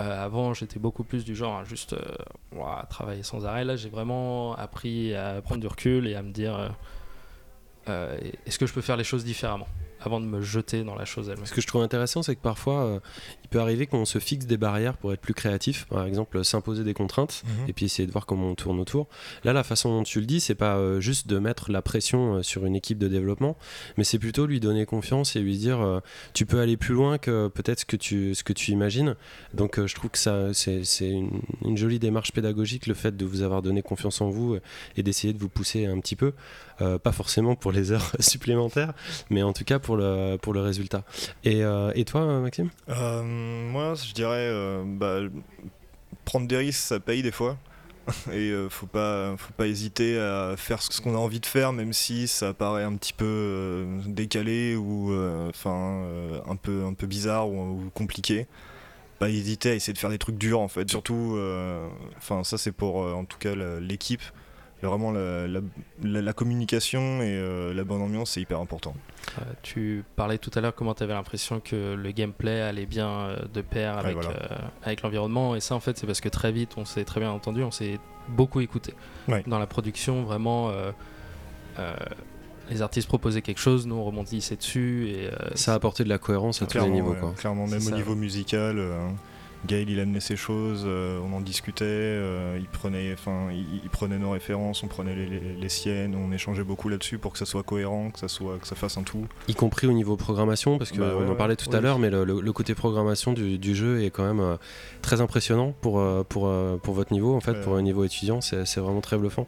Euh, 0.01 0.25
avant, 0.25 0.55
j'étais 0.55 0.81
beaucoup 0.81 1.05
plus 1.05 1.25
du 1.25 1.37
genre 1.37 1.59
à 1.59 1.65
juste 1.65 1.93
euh, 1.93 2.01
ouah, 2.57 2.85
travailler 2.91 3.23
sans 3.23 3.47
arrêt. 3.47 3.65
Là, 3.65 3.77
j'ai 3.77 3.89
vraiment 3.89 4.57
appris 4.57 5.15
à 5.15 5.41
prendre 5.41 5.61
du 5.61 5.69
recul 5.69 6.09
et 6.09 6.17
à 6.17 6.23
me 6.23 6.33
dire 6.33 6.75
est-ce 7.87 8.59
que 8.59 8.67
je 8.67 8.73
peux 8.73 8.81
faire 8.81 8.97
les 8.97 9.05
choses 9.05 9.25
différemment? 9.25 9.69
Avant 10.07 10.21
de 10.21 10.27
me 10.27 10.41
jeter 10.41 10.85
dans 10.85 10.95
la 10.95 11.05
chose 11.05 11.29
elle-même. 11.29 11.47
Ce 11.47 11.53
que 11.53 11.61
je 11.61 11.67
trouve 11.67 11.83
intéressant, 11.83 12.23
c'est 12.23 12.35
que 12.37 12.41
parfois, 12.43 12.85
euh, 12.85 13.01
il 13.43 13.49
peut 13.49 13.61
arriver 13.61 13.87
qu'on 13.87 14.05
se 14.05 14.19
fixe 14.19 14.47
des 14.47 14.57
barrières 14.57 14.97
pour 14.97 15.13
être 15.13 15.21
plus 15.21 15.35
créatif. 15.35 15.87
Par 15.87 16.05
exemple, 16.07 16.45
s'imposer 16.45 16.85
des 16.85 16.95
contraintes 16.95 17.43
Mhm. 17.45 17.69
et 17.69 17.73
puis 17.73 17.87
essayer 17.87 18.07
de 18.07 18.13
voir 18.13 18.27
comment 18.27 18.49
on 18.51 18.55
tourne 18.55 18.81
autour. 18.81 19.09
Là, 19.45 19.53
la 19.53 19.63
façon 19.65 19.89
dont 19.91 20.03
tu 20.03 20.21
le 20.21 20.27
dis, 20.27 20.41
c'est 20.41 20.55
pas 20.55 20.77
euh, 20.77 21.01
juste 21.01 21.27
de 21.27 21.39
mettre 21.39 21.71
la 21.71 21.83
pression 21.83 22.37
euh, 22.37 22.43
sur 22.43 22.65
une 22.67 22.75
équipe 22.77 22.99
de 22.99 23.09
développement, 23.09 23.57
mais 23.97 24.05
c'est 24.05 24.19
plutôt 24.19 24.47
lui 24.47 24.61
donner 24.61 24.87
confiance 24.87 25.37
et 25.37 25.41
lui 25.41 25.57
dire 25.57 25.81
euh, 25.81 26.01
tu 26.33 26.47
peux 26.47 26.61
aller 26.61 26.77
plus 26.77 26.95
loin 26.95 27.19
que 27.19 27.49
peut-être 27.49 27.81
ce 27.81 27.85
que 27.85 27.97
tu 27.97 28.35
ce 28.35 28.45
que 28.45 28.53
tu 28.53 28.71
imagines. 28.73 29.15
Donc, 29.55 29.79
euh, 29.79 29.87
je 29.87 29.95
trouve 29.95 30.11
que 30.11 30.19
ça, 30.19 30.53
c'est 30.55 30.85
c'est 30.85 31.09
une, 31.11 31.41
une 31.65 31.77
jolie 31.77 31.99
démarche 31.99 32.33
pédagogique, 32.33 32.87
le 32.87 32.95
fait 32.95 33.17
de 33.17 33.25
vous 33.25 33.43
avoir 33.43 33.63
donné 33.63 33.83
confiance 33.83 34.21
en 34.21 34.31
vous 34.31 34.55
euh, 34.55 34.61
et 34.97 35.03
d'essayer 35.03 35.33
de 35.33 35.39
vous 35.39 35.49
pousser 35.49 35.87
un 35.87 35.99
petit 36.01 36.17
peu. 36.17 36.33
Euh, 36.81 36.99
pas 36.99 37.13
forcément 37.13 37.55
pour 37.55 37.71
les 37.71 37.93
heures 37.93 38.11
supplémentaires, 38.21 38.93
mais 39.31 39.43
en 39.43 39.53
tout 39.53 39.65
cas 39.65 39.79
pour 39.79 39.94
le, 39.97 40.37
pour 40.37 40.53
le 40.53 40.61
résultat. 40.61 41.05
Et, 41.45 41.63
euh, 41.65 41.93
toi, 42.05 42.41
Maxime? 42.41 42.71
Euh, 42.89 43.23
moi, 43.23 43.95
je 43.95 44.13
dirais, 44.13 44.49
euh, 44.51 44.83
bah, 44.87 45.21
prendre 46.25 46.47
des 46.47 46.57
risques, 46.57 46.81
ça 46.81 47.01
paye 47.01 47.23
des 47.23 47.33
fois. 47.33 47.57
Et 48.33 48.51
euh, 48.51 48.69
faut 48.69 48.87
pas, 48.87 49.35
faut 49.39 49.53
pas 49.55 49.67
hésiter 49.67 50.19
à 50.19 50.55
faire 50.59 50.83
ce 50.83 51.01
qu'on 51.01 51.15
a 51.15 51.19
envie 51.19 51.41
de 51.41 51.47
faire, 51.47 51.73
même 51.73 51.93
si 51.93 52.29
ça 52.29 52.53
paraît 52.53 52.85
un 52.85 52.95
petit 52.97 53.15
peu 53.15 53.87
décalé 54.07 54.77
ou, 54.77 55.15
enfin, 55.49 56.05
un 56.47 56.57
peu, 56.57 56.85
un 56.85 56.93
peu 56.95 57.07
bizarre 57.07 57.49
ou, 57.49 57.87
ou 57.87 57.91
compliqué. 57.95 58.47
Pas 59.19 59.31
hésiter 59.31 59.71
à 59.71 59.75
essayer 59.75 59.93
de 59.93 59.99
faire 59.99 60.11
des 60.11 60.19
trucs 60.19 60.37
durs 60.37 60.61
en 60.61 60.69
fait. 60.69 60.91
Surtout, 60.91 61.39
enfin, 62.19 62.45
ça 62.45 62.59
c'est 62.59 62.73
pour, 62.73 62.97
en 62.97 63.25
tout 63.25 63.39
cas, 63.39 63.55
l'équipe. 63.81 64.23
Vraiment, 64.85 65.11
la, 65.13 65.47
la- 65.49 65.61
la- 66.03 66.23
la 66.23 66.33
communication 66.33 67.23
et 67.23 67.37
euh, 67.37 67.73
la 67.75 67.85
bonne 67.85 68.03
ambiance, 68.03 68.33
c'est 68.33 68.41
hyper 68.41 68.61
important. 68.61 68.95
Euh, 69.39 69.43
tu 69.63 70.05
parlais 70.17 70.39
tout 70.39 70.51
à 70.55 70.61
l'heure 70.61 70.75
comment 70.75 70.95
tu 70.95 71.03
avais 71.03 71.15
l'impression 71.15 71.61
que 71.61 71.95
le 71.95 72.11
gameplay 72.13 72.61
allait 72.61 72.87
bien 72.87 73.09
euh, 73.09 73.37
de 73.53 73.61
pair 73.63 73.99
avec, 73.99 74.15
voilà. 74.15 74.31
euh, 74.31 74.57
avec 74.83 75.03
l'environnement. 75.03 75.57
Et 75.57 75.61
ça, 75.61 75.75
en 75.75 75.81
fait, 75.81 75.97
c'est 75.99 76.07
parce 76.07 76.21
que 76.21 76.29
très 76.29 76.53
vite, 76.53 76.73
on 76.77 76.85
s'est 76.85 77.05
très 77.05 77.21
bien 77.21 77.31
entendu, 77.31 77.63
on 77.63 77.71
s'est 77.71 77.99
beaucoup 78.29 78.61
écouté. 78.61 78.95
Ouais. 79.29 79.43
Dans 79.47 79.59
la 79.59 79.67
production, 79.67 80.23
vraiment, 80.25 80.69
euh, 80.71 80.93
euh, 81.79 81.95
les 82.71 82.81
artistes 82.83 83.09
proposaient 83.09 83.43
quelque 83.43 83.61
chose, 83.61 83.87
nous 83.87 83.95
on 83.97 84.05
rebondissait 84.05 84.57
dessus. 84.57 85.09
Et, 85.09 85.27
euh, 85.29 85.33
Ça 85.55 85.73
a 85.73 85.75
apporté 85.75 86.05
de 86.05 86.09
la 86.09 86.19
cohérence 86.19 86.63
à 86.63 86.67
tous 86.67 86.79
les 86.79 86.89
niveaux. 86.89 87.13
ouais, 87.13 87.21
Quoi. 87.21 87.33
clairement, 87.37 87.67
même 87.67 87.77
au 87.79 87.91
ça. 87.91 87.95
niveau 87.97 88.15
musical, 88.15 88.79
euh, 88.79 89.09
Gaël 89.67 89.89
il 89.89 89.99
amenait 90.01 90.21
ses 90.21 90.37
choses, 90.37 90.83
euh, 90.87 91.19
on 91.21 91.33
en 91.37 91.41
discutait, 91.41 91.85
euh, 91.87 92.59
il, 92.61 92.67
prenait, 92.67 93.13
enfin, 93.15 93.49
il, 93.51 93.81
il 93.83 93.91
prenait 93.91 94.19
nos 94.19 94.31
références, 94.31 94.83
on 94.83 94.89
prenait 94.89 95.15
les, 95.15 95.27
les- 95.27 95.41
les 95.59 95.69
siennes, 95.69 96.15
on 96.15 96.33
échangeait 96.33 96.65
beaucoup 96.65 96.89
là-dessus 96.89 97.19
pour 97.19 97.33
que 97.33 97.39
ça 97.39 97.47
soit 97.47 97.63
cohérent, 97.63 98.11
que 98.11 98.19
ça, 98.19 98.29
soit, 98.29 98.59
que 98.59 98.67
ça 98.67 98.75
fasse 98.75 98.99
un 98.99 99.03
tout. 99.03 99.27
Y 99.49 99.55
compris 99.55 99.87
au 99.87 99.93
niveau 99.93 100.17
programmation, 100.17 100.77
parce 100.79 100.91
qu'on 100.93 100.99
Bah 100.99 101.17
ouais, 101.17 101.29
en 101.29 101.35
parlait 101.35 101.57
tout 101.57 101.75
à 101.75 101.81
l'heure, 101.81 101.99
mais 101.99 102.11
le, 102.11 102.25
le- 102.25 102.41
le 102.41 102.53
côté 102.53 102.75
programmation 102.75 103.33
du, 103.33 103.59
du 103.59 103.75
jeu 103.75 104.03
est 104.03 104.11
quand 104.11 104.25
même 104.25 104.41
euh, 104.41 104.57
très 105.03 105.21
impressionnant 105.21 105.75
pour, 105.81 106.03
pour, 106.29 106.53
pour 106.83 106.95
votre 106.95 107.13
niveau, 107.13 107.35
en 107.35 107.41
fait, 107.41 107.53
Ouais. 107.53 107.61
pour 107.63 107.77
un 107.77 107.83
niveau 107.83 108.05
étudiant, 108.05 108.41
c'est 108.41 108.77
vraiment 108.79 109.01
très 109.01 109.17
bluffant. 109.17 109.47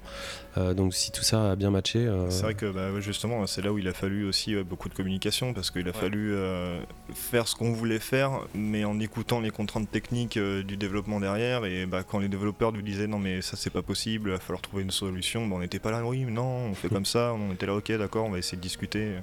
Euh, 0.57 0.73
donc 0.73 0.95
si 0.95 1.13
tout 1.13 1.23
ça 1.23 1.53
a 1.53 1.57
bien 1.57 1.71
matché, 1.71 1.99
euh, 1.99 2.31
C'est 2.31 2.43
vrai 2.43 2.55
que 2.55 2.71
bah, 2.71 2.99
justement, 3.01 3.47
c'est 3.47 3.63
là 3.63 3.73
où 3.73 3.79
il 3.79 3.89
a 3.89 3.93
fallu 3.93 4.27
aussi 4.27 4.55
euh, 4.55 4.65
beaucoup 4.65 4.89
de 4.89 4.95
communication 4.95 5.53
parce 5.53 5.71
qu'il 5.71 5.89
a 5.89 5.93
fallu 5.93 6.33
euh, 6.35 6.81
faire 7.15 7.47
ce 7.47 7.55
qu'on 7.55 7.73
voulait 7.73 7.99
faire, 7.99 8.41
mais 8.55 8.85
en 8.85 8.99
écoutant 8.99 9.41
les 9.41 9.51
contraintes 9.51 9.91
techniques 9.91 10.37
euh, 10.39 10.63
du 10.63 10.77
développement 10.77 11.21
derrière. 11.21 11.65
Et 11.67 11.85
bah, 11.87 12.03
quand 12.03 12.19
les 12.21 12.29
développeurs 12.29 12.73
nous 12.73 12.83
disaient 12.83 13.07
non, 13.07 13.19
mais 13.19 13.43
ça 13.43 13.57
c'est 13.57 13.71
pas 13.71 13.83
possible, 13.83 14.31
il 14.31 14.33
va 14.33 14.41
falloir 14.41 14.63
trouver 14.63 14.83
une 14.83 14.91
solution, 14.91 15.47
bah, 15.47 15.57
on 15.57 15.61
n'était 15.61 15.79
pas 15.79 15.91
là, 15.91 16.03
oui, 16.05 16.25
mais 16.25 16.33
non, 16.33 16.69
on 16.71 16.75
fait 16.75 16.89
comme 16.89 17.07
ça, 17.07 17.35
on 17.35 17.53
était 17.53 17.67
là, 17.67 17.75
ok, 17.75 17.93
d'accord, 17.93 18.25
on 18.27 18.31
va 18.31 18.39
essayer 18.39 18.57
de 18.57 18.63
discuter. 18.63 19.17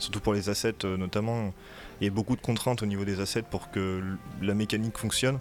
Surtout 0.00 0.20
pour 0.20 0.32
les 0.32 0.48
assets 0.48 0.74
euh, 0.84 0.96
notamment, 0.96 1.52
il 2.00 2.04
y 2.04 2.06
a 2.08 2.10
beaucoup 2.10 2.34
de 2.34 2.40
contraintes 2.40 2.82
au 2.82 2.86
niveau 2.86 3.04
des 3.04 3.20
assets 3.20 3.42
pour 3.42 3.70
que 3.70 4.02
la 4.40 4.54
mécanique 4.54 4.96
fonctionne. 4.96 5.38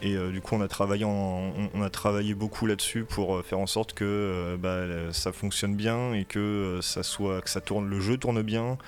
Et 0.00 0.14
euh, 0.14 0.30
du 0.30 0.40
coup, 0.40 0.54
on 0.54 0.60
a 0.60 0.68
travaillé, 0.68 1.04
en- 1.04 1.10
on, 1.10 1.70
on 1.74 1.82
a 1.82 1.90
travaillé 1.90 2.34
beaucoup 2.34 2.66
là-dessus 2.66 3.04
pour 3.04 3.36
euh, 3.36 3.42
faire 3.42 3.58
en 3.58 3.66
sorte 3.66 3.94
que 3.94 4.04
euh, 4.04 4.56
bah, 4.56 5.12
ça 5.12 5.32
fonctionne 5.32 5.74
bien 5.74 6.12
et 6.14 6.24
que 6.24 6.38
euh, 6.38 6.80
ça 6.82 7.02
soit, 7.02 7.40
que 7.40 7.50
ça 7.50 7.60
tourne, 7.60 7.88
le 7.88 7.98
jeu 8.00 8.16
tourne 8.16 8.42
bien. 8.42 8.78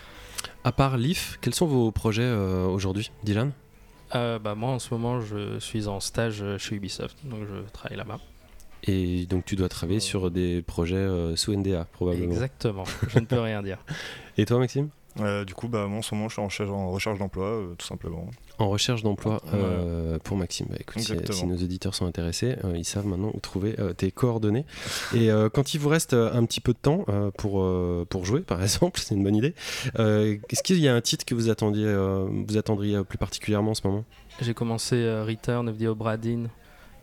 à 0.64 0.70
part 0.72 0.96
l'IF, 0.96 1.38
quels 1.40 1.54
sont 1.54 1.66
vos 1.66 1.90
projets 1.90 2.22
euh, 2.22 2.66
aujourd'hui, 2.66 3.10
Dylan? 3.24 3.50
Euh, 4.14 4.38
bah, 4.38 4.54
moi 4.54 4.70
en 4.70 4.78
ce 4.78 4.92
moment, 4.94 5.20
je 5.20 5.58
suis 5.58 5.86
en 5.88 5.98
stage 6.00 6.44
chez 6.58 6.76
Ubisoft, 6.76 7.16
donc 7.24 7.40
je 7.48 7.68
travaille 7.72 7.96
là-bas. 7.98 8.18
Et 8.84 9.26
donc 9.26 9.44
tu 9.44 9.56
dois 9.56 9.68
travailler 9.68 10.00
sur 10.00 10.30
des 10.30 10.62
projets 10.62 10.94
euh, 10.96 11.36
sous 11.36 11.52
NDA, 11.54 11.86
probablement. 11.92 12.32
Exactement, 12.32 12.84
je 13.08 13.18
ne 13.18 13.24
peux 13.26 13.38
rien 13.40 13.62
dire. 13.62 13.78
Et 14.38 14.46
toi, 14.46 14.58
Maxime? 14.58 14.88
Euh, 15.22 15.44
du 15.44 15.54
coup, 15.54 15.68
bah, 15.68 15.86
moi, 15.86 15.98
en 15.98 16.02
ce 16.02 16.14
moment, 16.14 16.28
je 16.28 16.34
suis 16.34 16.42
en 16.42 16.46
recherche, 16.46 16.70
en 16.70 16.90
recherche 16.90 17.18
d'emploi, 17.18 17.46
euh, 17.46 17.74
tout 17.76 17.86
simplement. 17.86 18.28
En 18.58 18.68
recherche 18.68 19.02
d'emploi 19.02 19.34
Ouais. 19.44 19.50
euh, 19.54 20.18
pour 20.22 20.36
Maxime. 20.36 20.66
Bah, 20.70 20.76
écoute, 20.80 21.00
si, 21.00 21.46
nos 21.46 21.54
auditeurs 21.56 21.94
sont 21.94 22.06
intéressés, 22.06 22.56
euh, 22.64 22.72
ils 22.76 22.84
savent 22.84 23.06
maintenant 23.06 23.30
où 23.34 23.40
trouver 23.40 23.74
euh, 23.78 23.92
tes 23.92 24.10
coordonnées. 24.10 24.64
Et 25.14 25.30
euh, 25.30 25.48
quand 25.48 25.74
il 25.74 25.80
vous 25.80 25.88
reste 25.88 26.12
euh, 26.14 26.32
un 26.32 26.44
petit 26.44 26.60
peu 26.60 26.72
de 26.72 26.78
temps 26.78 27.04
euh, 27.08 27.30
pour, 27.36 27.62
euh, 27.62 28.06
pour 28.08 28.24
jouer, 28.24 28.40
par 28.40 28.60
exemple, 28.62 29.00
c'est 29.00 29.14
une 29.14 29.24
bonne 29.24 29.36
idée, 29.36 29.54
euh, 29.98 30.36
est-ce 30.50 30.62
qu'il 30.62 30.78
y 30.78 30.88
a 30.88 30.94
un 30.94 31.00
titre 31.00 31.24
que 31.24 31.34
vous 31.34 31.48
attendiez, 31.50 31.86
euh, 31.86 32.26
vous 32.48 32.56
attendriez 32.56 33.02
plus 33.04 33.18
particulièrement 33.18 33.70
en 33.72 33.74
ce 33.74 33.86
moment? 33.86 34.04
J'ai 34.40 34.54
commencé 34.54 34.96
euh, 34.96 35.24
Return 35.24 35.68
of 35.68 35.76
the 35.78 35.84
Obra 35.84 36.16
Dinn 36.16 36.48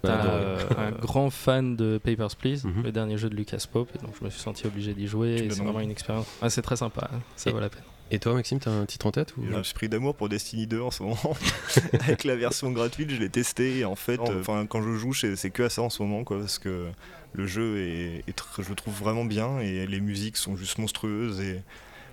T'as 0.03 0.20
Adoré. 0.20 0.36
euh, 0.43 0.57
un 0.78 0.91
grand 0.91 1.30
fan 1.32 1.76
de 1.76 1.97
Papers, 2.03 2.36
Please, 2.36 2.61
Mhm. 2.65 2.84
le 2.84 2.91
dernier 2.91 3.18
jeu 3.18 3.30
de 3.30 3.36
Lucas 3.36 3.65
Pope, 3.72 3.89
et 3.95 3.97
donc 4.05 4.13
je 4.20 4.24
me 4.24 4.30
suis 4.30 4.39
senti 4.39 4.68
obligé 4.68 4.93
d'y 4.93 5.07
jouer. 5.07 5.47
C'est 5.49 5.63
vraiment 5.63 5.80
une 5.80 5.89
expérience. 5.91 6.28
Ah, 6.41 6.49
c'est 6.51 6.61
très 6.61 6.76
sympa, 6.76 7.09
hein, 7.11 7.20
ça 7.36 7.49
Et- 7.49 7.53
vaut 7.53 7.59
la 7.59 7.70
peine. 7.70 7.82
Et 8.10 8.20
toi, 8.20 8.34
Maxime, 8.34 8.60
t'as 8.60 8.72
un 8.72 8.86
titre 8.86 9.05
en 9.05 9.12
tête 9.12 9.36
ou... 9.38 9.43
Je 9.45 9.55
me 9.58 9.64
suis 9.64 9.74
pris 9.74 9.89
d'amour 9.89 10.16
pour 10.16 10.30
Destiny 10.30 10.66
2 10.66 10.80
en 10.82 10.91
ce 10.91 11.03
moment. 11.03 11.18
Avec 12.01 12.24
la 12.24 12.36
version 12.36 12.72
gratuite, 12.72 13.10
je 13.10 13.18
l'ai 13.18 13.30
testé 13.30 13.80
et 13.80 13.86
en 13.86 13.95
fait, 13.95 14.20
Oh. 14.24 14.30
euh, 14.32 14.66
quand 14.66 14.82
je 14.82 14.93
joue, 14.95 15.14
c'est 15.14 15.49
que 15.49 15.64
à 15.64 15.70
ça 15.70 15.82
en 15.82 15.89
ce 15.89 16.01
moment, 16.01 16.24
quoi, 16.24 16.39
parce 16.39 16.58
que 16.58 16.88
le 17.34 17.47
jeu 17.47 17.80
est, 17.80 18.24
je 18.60 18.70
le 18.70 18.76
trouve 18.76 18.93
vraiment 18.95 19.26
bien 19.26 19.60
et 19.60 19.86
les 19.88 19.99
musiques 19.99 20.38
sont 20.38 20.55
juste 20.55 20.78
monstrueuses 20.78 21.41
et 21.41 21.62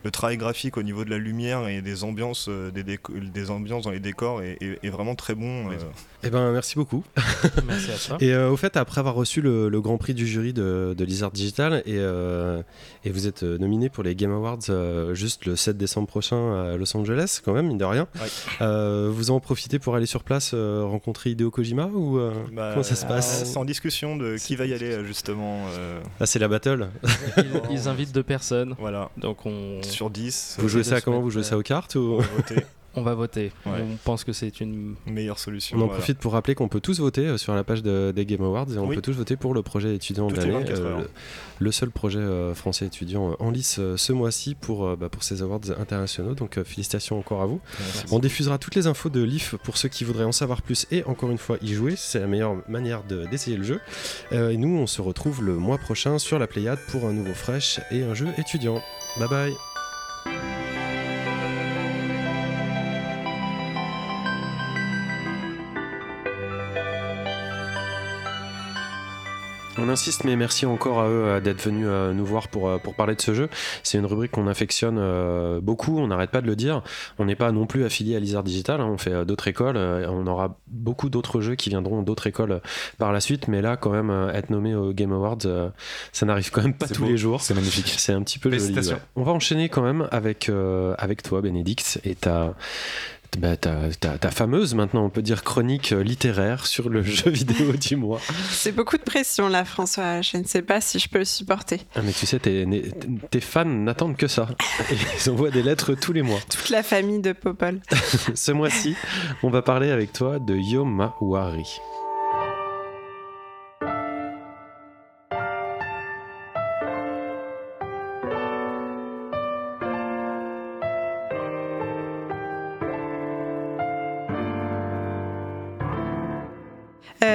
le 0.05 0.11
travail 0.11 0.37
graphique 0.37 0.77
au 0.77 0.83
niveau 0.83 1.05
de 1.05 1.11
la 1.11 1.19
lumière 1.19 1.67
et 1.69 1.81
des 1.83 2.05
ambiances, 2.05 2.47
euh, 2.49 2.71
des, 2.71 2.85
des 2.85 3.51
ambiances 3.51 3.85
dans 3.85 3.91
les 3.91 4.01
décors 4.01 4.43
est, 4.43 4.59
est- 4.61 4.79
est 4.83 4.91
vraiment 4.91 5.15
très 5.15 5.35
bon. 5.35 5.71
euh. 5.71 5.75
Eh 6.27 6.31
ben, 6.31 6.53
merci 6.53 6.77
beaucoup. 6.77 7.05
Merci 7.67 7.91
à 7.91 7.97
toi. 8.09 8.17
Et 8.21 8.33
euh, 8.33 8.49
au 8.51 8.57
fait, 8.57 8.77
après 8.79 8.99
avoir 9.01 9.15
reçu 9.15 9.43
le, 9.43 9.69
le 9.69 9.81
grand 9.83 9.99
prix 9.99 10.15
du 10.15 10.27
jury 10.27 10.53
de, 10.55 10.95
de 10.97 11.05
Lizard 11.05 11.31
Digital, 11.33 11.83
et, 11.85 11.97
euh, 11.99 12.63
et 13.05 13.11
vous 13.11 13.27
êtes 13.27 13.43
nominé 13.43 13.91
pour 13.91 14.03
les 14.05 14.15
Game 14.15 14.33
Awards 14.33 14.59
euh, 14.71 15.15
juste 15.15 15.45
le 15.45 15.55
7 15.55 15.77
décembre 15.77 16.07
prochain 16.09 16.73
à 16.73 16.77
Los 16.79 16.97
Angeles, 16.97 17.41
quand 17.45 17.53
même, 17.53 17.67
mine 17.69 17.77
de 17.79 17.85
rien. 17.85 18.07
Ouais. 18.17 18.29
Euh, 18.63 19.11
vous 19.13 19.31
en 19.31 19.41
profitez 19.41 19.79
pour 19.79 19.97
aller 19.97 20.07
sur 20.07 20.23
place 20.25 20.53
euh, 20.55 20.83
rencontrer 20.85 21.31
Hideo 21.31 21.51
Kojima 21.51 21.87
ou 21.93 22.19
euh, 22.19 22.33
Bah, 22.53 22.71
comment 22.73 22.83
ça 22.83 22.95
se 22.95 23.05
passe 23.05 23.45
C'est 23.45 23.59
en 23.59 23.65
discussion 23.67 24.17
de 24.17 24.37
qui 24.39 24.57
va 24.57 24.65
y 24.65 24.73
aller 24.73 25.05
justement. 25.05 25.67
euh, 25.77 26.01
Ah, 26.21 26.27
c'est 26.27 26.39
la 26.39 26.49
battle. 26.49 26.89
Ils, 27.37 27.45
ils 27.71 27.89
invitent 27.89 28.13
deux 28.15 28.23
personnes, 28.23 28.75
voilà, 28.79 29.11
donc 29.19 29.45
on. 29.45 29.81
Sur 29.95 30.11
10. 30.11 30.57
Vous 30.59 30.69
jouez 30.69 30.85
ça 30.85 31.01
comment 31.01 31.21
Vous 31.21 31.31
jouez 31.31 31.43
ça 31.43 31.55
euh, 31.55 31.59
aux 31.61 31.63
cartes 31.63 31.95
ou... 31.95 32.19
on 32.97 33.03
va 33.03 33.15
voter. 33.15 33.51
On. 33.67 33.73
Ouais. 33.73 33.85
Pense 34.05 34.23
que 34.23 34.33
c'est 34.33 34.61
une. 34.61 34.95
Meilleure 35.07 35.39
solution. 35.41 35.77
On 35.77 35.81
en 35.81 35.85
voilà. 35.87 35.99
profite 35.99 36.19
pour 36.19 36.33
rappeler 36.33 36.55
qu'on 36.55 36.69
peut 36.69 36.79
tous 36.81 37.01
voter 37.01 37.27
euh, 37.27 37.37
sur 37.39 37.53
la 37.55 37.65
page 37.65 37.83
de- 37.83 38.13
des 38.15 38.25
Game 38.25 38.43
Awards 38.43 38.67
et 38.73 38.79
on 38.79 38.87
Oui. 38.87 38.95
peut 38.95 39.03
tous 39.03 39.15
voter 39.17 39.35
pour 39.37 39.53
le 39.53 39.63
projet 39.63 39.97
étudiant 39.97 40.29
de 40.29 40.37
l'année, 40.37 40.53
24 40.53 40.81
euh, 40.81 41.01
le, 41.59 41.73
seul 41.73 41.91
projet 41.91 42.21
euh, 42.21 42.55
français 42.55 42.87
étudiant 42.87 43.33
euh, 43.33 43.35
en 43.41 43.51
lice 43.51 43.79
euh, 43.81 43.97
ce 43.97 44.13
mois-ci 44.13 44.55
pour, 44.55 44.87
euh, 44.87 44.95
bah, 44.97 45.09
pour 45.09 45.25
ces 45.25 45.43
awards 45.43 45.61
internationaux. 45.77 46.35
Donc 46.35 46.57
euh, 46.57 46.63
félicitations 46.63 47.19
encore 47.19 47.43
à 47.43 47.47
vous. 47.47 47.61
Merci. 47.81 48.05
On 48.13 48.21
diffusera 48.21 48.59
toutes 48.59 48.77
les 48.77 48.87
infos 48.87 49.09
de 49.11 49.23
l'IF 49.25 49.57
pour 49.65 49.77
ceux 49.77 49.89
qui 49.89 50.05
voudraient 50.05 50.23
en 50.25 50.31
savoir 50.33 50.63
plus 50.63 50.87
et 50.93 51.03
encore 51.05 51.31
une 51.33 51.39
fois 51.39 51.57
y 51.63 51.75
jouer. 51.75 51.95
C'est 51.97 52.21
la 52.21 52.29
meilleure 52.29 52.57
manière 52.69 53.03
de- 53.03 53.27
d'essayer 53.27 53.57
le 53.57 53.65
jeu. 53.65 53.81
Euh, 54.33 54.51
et 54.51 54.57
nous, 54.57 54.69
on 54.79 54.87
se 54.87 55.03
retrouve 55.03 55.43
le 55.43 55.55
mois 55.57 55.79
prochain 55.79 56.21
sur 56.21 56.39
la 56.39 56.47
Pléiade 56.47 56.79
pour 56.93 57.07
un 57.07 57.13
nouveau 57.13 57.35
fresh 57.35 57.81
et 57.91 58.05
un 58.05 58.15
jeu 58.15 58.29
étudiant. 58.39 58.81
Bye 59.19 59.29
bye. 59.29 59.55
On 69.85 69.89
insiste, 69.91 70.25
mais 70.25 70.35
merci 70.35 70.65
encore 70.65 71.01
à 71.01 71.09
eux 71.09 71.25
euh, 71.25 71.41
d'être 71.41 71.61
venus 71.61 71.87
euh, 71.87 72.15
nous 72.15 72.25
voir 72.25 72.49
pour, 72.49 72.71
euh, 72.71 72.79
pour 72.79 72.95
parler 72.95 73.15
de 73.15 73.21
ce 73.21 73.35
jeu. 73.35 73.51
C'est 73.83 73.99
une 73.99 74.07
rubrique 74.07 74.31
qu'on 74.31 74.47
affectionne 74.47 74.95
beaucoup, 75.61 75.99
on 75.99 76.07
n'arrête 76.07 76.31
pas 76.31 76.41
de 76.41 76.47
le 76.47 76.57
dire. 76.57 76.83
On 77.19 77.27
n'est 77.27 77.35
pas 77.37 77.53
non 77.53 77.67
plus 77.67 77.85
affilié 77.85 78.17
à 78.17 78.21
Lizard 78.21 78.45
Digital, 78.45 78.81
hein, 78.81 78.89
on 78.91 78.97
fait 78.97 79.27
d'autres 79.27 79.47
écoles. 79.47 79.77
on 79.77 80.27
aura 80.27 80.57
beaucoup 80.69 81.11
d'autres 81.11 81.43
jeux 81.43 81.55
qui 81.55 81.69
viendront 81.69 82.03
d'autres 82.03 82.27
écoles 82.27 82.63
par 82.97 83.13
la 83.13 83.21
suite, 83.21 83.47
mais 83.49 83.61
là, 83.61 83.77
quand 83.77 83.91
même, 83.91 84.11
être 84.33 84.49
nommé 84.49 84.75
au 84.75 84.93
Game 84.93 85.13
Awards, 85.13 85.39
ça 86.13 86.27
n'arrive 86.27 86.51
quand 86.51 86.63
même 86.63 86.75
pas 86.75 86.89
tous 86.89 87.03
beau, 87.03 87.09
les 87.09 87.19
jours. 87.19 87.43
C'est 87.43 87.55
magnifique. 87.55 87.93
C'est 87.99 88.13
un 88.13 88.23
petit 88.23 88.39
peu 88.39 88.51
joli. 88.51 88.75
Ouais. 88.75 88.97
On 89.17 89.23
va 89.23 89.33
enchaîner 89.33 89.69
quand 89.69 89.83
même 89.83 90.09
avec, 90.11 90.49
euh, 90.49 90.95
avec 90.99 91.23
toi, 91.23 91.43
Bénédicte, 91.43 92.01
et 92.05 92.15
ta, 92.15 92.55
bah, 93.39 93.57
ta, 93.57 93.75
ta- 94.01 94.19
ta 94.19 94.31
fameuse, 94.31 94.75
maintenant 94.75 95.05
on 95.05 95.11
peut 95.11 95.23
dire, 95.23 95.43
chronique 95.45 95.93
euh, 95.93 96.03
littéraire 96.03 96.67
sur 96.67 96.89
le 96.89 97.03
jeu 97.03 97.31
vidéo 97.31 97.73
du 97.73 97.97
mois. 97.97 98.21
C'est 98.51 98.73
beaucoup 98.73 98.97
de 98.97 99.03
pression 99.03 99.49
là, 99.49 99.65
François. 99.65 100.21
Je 100.23 100.37
ne 100.37 100.45
sais 100.45 100.63
pas 100.63 100.81
si 100.81 100.99
je 100.99 101.09
peux 101.09 101.19
le 101.19 101.25
supporter. 101.25 101.81
Ah, 101.97 102.01
mais 102.05 102.13
tu 102.13 102.27
sais, 102.27 102.39
tes, 102.39 102.67
tes 103.31 103.41
fans 103.41 103.65
n'attendent 103.65 104.17
que 104.17 104.29
ça. 104.29 104.49
Et 104.91 104.95
ils 105.25 105.31
envoient 105.31 105.51
des 105.51 105.63
lettres 105.63 105.95
tous 105.95 106.13
les 106.13 106.23
mois. 106.23 106.41
Toute 106.51 106.71
la 106.71 106.83
famille 106.83 107.21
de 107.21 107.33
Popol. 107.33 107.81
Ce 108.35 108.53
mois-ci, 108.53 108.95
on 109.43 109.51
va 109.51 109.63
parler 109.63 109.91
avec 109.91 110.13
toi 110.13 110.39
de 110.39 110.55
Yomawari. 110.57 111.81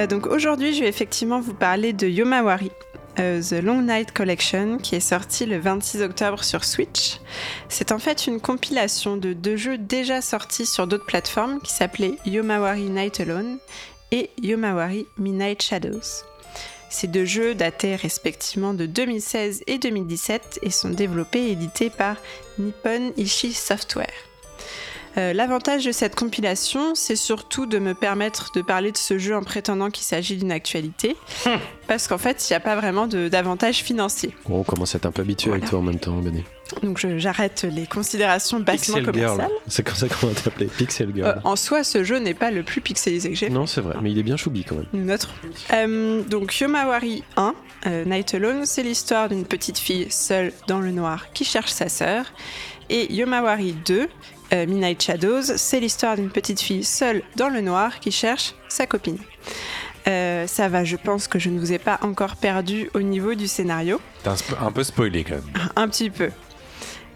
Euh, 0.00 0.06
donc 0.06 0.26
aujourd'hui, 0.26 0.74
je 0.74 0.80
vais 0.80 0.88
effectivement 0.88 1.40
vous 1.40 1.54
parler 1.54 1.92
de 1.92 2.06
Yomawari, 2.06 2.70
euh, 3.18 3.42
The 3.42 3.62
Long 3.62 3.82
Night 3.82 4.12
Collection, 4.12 4.78
qui 4.78 4.94
est 4.94 5.00
sorti 5.00 5.46
le 5.46 5.58
26 5.58 6.02
octobre 6.02 6.42
sur 6.42 6.64
Switch. 6.64 7.18
C'est 7.68 7.92
en 7.92 7.98
fait 7.98 8.26
une 8.26 8.40
compilation 8.40 9.16
de 9.16 9.32
deux 9.32 9.56
jeux 9.56 9.78
déjà 9.78 10.22
sortis 10.22 10.66
sur 10.66 10.86
d'autres 10.86 11.06
plateformes 11.06 11.60
qui 11.60 11.72
s'appelaient 11.72 12.16
Yomawari 12.24 12.84
Night 12.84 13.20
Alone 13.20 13.58
et 14.10 14.30
Yomawari 14.42 15.06
Midnight 15.18 15.62
Shadows. 15.62 16.24
Ces 16.88 17.06
deux 17.06 17.24
jeux 17.24 17.54
dataient 17.54 17.94
respectivement 17.94 18.74
de 18.74 18.86
2016 18.86 19.62
et 19.66 19.78
2017 19.78 20.60
et 20.62 20.70
sont 20.70 20.90
développés 20.90 21.48
et 21.48 21.52
édités 21.52 21.90
par 21.90 22.16
Nippon 22.58 23.12
Ishi 23.16 23.52
Software. 23.52 24.29
Euh, 25.18 25.32
L'avantage 25.32 25.84
de 25.84 25.92
cette 25.92 26.14
compilation, 26.14 26.94
c'est 26.94 27.16
surtout 27.16 27.66
de 27.66 27.78
me 27.78 27.94
permettre 27.94 28.52
de 28.54 28.62
parler 28.62 28.92
de 28.92 28.96
ce 28.96 29.18
jeu 29.18 29.36
en 29.36 29.42
prétendant 29.42 29.90
qu'il 29.90 30.04
s'agit 30.04 30.36
d'une 30.36 30.52
actualité, 30.52 31.16
parce 31.88 32.06
qu'en 32.08 32.18
fait, 32.18 32.48
il 32.48 32.52
n'y 32.52 32.56
a 32.56 32.60
pas 32.60 32.76
vraiment 32.76 33.06
de- 33.06 33.28
d'avantage 33.28 33.78
financier. 33.82 34.34
Bon, 34.48 34.60
on 34.60 34.62
commence 34.62 34.94
à 34.94 34.98
être 34.98 35.06
un 35.06 35.10
peu 35.12 35.22
habitué 35.22 35.50
avec 35.50 35.64
toi 35.66 35.80
en 35.80 35.82
même 35.82 35.98
temps, 35.98 36.16
Béné. 36.18 36.44
Donc 36.84 37.04
j'arrête 37.16 37.66
les 37.68 37.84
considérations 37.86 38.60
bassement 38.60 38.98
Pixel 38.98 39.14
Girl. 39.14 39.36
commerciales. 39.36 39.50
C'est 39.66 39.82
comme 39.82 39.96
ça 39.96 40.06
qu'on 40.08 40.28
va 40.28 40.34
t'appeler, 40.34 40.66
Pixel 40.66 41.10
Girl. 41.12 41.26
Euh, 41.28 41.40
en 41.42 41.56
soi, 41.56 41.82
ce 41.82 42.04
jeu 42.04 42.18
n'est 42.20 42.32
pas 42.34 42.52
le 42.52 42.62
plus 42.62 42.80
pixelisé 42.80 43.28
que 43.30 43.34
j'ai 43.34 43.50
non, 43.50 43.66
c'est 43.66 43.80
vrai, 43.80 43.96
mais 44.00 44.12
il 44.12 44.18
est 44.18 44.22
bien 44.22 44.36
choubi 44.36 44.62
quand 44.62 44.76
même. 44.76 44.86
Noterons. 44.92 45.32
Euh, 45.72 46.22
donc 46.22 46.56
Yomawari 46.60 47.24
1, 47.36 47.54
euh, 47.86 48.04
Night 48.04 48.34
Alone, 48.34 48.64
c'est 48.66 48.84
l'histoire 48.84 49.28
d'une 49.28 49.44
petite 49.44 49.78
fille 49.78 50.06
seule 50.10 50.52
dans 50.68 50.78
le 50.78 50.92
noir 50.92 51.32
qui 51.32 51.44
cherche 51.44 51.72
sa 51.72 51.88
sœur. 51.88 52.26
Et 52.88 53.12
Yomawari 53.12 53.72
2, 53.84 54.08
euh, 54.52 54.66
Midnight 54.66 55.02
Shadows, 55.02 55.42
c'est 55.56 55.80
l'histoire 55.80 56.16
d'une 56.16 56.30
petite 56.30 56.60
fille 56.60 56.84
seule 56.84 57.22
dans 57.36 57.48
le 57.48 57.60
noir 57.60 58.00
qui 58.00 58.10
cherche 58.10 58.54
sa 58.68 58.86
copine. 58.86 59.18
Euh, 60.08 60.46
ça 60.46 60.68
va, 60.68 60.84
je 60.84 60.96
pense 60.96 61.28
que 61.28 61.38
je 61.38 61.50
ne 61.50 61.58
vous 61.58 61.72
ai 61.72 61.78
pas 61.78 61.98
encore 62.02 62.36
perdu 62.36 62.90
au 62.94 63.00
niveau 63.00 63.34
du 63.34 63.46
scénario. 63.46 64.00
T'as 64.22 64.36
un, 64.60 64.72
peu 64.72 64.82
spoilé 64.82 65.24
quand 65.24 65.34
même. 65.34 65.68
Un 65.76 65.88
petit 65.88 66.10
peu. 66.10 66.30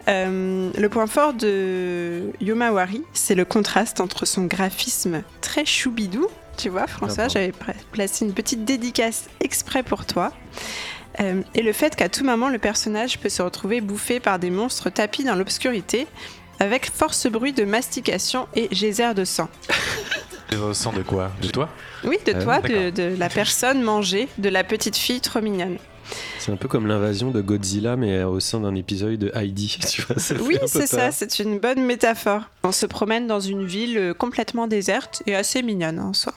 Euh, 0.07 0.71
le 0.77 0.89
point 0.89 1.07
fort 1.07 1.33
de 1.33 2.31
Yomawari, 2.41 3.03
c'est 3.15 3.35
le 3.35 3.45
contraste 3.45 4.01
entre 4.01 4.27
son 4.27 4.45
graphisme 4.45 5.23
très 5.41 5.65
choubidou. 5.65 6.27
Tu 6.57 6.69
vois, 6.69 6.87
François, 6.87 7.29
j'avais 7.29 7.53
placé 7.91 8.25
une 8.25 8.33
petite 8.33 8.65
dédicace 8.65 9.29
exprès 9.41 9.83
pour 9.83 10.07
toi. 10.07 10.33
Euh, 11.21 11.43
et 11.55 11.63
le 11.63 11.73
fait 11.73 11.97
qu'à 11.97 12.09
tout 12.09 12.25
moment, 12.25 12.49
le 12.49 12.59
personnage 12.59 13.19
peut 13.19 13.29
se 13.29 13.43
retrouver 13.43 13.81
bouffé 13.81 14.21
par 14.21 14.39
des 14.39 14.51
monstres 14.51 14.91
tapis 14.91 15.25
dans 15.25 15.35
l'obscurité, 15.35 16.07
avec 16.61 16.91
force 16.91 17.27
bruit 17.27 17.53
de 17.53 17.65
mastication 17.65 18.49
et 18.55 18.69
geyser 18.73 19.15
de 19.15 19.25
sang. 19.25 19.49
Sang 20.73 20.93
de 20.93 21.03
quoi? 21.03 21.33
De 21.43 21.49
toi? 21.49 21.69
Oui, 22.05 22.17
de 22.25 22.33
Ah, 22.37 22.43
toi, 22.43 22.61
de, 22.61 23.17
la 23.19 23.29
personne 23.29 23.83
mangée, 23.83 24.29
de 24.39 24.49
la 24.49 24.63
petite 24.63 24.97
fille 24.97 25.21
trop 25.21 25.41
mignonne. 25.41 25.79
C'est 26.39 26.53
un 26.53 26.57
peu 26.57 26.69
comme 26.69 26.87
l'invasion 26.87 27.31
de 27.31 27.41
Godzilla, 27.41 27.97
mais 27.97 28.23
au 28.23 28.39
sein 28.39 28.61
d'un 28.61 28.75
épisode 28.75 29.17
de 29.19 29.33
Heidi. 29.35 29.79
Tu 29.91 30.03
vois, 30.03 30.19
ça 30.19 30.35
Oui, 30.41 30.59
c'est 30.67 30.87
ça, 30.87 31.11
c'est 31.11 31.39
une 31.41 31.59
bonne 31.59 31.83
métaphore. 31.85 32.43
On 32.63 32.73
se 32.73 32.87
promène 32.87 33.27
dans 33.27 33.41
une 33.41 33.65
ville 33.67 33.99
euh, 33.99 34.15
complètement 34.15 34.67
déserte 34.69 35.23
et 35.27 35.35
assez 35.35 35.63
mignonne 35.63 35.99
en 35.99 36.13
soi. 36.13 36.35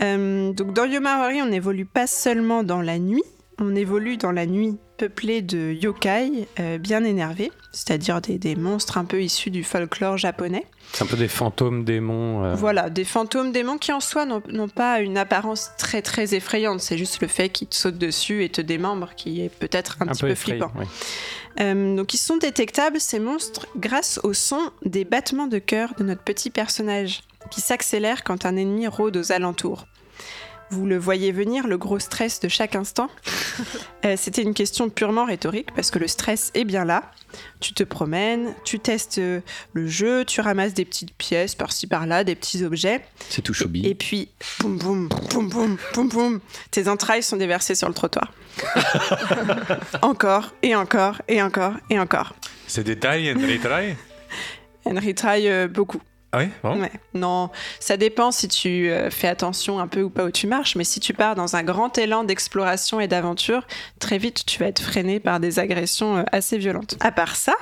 Euh, 0.00 0.52
donc 0.52 0.72
dans 0.72 0.84
Yomawari, 0.86 1.42
on 1.42 1.46
n'évolue 1.46 1.84
pas 1.84 2.06
seulement 2.06 2.62
dans 2.62 2.80
la 2.80 2.98
nuit, 2.98 3.24
on 3.58 3.74
évolue 3.74 4.16
dans 4.16 4.32
la 4.32 4.46
nuit 4.46 4.76
peuplée 4.98 5.42
de 5.42 5.72
yokai 5.72 6.46
euh, 6.60 6.78
bien 6.78 7.04
énervés, 7.04 7.50
c'est-à-dire 7.72 8.20
des, 8.20 8.38
des 8.38 8.54
monstres 8.56 8.98
un 8.98 9.04
peu 9.04 9.22
issus 9.22 9.50
du 9.50 9.64
folklore 9.64 10.16
japonais. 10.16 10.66
C'est 10.92 11.04
un 11.04 11.06
peu 11.06 11.16
des 11.16 11.28
fantômes 11.28 11.84
démons. 11.84 12.44
euh, 12.44 12.54
Voilà, 12.54 12.90
des 12.90 13.04
fantômes 13.04 13.52
démons 13.52 13.78
qui 13.78 13.92
en 13.92 14.00
soi 14.00 14.24
n'ont 14.26 14.68
pas 14.68 15.00
une 15.00 15.18
apparence 15.18 15.70
très 15.78 16.02
très 16.02 16.34
effrayante, 16.34 16.80
c'est 16.80 16.98
juste 16.98 17.20
le 17.20 17.28
fait 17.28 17.48
qu'ils 17.48 17.68
te 17.68 17.74
sautent 17.74 17.98
dessus 17.98 18.44
et 18.44 18.48
te 18.48 18.60
démembrent 18.60 19.14
qui 19.14 19.42
est 19.42 19.48
peut-être 19.48 19.96
un, 20.00 20.06
petit 20.06 20.20
peu 20.22 20.28
effrayé, 20.30 20.58
flippant. 20.58 20.72
oui. 20.78 20.86
Euh, 21.60 21.96
donc 21.96 22.14
ils 22.14 22.18
sont 22.18 22.38
détectables, 22.38 22.98
ces 23.00 23.18
monstres, 23.18 23.66
grâce 23.76 24.18
au 24.22 24.32
son 24.32 24.60
des 24.84 25.04
battements 25.04 25.46
de 25.48 25.58
cœur 25.58 25.92
de 25.98 26.04
notre 26.04 26.22
petit 26.22 26.50
personnage, 26.50 27.22
qui 27.50 27.60
s'accélère 27.60 28.24
quand 28.24 28.46
un 28.46 28.56
ennemi 28.56 28.86
rôde 28.86 29.16
aux 29.16 29.32
alentours. 29.32 29.86
Vous 30.72 30.86
le 30.86 30.96
voyez 30.96 31.32
venir, 31.32 31.66
le 31.66 31.76
gros 31.76 31.98
stress 31.98 32.40
de 32.40 32.48
chaque 32.48 32.74
instant 32.74 33.10
Euh, 34.04 34.14
C'était 34.16 34.42
une 34.42 34.54
question 34.54 34.88
purement 34.88 35.26
rhétorique, 35.26 35.72
parce 35.76 35.90
que 35.92 35.98
le 35.98 36.08
stress 36.08 36.50
est 36.54 36.64
bien 36.64 36.84
là. 36.86 37.02
Tu 37.60 37.72
te 37.74 37.84
promènes, 37.84 38.52
tu 38.64 38.80
testes 38.80 39.18
euh, 39.18 39.40
le 39.74 39.86
jeu, 39.86 40.24
tu 40.24 40.40
ramasses 40.40 40.74
des 40.74 40.84
petites 40.86 41.14
pièces 41.14 41.54
par-ci 41.54 41.86
par-là, 41.86 42.24
des 42.24 42.34
petits 42.34 42.64
objets, 42.64 43.04
C'est 43.28 43.42
tout 43.42 43.52
choubi. 43.54 43.86
et 43.86 43.94
puis, 43.94 44.30
boum 44.58 44.76
boum, 44.78 45.08
boum 45.30 45.48
boum, 45.50 45.76
boum 45.94 46.08
boum, 46.08 46.40
tes 46.70 46.88
entrailles 46.88 47.22
sont 47.22 47.36
déversées 47.36 47.74
sur 47.76 47.86
le 47.86 47.94
trottoir. 47.94 48.32
encore, 50.02 50.52
et 50.62 50.74
encore, 50.74 51.20
et 51.28 51.42
encore, 51.42 51.74
et 51.90 51.98
encore. 51.98 52.34
C'est 52.66 52.84
des 52.84 52.98
tailles 52.98 53.28
et 53.28 53.34
des 53.34 53.58
tailles 53.58 53.96
Elle 54.84 54.98
retry 54.98 55.48
euh, 55.48 55.68
beaucoup. 55.68 56.00
Ah 56.32 56.38
oui. 56.38 56.48
Ouais. 56.64 56.90
Non, 57.12 57.50
ça 57.78 57.98
dépend 57.98 58.30
si 58.30 58.48
tu 58.48 58.90
euh, 58.90 59.10
fais 59.10 59.28
attention 59.28 59.78
un 59.78 59.86
peu 59.86 60.02
ou 60.02 60.08
pas 60.08 60.24
où 60.24 60.30
tu 60.30 60.46
marches, 60.46 60.76
mais 60.76 60.84
si 60.84 60.98
tu 60.98 61.12
pars 61.12 61.34
dans 61.34 61.56
un 61.56 61.62
grand 61.62 61.98
élan 61.98 62.24
d'exploration 62.24 63.00
et 63.00 63.08
d'aventure, 63.08 63.66
très 63.98 64.16
vite 64.16 64.46
tu 64.46 64.58
vas 64.58 64.66
être 64.66 64.80
freiné 64.80 65.20
par 65.20 65.40
des 65.40 65.58
agressions 65.58 66.16
euh, 66.16 66.22
assez 66.32 66.56
violentes. 66.56 66.96
À 67.00 67.12
part 67.12 67.36
ça, 67.36 67.54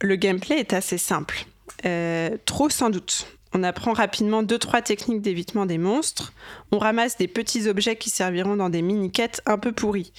le 0.00 0.14
gameplay 0.14 0.60
est 0.60 0.72
assez 0.72 0.98
simple. 0.98 1.46
Euh, 1.84 2.36
trop 2.44 2.70
sans 2.70 2.90
doute. 2.90 3.26
On 3.54 3.64
apprend 3.64 3.92
rapidement 3.92 4.44
2-3 4.44 4.84
techniques 4.84 5.20
d'évitement 5.20 5.66
des 5.66 5.78
monstres. 5.78 6.32
On 6.70 6.78
ramasse 6.78 7.18
des 7.18 7.28
petits 7.28 7.68
objets 7.68 7.96
qui 7.96 8.08
serviront 8.08 8.54
dans 8.54 8.70
des 8.70 8.82
mini-quêtes 8.82 9.42
un 9.46 9.58
peu 9.58 9.72
pourries. 9.72 10.12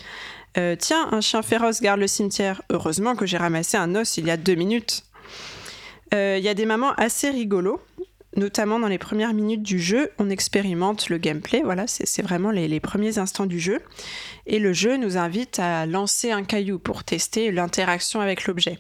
Tiens, 0.77 1.07
un 1.11 1.19
chien 1.19 1.41
féroce 1.41 1.81
garde 1.81 1.99
le 1.99 2.05
cimetière. 2.05 2.61
Heureusement 2.69 3.15
que 3.15 3.25
j'ai 3.25 3.37
ramassé 3.37 3.75
un 3.75 3.95
os 3.95 4.17
il 4.17 4.27
y 4.27 4.29
a 4.29 4.37
deux 4.37 4.53
minutes. 4.53 5.03
Euh, 6.13 6.37
Il 6.39 6.43
y 6.43 6.49
a 6.49 6.53
des 6.53 6.65
moments 6.65 6.93
assez 6.93 7.29
rigolos. 7.29 7.79
notamment 8.35 8.79
dans 8.79 8.87
les 8.87 8.97
premières 8.97 9.33
minutes 9.33 9.61
du 9.61 9.77
jeu, 9.79 10.09
on 10.17 10.29
expérimente 10.31 11.09
le 11.09 11.19
gameplay. 11.19 11.61
Voilà, 11.63 11.85
c'est 11.85 12.07
c'est 12.07 12.23
vraiment 12.23 12.49
les, 12.49 12.67
les 12.67 12.79
premiers 12.79 13.19
instants 13.19 13.45
du 13.45 13.59
jeu. 13.59 13.79
Et 14.47 14.57
le 14.57 14.73
jeu 14.73 14.97
nous 14.97 15.17
invite 15.17 15.59
à 15.59 15.85
lancer 15.85 16.31
un 16.31 16.43
caillou 16.43 16.79
pour 16.79 17.03
tester 17.03 17.51
l'interaction 17.51 18.21
avec 18.21 18.45
l'objet. 18.47 18.79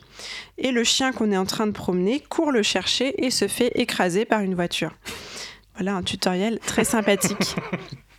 Et 0.57 0.71
le 0.71 0.83
chien 0.83 1.11
qu'on 1.11 1.31
est 1.31 1.37
en 1.37 1.45
train 1.45 1.67
de 1.67 1.71
promener 1.71 2.19
court 2.19 2.51
le 2.51 2.63
chercher 2.63 3.23
et 3.23 3.29
se 3.29 3.47
fait 3.47 3.71
écraser 3.75 4.25
par 4.25 4.41
une 4.41 4.55
voiture. 4.55 4.93
Voilà 5.75 5.95
un 5.95 6.03
tutoriel 6.03 6.59
très 6.59 6.83
sympathique. 6.83 7.55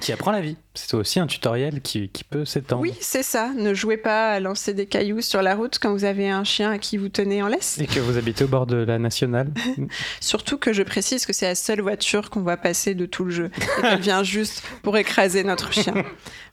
Qui 0.00 0.12
apprend 0.12 0.30
la 0.30 0.40
vie. 0.40 0.56
C'est 0.74 0.94
aussi 0.94 1.18
un 1.18 1.26
tutoriel 1.26 1.80
qui, 1.80 2.08
qui 2.08 2.24
peut 2.24 2.44
s'étendre. 2.44 2.82
Oui, 2.82 2.94
c'est 3.00 3.22
ça. 3.22 3.52
Ne 3.56 3.74
jouez 3.74 3.96
pas 3.96 4.32
à 4.32 4.40
lancer 4.40 4.74
des 4.74 4.86
cailloux 4.86 5.20
sur 5.20 5.42
la 5.42 5.54
route 5.54 5.78
quand 5.80 5.92
vous 5.92 6.04
avez 6.04 6.30
un 6.30 6.44
chien 6.44 6.70
à 6.70 6.78
qui 6.78 6.96
vous 6.96 7.08
tenez 7.08 7.42
en 7.42 7.48
laisse. 7.48 7.78
Et 7.78 7.86
que 7.86 8.00
vous 8.00 8.16
habitez 8.16 8.44
au 8.44 8.48
bord 8.48 8.66
de 8.66 8.76
la 8.76 8.98
nationale. 8.98 9.52
Surtout 10.20 10.56
que 10.56 10.72
je 10.72 10.82
précise 10.82 11.26
que 11.26 11.32
c'est 11.32 11.46
la 11.46 11.54
seule 11.54 11.80
voiture 11.80 12.30
qu'on 12.30 12.42
voit 12.42 12.56
passer 12.56 12.94
de 12.94 13.06
tout 13.06 13.24
le 13.24 13.30
jeu. 13.30 13.50
Et 13.78 13.82
qu'elle 13.82 14.00
vient 14.00 14.22
juste 14.22 14.62
pour 14.82 14.96
écraser 14.96 15.42
notre 15.44 15.72
chien. 15.72 15.94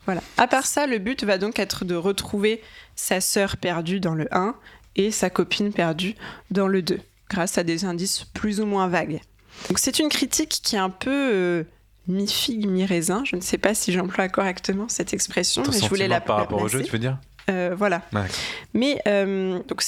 Voilà. 0.06 0.22
À 0.38 0.48
part 0.48 0.66
ça, 0.66 0.86
le 0.86 1.00
but 1.00 1.24
va 1.24 1.38
donc 1.38 1.60
être 1.60 1.86
de 1.86 1.96
retrouver 1.96 2.62
sa 2.96 3.22
sœur 3.22 3.58
perdue 3.58 4.00
dans 4.00 4.16
le 4.16 4.28
1 4.32 4.56
et 4.96 5.12
sa 5.12 5.30
copine 5.30 5.74
perdue 5.74 6.16
dans 6.52 6.68
le 6.68 6.82
2, 6.82 7.00
grâce 7.30 7.58
à 7.58 7.64
des 7.64 7.86
indices 7.86 8.26
plus 8.34 8.62
ou 8.62 8.66
moins 8.66 8.88
vagues. 8.88 9.20
Donc 9.68 9.80
c'est 9.80 10.00
une 10.00 10.10
critique 10.10 10.62
qui 10.64 10.76
est 10.76 10.80
un 10.80 10.90
peu 10.90 11.12
euh, 11.12 11.64
mi-figue, 12.08 12.68
mi-raisin. 12.68 13.24
Je 13.26 13.36
ne 13.36 13.42
sais 13.42 13.58
pas 13.58 13.74
si 13.74 13.92
j'emploie 13.92 14.28
correctement 14.30 14.88
cette 14.88 15.14
expression, 15.14 15.64
Ton 15.64 15.72
mais 15.72 15.80
je 15.80 15.88
voulais 15.88 16.08
la 16.08 16.22
par 16.22 16.38
rapport 16.38 16.62
au 16.62 16.68
jeu, 16.68 16.84
tu 16.84 16.92
veux 16.92 17.00
dire 17.00 17.18
Euh, 17.50 17.76
voilà. 17.78 18.02
Ouais. 18.14 18.26
Mais 18.74 19.02
euh, 19.08 19.60
donc 19.68 19.84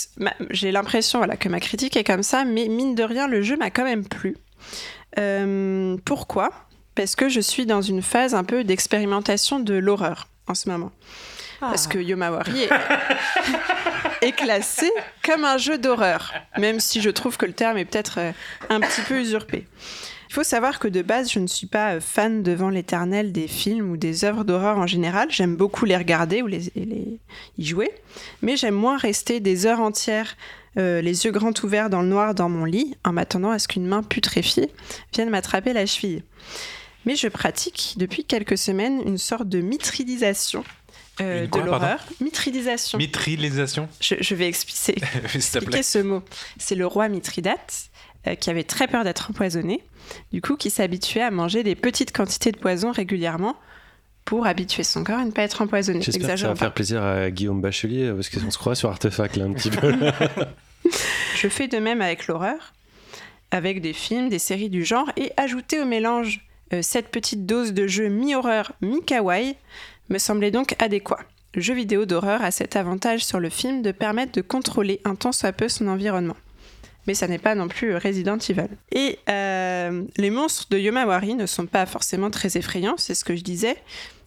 j'ai 0.51 0.72
l'impression 0.72 1.20
voilà, 1.20 1.38
que 1.38 1.49
ma 1.49 1.59
critique 1.59 1.95
est 1.97 2.03
comme 2.03 2.24
ça, 2.24 2.45
mais 2.45 2.68
mine 2.68 2.95
de 2.95 3.03
rien, 3.03 3.28
le 3.28 3.41
jeu 3.41 3.57
m'a 3.57 3.70
quand 3.70 3.84
même 3.84 4.05
plu. 4.05 4.38
Euh, 5.18 5.97
pourquoi? 6.05 6.51
Parce 6.95 7.15
que 7.15 7.30
je 7.30 7.39
suis 7.39 7.65
dans 7.65 7.82
une 7.82 8.01
phase 8.01 8.34
un 8.34 8.43
peu 8.43 8.63
d'expérimentation 8.63 9.59
de 9.59 9.76
l'horreur 9.76 10.28
en 10.47 10.55
ce 10.55 10.70
moment. 10.70 10.91
Parce 11.59 11.88
que 11.88 11.97
Yomawari 11.97 12.63
est, 12.63 12.70
est 14.28 14.32
classé 14.32 14.91
comme 15.24 15.43
un 15.43 15.57
jeu 15.57 15.80
d'horreur, 15.80 16.32
même 16.59 16.80
si 16.80 17.01
je 17.01 17.09
trouve 17.09 17.38
que 17.38 17.47
le 17.47 17.53
terme 17.53 17.80
est 17.80 17.86
peut-être 17.86 18.20
un 18.70 18.80
petit 18.80 19.01
peu 19.01 19.20
usurpé. 19.20 19.65
Il 20.38 20.41
faut 20.41 20.49
savoir 20.49 20.77
que 20.77 20.88
de 20.88 21.01
base, 21.01 21.31
je 21.31 21.39
ne 21.39 21.47
suis 21.47 21.65
pas 21.65 21.95
euh, 21.95 21.99
fan 21.99 22.43
devant 22.43 22.69
l'éternel 22.69 23.31
des 23.31 23.47
films 23.47 23.89
ou 23.89 23.97
des 23.97 24.23
œuvres 24.23 24.43
d'horreur 24.43 24.77
en 24.77 24.85
général. 24.85 25.31
J'aime 25.31 25.55
beaucoup 25.55 25.83
les 25.85 25.97
regarder 25.97 26.43
ou 26.43 26.45
les, 26.45 26.71
y 27.57 27.65
jouer, 27.65 27.89
mais 28.43 28.55
j'aime 28.55 28.75
moins 28.75 28.97
rester 28.97 29.39
des 29.39 29.65
heures 29.65 29.79
entières, 29.79 30.38
euh, 30.77 31.01
les 31.01 31.25
yeux 31.25 31.31
grands 31.31 31.55
ouverts 31.63 31.89
dans 31.89 32.03
le 32.03 32.07
noir 32.07 32.35
dans 32.35 32.49
mon 32.49 32.65
lit, 32.65 32.93
en 33.03 33.13
m'attendant 33.13 33.49
à 33.49 33.57
ce 33.57 33.67
qu'une 33.67 33.88
main 33.88 34.03
putréfiée 34.03 34.69
vienne 35.11 35.31
m'attraper 35.31 35.73
la 35.73 35.88
cheville. 35.88 36.21
Mais 37.07 37.15
je 37.15 37.29
pratique 37.29 37.95
depuis 37.97 38.23
quelques 38.23 38.59
semaines 38.59 39.01
une 39.07 39.17
sorte 39.17 39.49
de 39.49 39.61
mitridisation 39.61 40.63
euh, 41.19 41.45
de 41.45 41.47
quoi, 41.47 41.61
pardon 41.61 41.79
l'horreur. 41.79 42.05
Mitridisation. 42.21 42.99
Mitrilisation 42.99 43.89
je, 43.99 44.13
je 44.19 44.35
vais 44.35 44.47
expliquer, 44.49 45.01
expliquer 45.33 45.81
ce 45.81 45.97
mot. 45.97 46.21
C'est 46.59 46.75
le 46.75 46.85
roi 46.85 47.09
Mithridate 47.09 47.89
euh, 48.28 48.36
qui 48.36 48.49
avait 48.49 48.63
très 48.63 48.88
peur 48.88 49.03
d'être 49.03 49.30
empoisonné, 49.30 49.84
du 50.32 50.41
coup 50.41 50.55
qui 50.55 50.69
s'habituait 50.69 51.21
à 51.21 51.32
manger 51.32 51.63
des 51.63 51.75
petites 51.75 52.15
quantités 52.15 52.51
de 52.51 52.57
poison 52.57 52.91
régulièrement 52.91 53.55
pour 54.25 54.45
habituer 54.45 54.84
son 54.84 55.03
corps 55.03 55.19
à 55.19 55.25
ne 55.25 55.32
pas 55.32 55.43
être 55.43 55.61
empoisonné. 55.61 56.01
J'espère 56.01 56.34
que 56.34 56.38
ça 56.38 56.47
va 56.47 56.53
pas. 56.53 56.59
faire 56.59 56.73
plaisir 56.73 57.01
à 57.03 57.32
Guillaume 57.32 57.61
Bachelier, 57.61 58.11
parce 58.13 58.30
qu'on 58.30 58.51
se 58.51 58.57
croit 58.57 58.75
sur 58.75 58.89
Artefact 58.89 59.38
là 59.38 59.45
un 59.45 59.53
petit 59.53 59.69
peu. 59.69 59.93
Je 61.36 61.47
fais 61.47 61.67
de 61.67 61.78
même 61.78 62.01
avec 62.01 62.28
l'horreur, 62.28 62.73
avec 63.51 63.82
des 63.82 63.93
films, 63.93 64.30
des 64.30 64.39
séries 64.39 64.69
du 64.69 64.84
genre, 64.84 65.09
et 65.15 65.32
ajouter 65.38 65.80
au 65.80 65.86
mélange 65.86 66.45
euh, 66.73 66.82
cette 66.82 67.09
petite 67.09 67.45
dose 67.45 67.73
de 67.73 67.88
jeu 67.88 68.09
mi-horreur, 68.09 68.73
mi-kawaii 68.82 69.55
me 70.09 70.17
semblait 70.17 70.51
donc 70.51 70.75
adéquat. 70.80 71.19
Le 71.55 71.61
jeu 71.61 71.73
vidéo 71.73 72.05
d'horreur 72.05 72.41
a 72.41 72.51
cet 72.51 72.75
avantage 72.75 73.25
sur 73.25 73.39
le 73.39 73.49
film 73.49 73.82
de 73.82 73.91
permettre 73.91 74.34
de 74.34 74.41
contrôler 74.41 75.01
un 75.05 75.15
tant 75.15 75.32
soit 75.32 75.53
peu 75.53 75.69
son 75.69 75.88
environnement. 75.88 76.36
Mais 77.08 77.14
ça 77.14 77.28
n'est 77.28 77.38
pas 77.38 77.55
non 77.55 77.68
plus 77.68 77.95
Resident 77.95 78.38
Evil. 78.38 78.68
Et 78.91 79.18
euh, 79.30 80.03
les 80.18 80.30
monstres 80.30 80.68
de 80.70 80.78
Yomawari 80.78 81.36
ne 81.36 81.45
sont 81.45 81.66
pas 81.66 81.86
forcément 81.86 82.30
très 82.30 82.58
effrayants, 82.58 82.95
c'est 82.97 83.16
ce 83.16 83.24
que 83.24 83.36
je 83.36 83.43
disais. 83.43 83.78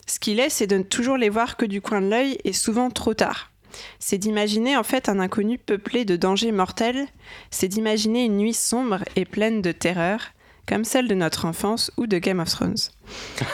Ce 0.07 0.19
qu'il 0.19 0.41
est, 0.41 0.49
c'est 0.49 0.67
de 0.67 0.79
ne 0.79 0.83
toujours 0.83 1.17
les 1.17 1.29
voir 1.29 1.57
que 1.57 1.67
du 1.67 1.81
coin 1.81 2.01
de 2.01 2.09
l'œil 2.09 2.39
et 2.45 2.53
souvent 2.53 2.91
trop 2.91 3.15
tard. 3.15 3.51
C'est 3.99 4.19
d'imaginer 4.19 4.77
en 4.77 4.83
fait 4.83 5.09
un 5.09 5.21
inconnu 5.21 5.59
peuplé 5.59 6.05
de 6.05 6.17
dangers 6.17 6.53
mortels, 6.53 7.07
c'est 7.51 7.69
d'imaginer 7.69 8.25
une 8.25 8.37
nuit 8.37 8.55
sombre 8.55 9.05
et 9.15 9.25
pleine 9.25 9.63
de 9.63 9.71
terreur, 9.71 10.33
comme 10.67 10.85
celle 10.85 11.07
de 11.07 11.15
notre 11.15 11.45
enfance 11.45 11.93
ou 11.97 12.07
de 12.07 12.19
Game 12.19 12.41
of 12.41 12.51
Thrones. 12.51 12.77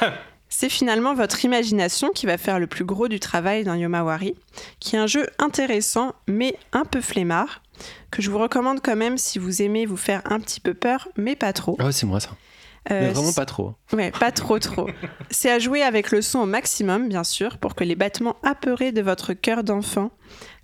C'est 0.49 0.69
finalement 0.69 1.15
votre 1.15 1.45
imagination 1.45 2.11
qui 2.11 2.27
va 2.27 2.39
faire 2.39 2.59
le 2.59 2.67
plus 2.67 2.85
gros 2.85 3.09
du 3.09 3.21
travail 3.21 3.65
dans 3.65 3.75
Yomawari, 3.75 4.35
qui 4.81 4.97
est 4.97 4.99
un 4.99 5.07
jeu 5.07 5.27
intéressant 5.39 6.15
mais 6.29 6.57
un 6.73 6.85
peu 6.85 7.01
flemmard, 7.01 7.63
que 8.11 8.23
je 8.23 8.31
vous 8.31 8.39
recommande 8.39 8.81
quand 8.83 8.97
même 8.97 9.19
si 9.19 9.39
vous 9.39 9.63
aimez 9.63 9.87
vous 9.87 9.97
faire 9.97 10.23
un 10.25 10.41
petit 10.41 10.61
peu 10.61 10.75
peur, 10.75 11.09
mais 11.17 11.37
pas 11.37 11.53
trop. 11.53 11.77
Ah 11.79 11.87
ouais, 11.87 11.93
c'est 11.93 12.07
moi 12.07 12.21
ça. 12.21 12.31
Euh, 12.91 13.01
Mais 13.01 13.13
vraiment 13.13 13.33
pas 13.33 13.47
trop. 13.47 13.75
Ouais, 13.93 14.13
pas 14.13 14.31
trop 14.31 14.61
trop. 14.61 14.89
C'est 15.31 15.51
à 15.51 15.59
jouer 15.59 15.83
avec 15.83 16.13
le 16.13 16.23
son 16.23 16.41
au 16.41 16.47
maximum, 16.47 17.09
bien 17.09 17.25
sûr, 17.25 17.59
pour 17.59 17.75
que 17.75 17.83
les 17.83 17.97
battements 17.97 18.37
apeurés 18.45 18.93
de 18.93 19.03
votre 19.03 19.33
cœur 19.33 19.65
d'enfant 19.65 20.13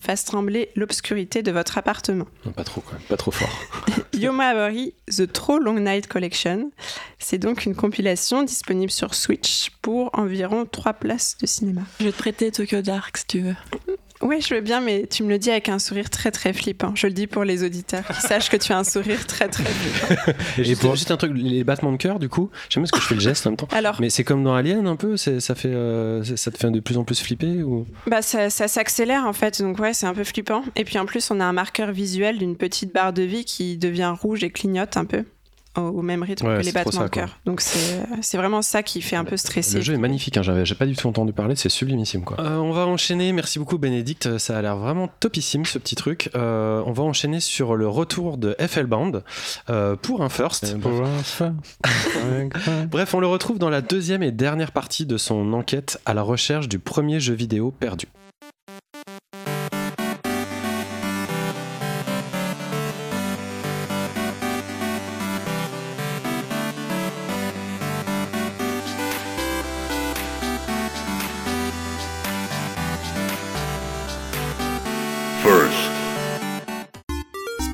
fassent 0.03 0.25
trembler 0.25 0.71
l'obscurité 0.75 1.43
de 1.43 1.53
votre 1.53 1.79
appartement. 1.79 2.27
Non, 2.45 2.53
pas 2.53 2.65
trop, 2.65 2.81
quoi. 2.81 2.99
Pas 3.09 3.17
trop 3.17 3.31
fort. 3.31 3.57
Yomawari 4.13 4.95
The 5.07 5.33
Trop 5.33 5.59
Long 5.59 5.79
Night 5.81 6.09
Collection, 6.09 6.71
c'est 7.19 7.39
donc 7.39 7.65
une 7.65 7.75
compilation 7.77 8.43
disponible 8.43 8.91
sur 8.91 9.15
Switch 9.15 9.71
pour 9.81 10.11
environ 10.19 10.67
3 10.67 10.95
places 10.95 11.37
de 11.41 11.47
cinéma. 11.47 11.83
Je 12.01 12.07
vais 12.07 12.13
te 12.13 12.19
prêter 12.19 12.51
Tokyo 12.51 12.83
Dark 12.83 13.17
si 13.17 13.27
tu 13.27 13.41
veux. 13.41 13.57
Ouais, 14.23 14.41
je 14.41 14.55
veux 14.55 14.61
bien, 14.61 14.81
mais 14.81 15.07
tu 15.09 15.25
me 15.25 15.29
le 15.29 15.39
dis 15.39 15.51
avec 15.51 15.69
un 15.69 15.79
sourire 15.79 16.09
très 16.09 16.31
très 16.31 16.53
flippant. 16.53 16.93
Je 16.95 17.07
le 17.07 17.13
dis 17.13 17.27
pour 17.27 17.45
les 17.45 17.65
auditeurs 17.65 18.07
qui 18.07 18.21
sachent 18.21 18.51
que 18.51 18.57
tu 18.57 18.73
as 18.73 18.79
un 18.79 18.85
sourire 18.85 19.27
très 19.27 19.49
très 19.49 19.65
flippant. 19.67 20.33
Et 20.59 20.65
juste, 20.65 20.83
juste 20.95 21.11
un 21.11 21.17
truc, 21.17 21.33
les 21.35 21.65
battements 21.65 21.93
de 21.93 21.97
cœur, 21.97 22.19
du 22.19 22.29
coup, 22.29 22.51
j'aime 22.69 22.83
bien 22.83 22.91
parce 22.91 23.01
que 23.01 23.03
je 23.03 23.09
fais 23.09 23.15
le 23.15 23.21
geste 23.21 23.47
en 23.47 23.51
même 23.51 23.57
temps. 23.57 23.69
Alors, 23.73 23.97
Mais 24.01 24.11
c'est 24.11 24.25
comme 24.25 24.45
dans 24.45 24.55
Alien 24.55 24.87
un 24.87 24.97
peu, 24.97 25.17
ça, 25.17 25.55
fait, 25.55 25.69
euh, 25.69 26.23
ça 26.37 26.51
te 26.51 26.59
fait 26.59 26.71
de 26.71 26.81
plus 26.81 26.99
en 26.99 27.05
plus 27.05 27.21
flipper 27.21 27.63
ou... 27.63 27.87
Bah 28.07 28.23
ça, 28.23 28.51
ça 28.51 28.69
s'accélère 28.69 29.27
en 29.27 29.33
fait, 29.33 29.61
donc 29.61 29.79
ouais, 29.79 29.93
c'est 29.93 30.07
un 30.07 30.15
peu 30.15 30.25
flippant. 30.25 30.63
Et 30.77 30.85
puis 30.85 30.99
en 30.99 31.07
plus, 31.07 31.31
on 31.31 31.41
a 31.41 31.45
un 31.45 31.53
marqueur 31.53 31.93
visuel 31.93 32.39
d'une 32.39 32.57
petite 32.57 32.93
barre 32.93 33.13
de 33.13 33.23
vie 33.23 33.45
qui 33.45 33.77
devient 33.77 34.15
rouge 34.21 34.45
et 34.45 34.51
clignote 34.51 34.97
un 34.97 35.05
peu 35.05 35.25
au, 35.77 36.03
même 36.03 36.23
rythme 36.23 36.47
Ouais, 36.47 36.61
que 36.61 36.65
les 36.65 36.73
battements 36.73 36.93
ça, 36.93 37.05
de 37.05 37.09
cœur. 37.09 37.39
Donc 37.47 37.61
c'est 37.61 38.03
c'est 38.21 38.37
vraiment 38.37 38.63
ça 38.63 38.83
qui 38.83 39.01
fait 39.01 39.17
un 39.17 39.25
peu 39.25 39.37
stresser. 39.37 39.77
Le 39.77 39.83
jeu 39.83 39.95
est 39.95 39.99
magnifique, 39.99 40.37
hein, 40.37 40.43
j'avais 40.43 40.65
j'ai 40.65 40.75
pas 40.75 40.87
du 40.87 40.97
tout 40.97 41.09
entendu 41.09 41.33
parler, 41.33 41.57
c'est 41.57 41.69
sublimissime 41.69 42.25
quoi. 42.25 42.39
Euh, 42.41 42.57
on 42.57 42.73
va 42.73 42.87
enchaîner, 42.87 43.33
merci 43.33 43.59
beaucoup 43.59 43.79
Bénédicte, 43.79 44.39
ça 44.39 44.59
a 44.59 44.63
l'air 44.63 44.77
vraiment 44.77 45.09
topissime 45.21 45.65
ce 45.65 45.79
petit 45.79 45.95
truc. 45.95 46.31
Euh, 46.35 46.83
on 46.87 46.93
va 46.93 47.03
enchaîner 47.03 47.41
sur 47.41 47.77
le 47.77 47.89
retour 47.89 48.39
de 48.39 48.57
FL 48.59 48.87
Band 48.87 49.13
euh, 49.71 49.97
pour 49.97 50.23
un 50.23 50.29
first. 50.29 50.77
Bref, 52.91 53.15
on 53.15 53.21
le 53.21 53.27
retrouve 53.27 53.59
dans 53.59 53.71
la 53.71 53.81
deuxième 53.81 54.23
et 54.23 54.33
dernière 54.33 54.73
partie 54.73 55.07
de 55.07 55.17
son 55.17 55.53
enquête 55.53 56.01
à 56.07 56.15
la 56.15 56.23
recherche 56.23 56.69
du 56.69 56.79
premier 56.79 57.21
jeu 57.21 57.35
vidéo 57.35 57.71
perdu. 57.71 58.07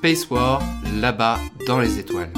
Space 0.09 0.31
War, 0.31 0.63
là-bas, 1.03 1.39
dans 1.67 1.81
les 1.81 1.99
étoiles. 1.99 2.33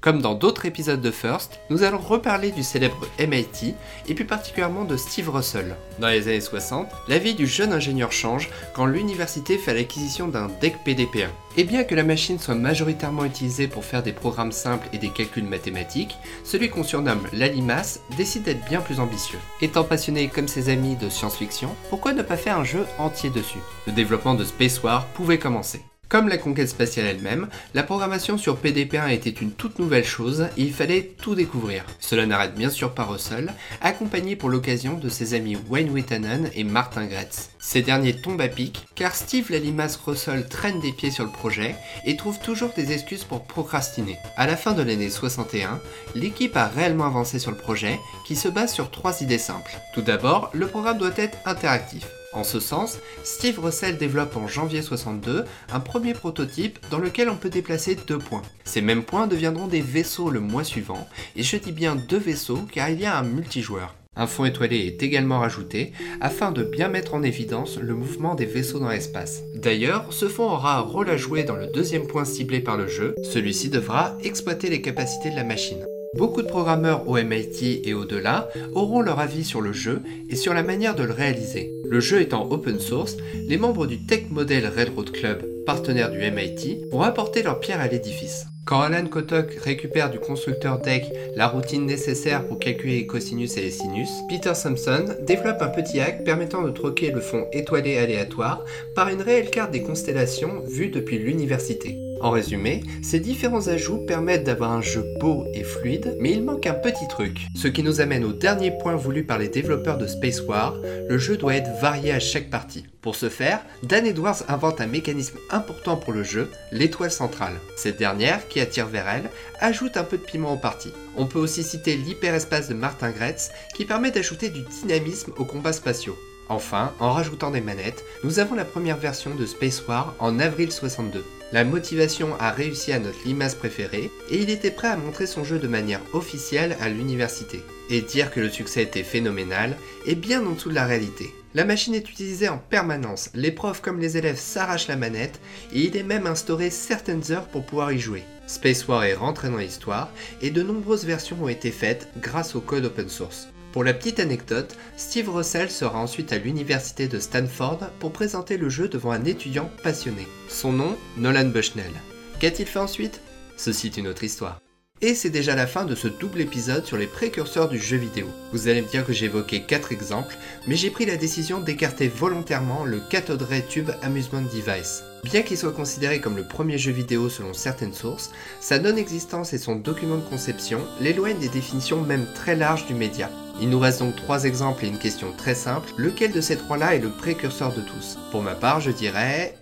Comme 0.00 0.22
dans 0.22 0.36
d'autres 0.36 0.64
épisodes 0.64 1.00
de 1.00 1.10
First, 1.10 1.58
nous 1.70 1.82
allons 1.82 1.98
reparler 1.98 2.52
du 2.52 2.62
célèbre 2.62 3.04
MIT 3.18 3.74
et 4.06 4.14
plus 4.14 4.24
particulièrement 4.24 4.84
de 4.84 4.96
Steve 4.96 5.28
Russell. 5.28 5.74
Dans 5.98 6.06
les 6.06 6.28
années 6.28 6.40
60, 6.40 6.86
la 7.08 7.18
vie 7.18 7.34
du 7.34 7.48
jeune 7.48 7.72
ingénieur 7.72 8.12
change 8.12 8.48
quand 8.74 8.86
l'université 8.86 9.58
fait 9.58 9.74
l'acquisition 9.74 10.28
d'un 10.28 10.46
deck 10.60 10.76
PDP-1. 10.86 11.26
Et 11.56 11.64
bien 11.64 11.82
que 11.82 11.96
la 11.96 12.04
machine 12.04 12.38
soit 12.38 12.54
majoritairement 12.54 13.24
utilisée 13.24 13.66
pour 13.66 13.84
faire 13.84 14.04
des 14.04 14.12
programmes 14.12 14.52
simples 14.52 14.86
et 14.92 14.98
des 14.98 15.10
calculs 15.10 15.42
mathématiques, 15.42 16.16
celui 16.44 16.70
qu'on 16.70 16.84
surnomme 16.84 17.26
l'Alimas 17.32 17.98
décide 18.16 18.44
d'être 18.44 18.64
bien 18.68 18.80
plus 18.80 19.00
ambitieux. 19.00 19.40
Étant 19.60 19.82
passionné 19.82 20.28
comme 20.28 20.46
ses 20.46 20.68
amis 20.68 20.94
de 20.94 21.08
science-fiction, 21.08 21.74
pourquoi 21.90 22.12
ne 22.12 22.22
pas 22.22 22.36
faire 22.36 22.56
un 22.56 22.62
jeu 22.62 22.86
entier 22.98 23.30
dessus? 23.30 23.58
Le 23.88 23.92
développement 23.92 24.34
de 24.34 24.44
Space 24.44 24.80
War 24.84 25.06
pouvait 25.06 25.40
commencer. 25.40 25.82
Comme 26.08 26.28
la 26.28 26.38
conquête 26.38 26.70
spatiale 26.70 27.04
elle-même, 27.04 27.48
la 27.74 27.82
programmation 27.82 28.38
sur 28.38 28.56
PDP-1 28.56 29.12
était 29.12 29.28
une 29.28 29.52
toute 29.52 29.78
nouvelle 29.78 30.06
chose 30.06 30.48
et 30.56 30.62
il 30.62 30.72
fallait 30.72 31.14
tout 31.20 31.34
découvrir. 31.34 31.84
Cela 32.00 32.24
n'arrête 32.24 32.54
bien 32.54 32.70
sûr 32.70 32.94
pas 32.94 33.04
Russell, 33.04 33.52
accompagné 33.82 34.34
pour 34.34 34.48
l'occasion 34.48 34.94
de 34.94 35.10
ses 35.10 35.34
amis 35.34 35.58
Wayne 35.68 35.90
Whittanen 35.90 36.50
et 36.54 36.64
Martin 36.64 37.04
Gretz. 37.04 37.50
Ces 37.58 37.82
derniers 37.82 38.18
tombent 38.18 38.40
à 38.40 38.48
pic 38.48 38.86
car 38.94 39.14
Steve 39.14 39.50
la 39.50 39.58
limace 39.58 39.96
Russell 39.96 40.48
traîne 40.48 40.80
des 40.80 40.92
pieds 40.92 41.10
sur 41.10 41.24
le 41.24 41.30
projet 41.30 41.76
et 42.06 42.16
trouve 42.16 42.38
toujours 42.38 42.70
des 42.74 42.92
excuses 42.92 43.24
pour 43.24 43.44
procrastiner. 43.44 44.16
À 44.38 44.46
la 44.46 44.56
fin 44.56 44.72
de 44.72 44.82
l'année 44.82 45.10
61, 45.10 45.78
l'équipe 46.14 46.56
a 46.56 46.68
réellement 46.68 47.04
avancé 47.04 47.38
sur 47.38 47.50
le 47.50 47.58
projet 47.58 48.00
qui 48.26 48.34
se 48.34 48.48
base 48.48 48.72
sur 48.72 48.90
trois 48.90 49.20
idées 49.20 49.36
simples. 49.36 49.76
Tout 49.92 50.02
d'abord, 50.02 50.50
le 50.54 50.68
programme 50.68 50.96
doit 50.96 51.12
être 51.16 51.36
interactif. 51.44 52.06
En 52.32 52.44
ce 52.44 52.60
sens, 52.60 52.98
Steve 53.24 53.58
Russell 53.58 53.96
développe 53.96 54.36
en 54.36 54.46
janvier 54.46 54.82
62 54.82 55.44
un 55.72 55.80
premier 55.80 56.12
prototype 56.12 56.78
dans 56.90 56.98
lequel 56.98 57.30
on 57.30 57.36
peut 57.36 57.48
déplacer 57.48 57.96
deux 58.06 58.18
points. 58.18 58.42
Ces 58.64 58.82
mêmes 58.82 59.02
points 59.02 59.26
deviendront 59.26 59.66
des 59.66 59.80
vaisseaux 59.80 60.30
le 60.30 60.40
mois 60.40 60.64
suivant, 60.64 61.08
et 61.36 61.42
je 61.42 61.56
dis 61.56 61.72
bien 61.72 61.96
deux 61.96 62.18
vaisseaux 62.18 62.66
car 62.70 62.90
il 62.90 63.00
y 63.00 63.06
a 63.06 63.18
un 63.18 63.22
multijoueur. 63.22 63.94
Un 64.14 64.26
fond 64.26 64.44
étoilé 64.44 64.78
est 64.78 65.02
également 65.02 65.38
rajouté 65.38 65.92
afin 66.20 66.50
de 66.50 66.64
bien 66.64 66.88
mettre 66.88 67.14
en 67.14 67.22
évidence 67.22 67.78
le 67.78 67.94
mouvement 67.94 68.34
des 68.34 68.46
vaisseaux 68.46 68.80
dans 68.80 68.90
l'espace. 68.90 69.42
D'ailleurs, 69.54 70.12
ce 70.12 70.28
fond 70.28 70.50
aura 70.50 70.76
un 70.76 70.80
rôle 70.80 71.08
à 71.08 71.16
jouer 71.16 71.44
dans 71.44 71.56
le 71.56 71.68
deuxième 71.68 72.08
point 72.08 72.24
ciblé 72.24 72.60
par 72.60 72.76
le 72.76 72.88
jeu, 72.88 73.14
celui-ci 73.22 73.70
devra 73.70 74.16
exploiter 74.22 74.68
les 74.68 74.82
capacités 74.82 75.30
de 75.30 75.36
la 75.36 75.44
machine. 75.44 75.86
Beaucoup 76.14 76.42
de 76.42 76.48
programmeurs 76.48 77.06
au 77.08 77.16
MIT 77.16 77.82
et 77.84 77.94
au-delà 77.94 78.48
auront 78.72 79.00
leur 79.00 79.20
avis 79.20 79.44
sur 79.44 79.60
le 79.60 79.72
jeu 79.72 80.02
et 80.30 80.36
sur 80.36 80.54
la 80.54 80.62
manière 80.62 80.94
de 80.94 81.02
le 81.02 81.12
réaliser. 81.12 81.72
Le 81.84 82.00
jeu 82.00 82.20
étant 82.20 82.48
open 82.50 82.80
source, 82.80 83.16
les 83.46 83.56
membres 83.58 83.86
du 83.86 84.04
Tech 84.06 84.24
Model 84.30 84.66
Railroad 84.66 85.10
Club, 85.10 85.46
partenaire 85.66 86.10
du 86.10 86.18
MIT, 86.18 86.84
vont 86.90 87.02
apporter 87.02 87.42
leur 87.42 87.60
pierre 87.60 87.80
à 87.80 87.88
l'édifice. 87.88 88.46
Quand 88.68 88.82
Alan 88.82 89.06
Kotok 89.06 89.54
récupère 89.64 90.10
du 90.10 90.18
constructeur 90.18 90.82
Tech 90.82 91.04
la 91.34 91.48
routine 91.48 91.86
nécessaire 91.86 92.46
pour 92.46 92.58
calculer 92.58 92.96
les 92.96 93.06
cosinus 93.06 93.56
et 93.56 93.62
les 93.62 93.70
sinus, 93.70 94.10
Peter 94.28 94.52
Sampson 94.54 95.06
développe 95.22 95.62
un 95.62 95.68
petit 95.68 96.00
hack 96.00 96.22
permettant 96.22 96.60
de 96.60 96.70
troquer 96.70 97.10
le 97.10 97.22
fond 97.22 97.46
étoilé 97.50 97.96
aléatoire 97.96 98.66
par 98.94 99.08
une 99.08 99.22
réelle 99.22 99.48
carte 99.48 99.70
des 99.70 99.82
constellations 99.82 100.60
vue 100.68 100.88
depuis 100.88 101.18
l'université. 101.18 101.96
En 102.20 102.30
résumé, 102.30 102.82
ces 103.00 103.20
différents 103.20 103.68
ajouts 103.68 104.04
permettent 104.04 104.44
d'avoir 104.44 104.72
un 104.72 104.82
jeu 104.82 105.02
beau 105.18 105.46
et 105.54 105.64
fluide, 105.64 106.18
mais 106.20 106.32
il 106.32 106.44
manque 106.44 106.66
un 106.66 106.74
petit 106.74 107.08
truc. 107.08 107.46
Ce 107.54 107.68
qui 107.68 107.82
nous 107.82 108.02
amène 108.02 108.24
au 108.24 108.34
dernier 108.34 108.72
point 108.72 108.96
voulu 108.96 109.24
par 109.24 109.38
les 109.38 109.48
développeurs 109.48 109.96
de 109.96 110.06
Space 110.06 110.42
War, 110.42 110.74
le 111.08 111.16
jeu 111.16 111.38
doit 111.38 111.54
être 111.54 111.70
varié 111.80 112.12
à 112.12 112.20
chaque 112.20 112.50
partie. 112.50 112.84
Pour 113.00 113.14
ce 113.14 113.28
faire, 113.28 113.64
Dan 113.84 114.06
Edwards 114.06 114.42
invente 114.48 114.80
un 114.80 114.88
mécanisme 114.88 115.38
important 115.50 115.96
pour 115.96 116.12
le 116.12 116.24
jeu, 116.24 116.50
l'étoile 116.72 117.12
centrale. 117.12 117.60
Cette 117.76 117.96
dernière, 117.96 118.48
qui 118.48 118.60
attire 118.60 118.88
vers 118.88 119.08
elle, 119.08 119.30
ajoute 119.60 119.96
un 119.96 120.02
peu 120.02 120.18
de 120.18 120.22
piment 120.22 120.52
aux 120.52 120.58
parties. 120.58 120.92
On 121.16 121.26
peut 121.26 121.38
aussi 121.38 121.62
citer 121.62 121.96
l'hyperespace 121.96 122.68
de 122.68 122.74
Martin 122.74 123.10
Gretz, 123.10 123.50
qui 123.74 123.84
permet 123.84 124.10
d'ajouter 124.10 124.50
du 124.50 124.62
dynamisme 124.62 125.32
aux 125.36 125.44
combats 125.44 125.72
spatiaux. 125.72 126.18
Enfin, 126.48 126.92
en 126.98 127.12
rajoutant 127.12 127.50
des 127.50 127.60
manettes, 127.60 128.04
nous 128.24 128.40
avons 128.40 128.54
la 128.54 128.64
première 128.64 128.96
version 128.96 129.34
de 129.34 129.46
Space 129.46 129.86
War 129.86 130.14
en 130.18 130.40
avril 130.40 130.72
62. 130.72 131.24
La 131.52 131.64
motivation 131.64 132.34
a 132.40 132.50
réussi 132.50 132.92
à 132.92 132.98
notre 132.98 133.24
limace 133.24 133.54
préférée 133.54 134.10
et 134.30 134.38
il 134.38 134.50
était 134.50 134.70
prêt 134.70 134.88
à 134.88 134.96
montrer 134.96 135.26
son 135.26 135.44
jeu 135.44 135.58
de 135.58 135.68
manière 135.68 136.00
officielle 136.12 136.76
à 136.80 136.88
l'université. 136.88 137.62
Et 137.90 138.02
dire 138.02 138.30
que 138.30 138.40
le 138.40 138.50
succès 138.50 138.82
était 138.82 139.02
phénoménal 139.02 139.76
est 140.06 140.14
bien 140.14 140.44
en 140.44 140.52
dessous 140.52 140.70
de 140.70 140.74
la 140.74 140.84
réalité. 140.84 141.32
La 141.58 141.64
machine 141.64 141.96
est 141.96 142.08
utilisée 142.08 142.48
en 142.48 142.58
permanence, 142.58 143.30
les 143.34 143.50
profs 143.50 143.80
comme 143.80 143.98
les 143.98 144.16
élèves 144.16 144.38
s'arrachent 144.38 144.86
la 144.86 144.94
manette 144.94 145.40
et 145.72 145.80
il 145.80 145.96
est 145.96 146.04
même 146.04 146.28
instauré 146.28 146.70
certaines 146.70 147.32
heures 147.32 147.48
pour 147.48 147.66
pouvoir 147.66 147.90
y 147.90 147.98
jouer. 147.98 148.22
Space 148.46 148.86
War 148.86 149.02
est 149.02 149.14
rentré 149.14 149.48
dans 149.48 149.56
l'histoire 149.56 150.08
et 150.40 150.52
de 150.52 150.62
nombreuses 150.62 151.04
versions 151.04 151.42
ont 151.42 151.48
été 151.48 151.72
faites 151.72 152.10
grâce 152.22 152.54
au 152.54 152.60
code 152.60 152.84
open 152.84 153.08
source. 153.08 153.48
Pour 153.72 153.82
la 153.82 153.92
petite 153.92 154.20
anecdote, 154.20 154.76
Steve 154.96 155.30
Russell 155.30 155.68
sera 155.68 155.98
ensuite 155.98 156.32
à 156.32 156.38
l'université 156.38 157.08
de 157.08 157.18
Stanford 157.18 157.90
pour 157.98 158.12
présenter 158.12 158.56
le 158.56 158.68
jeu 158.68 158.86
devant 158.86 159.10
un 159.10 159.24
étudiant 159.24 159.68
passionné. 159.82 160.28
Son 160.48 160.70
nom, 160.70 160.96
Nolan 161.16 161.46
Bushnell. 161.46 161.90
Qu'a-t-il 162.38 162.68
fait 162.68 162.78
ensuite? 162.78 163.20
Ceci 163.56 163.88
est 163.88 163.96
une 163.96 164.06
autre 164.06 164.22
histoire. 164.22 164.60
Et 165.00 165.14
c'est 165.14 165.30
déjà 165.30 165.54
la 165.54 165.68
fin 165.68 165.84
de 165.84 165.94
ce 165.94 166.08
double 166.08 166.40
épisode 166.40 166.84
sur 166.84 166.96
les 166.96 167.06
précurseurs 167.06 167.68
du 167.68 167.78
jeu 167.78 167.96
vidéo. 167.96 168.26
Vous 168.52 168.66
allez 168.66 168.82
me 168.82 168.88
dire 168.88 169.06
que 169.06 169.12
j'ai 169.12 169.26
évoqué 169.26 169.62
4 169.62 169.92
exemples, 169.92 170.36
mais 170.66 170.74
j'ai 170.74 170.90
pris 170.90 171.06
la 171.06 171.16
décision 171.16 171.60
d'écarter 171.60 172.08
volontairement 172.08 172.84
le 172.84 172.98
Cathode 172.98 173.46
Tube 173.68 173.90
Amusement 174.02 174.42
Device. 174.42 175.04
Bien 175.22 175.42
qu'il 175.42 175.56
soit 175.56 175.72
considéré 175.72 176.20
comme 176.20 176.36
le 176.36 176.48
premier 176.48 176.78
jeu 176.78 176.90
vidéo 176.90 177.28
selon 177.28 177.54
certaines 177.54 177.94
sources, 177.94 178.32
sa 178.60 178.80
non-existence 178.80 179.52
et 179.52 179.58
son 179.58 179.76
document 179.76 180.16
de 180.16 180.28
conception 180.28 180.80
l'éloignent 181.00 181.38
des 181.38 181.48
définitions 181.48 182.00
même 182.02 182.26
très 182.34 182.56
larges 182.56 182.86
du 182.86 182.94
média. 182.94 183.30
Il 183.60 183.70
nous 183.70 183.78
reste 183.78 184.00
donc 184.00 184.16
trois 184.16 184.44
exemples 184.44 184.84
et 184.84 184.88
une 184.88 184.98
question 184.98 185.32
très 185.36 185.54
simple, 185.54 185.90
lequel 185.96 186.32
de 186.32 186.40
ces 186.40 186.56
trois-là 186.56 186.96
est 186.96 187.00
le 187.00 187.10
précurseur 187.10 187.72
de 187.72 187.82
tous? 187.82 188.18
Pour 188.32 188.42
ma 188.42 188.56
part, 188.56 188.80
je 188.80 188.90
dirais... 188.90 189.54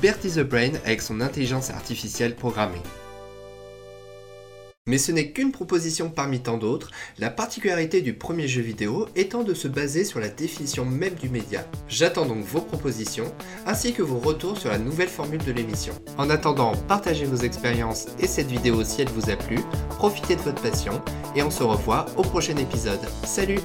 Bertie 0.00 0.30
the 0.30 0.40
Brain 0.40 0.72
avec 0.86 1.02
son 1.02 1.20
intelligence 1.20 1.68
artificielle 1.68 2.34
programmée. 2.34 2.80
Mais 4.88 4.98
ce 4.98 5.12
n'est 5.12 5.30
qu'une 5.30 5.52
proposition 5.52 6.10
parmi 6.10 6.40
tant 6.40 6.58
d'autres, 6.58 6.90
la 7.18 7.30
particularité 7.30 8.00
du 8.00 8.14
premier 8.14 8.48
jeu 8.48 8.62
vidéo 8.62 9.06
étant 9.14 9.44
de 9.44 9.54
se 9.54 9.68
baser 9.68 10.04
sur 10.04 10.18
la 10.18 10.28
définition 10.28 10.84
même 10.84 11.14
du 11.14 11.28
média. 11.28 11.64
J'attends 11.86 12.26
donc 12.26 12.44
vos 12.44 12.62
propositions, 12.62 13.32
ainsi 13.64 13.92
que 13.92 14.02
vos 14.02 14.18
retours 14.18 14.58
sur 14.58 14.70
la 14.70 14.78
nouvelle 14.78 15.08
formule 15.08 15.44
de 15.44 15.52
l'émission. 15.52 15.94
En 16.18 16.30
attendant, 16.30 16.72
partagez 16.88 17.26
vos 17.26 17.36
expériences 17.36 18.08
et 18.18 18.26
cette 18.26 18.48
vidéo 18.48 18.82
si 18.82 19.02
elle 19.02 19.10
vous 19.10 19.30
a 19.30 19.36
plu, 19.36 19.60
profitez 19.90 20.34
de 20.34 20.40
votre 20.40 20.60
passion, 20.60 21.00
et 21.36 21.44
on 21.44 21.50
se 21.50 21.62
revoit 21.62 22.06
au 22.16 22.22
prochain 22.22 22.56
épisode. 22.56 23.00
Salut 23.24 23.60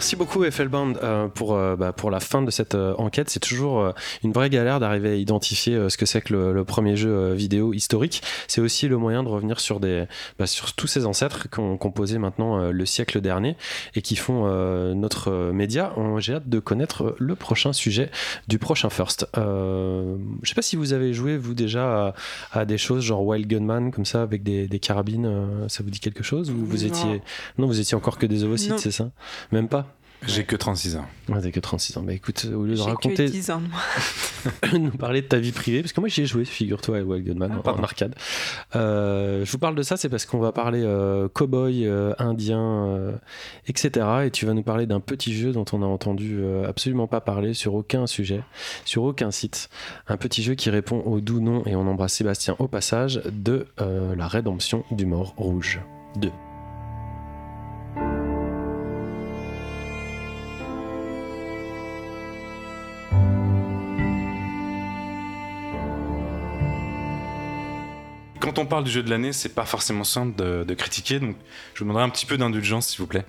Merci 0.00 0.16
beaucoup 0.16 0.44
Effelband 0.44 0.94
euh, 1.02 1.28
pour, 1.28 1.54
euh, 1.54 1.76
bah, 1.76 1.92
pour 1.92 2.10
la 2.10 2.20
fin 2.20 2.40
de 2.40 2.50
cette 2.50 2.74
euh, 2.74 2.94
enquête. 2.96 3.28
C'est 3.28 3.38
toujours 3.38 3.92
une 4.24 4.32
vraie 4.32 4.48
galère 4.48 4.80
d'arriver 4.80 5.10
à 5.10 5.14
identifier 5.14 5.90
ce 5.90 5.98
que 5.98 6.06
c'est 6.06 6.22
que 6.22 6.32
le, 6.32 6.54
le 6.54 6.64
premier 6.64 6.96
jeu 6.96 7.34
vidéo 7.34 7.74
historique. 7.74 8.22
C'est 8.48 8.62
aussi 8.62 8.88
le 8.88 8.96
moyen 8.96 9.22
de 9.22 9.28
revenir 9.28 9.60
sur, 9.60 9.78
des, 9.78 10.06
bah, 10.38 10.46
sur 10.46 10.72
tous 10.72 10.86
ces 10.86 11.04
ancêtres 11.04 11.50
qui 11.50 11.60
ont 11.60 11.76
composé 11.76 12.16
maintenant 12.16 12.70
le 12.70 12.86
siècle 12.86 13.20
dernier 13.20 13.58
et 13.94 14.00
qui 14.00 14.16
font 14.16 14.46
notre 14.94 15.50
média. 15.52 15.92
J'ai 16.16 16.36
hâte 16.36 16.48
de 16.48 16.60
connaître 16.60 17.14
le 17.18 17.34
prochain 17.34 17.74
sujet 17.74 18.10
du 18.48 18.58
prochain 18.58 18.88
First. 18.88 19.26
Je 19.36 20.16
sais 20.48 20.54
pas 20.54 20.62
si 20.62 20.76
vous 20.76 20.94
avez 20.94 21.12
joué 21.12 21.36
vous 21.36 21.52
déjà 21.52 22.08
à, 22.08 22.14
à 22.60 22.64
des 22.64 22.78
choses 22.78 23.04
genre 23.04 23.22
Wild 23.26 23.46
Gunman 23.48 23.90
comme 23.90 24.06
ça 24.06 24.22
avec 24.22 24.42
des, 24.42 24.66
des 24.66 24.78
carabines. 24.78 25.66
ça 25.68 25.82
vous 25.82 25.90
dit 25.90 26.00
quelque 26.00 26.22
chose 26.22 26.50
ou 26.50 26.64
vous 26.64 26.78
Non. 26.78 26.86
étiez 26.86 27.22
non 27.58 27.66
vous 27.66 27.80
étiez 27.80 27.96
encore 27.98 28.16
que 28.16 28.24
des 28.24 28.44
ovocytes 28.44 28.78
c'est 28.78 28.90
ça? 28.92 29.10
Même 29.52 29.68
pas? 29.68 29.89
J'ai 30.26 30.44
que 30.44 30.54
36 30.54 30.96
ans. 30.96 31.06
Ouais, 31.30 31.40
t'as 31.40 31.50
que 31.50 31.60
36 31.60 31.96
ans. 31.96 32.02
Bah 32.02 32.12
écoute, 32.12 32.46
au 32.54 32.64
lieu 32.64 32.72
de 32.72 32.76
J'ai 32.76 32.84
que 32.84 32.88
raconter, 32.90 33.28
10 33.28 33.50
ans 33.52 33.60
de 33.60 33.68
moi. 33.68 33.80
nous 34.78 34.90
parler 34.90 35.22
de 35.22 35.26
ta 35.26 35.38
vie 35.38 35.52
privée, 35.52 35.80
parce 35.80 35.92
que 35.94 36.00
moi 36.00 36.08
j'y 36.08 36.22
ai 36.22 36.26
joué, 36.26 36.44
figure-toi, 36.44 36.98
à 36.98 37.02
Wild 37.02 37.26
Gunman, 37.26 37.52
en- 37.64 37.68
en 37.70 37.82
arcade. 37.82 38.14
Euh, 38.76 39.44
je 39.44 39.50
vous 39.52 39.58
parle 39.58 39.74
de 39.74 39.82
ça, 39.82 39.96
c'est 39.96 40.08
parce 40.10 40.26
qu'on 40.26 40.38
va 40.38 40.52
parler 40.52 40.82
euh, 40.84 41.28
cow-boy, 41.28 41.86
euh, 41.86 42.12
indien, 42.18 42.60
euh, 42.86 43.12
etc. 43.66 44.06
Et 44.26 44.30
tu 44.30 44.44
vas 44.46 44.52
nous 44.54 44.62
parler 44.62 44.86
d'un 44.86 45.00
petit 45.00 45.34
jeu 45.34 45.52
dont 45.52 45.64
on 45.72 45.82
a 45.82 45.86
entendu 45.86 46.38
euh, 46.40 46.68
absolument 46.68 47.06
pas 47.06 47.20
parler 47.22 47.54
sur 47.54 47.74
aucun 47.74 48.06
sujet, 48.06 48.42
sur 48.84 49.02
aucun 49.04 49.30
site. 49.30 49.70
Un 50.06 50.16
petit 50.18 50.42
jeu 50.42 50.54
qui 50.54 50.68
répond 50.70 51.00
au 51.06 51.20
doux 51.20 51.40
nom, 51.40 51.62
et 51.66 51.76
on 51.76 51.86
embrasse 51.86 52.12
Sébastien 52.14 52.56
au 52.58 52.68
passage, 52.68 53.22
de 53.32 53.66
euh, 53.80 54.14
la 54.16 54.28
rédemption 54.28 54.84
du 54.90 55.06
mort 55.06 55.34
rouge 55.38 55.80
2. 56.16 56.30
Quand 68.50 68.58
on 68.58 68.66
parle 68.66 68.82
du 68.82 68.90
jeu 68.90 69.04
de 69.04 69.10
l'année, 69.10 69.32
c'est 69.32 69.54
pas 69.54 69.64
forcément 69.64 70.02
simple 70.02 70.34
de, 70.34 70.74
critiquer, 70.74 71.20
donc 71.20 71.36
je 71.72 71.78
vous 71.78 71.84
demanderai 71.84 72.02
un 72.02 72.08
petit 72.08 72.26
peu 72.26 72.36
d'indulgence, 72.36 72.88
s'il 72.88 72.98
vous 72.98 73.06
plaît, 73.06 73.24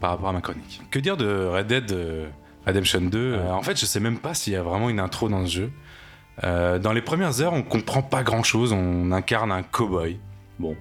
par 0.00 0.10
rapport 0.10 0.28
à 0.28 0.32
ma 0.32 0.40
chronique. 0.40 0.80
Que 0.92 1.00
dire 1.00 1.16
de 1.16 1.46
Red 1.52 1.66
Dead 1.66 1.90
euh, 1.90 2.28
Redemption 2.64 3.00
2 3.00 3.18
Euh, 3.18 3.50
En 3.50 3.62
fait, 3.62 3.76
je 3.76 3.84
sais 3.86 3.98
même 3.98 4.18
pas 4.20 4.34
s'il 4.34 4.52
y 4.52 4.56
a 4.56 4.62
vraiment 4.62 4.88
une 4.88 5.00
intro 5.00 5.28
dans 5.28 5.44
ce 5.46 5.50
jeu. 5.50 5.70
Euh, 6.44 6.78
dans 6.78 6.92
les 6.92 7.02
premières 7.02 7.40
heures, 7.40 7.54
on 7.54 7.64
comprend 7.64 8.02
pas 8.04 8.22
grand 8.22 8.44
chose, 8.44 8.72
on 8.72 9.10
incarne 9.10 9.50
un 9.50 9.64
cowboy 9.64 10.20
Bon. 10.60 10.76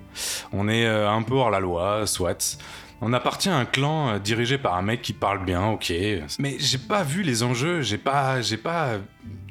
On 0.54 0.70
est 0.70 0.86
un 0.86 1.24
peu 1.24 1.34
hors 1.34 1.50
la 1.50 1.60
loi, 1.60 2.06
soit. 2.06 2.60
On 3.04 3.14
appartient 3.14 3.50
à 3.50 3.58
un 3.58 3.66
clan 3.66 4.20
dirigé 4.20 4.60
par 4.60 4.76
un 4.76 4.84
mec 4.84 5.02
qui 5.02 5.14
parle 5.14 5.44
bien, 5.44 5.66
ok. 5.70 5.92
Mais 6.38 6.58
j'ai 6.60 6.78
pas 6.78 7.02
vu 7.02 7.24
les 7.24 7.42
enjeux, 7.42 7.82
j'ai 7.82 7.98
pas. 7.98 8.42
J'ai 8.44 8.58
pas. 8.58 8.98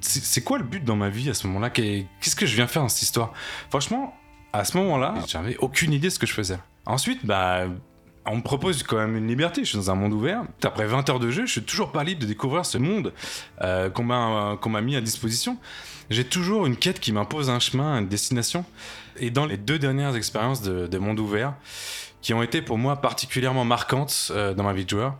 C'est 0.01 0.45
quoi 0.45 0.59
le 0.59 0.63
but 0.65 0.85
dans 0.85 0.95
ma 0.95 1.09
vie 1.09 1.29
à 1.31 1.35
ce 1.35 1.49
moment-là? 1.49 1.69
Qu'est- 1.71 2.07
Qu'est-ce 2.21 2.37
que 2.37 2.47
je 2.47 2.55
viens 2.55 2.69
faire 2.69 2.83
dans 2.83 2.89
cette 2.89 3.03
histoire? 3.03 3.33
Franchement, 3.71 4.15
à 4.53 4.65
ce 4.65 4.77
moment-là, 4.79 5.15
j'avais 5.27 5.57
aucune 5.59 5.93
idée 5.93 6.09
de 6.09 6.13
ce 6.13 6.19
que 6.19 6.27
je 6.27 6.33
faisais. 6.33 6.59
Ensuite, 6.87 7.25
bah. 7.25 7.67
On 8.27 8.37
me 8.37 8.43
propose 8.43 8.83
quand 8.83 8.99
même 8.99 9.17
une 9.17 9.27
liberté, 9.27 9.65
je 9.65 9.71
suis 9.71 9.79
dans 9.79 9.91
un 9.91 9.95
monde 9.95 10.13
ouvert. 10.13 10.43
Après 10.63 10.87
20 10.87 11.09
heures 11.09 11.19
de 11.19 11.31
jeu, 11.31 11.47
je 11.47 11.53
suis 11.53 11.63
toujours 11.63 11.91
pas 11.91 12.05
libre 12.05 12.21
de 12.21 12.27
découvrir 12.27 12.67
ce 12.67 12.77
monde 12.77 13.15
euh, 13.63 13.89
qu'on 13.89 14.05
m'a 14.05 14.81
mis 14.83 14.95
à 14.95 15.01
disposition. 15.01 15.57
J'ai 16.11 16.25
toujours 16.25 16.67
une 16.67 16.77
quête 16.77 17.01
qui 17.01 17.13
m'impose 17.13 17.49
un 17.49 17.59
chemin, 17.59 17.99
une 17.99 18.09
destination. 18.09 18.67
Et 19.17 19.31
dans 19.31 19.47
les 19.47 19.57
deux 19.57 19.79
dernières 19.79 20.17
expériences 20.17 20.61
de, 20.61 20.87
de 20.87 20.99
monde 20.99 21.19
ouvert, 21.19 21.55
qui 22.21 22.35
ont 22.35 22.43
été 22.43 22.61
pour 22.61 22.77
moi 22.77 22.97
particulièrement 22.97 23.65
marquantes 23.65 24.31
euh, 24.33 24.53
dans 24.53 24.65
ma 24.65 24.75
vie 24.75 24.85
de 24.85 24.91
joueur, 24.91 25.17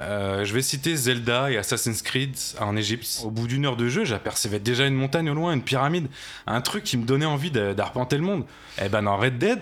euh, 0.00 0.44
je 0.44 0.54
vais 0.54 0.62
citer 0.62 0.96
Zelda 0.96 1.50
et 1.50 1.58
Assassin's 1.58 2.02
Creed 2.02 2.34
en 2.58 2.76
Égypte. 2.76 3.22
Au 3.24 3.30
bout 3.30 3.46
d'une 3.46 3.66
heure 3.66 3.76
de 3.76 3.88
jeu, 3.88 4.04
j'apercevais 4.04 4.58
déjà 4.58 4.86
une 4.86 4.94
montagne 4.94 5.28
au 5.30 5.34
loin, 5.34 5.52
une 5.52 5.62
pyramide, 5.62 6.08
un 6.46 6.60
truc 6.60 6.84
qui 6.84 6.96
me 6.96 7.04
donnait 7.04 7.26
envie 7.26 7.50
d'arpenter 7.50 8.16
le 8.16 8.22
monde. 8.22 8.44
Et 8.82 8.88
ben 8.88 9.02
dans 9.02 9.16
Red 9.16 9.38
Dead, 9.38 9.58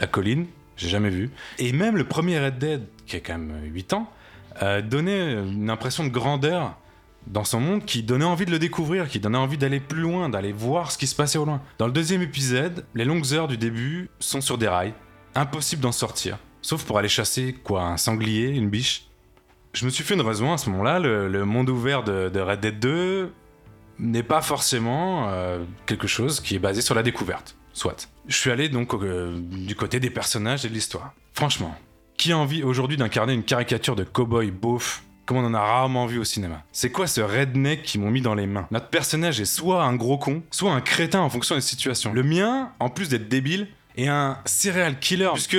la 0.00 0.06
colline, 0.06 0.46
j'ai 0.76 0.88
jamais 0.88 1.08
vu. 1.08 1.30
Et 1.58 1.72
même 1.72 1.96
le 1.96 2.04
premier 2.04 2.38
Red 2.38 2.58
Dead, 2.58 2.82
qui 3.06 3.16
a 3.16 3.20
quand 3.20 3.38
même 3.38 3.54
8 3.72 3.94
ans, 3.94 4.10
euh, 4.62 4.82
donnait 4.82 5.32
une 5.32 5.70
impression 5.70 6.04
de 6.04 6.10
grandeur 6.10 6.76
dans 7.26 7.44
son 7.44 7.60
monde 7.60 7.84
qui 7.86 8.02
donnait 8.02 8.24
envie 8.24 8.44
de 8.44 8.50
le 8.50 8.58
découvrir, 8.58 9.08
qui 9.08 9.18
donnait 9.18 9.38
envie 9.38 9.56
d'aller 9.56 9.80
plus 9.80 10.02
loin, 10.02 10.28
d'aller 10.28 10.52
voir 10.52 10.90
ce 10.92 10.98
qui 10.98 11.06
se 11.06 11.14
passait 11.14 11.38
au 11.38 11.46
loin. 11.46 11.62
Dans 11.78 11.86
le 11.86 11.92
deuxième 11.92 12.20
épisode, 12.20 12.84
les 12.94 13.06
longues 13.06 13.32
heures 13.32 13.48
du 13.48 13.56
début 13.56 14.10
sont 14.20 14.42
sur 14.42 14.58
des 14.58 14.68
rails, 14.68 14.92
impossible 15.34 15.80
d'en 15.80 15.92
sortir, 15.92 16.38
sauf 16.60 16.84
pour 16.84 16.98
aller 16.98 17.08
chasser 17.08 17.54
quoi, 17.64 17.84
un 17.84 17.96
sanglier, 17.96 18.48
une 18.48 18.68
biche. 18.68 19.08
Je 19.74 19.84
me 19.84 19.90
suis 19.90 20.04
fait 20.04 20.14
une 20.14 20.20
raison 20.20 20.52
à 20.52 20.56
ce 20.56 20.70
moment-là, 20.70 21.00
le, 21.00 21.44
monde 21.44 21.68
ouvert 21.68 22.04
de, 22.04 22.28
de 22.28 22.40
Red 22.40 22.60
Dead 22.60 22.78
2 22.78 23.32
n'est 23.98 24.22
pas 24.22 24.40
forcément 24.40 25.28
euh, 25.28 25.64
quelque 25.86 26.06
chose 26.06 26.40
qui 26.40 26.54
est 26.54 26.60
basé 26.60 26.80
sur 26.80 26.94
la 26.94 27.02
découverte, 27.02 27.56
soit. 27.72 28.08
Je 28.28 28.36
suis 28.36 28.52
allé 28.52 28.68
donc 28.68 28.94
euh, 28.94 29.36
du 29.36 29.74
côté 29.74 29.98
des 29.98 30.10
personnages 30.10 30.64
et 30.64 30.68
de 30.68 30.74
l'histoire. 30.74 31.12
Franchement, 31.32 31.74
qui 32.16 32.30
a 32.30 32.38
envie 32.38 32.62
aujourd'hui 32.62 32.96
d'incarner 32.96 33.32
une 33.32 33.42
caricature 33.42 33.96
de 33.96 34.04
cow-boy 34.04 34.52
beauf 34.52 35.02
comme 35.26 35.38
on 35.38 35.44
en 35.44 35.54
a 35.54 35.60
rarement 35.60 36.06
vu 36.06 36.18
au 36.18 36.24
cinéma? 36.24 36.62
C'est 36.70 36.90
quoi 36.90 37.06
ce 37.06 37.20
redneck 37.20 37.82
qu'ils 37.82 38.00
m'ont 38.00 38.10
mis 38.10 38.20
dans 38.20 38.34
les 38.34 38.46
mains? 38.46 38.68
Notre 38.70 38.88
personnage 38.88 39.40
est 39.40 39.44
soit 39.44 39.82
un 39.82 39.96
gros 39.96 40.18
con, 40.18 40.42
soit 40.50 40.72
un 40.72 40.82
crétin 40.82 41.20
en 41.20 41.30
fonction 41.30 41.54
des 41.54 41.60
situations. 41.62 42.12
Le 42.12 42.22
mien, 42.22 42.70
en 42.78 42.90
plus 42.90 43.08
d'être 43.08 43.28
débile, 43.28 43.68
est 43.96 44.08
un 44.08 44.38
serial 44.44 44.98
killer, 44.98 45.30
puisque 45.32 45.56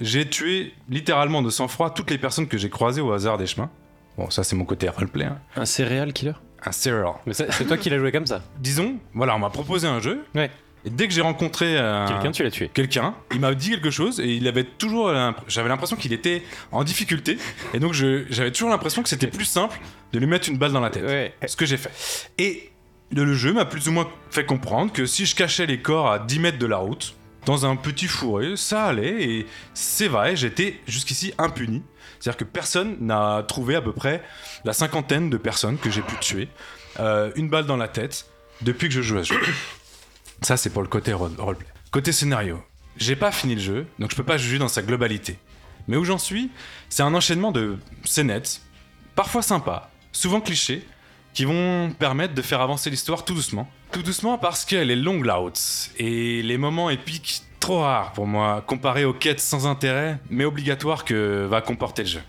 j'ai 0.00 0.28
tué 0.28 0.74
littéralement 0.88 1.42
de 1.42 1.50
sang-froid 1.50 1.90
toutes 1.90 2.10
les 2.10 2.18
personnes 2.18 2.48
que 2.48 2.58
j'ai 2.58 2.70
croisées 2.70 3.00
au 3.00 3.12
hasard 3.12 3.38
des 3.38 3.46
chemins. 3.46 3.70
Bon, 4.16 4.30
ça 4.30 4.42
c'est 4.44 4.56
mon 4.56 4.64
côté 4.64 4.88
roleplay. 4.88 5.24
Hein. 5.26 5.38
Un 5.56 5.64
céréal 5.66 6.12
killer? 6.12 6.32
Un 6.64 6.72
serial. 6.72 7.14
Mais 7.26 7.32
c'est 7.32 7.64
toi 7.66 7.76
qui 7.78 7.88
l'as 7.88 7.98
joué 7.98 8.12
comme 8.12 8.26
ça. 8.26 8.42
Disons, 8.58 8.96
voilà, 9.14 9.34
on 9.34 9.38
m'a 9.38 9.48
proposé 9.50 9.86
un 9.88 10.00
jeu. 10.00 10.24
Ouais. 10.34 10.50
Et 10.84 10.90
dès 10.90 11.06
que 11.08 11.12
j'ai 11.14 11.20
rencontré 11.20 11.76
euh, 11.78 12.06
Quelqu'un, 12.06 12.30
tu 12.32 12.42
l'as 12.42 12.50
tué. 12.50 12.70
quelqu'un, 12.72 13.14
il 13.34 13.40
m'a 13.40 13.54
dit 13.54 13.70
quelque 13.70 13.90
chose 13.90 14.18
et 14.18 14.34
il 14.34 14.48
avait 14.48 14.64
toujours, 14.64 15.12
j'avais 15.46 15.68
l'impression 15.68 15.94
qu'il 15.96 16.12
était 16.14 16.42
en 16.72 16.84
difficulté 16.84 17.36
et 17.74 17.78
donc 17.78 17.92
j'avais 17.92 18.50
toujours 18.50 18.70
l'impression 18.70 19.02
que 19.02 19.08
c'était 19.10 19.26
plus 19.26 19.44
simple 19.44 19.78
de 20.14 20.18
lui 20.18 20.26
mettre 20.26 20.48
une 20.48 20.56
balle 20.56 20.72
dans 20.72 20.80
la 20.80 20.88
tête. 20.88 21.04
Ouais. 21.04 21.34
Ce 21.46 21.54
que 21.54 21.66
j'ai 21.66 21.76
fait. 21.76 21.90
Et 22.38 22.70
le, 23.14 23.24
le 23.24 23.34
jeu 23.34 23.52
m'a 23.52 23.66
plus 23.66 23.88
ou 23.88 23.92
moins 23.92 24.08
fait 24.30 24.46
comprendre 24.46 24.90
que 24.92 25.04
si 25.04 25.26
je 25.26 25.34
cachais 25.36 25.66
les 25.66 25.80
corps 25.82 26.10
à 26.10 26.18
10 26.18 26.38
mètres 26.40 26.58
de 26.58 26.66
la 26.66 26.78
route, 26.78 27.14
dans 27.46 27.66
un 27.66 27.76
petit 27.76 28.06
fourré, 28.06 28.56
ça 28.56 28.84
allait 28.86 29.22
et 29.22 29.46
c'est 29.74 30.08
vrai, 30.08 30.36
j'étais 30.36 30.80
jusqu'ici 30.86 31.32
impuni. 31.38 31.82
C'est-à-dire 32.18 32.36
que 32.38 32.44
personne 32.44 32.96
n'a 33.00 33.42
trouvé 33.48 33.76
à 33.76 33.80
peu 33.80 33.92
près 33.92 34.22
la 34.64 34.72
cinquantaine 34.72 35.30
de 35.30 35.36
personnes 35.38 35.78
que 35.78 35.90
j'ai 35.90 36.02
pu 36.02 36.16
tuer, 36.20 36.48
euh, 36.98 37.30
une 37.36 37.48
balle 37.48 37.64
dans 37.66 37.78
la 37.78 37.88
tête, 37.88 38.26
depuis 38.60 38.88
que 38.88 38.94
je 38.94 39.00
joue 39.02 39.18
à 39.18 39.24
ce 39.24 39.32
jeu. 39.32 39.40
Ça, 40.42 40.56
c'est 40.56 40.70
pour 40.70 40.82
le 40.82 40.88
côté 40.88 41.12
role- 41.12 41.32
roleplay. 41.38 41.66
Côté 41.90 42.12
scénario, 42.12 42.62
j'ai 42.96 43.16
pas 43.16 43.32
fini 43.32 43.54
le 43.54 43.60
jeu, 43.60 43.86
donc 43.98 44.10
je 44.10 44.16
peux 44.16 44.24
pas 44.24 44.36
juger 44.36 44.58
dans 44.58 44.68
sa 44.68 44.82
globalité. 44.82 45.38
Mais 45.88 45.96
où 45.96 46.04
j'en 46.04 46.18
suis, 46.18 46.50
c'est 46.90 47.02
un 47.02 47.14
enchaînement 47.14 47.52
de 47.52 47.78
scénettes, 48.04 48.60
parfois 49.14 49.42
sympas, 49.42 49.90
souvent 50.12 50.40
clichés, 50.40 50.86
qui 51.32 51.44
vont 51.44 51.90
permettre 51.98 52.34
de 52.34 52.42
faire 52.42 52.60
avancer 52.60 52.90
l'histoire 52.90 53.24
tout 53.24 53.34
doucement. 53.34 53.68
Tout 53.92 54.02
doucement 54.02 54.38
parce 54.38 54.64
qu'elle 54.64 54.90
est 54.92 54.96
longue 54.96 55.24
la 55.24 55.34
route, 55.34 55.90
et 55.98 56.42
les 56.42 56.58
moments 56.58 56.90
épiques 56.90 57.42
trop 57.58 57.80
rares 57.80 58.12
pour 58.12 58.28
moi, 58.28 58.62
comparés 58.64 59.04
aux 59.04 59.12
quêtes 59.12 59.40
sans 59.40 59.66
intérêt, 59.66 60.18
mais 60.30 60.44
obligatoires 60.44 61.04
que 61.04 61.44
va 61.46 61.60
comporter 61.60 62.02
le 62.02 62.08
jeu. 62.08 62.20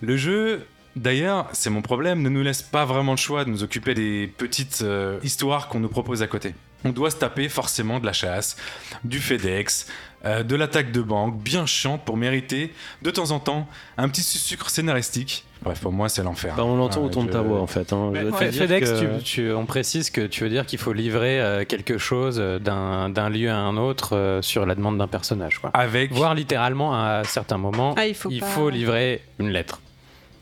Le 0.00 0.16
jeu, 0.16 0.66
d'ailleurs, 0.96 1.48
c'est 1.52 1.70
mon 1.70 1.82
problème, 1.82 2.20
ne 2.20 2.28
nous 2.28 2.42
laisse 2.42 2.62
pas 2.62 2.84
vraiment 2.84 3.12
le 3.12 3.16
choix 3.16 3.44
de 3.44 3.50
nous 3.50 3.62
occuper 3.62 3.94
des 3.94 4.26
petites 4.26 4.80
euh, 4.82 5.20
histoires 5.22 5.68
qu'on 5.68 5.78
nous 5.78 5.88
propose 5.88 6.20
à 6.20 6.26
côté. 6.26 6.52
On 6.84 6.90
doit 6.90 7.12
se 7.12 7.16
taper 7.16 7.48
forcément 7.48 8.00
de 8.00 8.06
la 8.06 8.12
chasse, 8.12 8.56
du 9.04 9.20
FedEx, 9.20 9.86
euh, 10.24 10.42
de 10.42 10.56
l'attaque 10.56 10.90
de 10.90 11.00
banque, 11.00 11.40
bien 11.40 11.64
chiante 11.64 12.04
pour 12.04 12.16
mériter 12.16 12.74
de 13.02 13.10
temps 13.12 13.30
en 13.30 13.38
temps 13.38 13.68
un 13.98 14.08
petit 14.08 14.22
sucre 14.22 14.68
scénaristique. 14.68 15.44
Bref, 15.64 15.80
pour 15.80 15.92
moi, 15.92 16.08
c'est 16.10 16.22
l'enfer. 16.22 16.54
Bah, 16.56 16.64
on 16.64 16.76
l'entend 16.76 17.00
Ouais, 17.00 17.06
au 17.06 17.10
ton 17.10 17.24
de 17.24 17.30
ta 17.30 17.40
voix 17.40 17.60
en 17.60 17.66
fait. 17.66 17.92
hein. 17.92 18.10
Ouais, 18.12 18.52
FedEx, 18.52 18.90
que- 18.90 19.16
tu, 19.18 19.22
tu- 19.24 19.52
on 19.52 19.64
précise 19.66 20.10
que 20.10 20.20
tu 20.20 20.44
veux 20.44 20.50
dire 20.50 20.66
qu'il 20.66 20.78
faut 20.78 20.92
livrer 20.92 21.40
euh, 21.40 21.64
quelque 21.64 21.96
chose 21.98 22.36
euh, 22.38 22.58
d'un 22.58 23.08
d'un 23.08 23.30
lieu 23.30 23.50
à 23.50 23.56
un 23.56 23.76
autre 23.78 24.14
euh, 24.14 24.42
sur 24.42 24.66
la 24.66 24.74
demande 24.74 24.98
d'un 24.98 25.08
personnage. 25.08 25.58
Quoi. 25.58 25.70
Avec 25.72 26.12
Voire 26.12 26.34
littéralement 26.34 26.94
à 26.94 27.22
certains 27.24 27.58
moments, 27.58 27.94
Ah, 27.96 28.06
il 28.06 28.14
faut 28.14 28.28
pas- 28.30 28.44
faut 28.46 28.68
livrer 28.68 29.22
une 29.38 29.50
lettre. 29.50 29.80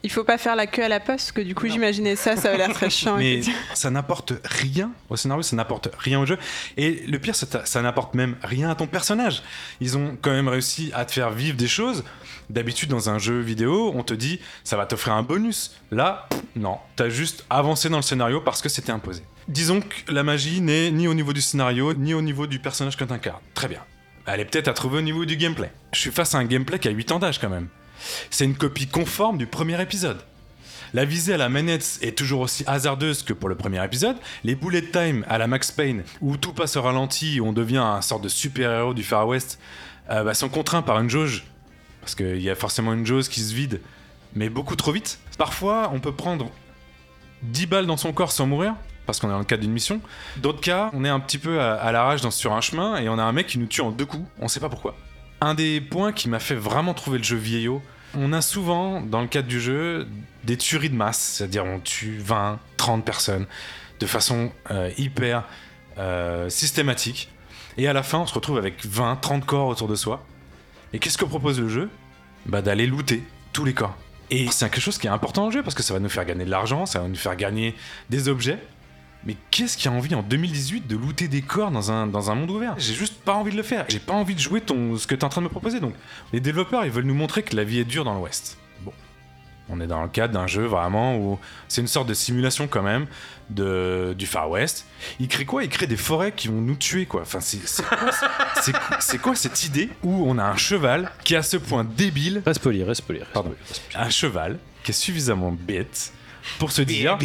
Il 0.05 0.11
faut 0.11 0.25
pas 0.25 0.37
faire 0.37 0.57
la 0.57 0.67
queue 0.67 0.83
à 0.83 0.89
la 0.89 0.99
poste, 0.99 1.09
parce 1.19 1.31
que 1.31 1.41
du 1.43 1.55
coup, 1.55 1.69
j'imaginais 1.69 2.17
ça, 2.17 2.35
ça 2.37 2.49
avait 2.49 2.59
l'air 2.59 2.73
très 2.73 2.91
chiant. 2.91 3.17
Mais 3.19 3.41
ça 3.73 3.89
n'apporte 3.89 4.33
rien 4.45 4.91
au 5.09 5.15
scénario, 5.15 5.43
ça 5.43 5.55
n'apporte 5.55 5.91
rien 5.97 6.19
au 6.19 6.27
jeu. 6.27 6.39
Et 6.77 7.05
le 7.07 7.21
pire, 7.21 7.37
ça 7.37 7.83
n'apporte 7.83 8.15
même 8.15 8.35
rien 8.43 8.69
à 8.69 8.75
ton 8.75 8.89
personnage. 8.89 9.45
Ils 9.81 9.97
ont 9.97 10.17
quand 10.21 10.33
même 10.33 10.49
réussi 10.49 10.91
à 10.93 11.05
te 11.05 11.13
faire 11.13 11.31
vivre 11.31 11.57
des 11.57 11.69
choses. 11.69 12.03
D'habitude, 12.53 12.91
dans 12.91 13.09
un 13.09 13.19
jeu 13.19 13.41
vidéo, 13.41 13.93
on 13.95 14.03
te 14.03 14.13
dit 14.13 14.39
ça 14.63 14.77
va 14.77 14.85
t'offrir 14.85 15.15
un 15.15 15.23
bonus. 15.23 15.75
Là, 15.91 16.29
non, 16.55 16.77
t'as 16.97 17.09
juste 17.09 17.47
avancé 17.49 17.89
dans 17.89 17.97
le 17.97 18.03
scénario 18.03 18.43
parce 18.43 18.61
que 18.61 18.69
c'était 18.69 18.93
imposé. 18.93 19.23
Disons 19.49 19.81
que 19.81 20.13
la 20.13 20.23
magie 20.23 20.61
n'est 20.61 20.91
ni 20.91 21.09
au 21.09 21.15
niveau 21.15 21.33
du 21.33 21.41
scénario, 21.41 21.95
ni 21.95 22.13
au 22.13 22.21
niveau 22.21 22.47
du 22.47 22.59
personnage 22.59 22.99
que 22.99 23.05
t'incarnes. 23.05 23.41
Très 23.55 23.69
bien. 23.69 23.81
Elle 24.27 24.41
est 24.41 24.45
peut-être 24.45 24.69
à 24.69 24.75
trouver 24.75 24.99
au 24.99 25.01
niveau 25.01 25.25
du 25.25 25.39
gameplay. 25.39 25.73
Je 25.95 26.01
suis 26.01 26.11
face 26.11 26.35
à 26.35 26.39
un 26.39 26.45
gameplay 26.45 26.79
qui 26.79 26.89
a 26.89 26.91
8 26.91 27.13
ans 27.13 27.19
d'âge 27.19 27.41
quand 27.41 27.49
même. 27.49 27.69
C'est 28.29 28.45
une 28.45 28.55
copie 28.55 28.87
conforme 28.87 29.39
du 29.39 29.47
premier 29.47 29.81
épisode. 29.81 30.21
La 30.93 31.07
visée 31.07 31.33
à 31.33 31.39
la 31.39 31.49
manette 31.49 32.01
est 32.03 32.19
toujours 32.19 32.43
aussi 32.43 32.65
hasardeuse 32.67 33.23
que 33.23 33.33
pour 33.33 33.49
le 33.49 33.55
premier 33.55 33.83
épisode. 33.83 34.19
Les 34.45 34.57
bullet 34.57 34.83
time 34.83 35.25
à 35.27 35.39
la 35.39 35.47
Max 35.47 35.71
Payne, 35.71 36.03
où 36.21 36.37
tout 36.37 36.53
passe 36.53 36.77
au 36.77 36.83
ralenti, 36.83 37.41
où 37.41 37.47
on 37.47 37.55
devient 37.55 37.79
un 37.79 38.03
sorte 38.03 38.23
de 38.23 38.29
super-héros 38.29 38.93
du 38.93 39.05
Far 39.05 39.27
West, 39.27 39.59
euh, 40.11 40.23
bah, 40.23 40.35
sont 40.35 40.51
contraints 40.51 40.83
par 40.83 41.01
une 41.01 41.09
jauge. 41.09 41.47
Parce 42.03 42.15
qu'il 42.15 42.43
y 42.43 42.51
a 42.51 42.55
forcément 42.55 42.93
une 42.93 43.07
jauge 43.07 43.29
qui 43.29 43.41
se 43.41 43.55
vide, 43.55 43.81
mais 44.35 44.51
beaucoup 44.51 44.77
trop 44.77 44.93
vite. 44.93 45.19
Parfois, 45.39 45.91
on 45.95 46.01
peut 46.01 46.13
prendre 46.13 46.51
10 47.43 47.67
balles 47.67 47.87
dans 47.87 47.97
son 47.97 48.13
corps 48.13 48.33
sans 48.33 48.47
mourir, 48.47 48.75
parce 49.07 49.19
qu'on 49.19 49.29
est 49.29 49.33
dans 49.33 49.39
le 49.39 49.45
cadre 49.45 49.63
d'une 49.63 49.73
mission. 49.73 50.01
D'autres 50.37 50.61
cas, 50.61 50.91
on 50.93 51.05
est 51.05 51.09
un 51.09 51.21
petit 51.21 51.39
peu 51.39 51.61
à, 51.61 51.91
l'arrache 51.93 52.29
sur 52.29 52.53
un 52.53 52.61
chemin, 52.61 52.99
et 52.99 53.09
on 53.09 53.19
a 53.19 53.23
un 53.23 53.33
mec 53.33 53.47
qui 53.47 53.59
nous 53.59 53.67
tue 53.67 53.81
en 53.81 53.91
deux 53.91 54.07
coups, 54.07 54.29
on 54.41 54.49
sait 54.49 54.61
pas 54.61 54.69
pourquoi. 54.69 54.97
Un 55.41 55.55
des 55.55 55.81
points 55.81 56.13
qui 56.13 56.29
m'a 56.29 56.39
fait 56.39 56.55
vraiment 56.55 56.95
trouver 56.95 57.19
le 57.19 57.25
jeu 57.25 57.37
vieillot, 57.37 57.83
on 58.15 58.33
a 58.33 58.43
souvent, 58.43 59.01
dans 59.01 59.23
le 59.23 59.27
cadre 59.27 59.49
du 59.49 59.61
jeu, 59.61 60.07
des 60.45 60.57
tueries 60.57 60.91
de 60.91 60.95
masse, 60.95 61.19
c'est-à-dire 61.19 61.65
on 61.65 61.81
tue 61.81 62.19
20, 62.19 62.59
30 62.77 63.05
personnes 63.05 63.47
de 64.01 64.07
façon 64.07 64.53
euh, 64.71 64.91
hyper 64.99 65.45
euh, 65.99 66.49
systématique. 66.51 67.31
Et 67.79 67.89
à 67.89 67.93
la 67.93 68.03
fin, 68.03 68.19
on 68.19 68.27
se 68.27 68.35
retrouve 68.35 68.59
avec 68.59 68.85
20, 68.85 69.17
30 69.17 69.47
corps 69.47 69.69
autour 69.69 69.89
de 69.89 69.95
soi. 69.95 70.25
Et 70.93 70.99
qu'est-ce 70.99 71.19
que 71.19 71.25
propose 71.25 71.61
le 71.61 71.69
jeu 71.69 71.91
Bah 72.47 72.63
d'aller 72.63 72.87
looter 72.87 73.23
tous 73.53 73.65
les 73.65 73.75
corps. 73.75 73.97
Et 74.31 74.49
c'est 74.51 74.69
quelque 74.71 74.81
chose 74.81 74.99
qui 74.99 75.07
est 75.07 75.11
important 75.11 75.43
dans 75.43 75.49
le 75.49 75.53
jeu 75.53 75.63
parce 75.63 75.75
que 75.75 75.83
ça 75.83 75.93
va 75.95 76.01
nous 76.01 76.09
faire 76.09 76.25
gagner 76.25 76.45
de 76.45 76.51
l'argent, 76.51 76.87
ça 76.87 77.01
va 77.01 77.09
nous 77.09 77.17
faire 77.17 77.37
gagner 77.37 77.75
des 78.11 78.29
objets. 78.29 78.59
Mais 79.25 79.37
qu'est-ce 79.51 79.77
qui 79.77 79.87
a 79.89 79.93
envie 79.93 80.15
en 80.15 80.23
2018 80.23 80.89
de 80.89 80.97
looter 80.97 81.29
des 81.29 81.43
corps 81.43 81.71
dans 81.71 81.93
un, 81.93 82.07
dans 82.07 82.31
un 82.31 82.35
monde 82.35 82.51
ouvert? 82.51 82.75
J'ai 82.79 82.95
juste 82.95 83.21
pas 83.23 83.35
envie 83.35 83.53
de 83.53 83.57
le 83.57 83.63
faire. 83.63 83.85
J'ai 83.89 84.01
pas 84.01 84.15
envie 84.15 84.35
de 84.35 84.41
jouer 84.41 84.61
ton, 84.61 84.97
ce 84.97 85.07
que 85.07 85.15
tu 85.15 85.21
es 85.21 85.25
en 85.25 85.29
train 85.29 85.43
de 85.43 85.47
me 85.47 85.51
proposer. 85.51 85.81
Donc, 85.81 85.95
les 86.33 86.41
développeurs, 86.41 86.85
ils 86.85 86.91
veulent 86.91 87.05
nous 87.05 87.15
montrer 87.15 87.43
que 87.43 87.55
la 87.55 87.63
vie 87.63 87.79
est 87.79 87.85
dure 87.85 88.05
dans 88.05 88.15
l'Ouest. 88.15 88.59
On 89.69 89.81
est 89.81 89.87
dans 89.87 90.03
le 90.03 90.09
cadre 90.09 90.35
d'un 90.35 90.47
jeu 90.47 90.65
vraiment 90.67 91.17
où 91.17 91.39
c'est 91.69 91.81
une 91.81 91.87
sorte 91.87 92.09
de 92.09 92.15
simulation 92.15 92.67
quand 92.67 92.83
même 92.83 93.07
de, 93.49 94.15
du 94.19 94.27
Far 94.27 94.51
West. 94.51 94.87
Ils 95.21 95.29
créent 95.29 95.45
quoi? 95.45 95.65
Ils 95.65 95.71
créent 95.71 95.87
des 95.87 95.97
forêts 95.97 96.33
qui 96.33 96.49
vont 96.49 96.61
nous 96.61 96.75
tuer 96.77 97.07
quoi. 97.07 97.23
Enfin, 97.23 97.41
c'est 97.41 97.59
c'est 98.61 98.73
quoi, 98.73 99.19
quoi 99.23 99.35
cette 99.37 99.65
idée 99.65 99.89
où 100.03 100.25
on 100.29 100.39
a 100.39 100.45
un 100.45 100.57
cheval 100.57 101.11
qui 101.25 101.35
est 101.35 101.39
à 101.39 101.43
ce 101.43 101.57
point 101.57 101.85
débile 101.85 102.43
Reste 102.45 102.61
poli, 102.61 102.83
reste 102.83 103.03
poli. 103.03 103.21
reste 103.21 103.33
Pardon. 103.33 103.51
poli, 103.51 103.61
reste 103.69 103.83
poli. 103.93 104.05
un 104.05 104.11
cheval 104.11 104.59
qui 104.83 104.91
est 104.91 104.95
suffisamment 104.95 105.53
bête 105.53 106.13
pour 106.59 106.73
se 106.73 106.83
dire 106.83 107.19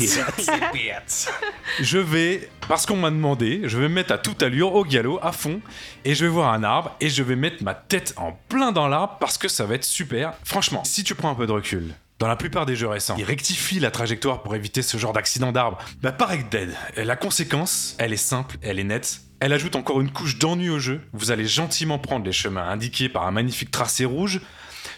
je 1.80 1.98
vais, 1.98 2.50
parce 2.68 2.86
qu'on 2.86 2.98
m'a 2.98 3.10
demandé, 3.10 3.62
je 3.66 3.78
vais 3.78 3.88
me 3.88 3.94
mettre 3.96 4.14
à 4.14 4.18
toute 4.18 4.42
allure, 4.44 4.74
au 4.76 4.84
galop, 4.86 5.20
à 5.22 5.32
fond, 5.32 5.60
et 6.06 6.16
je 6.16 6.26
vais 6.26 6.32
voir 6.32 6.54
un 6.54 6.64
arbre, 6.64 6.96
et 7.00 7.10
je 7.10 7.24
vais 7.24 7.36
mettre 7.36 7.64
ma 7.64 7.74
tête 7.74 8.14
en 8.18 8.38
plein 8.50 8.72
dans 8.72 8.88
l'arbre, 8.88 9.18
parce 9.20 9.38
que 9.38 9.48
ça 9.48 9.66
va 9.66 9.76
être 9.76 9.84
super. 9.84 10.34
Franchement, 10.44 10.84
si 10.84 11.04
tu 11.04 11.16
prends 11.16 11.32
un 11.32 11.36
peu 11.36 11.48
de 11.48 11.52
recul, 11.52 11.94
dans 12.20 12.28
la 12.28 12.36
plupart 12.36 12.66
des 12.66 12.76
jeux 12.76 12.88
récents, 12.88 13.16
ils 13.18 13.24
rectifient 13.24 13.80
la 13.80 13.92
trajectoire 13.92 14.42
pour 14.42 14.56
éviter 14.56 14.82
ce 14.82 14.98
genre 14.98 15.14
d'accident 15.14 15.52
d'arbre. 15.52 15.78
Bah, 16.02 16.12
par 16.12 16.30
Red 16.30 16.50
Dead, 16.50 16.76
la 16.96 17.16
conséquence, 17.16 17.96
elle 18.00 18.14
est 18.14 18.18
simple, 18.18 18.58
elle 18.62 18.80
est 18.80 18.84
nette. 18.84 19.22
Elle 19.40 19.54
ajoute 19.54 19.76
encore 19.76 20.02
une 20.02 20.12
couche 20.12 20.40
d'ennui 20.40 20.70
au 20.70 20.80
jeu. 20.80 21.02
Vous 21.14 21.30
allez 21.30 21.46
gentiment 21.46 22.00
prendre 22.00 22.26
les 22.26 22.32
chemins 22.32 22.68
indiqués 22.68 23.08
par 23.08 23.28
un 23.28 23.32
magnifique 23.32 23.70
tracé 23.70 24.04
rouge, 24.04 24.42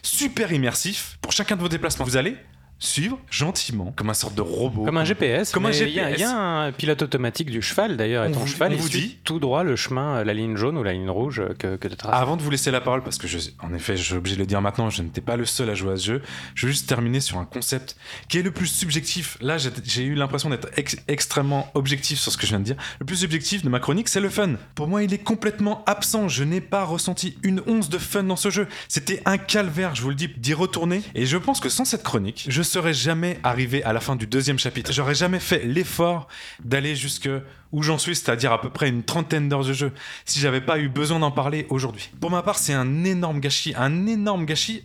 super 0.02 0.54
immersif 0.54 1.18
pour 1.22 1.34
chacun 1.34 1.58
de 1.58 1.62
vos 1.62 1.68
déplacements. 1.68 2.06
Vous 2.06 2.16
allez 2.16 2.38
suivre 2.80 3.20
gentiment, 3.30 3.94
comme 3.96 4.10
un 4.10 4.14
sorte 4.14 4.36
de 4.36 4.42
robot. 4.42 4.86
Comme 4.86 4.98
un 4.98 5.04
GPS. 5.04 5.52
Comme 5.52 5.66
un 5.66 5.72
il 5.72 5.90
y 5.90 6.00
a- 6.00 6.12
GPS. 6.12 6.28
Un 6.30 6.72
pilote 6.76 7.02
automatique 7.02 7.52
du 7.52 7.62
cheval 7.62 7.98
d'ailleurs, 7.98 8.24
et 8.26 8.30
On 8.30 8.32
ton 8.32 8.40
vous- 8.40 8.48
cheval 8.48 8.72
on 8.72 8.76
il 8.76 8.82
vous 8.82 8.88
suit 8.88 9.00
dit- 9.02 9.18
tout 9.24 9.40
droit 9.40 9.64
le 9.64 9.76
chemin, 9.76 10.24
la 10.24 10.34
ligne 10.34 10.56
jaune 10.56 10.78
ou 10.78 10.84
la 10.84 10.94
ligne 10.94 11.10
rouge 11.10 11.42
que, 11.60 11.76
que 11.76 11.88
tu 11.88 11.96
traces. 11.98 12.14
Avant 12.16 12.38
de 12.38 12.42
vous 12.42 12.50
laisser 12.50 12.72
la 12.72 12.82
parole, 12.82 13.04
parce 13.04 13.18
que 13.18 13.28
je, 13.28 13.38
en 13.62 13.74
effet, 13.74 13.98
je 13.98 14.04
suis 14.04 14.16
obligé 14.16 14.36
de 14.38 14.42
le 14.42 14.48
dire 14.48 14.62
maintenant, 14.62 14.90
je 14.90 15.02
n'étais 15.04 15.22
pas 15.22 15.36
le 15.36 15.46
seul 15.46 15.70
à 15.70 15.76
jouer 15.76 15.94
à 15.94 15.98
ce 15.98 16.06
jeu. 16.06 16.22
Je 16.56 16.66
veux 16.68 16.72
juste 16.72 16.88
terminer 16.88 17.20
sur 17.20 17.38
un 17.38 17.46
concept 17.46 17.98
qui 18.30 18.38
est 18.40 18.42
le 18.44 18.52
plus 18.52 18.68
subjectif. 18.68 19.38
Là, 19.42 19.58
j'ai- 19.58 19.70
j'ai 19.84 20.04
eu 20.04 20.16
l'impression 20.16 20.50
d'être 20.50 20.70
ex- 20.78 20.98
extrêmement 21.08 21.70
objectif 21.74 22.18
sur 22.20 22.32
ce 22.32 22.38
que 22.38 22.44
je 22.46 22.52
viens 22.52 22.60
de 22.60 22.66
dire. 22.66 22.78
Le 23.00 23.06
plus 23.06 23.18
subjectif 23.18 23.64
de 23.64 23.70
ma 23.70 23.80
chronique, 23.80 24.08
c'est 24.10 24.22
le 24.22 24.30
fun. 24.30 24.54
Pour 24.76 24.88
moi, 24.88 25.04
il 25.04 25.14
est 25.14 25.18
complètement 25.24 25.84
absent. 25.86 26.28
Je 26.30 26.44
n'ai 26.46 26.62
pas 26.62 26.86
ressenti 26.86 27.38
une 27.44 27.62
once 27.68 27.90
de 27.90 27.98
fun 27.98 28.24
dans 28.24 28.36
ce 28.38 28.50
jeu. 28.50 28.68
C'était 28.88 29.22
un 29.26 29.38
calvaire, 29.38 29.96
je 29.96 30.02
vous 30.02 30.10
le 30.10 30.16
dis, 30.16 30.30
d'y 30.38 30.54
retourner. 30.54 31.02
Et 31.16 31.26
je 31.26 31.38
pense 31.38 31.60
que 31.60 31.68
sans 31.70 31.84
cette 31.86 32.04
chronique, 32.04 32.46
je 32.48 32.62
serais 32.70 32.94
jamais 32.94 33.40
arrivé 33.44 33.84
à 33.84 33.94
la 33.94 34.00
fin 34.00 34.16
du 34.16 34.28
deuxième 34.28 34.60
chapitre. 34.60 34.94
J'aurais 34.94 35.16
jamais 35.16 35.40
fait 35.40 35.66
l'effort 35.66 36.28
d'aller 36.64 36.96
jusque 36.96 37.30
où 37.72 37.84
j'en 37.84 37.98
suis, 37.98 38.16
c'est-à-dire 38.16 38.52
à 38.52 38.62
peu 38.62 38.70
près 38.70 38.90
une 38.90 39.04
trentaine 39.04 39.50
d'heures 39.50 39.66
de 39.66 39.74
jeu, 39.74 39.92
si 40.26 40.40
j'avais 40.40 40.62
pas 40.62 40.80
eu 40.80 40.90
besoin 40.90 41.20
d'en 41.20 41.32
parler 41.32 41.66
aujourd'hui. 41.70 42.10
Pour 42.20 42.32
ma 42.32 42.42
part, 42.42 42.58
c'est 42.58 42.74
un 42.74 43.04
énorme 43.04 43.40
gâchis, 43.40 43.74
un 43.78 44.08
énorme 44.08 44.46
gâchis 44.46 44.84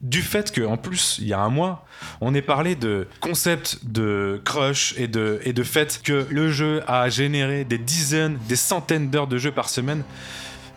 du 0.00 0.20
fait 0.20 0.52
que 0.52 0.60
en 0.60 0.76
plus 0.76 1.16
il 1.18 1.28
y 1.28 1.32
a 1.32 1.40
un 1.40 1.48
mois 1.48 1.86
on 2.20 2.34
ait 2.34 2.42
parlé 2.42 2.74
de 2.74 3.08
concept 3.20 3.86
de 3.86 4.42
crush 4.44 4.94
et 4.98 5.08
de 5.08 5.62
fait 5.62 6.02
que 6.04 6.26
le 6.30 6.50
jeu 6.50 6.82
a 6.86 7.08
généré 7.08 7.64
des 7.64 7.78
dizaines 7.78 8.38
des 8.46 8.56
centaines 8.56 9.08
d'heures 9.08 9.28
de 9.28 9.38
jeu 9.38 9.50
par 9.50 9.70
semaine 9.70 10.02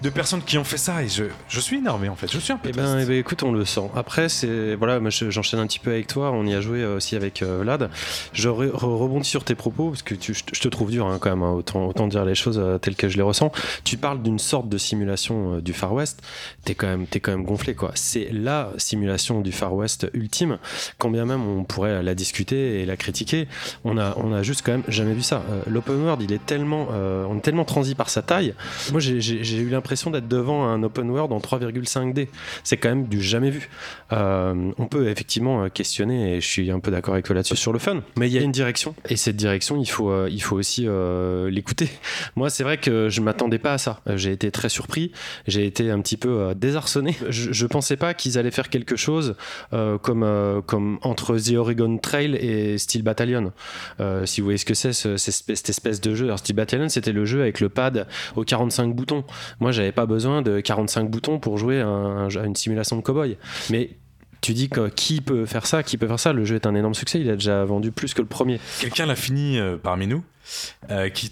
de 0.01 0.09
personnes 0.09 0.41
qui 0.43 0.57
ont 0.57 0.63
fait 0.63 0.77
ça 0.77 1.01
et 1.03 1.07
je, 1.09 1.23
je 1.49 1.59
suis 1.59 1.77
énervé 1.77 2.07
en 2.09 2.15
fait 2.15 2.31
je 2.31 2.37
suis 2.37 2.53
un 2.53 2.57
peu 2.57 2.69
Eh 2.69 2.71
ben, 2.71 2.99
eh 2.99 3.05
ben, 3.05 3.17
écoute, 3.17 3.41
on 3.43 3.51
le 3.51 3.65
sent. 3.65 3.89
Après, 3.95 4.29
c'est 4.29 4.75
voilà, 4.75 4.99
je- 5.09 5.29
j'enchaîne 5.31 5.59
un 5.59 5.65
petit 5.67 5.79
peu 5.79 5.89
avec 5.91 6.07
toi. 6.07 6.31
On 6.31 6.45
y 6.45 6.53
a 6.53 6.61
joué 6.61 6.81
euh, 6.83 6.97
aussi 6.97 7.15
avec 7.15 7.41
euh, 7.41 7.59
Vlad. 7.63 7.89
Je 8.33 8.49
re- 8.49 8.69
re- 8.71 8.97
rebondis 8.97 9.27
sur 9.27 9.43
tes 9.43 9.55
propos 9.55 9.89
parce 9.89 10.03
que 10.03 10.13
tu- 10.13 10.33
je 10.35 10.43
te- 10.43 10.55
je 10.55 10.61
te 10.61 10.67
trouve 10.67 10.91
dur 10.91 11.07
hein, 11.07 11.17
quand 11.19 11.29
même. 11.31 11.41
hein, 11.43 11.51
autant, 11.51 11.87
autant 11.87 12.07
dire 12.07 12.25
les 12.25 12.35
choses 12.35 12.59
euh, 12.61 12.77
telles 12.77 12.95
que 12.95 13.09
je 13.09 13.17
les 13.17 13.23
ressens. 13.23 13.51
Tu 13.83 13.97
parles 13.97 14.21
d'une 14.21 14.37
sorte 14.39 14.69
de 14.69 14.77
simulation 14.77 15.55
euh, 15.55 15.61
du 15.61 15.73
Far 15.73 15.93
West. 15.93 16.21
T'es 16.63 16.75
quand 16.75 16.87
même, 16.87 17.07
t'es 17.07 17.19
quand 17.19 17.31
même 17.31 17.43
gonflé 17.45 17.73
quoi. 17.73 17.91
C'est 17.95 18.29
la 18.31 18.69
simulation 18.77 19.41
du 19.41 19.51
Far 19.51 19.73
West 19.73 20.07
ultime. 20.13 20.57
Quand 20.99 21.09
bien 21.09 21.25
même 21.25 21.41
on 21.47 21.63
pourrait 21.63 22.03
la 22.03 22.13
discuter 22.13 22.81
et 22.81 22.85
la 22.85 22.97
critiquer, 22.97 23.47
on 23.83 23.97
a, 23.97 24.13
on 24.17 24.31
a 24.33 24.43
juste 24.43 24.61
quand 24.63 24.73
même 24.73 24.83
jamais 24.87 25.13
vu 25.13 25.21
ça. 25.23 25.43
Euh, 25.49 25.61
L'open 25.67 25.95
world, 26.03 26.21
il 26.21 26.31
est 26.33 26.45
tellement, 26.45 26.89
euh, 26.91 27.25
on 27.29 27.37
est 27.37 27.41
tellement 27.41 27.65
transi 27.65 27.95
par 27.95 28.09
sa 28.09 28.21
taille. 28.21 28.53
Moi, 28.91 28.99
j'ai 28.99 29.57
eu 29.57 29.69
l'impression 29.69 29.86
d'être 29.87 30.27
devant 30.27 30.67
un 30.67 30.83
open 30.83 31.09
world 31.09 31.31
en 31.31 31.39
3,5D. 31.39 32.27
C'est 32.63 32.77
quand 32.77 32.89
même 32.89 33.07
du 33.07 33.21
jamais 33.21 33.49
vu. 33.49 33.69
Euh, 34.11 34.71
on 34.77 34.87
peut 34.87 35.09
effectivement 35.09 35.63
euh, 35.63 35.69
questionner, 35.69 36.35
et 36.35 36.41
je 36.41 36.47
suis 36.47 36.71
un 36.71 36.79
peu 36.79 36.91
d'accord 36.91 37.13
avec 37.13 37.25
toi 37.25 37.35
là-dessus, 37.35 37.55
sur 37.55 37.73
le 37.73 37.79
fun. 37.79 38.01
Mais 38.17 38.27
il 38.27 38.33
y 38.33 38.37
a 38.37 38.41
une 38.41 38.51
direction, 38.51 38.95
et 39.09 39.15
cette 39.15 39.35
direction, 39.35 39.79
il 39.79 39.89
faut, 39.89 40.11
euh, 40.11 40.29
il 40.31 40.41
faut 40.41 40.57
aussi 40.57 40.87
l'écouter. 41.49 41.89
Moi, 42.35 42.49
c'est 42.49 42.63
vrai 42.63 42.77
que 42.77 43.09
je 43.09 43.21
m'attendais 43.21 43.59
pas 43.59 43.73
à 43.73 43.77
ça. 43.77 44.01
J'ai 44.15 44.31
été 44.31 44.51
très 44.51 44.69
surpris, 44.69 45.11
j'ai 45.47 45.65
été 45.65 45.89
un 45.91 46.01
petit 46.01 46.17
peu 46.17 46.53
désarçonné. 46.55 47.15
Je, 47.29 47.65
pensais 47.67 47.97
pas 47.97 48.13
qu'ils 48.13 48.37
allaient 48.37 48.51
faire 48.51 48.69
quelque 48.69 48.95
chose 48.95 49.35
comme, 49.71 50.61
comme 50.65 50.99
entre 51.01 51.37
The 51.37 51.55
Oregon 51.55 51.97
Trail 51.97 52.35
et 52.35 52.77
Steel 52.77 53.03
Battalion. 53.03 53.51
Si 54.25 54.41
vous 54.41 54.45
voyez 54.45 54.57
ce 54.57 54.65
que 54.65 54.73
c'est, 54.73 54.93
cette 54.93 55.69
espèce 55.69 56.01
de 56.01 56.15
jeu. 56.15 56.25
Alors, 56.25 56.39
Steel 56.39 56.55
Battalion, 56.55 56.89
c'était 56.89 57.11
le 57.11 57.25
jeu 57.25 57.41
avec 57.41 57.59
le 57.59 57.69
pad 57.69 58.07
aux 58.35 58.43
45 58.43 58.93
boutons. 58.93 59.23
Moi, 59.59 59.71
j'avais 59.77 59.91
pas 59.93 60.05
besoin 60.05 60.41
de 60.41 60.59
45 60.59 61.09
boutons 61.09 61.39
pour 61.39 61.57
jouer 61.57 61.79
à, 61.81 61.87
un- 61.87 62.27
à 62.35 62.45
une 62.45 62.55
simulation 62.55 62.97
de 62.97 63.01
cowboy. 63.01 63.37
Mais 63.69 63.91
tu 64.41 64.53
dis 64.53 64.69
que 64.69 64.89
qui 64.89 65.21
peut 65.21 65.45
faire 65.45 65.65
ça 65.65 65.81
Qui 65.83 65.97
peut 65.97 66.07
faire 66.07 66.19
ça? 66.19 66.31
Le 66.33 66.45
jeu 66.45 66.55
est 66.55 66.67
un 66.67 66.75
énorme 66.75 66.93
succès. 66.93 67.19
Il 67.19 67.29
a 67.29 67.33
déjà 67.33 67.63
vendu 67.65 67.91
plus 67.91 68.13
que 68.13 68.21
le 68.21 68.27
premier. 68.27 68.59
quelqu'un 68.79 69.05
l'a 69.05 69.15
fini 69.15 69.57
euh, 69.59 69.77
parmi 69.81 70.05
nous 70.07 70.23
euh, 70.91 71.09
qui, 71.09 71.29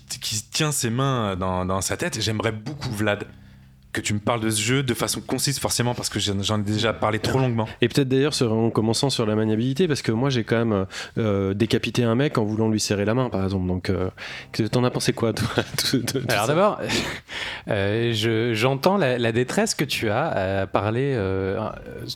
tient 0.52 0.72
ses 0.72 0.90
mains 0.90 1.36
dans 1.36 1.82
sa 1.82 1.96
tête 1.98 2.20
j'aimerais 2.22 2.52
beaucoup 2.52 2.90
Vlad 2.90 3.26
que 3.96 4.02
tu 4.02 4.14
me 4.14 4.20
parles 4.20 4.42
de 4.42 4.50
ce 4.50 4.62
jeu 4.62 4.84
de 4.84 4.94
façon 4.94 5.22
concise 5.22 5.58
forcément 5.60 5.94
parce 5.96 6.10
que 6.10 6.20
j'en 6.20 6.60
ai 6.60 6.64
déjà 6.64 6.92
parlé 6.94 7.20
trop 7.20 7.40
longuement 7.40 7.68
Et 7.82 7.88
peut-être 7.88 8.08
d'ailleurs 8.10 8.34
en 8.42 8.70
commençant 8.70 9.10
sur 9.10 9.26
la 9.26 9.36
maniabilité, 9.36 9.88
parce 9.88 10.02
que 10.02 10.12
moi 10.12 10.30
j'ai 10.30 10.44
quand 10.44 10.58
même 10.66 10.86
euh, 11.18 11.54
décapité 11.54 12.04
un 12.04 12.16
mec 12.16 12.38
en 12.38 12.44
voulant 12.44 12.70
lui 12.70 12.80
serrer 12.80 13.06
la 13.06 13.14
main, 13.14 13.30
par 13.30 13.44
exemple. 13.44 13.68
Donc, 13.68 13.90
euh, 13.90 14.10
t'en 14.72 14.84
as 14.84 14.92
pensé 14.92 15.14
quoi 15.14 15.32
toi, 15.34 15.48
tout- 15.78 16.00
tout- 16.00 16.20
tout 16.20 16.26
Alors 16.30 16.48
d'abord, 16.48 16.80
euh, 17.70 18.12
je- 18.14 18.54
j'entends 18.54 18.98
la, 18.98 19.18
la 19.18 19.32
détresse 19.32 19.74
que 19.76 19.86
tu 19.86 20.10
as 20.10 20.62
à 20.62 20.68
parler 20.68 21.14
euh, 21.16 21.60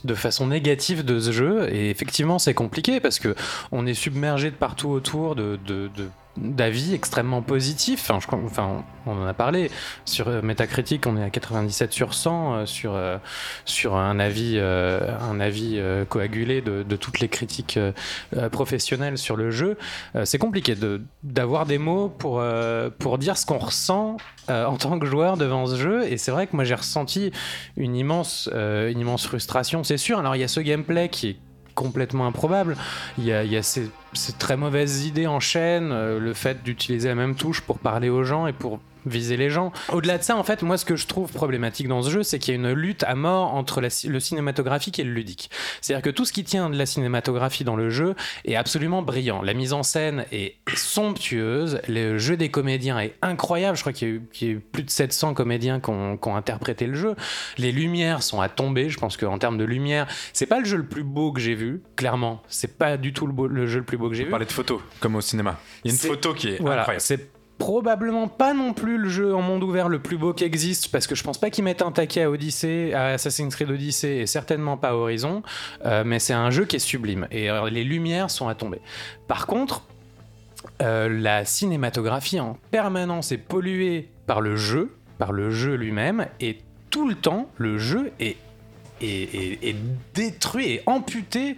de 0.04 0.14
façon 0.14 0.46
négative 0.48 1.04
de 1.04 1.18
ce 1.18 1.32
jeu 1.32 1.68
et 1.72 1.90
effectivement 1.90 2.38
c'est 2.38 2.54
compliqué 2.54 3.00
parce 3.00 3.18
que 3.18 3.34
on 3.72 3.86
est 3.86 3.94
submergé 3.94 4.50
de 4.50 4.56
partout 4.56 4.88
autour 4.90 5.34
de, 5.34 5.58
de- 5.66 5.88
de- 5.96 6.08
d'avis 6.40 6.94
extrêmement 6.94 7.42
positifs. 7.42 8.00
Enfin, 8.10 8.18
je 8.20 8.44
enfin, 8.44 8.84
on 9.06 9.12
en 9.12 9.26
a 9.26 9.34
parlé 9.34 9.70
sur 10.04 10.28
euh, 10.28 10.42
Metacritic, 10.42 11.06
on 11.06 11.16
est 11.16 11.22
à 11.22 11.30
97 11.30 11.92
sur 11.92 12.14
100 12.14 12.54
euh, 12.54 12.66
sur 12.66 12.94
euh, 12.94 13.18
sur 13.64 13.96
un 13.96 14.18
avis 14.18 14.58
un 14.60 15.40
avis 15.40 15.80
coagulé 16.08 16.60
de, 16.60 16.82
de 16.82 16.96
toutes 16.96 17.20
les 17.20 17.28
critiques 17.28 17.78
professionnelles 18.52 19.18
sur 19.18 19.36
le 19.36 19.50
jeu. 19.50 19.76
C'est 20.24 20.38
compliqué 20.38 20.74
d'avoir 21.22 21.66
des 21.66 21.78
mots 21.78 22.08
pour 22.08 22.42
pour 22.98 23.18
dire 23.18 23.36
ce 23.36 23.46
qu'on 23.46 23.58
ressent 23.58 24.16
en 24.48 24.76
tant 24.76 24.98
que 24.98 25.06
joueur 25.06 25.36
devant 25.36 25.66
ce 25.66 25.76
jeu 25.76 26.04
et 26.06 26.16
c'est 26.18 26.30
vrai 26.30 26.46
que 26.46 26.56
moi 26.56 26.64
j'ai 26.64 26.74
ressenti 26.74 27.32
une 27.76 27.96
immense 27.96 28.48
une 28.52 28.98
immense 28.98 29.26
frustration 29.26 29.84
c'est 29.84 29.98
sûr 29.98 30.18
alors 30.18 30.36
il 30.36 30.40
y 30.40 30.44
a 30.44 30.48
ce 30.48 30.60
gameplay 30.60 31.08
qui 31.08 31.28
est 31.30 31.36
complètement 31.74 32.26
improbable. 32.26 32.76
Il 33.18 33.24
y 33.24 33.32
a, 33.32 33.44
y 33.44 33.56
a 33.56 33.62
ces, 33.62 33.90
ces 34.12 34.32
très 34.32 34.56
mauvaises 34.56 35.06
idées 35.06 35.26
en 35.26 35.40
chaîne 35.40 35.90
euh, 35.92 36.18
le 36.18 36.34
fait 36.34 36.62
d'utiliser 36.62 37.08
la 37.08 37.14
même 37.14 37.34
touche 37.34 37.60
pour 37.60 37.78
parler 37.78 38.08
aux 38.08 38.24
gens 38.24 38.46
et 38.46 38.52
pour 38.52 38.80
viser 39.06 39.36
les 39.36 39.50
gens. 39.50 39.72
Au-delà 39.90 40.18
de 40.18 40.22
ça, 40.22 40.36
en 40.36 40.42
fait, 40.44 40.62
moi, 40.62 40.76
ce 40.78 40.84
que 40.84 40.96
je 40.96 41.06
trouve 41.06 41.32
problématique 41.32 41.88
dans 41.88 42.02
ce 42.02 42.10
jeu, 42.10 42.22
c'est 42.22 42.38
qu'il 42.38 42.54
y 42.54 42.56
a 42.56 42.60
une 42.60 42.72
lutte 42.72 43.02
à 43.04 43.14
mort 43.14 43.54
entre 43.54 43.80
la 43.80 43.88
le 44.04 44.20
cinématographique 44.20 44.98
et 44.98 45.04
le 45.04 45.12
ludique. 45.12 45.50
C'est-à-dire 45.80 46.02
que 46.02 46.10
tout 46.10 46.24
ce 46.24 46.32
qui 46.32 46.44
tient 46.44 46.70
de 46.70 46.76
la 46.76 46.86
cinématographie 46.86 47.64
dans 47.64 47.76
le 47.76 47.90
jeu 47.90 48.14
est 48.44 48.56
absolument 48.56 49.02
brillant. 49.02 49.42
La 49.42 49.52
mise 49.54 49.72
en 49.72 49.82
scène 49.82 50.24
est 50.32 50.56
somptueuse, 50.74 51.80
le 51.88 52.18
jeu 52.18 52.36
des 52.36 52.50
comédiens 52.50 52.98
est 53.00 53.14
incroyable. 53.22 53.76
Je 53.76 53.82
crois 53.82 53.92
qu'il 53.92 54.08
y 54.08 54.10
a 54.10 54.14
eu, 54.14 54.22
qu'il 54.32 54.48
y 54.48 54.50
a 54.50 54.54
eu 54.54 54.60
plus 54.60 54.82
de 54.82 54.90
700 54.90 55.34
comédiens 55.34 55.80
qui 55.80 55.90
ont, 55.90 56.16
qui 56.16 56.28
ont 56.28 56.36
interprété 56.36 56.86
le 56.86 56.94
jeu. 56.94 57.14
Les 57.58 57.72
lumières 57.72 58.22
sont 58.22 58.40
à 58.40 58.48
tomber. 58.48 58.88
Je 58.90 58.98
pense 58.98 59.16
qu'en 59.16 59.38
termes 59.38 59.58
de 59.58 59.64
lumière, 59.64 60.06
c'est 60.32 60.46
pas 60.46 60.58
le 60.60 60.64
jeu 60.66 60.76
le 60.76 60.86
plus 60.86 61.04
beau 61.04 61.32
que 61.32 61.40
j'ai 61.40 61.54
vu, 61.54 61.82
clairement. 61.96 62.42
C'est 62.48 62.76
pas 62.78 62.96
du 62.96 63.12
tout 63.12 63.26
le, 63.26 63.32
beau- 63.32 63.46
le 63.48 63.66
jeu 63.66 63.78
le 63.78 63.84
plus 63.84 63.96
beau 63.96 64.08
que 64.08 64.14
j'ai 64.14 64.24
vu. 64.24 64.30
parler 64.30 64.46
de 64.46 64.52
photos 64.52 64.80
comme 65.00 65.16
au 65.16 65.20
cinéma 65.20 65.58
il 65.84 65.90
y 65.90 65.90
a 65.90 65.94
une 65.94 66.00
photo 66.10 66.34
qui 66.34 66.48
est 66.50 66.60
Voilà, 66.60 66.82
incroyable 66.82 67.00
c'est 67.02 67.30
probablement 67.60 68.26
pas 68.26 68.54
non 68.54 68.72
plus 68.72 68.96
le 68.96 69.08
jeu 69.08 69.34
en 69.34 69.42
monde 69.42 69.62
ouvert 69.62 69.88
le 69.88 70.00
plus 70.00 70.16
beau 70.16 70.32
qui 70.32 70.44
existe 70.44 70.90
parce 70.90 71.06
que 71.06 71.14
je 71.14 71.22
pense 71.22 71.38
pas 71.38 71.50
qu'ils 71.50 71.62
mettent 71.62 71.82
un 71.82 71.92
taquet 71.92 72.22
à 72.22 72.30
Odyssey, 72.30 72.94
à 72.94 73.08
Assassin's 73.08 73.54
Creed 73.54 73.70
Odyssey 73.70 74.16
et 74.16 74.26
certainement 74.26 74.78
pas 74.78 74.88
à 74.88 74.94
Horizon, 74.94 75.42
euh, 75.84 76.02
mais 76.04 76.18
c'est 76.18 76.32
un 76.32 76.50
jeu 76.50 76.64
qui 76.64 76.76
est 76.76 76.80
sublime 76.80 77.28
et 77.30 77.48
les 77.70 77.84
lumières 77.84 78.30
sont 78.30 78.48
à 78.48 78.54
tomber. 78.54 78.80
Par 79.28 79.46
contre, 79.46 79.84
euh, 80.80 81.08
la 81.10 81.44
cinématographie 81.44 82.40
en 82.40 82.56
permanence 82.70 83.30
est 83.30 83.38
polluée 83.38 84.08
par 84.26 84.40
le 84.40 84.56
jeu, 84.56 84.96
par 85.18 85.32
le 85.32 85.50
jeu 85.50 85.74
lui-même 85.74 86.26
et 86.40 86.58
tout 86.88 87.06
le 87.06 87.14
temps 87.14 87.50
le 87.58 87.76
jeu 87.76 88.10
est 88.20 88.36
est, 89.00 89.76
détruit 90.14 90.72
et 90.72 90.82
amputé 90.86 91.56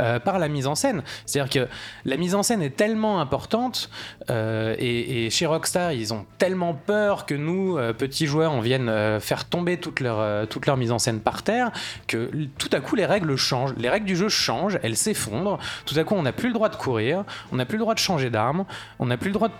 euh, 0.00 0.18
par 0.18 0.38
la 0.38 0.48
mise 0.48 0.66
en 0.66 0.74
scène. 0.74 1.02
C'est-à-dire 1.26 1.50
que 1.50 1.68
la 2.04 2.16
mise 2.16 2.34
en 2.34 2.42
scène 2.42 2.62
est 2.62 2.76
tellement 2.76 3.20
importante 3.20 3.90
euh, 4.30 4.74
et, 4.78 5.30
chez 5.30 5.46
Rockstar, 5.46 5.92
ils 5.92 6.12
ont 6.12 6.26
tellement 6.38 6.74
peur 6.74 7.26
que 7.26 7.34
nous, 7.34 7.76
euh, 7.78 7.92
petits 7.92 8.26
joueurs, 8.26 8.52
on 8.52 8.60
vienne 8.60 8.90
faire 9.20 9.44
tomber 9.44 9.76
toute 9.76 10.00
leur, 10.00 10.48
toute 10.48 10.66
leur 10.66 10.76
mise 10.76 10.92
en 10.92 10.98
scène 10.98 11.20
par 11.20 11.42
terre, 11.42 11.70
que 12.06 12.30
tout 12.58 12.70
à 12.72 12.80
coup 12.80 12.96
les 12.96 13.06
règles 13.06 13.36
changent. 13.36 13.74
Les 13.76 13.88
règles 13.88 14.06
du 14.06 14.16
jeu 14.16 14.28
changent, 14.28 14.78
elles 14.82 14.96
s'effondrent. 14.96 15.58
Tout 15.86 15.94
à 15.98 16.04
coup, 16.04 16.14
on 16.14 16.22
n'a 16.22 16.32
plus 16.32 16.48
le 16.48 16.54
droit 16.54 16.68
de 16.68 16.76
courir, 16.76 17.24
on 17.52 17.56
n'a 17.56 17.66
plus 17.66 17.76
le 17.76 17.82
droit 17.82 17.94
de 17.94 17.98
changer 17.98 18.30
d'arme, 18.30 18.64
on 18.98 19.06
n'a 19.06 19.16
plus 19.16 19.28
le 19.28 19.34
droit 19.34 19.48
de 19.48 19.54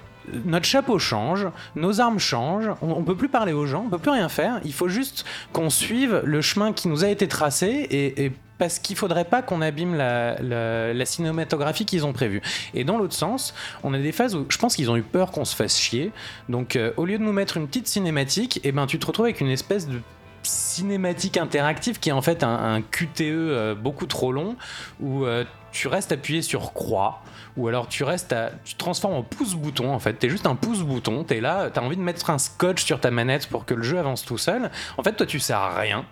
notre 0.44 0.66
chapeau 0.66 0.98
change, 0.98 1.46
nos 1.76 2.00
armes 2.00 2.18
changent, 2.18 2.70
on, 2.82 2.90
on 2.90 3.02
peut 3.02 3.16
plus 3.16 3.28
parler 3.28 3.52
aux 3.52 3.66
gens, 3.66 3.84
on 3.86 3.90
peut 3.90 3.98
plus 3.98 4.10
rien 4.10 4.28
faire. 4.28 4.60
Il 4.64 4.72
faut 4.72 4.88
juste 4.88 5.24
qu'on 5.52 5.70
suive 5.70 6.22
le 6.24 6.40
chemin 6.40 6.72
qui 6.72 6.88
nous 6.88 7.04
a 7.04 7.08
été 7.08 7.28
tracé 7.28 7.86
et, 7.90 8.32
parce 8.58 8.78
qu'il 8.78 8.94
faudrait 8.94 9.24
pas 9.24 9.40
qu'on 9.40 9.62
abîme 9.62 9.96
la, 9.96 11.04
cinématographie 11.06 11.86
qu'ils 11.86 12.04
ont 12.04 12.12
prévue. 12.12 12.42
Et 12.74 12.84
dans 12.84 12.98
l'autre 12.98 13.14
sens, 13.14 13.54
on 13.82 13.94
a 13.94 13.98
des 13.98 14.12
phases 14.12 14.36
où 14.36 14.44
je 14.48 14.58
pense 14.58 14.76
qu'ils 14.76 14.90
ont 14.90 14.96
eu 14.96 15.02
peur 15.02 15.30
qu'on 15.30 15.46
se 15.46 15.56
fasse 15.56 15.78
chier. 15.78 16.12
Donc 16.48 16.76
euh, 16.76 16.92
au 16.98 17.06
lieu 17.06 17.16
de 17.16 17.22
nous 17.22 17.32
mettre 17.32 17.56
une 17.56 17.66
petite 17.66 17.88
cinématique, 17.88 18.60
et 18.62 18.72
ben 18.72 18.86
tu 18.86 18.98
te 18.98 19.06
retrouves 19.06 19.24
avec 19.26 19.40
une 19.40 19.48
espèce 19.48 19.88
de 19.88 19.98
cinématique 20.42 21.38
interactive 21.38 21.98
qui 21.98 22.10
est 22.10 22.12
en 22.12 22.22
fait 22.22 22.44
un, 22.44 22.74
un 22.74 22.82
QTE 22.82 23.20
euh, 23.20 23.74
beaucoup 23.74 24.06
trop 24.06 24.32
long 24.32 24.56
où 25.00 25.24
euh, 25.24 25.44
tu 25.72 25.88
restes 25.88 26.12
appuyé 26.12 26.42
sur 26.42 26.72
croix 26.72 27.22
ou 27.60 27.68
alors 27.68 27.88
tu 27.88 28.02
restes 28.04 28.34
tu 28.64 28.74
te 28.74 28.78
transformes 28.78 29.14
en 29.14 29.22
pouce 29.22 29.54
bouton 29.54 29.92
en 29.92 29.98
fait. 29.98 30.14
T'es 30.14 30.30
juste 30.30 30.46
un 30.46 30.56
pouce 30.56 30.80
bouton 30.80 31.24
t'es 31.24 31.40
là 31.40 31.70
t'as 31.70 31.82
envie 31.82 31.96
de 31.96 32.02
mettre 32.02 32.30
un 32.30 32.38
scotch 32.38 32.84
sur 32.84 33.00
ta 33.00 33.10
manette 33.10 33.46
pour 33.48 33.64
que 33.66 33.74
le 33.74 33.82
jeu 33.82 33.98
avance 33.98 34.24
tout 34.24 34.38
seul. 34.38 34.70
En 34.96 35.02
fait 35.02 35.12
toi 35.12 35.26
tu 35.26 35.38
sers 35.38 35.58
à 35.58 35.78
rien. 35.78 36.04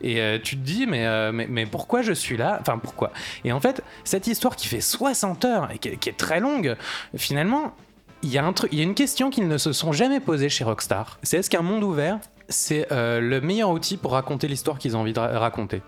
Et 0.00 0.20
euh, 0.20 0.38
tu 0.42 0.56
te 0.56 0.62
dis 0.62 0.86
mais, 0.86 1.06
euh, 1.06 1.32
mais, 1.32 1.66
pourquoi 1.66 2.02
je 2.02 2.12
suis 2.12 2.36
là? 2.36 2.58
Enfin 2.60 2.78
pourquoi? 2.78 3.12
Et 3.44 3.52
en 3.52 3.60
fait 3.60 3.82
cette 4.04 4.26
histoire 4.26 4.56
qui 4.56 4.68
fait 4.68 4.80
60 4.80 5.44
heures 5.44 5.70
et 5.72 5.78
qui 5.78 5.88
est, 5.88 6.16
très 6.16 6.40
longue 6.40 6.76
finalement 7.16 7.74
il 8.22 8.30
y 8.30 8.38
a 8.38 8.82
une 8.82 8.94
question 8.94 9.30
qu'ils 9.30 9.46
ne 9.46 9.58
se 9.58 9.72
sont 9.72 9.92
jamais 9.92 10.18
posée 10.18 10.48
chez 10.48 10.64
Rockstar. 10.64 11.18
C'est 11.22 11.38
est-ce 11.38 11.50
qu'un 11.50 11.62
monde 11.62 11.84
ouvert 11.84 12.18
c'est 12.48 12.90
euh, 12.92 13.20
le 13.20 13.40
meilleur 13.40 13.70
outil 13.70 13.96
pour 13.96 14.12
raconter 14.12 14.48
l'histoire 14.48 14.78
qu'ils 14.78 14.96
ont 14.96 15.00
envie 15.00 15.12
de 15.12 15.20
ra- 15.20 15.38
raconter? 15.38 15.82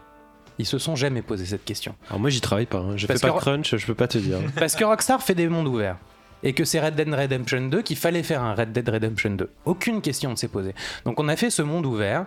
Ils 0.60 0.66
se 0.66 0.78
sont 0.78 0.96
jamais 0.96 1.22
posé 1.22 1.44
cette 1.46 1.64
question 1.64 1.94
Alors 2.08 2.20
moi 2.20 2.30
j'y 2.30 2.40
travaille 2.40 2.66
pas, 2.66 2.78
hein. 2.78 2.96
je 2.96 3.06
Parce 3.06 3.20
fais 3.20 3.26
pas 3.28 3.34
que- 3.34 3.40
crunch, 3.40 3.76
je 3.76 3.86
peux 3.86 3.94
pas 3.94 4.08
te 4.08 4.18
dire. 4.18 4.38
parce 4.58 4.76
que 4.76 4.84
Rockstar 4.84 5.22
fait 5.22 5.34
des 5.34 5.48
mondes 5.48 5.66
ouverts. 5.68 5.96
Et 6.42 6.54
que 6.54 6.64
c'est 6.64 6.80
Red 6.80 6.94
Dead 6.94 7.12
Redemption 7.12 7.60
2 7.68 7.82
qu'il 7.82 7.98
fallait 7.98 8.22
faire 8.22 8.42
un 8.42 8.54
Red 8.54 8.72
Dead 8.72 8.88
Redemption 8.88 9.30
2. 9.32 9.50
Aucune 9.66 10.00
question 10.00 10.30
ne 10.30 10.36
s'est 10.36 10.48
posée. 10.48 10.74
Donc 11.04 11.20
on 11.20 11.28
a 11.28 11.36
fait 11.36 11.50
ce 11.50 11.60
monde 11.60 11.84
ouvert 11.84 12.24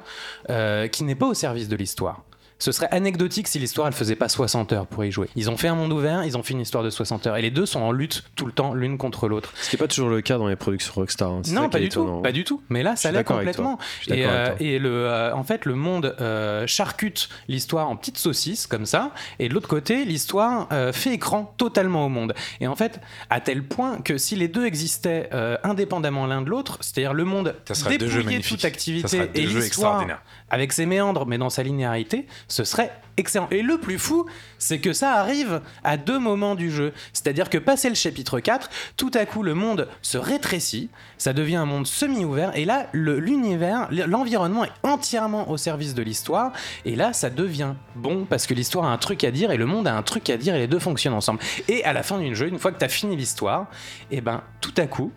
euh, 0.51 0.87
qui 0.87 1.03
n'est 1.03 1.15
pas 1.15 1.25
au 1.25 1.33
service 1.33 1.67
de 1.67 1.75
l'histoire. 1.75 2.21
Ce 2.63 2.71
serait 2.71 2.87
anecdotique 2.91 3.49
si 3.49 3.59
l'histoire 3.59 3.87
elle 3.87 3.93
faisait 3.93 4.15
pas 4.15 4.29
60 4.29 4.71
heures 4.71 4.87
pour 4.87 5.03
y 5.03 5.11
jouer. 5.11 5.27
Ils 5.35 5.49
ont 5.49 5.57
fait 5.57 5.67
un 5.67 5.75
monde 5.75 5.91
ouvert, 5.91 6.23
ils 6.23 6.37
ont 6.37 6.43
fait 6.43 6.53
une 6.53 6.61
histoire 6.61 6.81
de 6.81 6.89
60 6.89 7.27
heures. 7.27 7.35
Et 7.35 7.41
les 7.41 7.51
deux 7.51 7.65
sont 7.65 7.81
en 7.81 7.91
lutte 7.91 8.23
tout 8.37 8.45
le 8.45 8.53
temps 8.53 8.73
l'une 8.73 8.97
contre 8.97 9.27
l'autre. 9.27 9.51
Ce 9.61 9.69
qui 9.69 9.75
est 9.75 9.79
pas 9.79 9.89
toujours 9.89 10.07
le 10.07 10.21
cas 10.21 10.37
dans 10.37 10.47
les 10.47 10.55
productions 10.55 10.93
Rockstar. 10.95 11.29
hein. 11.29 11.41
Non, 11.51 11.67
pas 11.67 11.79
du 11.79 11.89
tout, 11.89 12.03
étonnant. 12.03 12.21
pas 12.21 12.31
du 12.31 12.45
tout. 12.45 12.61
Mais 12.69 12.81
là, 12.81 12.95
ça 12.95 13.11
l'est 13.11 13.25
complètement. 13.25 13.77
Je 13.99 14.03
suis 14.03 14.13
Et, 14.13 14.23
d'accord 14.23 14.31
euh, 14.33 14.45
avec 14.45 14.57
toi. 14.59 14.65
et 14.65 14.79
le, 14.79 14.89
euh, 15.07 15.35
en 15.35 15.43
fait, 15.43 15.65
le 15.65 15.75
monde 15.75 16.15
euh, 16.21 16.65
charcute 16.65 17.27
l'histoire 17.49 17.89
en 17.89 17.97
petites 17.97 18.17
saucisses 18.17 18.65
comme 18.65 18.85
ça, 18.85 19.11
et 19.39 19.49
de 19.49 19.53
l'autre 19.53 19.67
côté, 19.67 20.05
l'histoire 20.05 20.69
euh, 20.71 20.93
fait 20.93 21.13
écran 21.13 21.53
totalement 21.57 22.05
au 22.05 22.09
monde. 22.09 22.33
Et 22.61 22.67
en 22.67 22.75
fait, 22.77 23.01
à 23.29 23.41
tel 23.41 23.63
point 23.63 23.97
que 23.97 24.17
si 24.17 24.37
les 24.37 24.47
deux 24.47 24.65
existaient 24.65 25.29
euh, 25.33 25.57
indépendamment 25.63 26.27
l'un 26.27 26.41
de 26.41 26.49
l'autre, 26.49 26.77
c'est-à-dire 26.79 27.13
le 27.13 27.25
monde 27.25 27.55
dépouillé 27.89 28.39
toute 28.39 28.61
Ça 28.61 28.67
activité 28.67 29.29
et 29.35 29.41
l'histoire. 29.45 30.05
Avec 30.53 30.71
ses 30.71 30.85
méandres, 30.85 31.25
mais 31.25 31.39
dans 31.39 31.49
sa 31.49 31.63
linéarité, 31.63 32.27
ce 32.47 32.63
serait 32.63 32.91
excellent. 33.17 33.47
Et 33.49 33.63
le 33.63 33.79
plus 33.79 33.97
fou, 33.97 34.27
c'est 34.59 34.77
que 34.77 34.93
ça 34.93 35.13
arrive 35.13 35.61
à 35.83 35.97
deux 35.97 36.19
moments 36.19 36.53
du 36.53 36.69
jeu. 36.69 36.93
C'est-à-dire 37.11 37.49
que 37.49 37.57
passé 37.57 37.89
le 37.89 37.95
chapitre 37.95 38.39
4, 38.39 38.69
tout 38.95 39.09
à 39.15 39.25
coup 39.25 39.41
le 39.41 39.55
monde 39.55 39.89
se 40.03 40.19
rétrécit, 40.19 40.91
ça 41.17 41.33
devient 41.33 41.55
un 41.55 41.65
monde 41.65 41.87
semi-ouvert, 41.87 42.55
et 42.55 42.65
là, 42.65 42.85
l'univers, 42.93 43.87
l'environnement 43.89 44.63
est 44.63 44.71
entièrement 44.83 45.49
au 45.49 45.57
service 45.57 45.95
de 45.95 46.03
l'histoire, 46.03 46.51
et 46.85 46.95
là, 46.95 47.13
ça 47.13 47.31
devient 47.31 47.73
bon, 47.95 48.25
parce 48.25 48.45
que 48.45 48.53
l'histoire 48.53 48.85
a 48.85 48.93
un 48.93 48.99
truc 48.99 49.23
à 49.23 49.31
dire, 49.31 49.49
et 49.49 49.57
le 49.57 49.65
monde 49.65 49.87
a 49.87 49.97
un 49.97 50.03
truc 50.03 50.29
à 50.29 50.37
dire, 50.37 50.53
et 50.53 50.59
les 50.59 50.67
deux 50.67 50.77
fonctionnent 50.77 51.15
ensemble. 51.15 51.39
Et 51.67 51.83
à 51.83 51.93
la 51.93 52.03
fin 52.03 52.19
du 52.19 52.35
jeu, 52.35 52.47
une 52.47 52.59
fois 52.59 52.71
que 52.71 52.77
tu 52.77 52.85
as 52.85 52.89
fini 52.89 53.15
l'histoire, 53.15 53.71
et 54.11 54.21
ben, 54.21 54.43
tout 54.61 54.75
à 54.77 54.85
coup, 54.85 55.11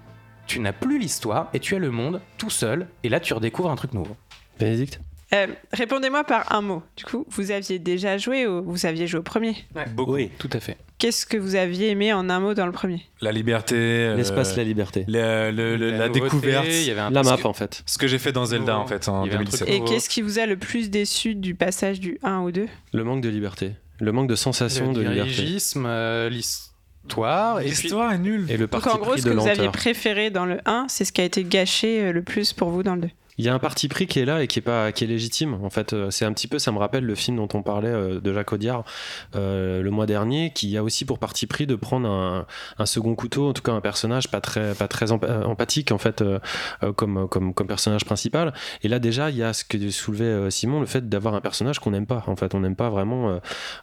tu 0.46 0.60
n'as 0.60 0.72
plus 0.72 0.98
l'histoire, 0.98 1.50
et 1.52 1.60
tu 1.60 1.74
as 1.74 1.78
le 1.78 1.90
monde 1.90 2.22
tout 2.38 2.48
seul, 2.48 2.88
et 3.02 3.10
là, 3.10 3.20
tu 3.20 3.34
redécouvres 3.34 3.70
un 3.70 3.76
truc 3.76 3.92
nouveau. 3.92 4.16
Bénédicte? 4.58 4.98
Euh, 5.36 5.46
Répondez-moi 5.72 6.24
par 6.24 6.52
un 6.54 6.60
mot. 6.62 6.82
Du 6.96 7.04
coup, 7.04 7.26
vous 7.28 7.50
aviez 7.50 7.78
déjà 7.78 8.18
joué 8.18 8.46
ou 8.46 8.62
vous 8.64 8.86
aviez 8.86 9.06
joué 9.06 9.20
au 9.20 9.22
premier? 9.22 9.56
Beaucoup. 9.94 10.14
Oui. 10.14 10.30
Tout 10.38 10.50
à 10.52 10.60
fait. 10.60 10.76
Qu'est-ce 10.98 11.26
que 11.26 11.36
vous 11.36 11.56
aviez 11.56 11.90
aimé 11.90 12.12
en 12.14 12.30
un 12.30 12.40
mot 12.40 12.54
dans 12.54 12.64
le 12.66 12.72
premier? 12.72 13.02
La 13.20 13.30
liberté. 13.30 13.74
euh, 13.76 14.16
L'espace, 14.16 14.56
la 14.56 14.64
liberté. 14.64 15.04
le- 15.08 15.50
le- 15.50 15.76
le- 15.76 15.90
la, 15.90 16.08
nouveauté, 16.08 16.20
découverte. 16.20 16.66
il 16.68 16.84
y 16.84 16.90
avait 16.90 17.00
un 17.00 17.10
La 17.10 17.22
map 17.22 17.36
en 17.44 17.52
fait. 17.52 17.82
Ce 17.86 17.98
que 17.98 18.06
j'ai 18.06 18.18
fait 18.18 18.32
dans 18.32 18.46
Zelda 18.46 18.78
en 18.78 18.86
fait 18.86 19.06
en 19.08 19.24
Il 19.24 19.26
y 19.26 19.28
avait 19.28 19.36
un 19.36 19.38
2017. 19.40 19.60
truc 19.66 19.68
Et 19.74 19.80
nouveau. 19.80 19.92
qu'est-ce 19.92 20.08
qui 20.08 20.22
vous 20.22 20.38
a 20.38 20.46
le 20.46 20.56
plus 20.56 20.88
déçu 20.90 21.34
du 21.34 21.54
passage 21.54 22.00
du 22.00 22.18
1 22.22 22.38
au 22.40 22.50
2 22.50 22.66
Le 22.94 23.04
manque 23.04 23.20
de 23.20 23.28
liberté. 23.28 23.72
Le 24.00 24.10
manque 24.12 24.28
de 24.28 24.34
sensation 24.36 24.92
de 24.92 25.02
le 25.02 25.10
liberté. 25.10 25.30
dirigisme, 25.32 25.84
euh, 25.86 26.30
l'histoire, 26.30 27.60
L'histoire 27.60 28.12
est 28.12 28.18
nulle. 28.18 28.46
Et 28.50 28.54
le 28.56 28.66
Donc 28.66 28.70
parti 28.82 28.88
en 28.88 28.98
gros, 28.98 29.12
pris 29.12 29.20
ce 29.20 29.26
que 29.26 29.30
vous 29.34 29.46
aviez 29.46 29.68
préféré 29.68 30.30
dans 30.30 30.44
le 30.46 30.58
1, 30.66 30.86
c'est 30.88 31.04
ce 31.04 31.12
qui 31.12 31.20
a 31.20 31.24
été 31.24 31.44
gâché 31.44 32.10
le 32.12 32.22
plus 32.22 32.52
pour 32.52 32.70
vous 32.70 32.82
dans 32.82 32.94
le 32.94 33.02
2. 33.02 33.10
Il 33.38 33.44
y 33.44 33.48
a 33.48 33.54
un 33.54 33.58
parti 33.58 33.88
pris 33.88 34.06
qui 34.06 34.18
est 34.20 34.24
là 34.24 34.42
et 34.42 34.46
qui 34.46 34.58
est 34.60 34.62
pas 34.62 34.92
qui 34.92 35.04
est 35.04 35.06
légitime. 35.06 35.54
En 35.62 35.70
fait, 35.70 35.92
euh, 35.92 36.10
c'est 36.10 36.24
un 36.24 36.32
petit 36.32 36.48
peu, 36.48 36.58
ça 36.58 36.72
me 36.72 36.78
rappelle 36.78 37.04
le 37.04 37.14
film 37.14 37.36
dont 37.36 37.48
on 37.54 37.62
parlait 37.62 37.88
euh, 37.90 38.20
de 38.20 38.32
Jacques 38.32 38.52
Audiard 38.52 38.84
euh, 39.34 39.82
le 39.82 39.90
mois 39.90 40.06
dernier, 40.06 40.52
qui 40.54 40.76
a 40.76 40.82
aussi 40.82 41.04
pour 41.04 41.18
parti 41.18 41.46
pris 41.46 41.66
de 41.66 41.74
prendre 41.74 42.08
un, 42.08 42.46
un 42.78 42.86
second 42.86 43.14
couteau, 43.14 43.48
en 43.48 43.52
tout 43.52 43.62
cas 43.62 43.72
un 43.72 43.80
personnage 43.80 44.30
pas 44.30 44.40
très 44.40 44.74
pas 44.74 44.88
très 44.88 45.12
emp- 45.12 45.24
empathique 45.24 45.92
en 45.92 45.98
fait 45.98 46.22
euh, 46.22 46.38
comme 46.96 47.28
comme 47.28 47.52
comme 47.54 47.66
personnage 47.66 48.04
principal. 48.04 48.54
Et 48.82 48.88
là 48.88 48.98
déjà, 48.98 49.30
il 49.30 49.36
y 49.36 49.42
a 49.42 49.52
ce 49.52 49.64
que 49.64 49.90
soulevait 49.90 50.50
Simon, 50.50 50.80
le 50.80 50.86
fait 50.86 51.08
d'avoir 51.08 51.34
un 51.34 51.40
personnage 51.40 51.78
qu'on 51.78 51.90
n'aime 51.90 52.06
pas. 52.06 52.24
En 52.26 52.36
fait, 52.36 52.54
on 52.54 52.60
n'aime 52.60 52.76
pas 52.76 52.90
vraiment 52.90 53.38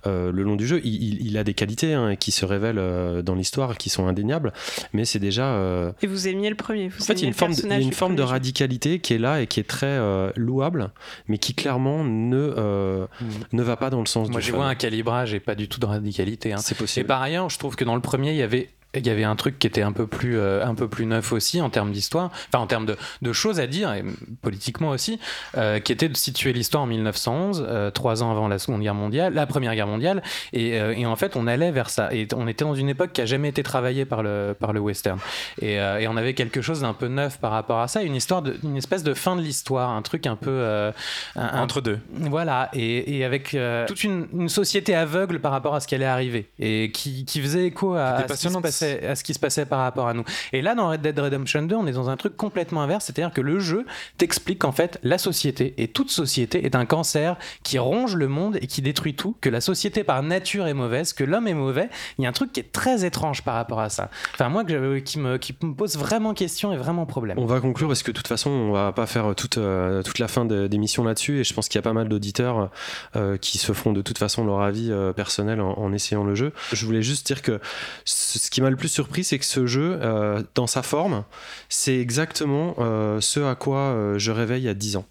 le 0.06 0.32
long 0.32 0.56
du 0.56 0.68
jeu. 0.68 0.82
Il, 0.84 0.94
il- 1.04 1.28
il 1.28 1.38
a 1.38 1.44
des 1.44 1.54
qualités 1.54 1.94
hein, 1.94 2.16
qui 2.16 2.32
se 2.32 2.46
révèlent 2.46 3.22
dans 3.24 3.36
l'histoire, 3.36 3.78
qui 3.78 3.90
sont 3.90 4.08
indéniables, 4.08 4.52
mais 4.94 5.06
c'est 5.06 5.20
déjà 5.20 5.92
Et 6.02 6.08
vous 6.08 6.28
aimiez 6.28 6.50
le 6.50 6.56
premier 6.56 6.88
vous 6.90 7.02
en 7.02 7.06
fait, 7.06 7.14
il 7.14 7.22
y 7.22 7.26
a 7.26 7.28
une 7.28 7.34
forme, 7.34 7.54
de, 7.56 7.82
une 7.82 7.94
forme 7.94 8.16
de 8.16 8.22
radicalité 8.24 9.00
qui 9.00 9.14
est 9.14 9.18
là 9.20 9.42
et 9.42 9.43
qui 9.48 9.60
est 9.60 9.68
très 9.68 9.86
euh, 9.88 10.32
louable, 10.36 10.92
mais 11.28 11.38
qui 11.38 11.54
clairement 11.54 12.04
ne, 12.04 12.54
euh, 12.58 13.06
ne 13.52 13.64
va 13.64 13.76
pas 13.78 13.90
dans 13.90 14.00
le 14.00 14.06
sens 14.06 14.30
moi 14.30 14.40
du 14.40 14.46
j'ai 14.46 14.52
fun. 14.52 14.58
vois 14.58 14.68
un 14.68 14.76
calibrage 14.76 15.34
et 15.34 15.40
pas 15.40 15.56
du 15.56 15.68
tout 15.68 15.80
de 15.80 15.86
radicalité. 15.86 16.54
hein. 16.54 16.58
C'est 16.58 16.76
Et 16.76 16.78
possible. 16.78 17.08
par 17.08 17.22
ailleurs, 17.22 17.50
je 17.50 17.58
trouve 17.60 17.76
que 17.76 17.84
dans 17.84 17.96
le 17.96 18.02
premier, 18.02 18.32
il 18.32 18.38
y 18.38 18.42
avait 18.42 18.70
il 18.96 19.06
y 19.06 19.10
avait 19.10 19.24
un 19.24 19.36
truc 19.36 19.58
qui 19.60 19.68
était 19.68 19.82
un 19.82 19.92
peu 19.92 20.08
plus 20.08 20.38
euh, 20.38 20.64
un 20.66 20.76
peu 20.76 20.88
plus 20.88 21.06
neuf 21.06 21.32
aussi 21.32 21.62
en 21.62 21.70
termes 21.70 21.92
d'histoire, 21.92 22.32
enfin 22.50 22.60
en 22.60 22.68
termes 22.68 22.86
de, 22.86 22.96
de 23.22 23.34
choses 23.34 23.60
à 23.60 23.68
dire 23.68 23.94
et 23.94 24.04
politiquement 24.42 24.90
aussi, 24.90 25.20
euh, 25.58 25.80
qui 25.80 25.92
était 25.92 26.10
de 26.10 26.18
situer 26.18 26.54
l'histoire 26.54 26.84
en 26.84 26.88
1911, 26.88 27.66
euh, 27.68 27.92
trois 27.92 28.24
ans 28.24 28.32
avant 28.32 28.48
la 28.48 28.60
Seconde 28.60 28.82
Guerre 28.82 28.94
mondiale, 28.96 29.34
la 29.34 29.46
Première 29.46 29.74
Guerre 29.76 29.88
mondiale, 29.88 30.22
et, 30.54 30.70
et 30.78 31.06
en 31.06 31.16
fait 31.16 31.36
on 31.36 31.48
allait 31.48 31.72
vers 31.72 31.90
ça. 31.90 32.14
Et 32.14 32.28
on 32.36 32.48
était 32.48 32.66
dans 32.66 32.76
une 32.76 32.90
époque 32.90 33.12
qui 33.14 33.22
a 33.22 33.26
jamais 33.26 33.50
été 33.50 33.64
travaillée 33.64 34.06
par 34.06 34.24
le 34.24 34.56
par 34.60 34.74
le 34.74 34.80
western, 34.80 35.20
et, 35.62 35.74
et 35.76 36.08
on 36.08 36.18
avait 36.18 36.34
quelque 36.34 36.62
chose 36.62 36.82
d'un 36.82 36.94
peu 36.94 37.08
neuf 37.08 37.40
par 37.40 37.52
rapport 37.52 37.80
à 37.80 37.88
ça, 37.88 38.04
une 38.04 38.16
histoire, 38.16 38.42
de, 38.42 38.58
une 38.64 38.78
espèce 38.78 39.04
de 39.04 39.14
fin 39.14 39.36
de 39.36 39.42
l'histoire, 39.42 39.90
un 39.90 40.02
truc 40.02 40.28
un 40.28 40.36
peu 40.36 40.92
un- 41.36 41.62
Entre 41.64 41.82
deux. 41.82 42.00
voilà, 42.14 42.70
et, 42.74 43.18
et 43.18 43.26
avec 43.26 43.56
toute 43.88 44.04
une, 44.04 44.28
une 44.34 44.50
société 44.50 44.96
aveugle 44.96 45.40
par 45.40 45.52
rapport 45.52 45.76
à 45.76 45.80
ce 45.80 45.88
qui 45.88 45.96
allait 45.96 46.06
arriver 46.06 46.50
et 46.60 46.92
qui, 46.94 47.26
qui 47.26 47.42
faisait 47.42 47.66
écho 47.66 47.96
à, 47.96 48.16
C'était 48.18 48.28
passionnante. 48.28 48.64
À 48.84 49.16
ce 49.16 49.24
qui 49.24 49.34
se 49.34 49.40
passait 49.40 49.66
par 49.66 49.80
rapport 49.80 50.08
à 50.08 50.14
nous. 50.14 50.24
Et 50.52 50.62
là, 50.62 50.76
dans 50.76 50.90
Red 50.90 51.02
Dead 51.02 51.18
Redemption 51.20 51.64
2, 51.64 51.76
on 51.76 51.88
est 51.88 51.92
dans 51.94 52.10
un 52.10 52.18
truc 52.18 52.36
complètement 52.38 52.82
inverse, 52.82 53.06
c'est-à-dire 53.06 53.34
que 53.34 53.42
le 53.42 53.60
jeu 53.60 53.86
t'explique 54.18 54.60
qu'en 54.60 54.72
fait, 54.72 55.00
la 55.04 55.18
société 55.18 55.74
et 55.78 55.88
toute 55.88 56.10
société 56.12 56.66
est 56.66 56.76
un 56.76 56.86
cancer 56.86 57.38
qui 57.64 57.80
ronge 57.80 58.16
le 58.16 58.28
monde 58.28 58.58
et 58.62 58.68
qui 58.68 58.82
détruit 58.82 59.16
tout, 59.16 59.36
que 59.42 59.50
la 59.50 59.62
société 59.62 60.04
par 60.04 60.24
nature 60.24 60.68
est 60.68 60.74
mauvaise, 60.74 61.14
que 61.14 61.24
l'homme 61.24 61.48
est 61.48 61.54
mauvais. 61.54 61.90
Il 62.18 62.24
y 62.24 62.26
a 62.26 62.30
un 62.30 62.34
truc 62.34 62.52
qui 62.54 62.60
est 62.60 62.72
très 62.72 63.06
étrange 63.06 63.42
par 63.44 63.56
rapport 63.56 63.80
à 63.80 63.90
ça. 63.90 64.10
Enfin, 64.34 64.50
moi, 64.50 64.64
je- 64.68 65.00
qui, 65.00 65.20
me, 65.20 65.38
pose 65.76 65.98
vraiment 65.98 66.34
question 66.34 66.72
et 66.74 66.78
vraiment 66.78 67.06
problème. 67.06 67.38
On 67.40 67.46
va 67.46 67.60
conclure 67.60 67.88
parce 67.88 68.04
que 68.04 68.12
de 68.12 68.18
toute 68.18 68.28
façon, 68.28 68.50
on 68.50 68.72
va 68.72 68.92
pas 68.92 69.06
faire 69.06 69.34
toute, 69.36 69.58
euh, 69.58 70.02
toute 70.04 70.20
la 70.20 70.28
fin 70.28 70.46
de- 70.46 70.68
d'émission 70.68 71.04
là-dessus 71.04 71.40
et 71.40 71.44
je 71.44 71.54
pense 71.54 71.68
qu'il 71.70 71.78
y 71.78 71.80
a 71.80 71.84
pas 71.84 71.94
mal 71.94 72.08
d'auditeurs 72.10 72.70
euh, 73.16 73.38
qui 73.38 73.58
se 73.58 73.72
font 73.74 73.92
de 73.94 74.02
toute 74.02 74.18
façon 74.18 74.46
leur 74.46 74.62
avis 74.62 74.92
euh, 74.92 75.14
personnel 75.14 75.62
en, 75.62 75.74
en 75.78 75.94
essayant 75.94 76.24
le 76.24 76.36
jeu. 76.36 76.54
Je 76.72 76.86
voulais 76.86 77.02
juste 77.02 77.26
dire 77.28 77.42
que 77.42 77.60
ce 78.06 78.50
qui 78.50 78.62
m'a 78.62 78.70
le 78.74 78.78
plus 78.78 78.90
surpris, 78.90 79.24
c'est 79.24 79.40
que 79.40 79.46
ce 79.46 79.66
jeu, 79.66 80.00
euh, 80.02 80.44
dans 80.56 80.68
sa 80.68 80.84
forme, 80.84 81.24
c'est 81.70 81.98
exactement 81.98 82.76
euh, 82.80 83.22
ce 83.22 83.40
à 83.40 83.56
quoi 83.56 83.78
euh, 83.78 84.20
je 84.20 84.32
rêvais 84.32 84.60
il 84.60 84.64
y 84.64 84.70
a 84.70 84.74
10 84.74 84.98
ans. 84.98 85.06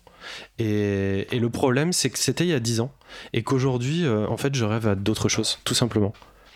Et, 0.58 1.26
le 1.32 1.48
problème, 1.48 1.92
c'est 1.92 2.10
que 2.10 2.18
c'était 2.18 2.44
il 2.44 2.50
y 2.50 2.54
a 2.54 2.60
10 2.60 2.80
ans 2.80 2.92
et 3.32 3.42
qu'aujourd'hui, 3.42 4.08
en 4.08 4.36
fait, 4.36 4.54
je 4.54 4.64
rêve 4.64 4.86
à 4.86 4.94
d'autres 4.94 5.28
choses, 5.28 5.58
tout 5.64 5.74
simplement. 5.74 6.12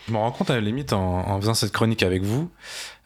Je 0.07 0.13
me 0.13 0.17
rends 0.17 0.31
compte 0.31 0.49
à 0.49 0.55
la 0.55 0.61
limite 0.61 0.93
en 0.93 1.39
faisant 1.41 1.53
cette 1.53 1.73
chronique 1.73 2.01
avec 2.01 2.23
vous, 2.23 2.49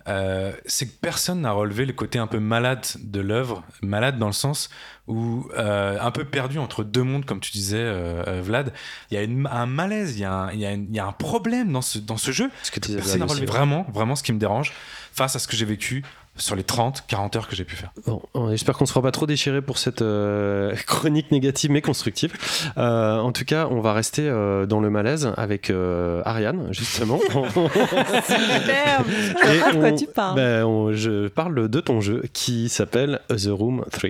euh, 0.08 0.52
c'est 0.66 0.88
que 0.88 0.94
personne 1.02 1.42
n'a 1.42 1.52
relevé 1.52 1.86
le 1.86 1.94
côté 1.94 2.20
un 2.20 2.28
peu 2.28 2.40
malade 2.40 2.86
de 3.00 3.20
l'œuvre, 3.20 3.64
malade 3.82 4.18
dans 4.18 4.28
le 4.28 4.34
sens 4.34 4.70
où 5.08 5.48
euh, 5.58 5.98
un 6.00 6.12
peu 6.12 6.26
perdu 6.26 6.58
entre 6.60 6.84
deux 6.84 7.04
mondes, 7.04 7.26
comme 7.26 7.40
tu 7.40 7.52
disais, 7.52 7.78
euh, 7.82 8.42
Vlad. 8.44 8.72
Il 9.10 9.16
y 9.16 9.18
a 9.18 9.24
une- 9.24 9.48
un 9.52 9.66
malaise, 9.66 10.16
il 10.18 10.22
y 10.22 10.26
a 10.26 10.34
un, 10.34 10.52
il 10.52 10.60
y 10.60 10.66
a 10.66 10.72
une- 10.72 10.88
il 10.90 10.96
y 10.96 11.00
a 11.00 11.06
un 11.06 11.12
problème 11.12 11.72
dans 11.72 11.82
ce, 11.82 11.98
dans 12.00 12.18
ce 12.18 12.32
jeu. 12.32 12.50
Ce 12.64 12.72
que 12.72 12.80
disais, 12.80 12.96
Personne 12.98 13.20
n'a 13.20 13.26
relevé 13.34 13.46
vraiment, 13.58 13.86
vraiment 13.94 14.16
ce 14.16 14.24
qui 14.24 14.32
me 14.34 14.40
dérange 14.40 14.72
face 15.14 15.36
à 15.36 15.40
ce 15.40 15.48
que 15.48 15.56
j'ai 15.58 15.66
vécu 15.66 16.04
sur 16.38 16.56
les 16.56 16.64
30, 16.64 17.04
40 17.08 17.36
heures 17.36 17.48
que 17.48 17.56
j'ai 17.56 17.66
pu 17.66 17.76
faire. 17.76 17.92
Bon, 18.08 18.22
on- 18.34 18.50
j'espère 18.50 18.76
qu'on 18.78 18.86
se 18.86 18.92
fera 18.94 19.04
pas 19.04 19.12
trop 19.12 19.26
déchirer 19.28 19.62
pour 19.62 19.78
cette 19.78 20.02
euh, 20.02 20.74
chronique 20.88 21.32
négative 21.32 21.70
mais 21.72 21.82
constructive. 21.82 22.34
Euh, 22.78 23.20
en 23.20 23.32
tout 23.32 23.46
cas, 23.46 23.68
on 23.70 23.82
va 23.82 23.94
rester 23.94 24.24
euh, 24.28 24.66
dans 24.66 24.80
le 24.80 24.90
malaise 24.90 25.32
avec 25.38 25.70
euh, 25.70 26.22
Ariane, 26.26 26.68
justement. 26.72 27.20
Superbe 27.30 29.08
Et 29.44 29.60
pas 29.60 29.72
de 29.74 29.78
quoi 29.80 29.90
on- 29.90 29.96
tu 29.96 30.08
parles. 30.08 30.36
ben, 30.36 30.66
on- 30.66 30.94
je 30.94 31.28
parle 31.28 31.68
de 31.70 31.80
ton 31.80 32.02
jeu 32.02 32.24
qui 32.34 32.70
s'appelle 32.70 33.20
The 33.30 33.50
Room 33.50 33.84
3. 33.92 34.10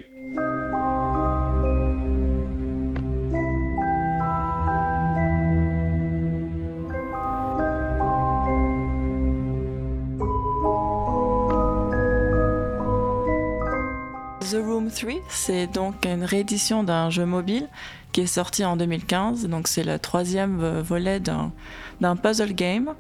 3. 15.02 15.14
C'est 15.30 15.68
donc 15.68 16.06
une 16.06 16.24
réédition 16.24 16.84
d'un 16.84 17.10
jeu 17.10 17.26
mobile 17.26 17.68
qui 18.12 18.22
est 18.22 18.28
sorti 18.28 18.66
en 18.66 18.76
2015. 18.78 19.48
Donc 19.48 19.68
c'est 19.68 19.84
le 19.84 20.00
troisième 20.00 20.60
euh, 20.62 20.82
volet 20.82 21.20
d'un 21.20 22.16
puzzle 22.16 22.54
game 22.54 22.94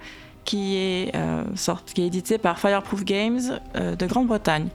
qui 0.46 0.76
est, 0.76 1.16
euh, 1.16 1.44
qui 1.94 2.02
est 2.02 2.08
édité 2.08 2.38
par 2.38 2.60
Fireproof 2.60 3.04
Games 3.04 3.60
euh, 3.76 3.96
de 3.96 4.06
Grande-Bretagne. 4.06 4.70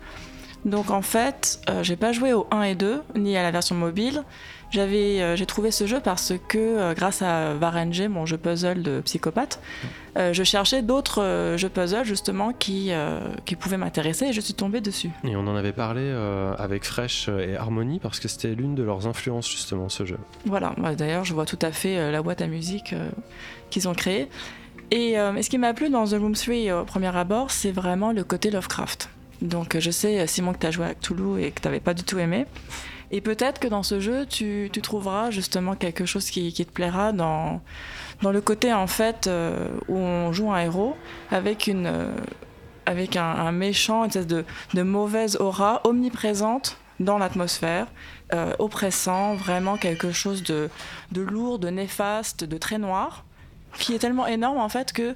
Donc 0.65 0.91
en 0.91 1.03
fait, 1.03 1.61
euh, 1.69 1.83
j'ai 1.83 1.97
pas 1.97 2.13
joué 2.13 2.33
au 2.33 2.47
1 2.51 2.63
et 2.63 2.75
2, 2.75 3.03
ni 3.17 3.37
à 3.37 3.43
la 3.43 3.51
version 3.51 3.77
mobile. 3.77 4.23
J'avais, 4.71 5.21
euh, 5.23 5.37
j'ai 5.37 5.47
trouvé 5.47 5.71
ce 5.71 5.87
jeu 5.87 6.01
parce 6.01 6.33
que 6.49 6.59
euh, 6.59 6.95
grâce 6.95 7.23
à 7.23 7.55
Varenge, 7.55 8.03
mon 8.03 8.27
jeu 8.27 8.37
puzzle 8.37 8.83
de 8.83 9.01
psychopathe, 9.01 9.61
euh, 10.17 10.33
je 10.33 10.43
cherchais 10.43 10.83
d'autres 10.83 11.23
euh, 11.23 11.57
jeux 11.57 11.69
puzzle 11.69 12.05
justement 12.05 12.53
qui, 12.53 12.89
euh, 12.91 13.21
qui 13.45 13.55
pouvaient 13.55 13.77
m'intéresser 13.77 14.27
et 14.27 14.33
je 14.33 14.41
suis 14.41 14.55
tombée 14.55 14.81
dessus. 14.81 15.11
Et 15.25 15.37
on 15.37 15.47
en 15.47 15.57
avait 15.57 15.73
parlé 15.73 16.11
avec 16.59 16.85
Fresh 16.85 17.29
et 17.29 17.57
Harmony 17.57 18.01
parce 18.01 18.21
que 18.21 18.29
c'était 18.29 18.55
l'une 18.55 18.75
de 18.75 18.83
leurs 18.83 19.07
influences 19.07 19.51
justement 19.51 19.89
ce 19.89 20.05
jeu. 20.05 20.19
Voilà, 20.45 20.73
Moi, 20.77 20.95
d'ailleurs 20.95 21.25
je 21.25 21.35
vois 21.35 21.47
tout 21.47 21.59
à 21.63 21.71
fait 21.71 22.11
la 22.11 22.23
boîte 22.23 22.43
à 22.43 22.47
musique 22.47 22.95
qu'ils 23.71 23.89
ont 23.89 23.95
créée. 23.95 24.29
Et, 24.91 25.13
et 25.13 25.43
ce 25.43 25.51
qui 25.51 25.59
m'a 25.59 25.75
plu 25.75 25.91
dans 25.91 26.05
The 26.07 26.13
Room 26.13 26.35
3 26.35 26.55
euh, 26.55 26.83
au 26.83 26.85
premier 26.85 27.15
abord, 27.17 27.51
c'est 27.51 27.73
vraiment 27.73 28.13
le 28.13 28.25
côté 28.25 28.51
Lovecraft. 28.51 29.11
Donc 29.43 29.77
je 29.79 29.91
sais 29.91 30.27
Simon 30.27 30.53
que 30.53 30.59
tu 30.59 30.67
as 30.67 30.71
joué 30.71 30.87
avec 30.87 31.01
Toulouse 31.01 31.41
et 31.41 31.51
que 31.51 31.61
tu 31.61 31.69
n'avais 31.69 31.81
pas 31.81 31.93
du 31.95 32.05
tout 32.05 32.19
aimé. 32.19 32.47
Et 33.11 33.21
peut-être 33.21 33.61
que 33.61 33.69
dans 33.69 33.83
ce 33.83 34.01
jeu, 34.01 34.27
tu, 34.27 34.71
trouveras 34.83 35.31
justement 35.31 35.75
quelque 35.75 36.07
chose 36.07 36.31
qui, 36.31 36.53
te 36.53 36.71
plaira 36.71 37.13
dans, 37.13 37.61
dans 38.23 38.33
le 38.33 38.41
côté 38.41 38.73
en 38.73 38.87
fait 38.87 39.27
euh, 39.27 39.69
où 39.89 39.97
on 39.97 40.33
joue 40.33 40.53
un 40.53 40.59
héros 40.61 40.97
avec 41.31 41.67
une... 41.67 41.87
euh, 41.87 42.13
avec 42.89 43.17
un, 43.17 43.25
un 43.25 43.51
méchant, 43.51 44.05
une 44.05 44.09
espèce 44.09 44.29
de, 44.29 44.45
de 44.75 44.83
mauvaise 44.83 45.37
aura 45.41 45.81
omniprésente 45.83 46.79
dans 47.01 47.19
l'atmosphère, 47.19 47.89
euh, 48.33 48.53
oppressant, 48.59 49.35
vraiment 49.35 49.77
quelque 49.77 50.13
chose 50.13 50.43
de, 50.43 50.71
de 51.13 51.21
lourd, 51.21 51.59
de 51.59 51.69
néfaste, 51.69 52.45
de 52.45 52.57
très 52.57 52.79
noir, 52.79 53.25
qui 53.79 53.95
est 53.95 53.99
tellement 53.99 54.27
énorme 54.27 54.59
en 54.59 54.69
fait 54.69 54.93
que 54.93 55.15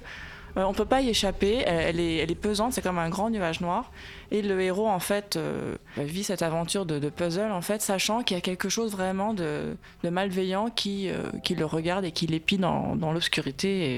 euh, 0.57 0.63
on 0.63 0.73
peut 0.73 0.85
pas 0.85 1.01
y 1.01 1.09
échapper. 1.09 1.63
Elle, 1.65 1.99
est, 1.99 2.17
elle 2.17 2.31
est 2.31 2.35
pesante, 2.35 2.73
c'est 2.73 2.81
comme 2.81 2.97
un 2.97 3.09
grand 3.09 3.29
nuage 3.29 3.61
noir. 3.61 3.91
Et 4.31 4.41
le 4.41 4.59
héros 4.61 4.87
en 4.87 4.99
fait 4.99 5.35
euh, 5.35 5.75
vit 5.97 6.23
cette 6.23 6.41
aventure 6.41 6.85
de, 6.85 7.09
puzzle 7.09 7.51
en 7.51 7.61
fait, 7.61 7.81
sachant 7.81 8.23
qu'il 8.23 8.35
y 8.35 8.37
a 8.37 8.41
quelque 8.41 8.69
chose 8.69 8.91
vraiment 8.91 9.33
de, 9.33 9.75
malveillant 10.03 10.69
qui, 10.69 11.09
euh, 11.09 11.23
qui 11.43 11.55
le 11.55 11.65
regarde 11.65 12.05
et 12.05 12.11
qui 12.11 12.27
l'épie 12.27 12.57
dans, 12.57 12.95
dans 12.95 13.11
l'obscurité. 13.11 13.95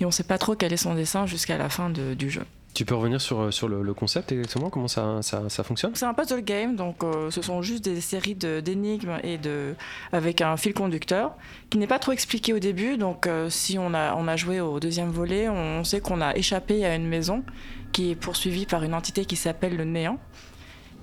Et, 0.00 0.04
on 0.04 0.10
sait 0.10 0.24
pas 0.24 0.36
trop 0.36 0.54
quel 0.54 0.70
est 0.70 0.76
son 0.76 0.94
dessin 0.94 1.24
jusqu'à 1.24 1.56
la 1.56 1.70
fin 1.70 1.88
du 1.88 2.28
jeu. 2.28 2.44
Tu 2.74 2.84
peux 2.84 2.96
revenir 2.96 3.20
sur, 3.20 3.52
sur 3.54 3.68
le, 3.68 3.94
concept 3.94 4.32
exactement, 4.32 4.68
comment 4.68 4.88
ça, 4.88 5.20
ça, 5.22 5.62
fonctionne? 5.62 5.92
C'est 5.94 6.06
un 6.06 6.12
puzzle 6.12 6.42
game, 6.42 6.74
donc 6.74 7.04
euh, 7.04 7.30
ce 7.30 7.40
sont 7.40 7.62
juste 7.62 7.84
des 7.84 8.00
séries 8.00 8.34
d'énigmes 8.34 9.20
et 9.22 9.38
de 9.38 9.76
avec 10.10 10.40
un 10.40 10.56
fil 10.56 10.74
conducteur 10.74 11.36
qui 11.70 11.78
n'est 11.78 11.86
pas 11.86 12.00
trop 12.00 12.10
expliqué 12.10 12.52
au 12.52 12.58
début. 12.58 12.96
Donc 12.96 13.28
euh, 13.28 13.48
si 13.48 13.78
on 13.78 13.94
a 13.94 14.16
on 14.16 14.26
a 14.26 14.34
joué 14.34 14.60
au 14.60 14.80
deuxième 14.80 15.10
volet, 15.10 15.48
on 15.48 15.84
sait 15.84 16.00
qu'on 16.00 16.20
a 16.20 16.34
échappé 16.34 16.84
à 16.84 16.96
une 16.96 17.06
maison 17.06 17.44
qui 17.92 18.10
est 18.10 18.16
poursuivie 18.16 18.66
par 18.66 18.82
une 18.82 18.94
entité 18.94 19.24
qui 19.24 19.36
s'appelle 19.36 19.76
le 19.76 19.84
néant. 19.84 20.18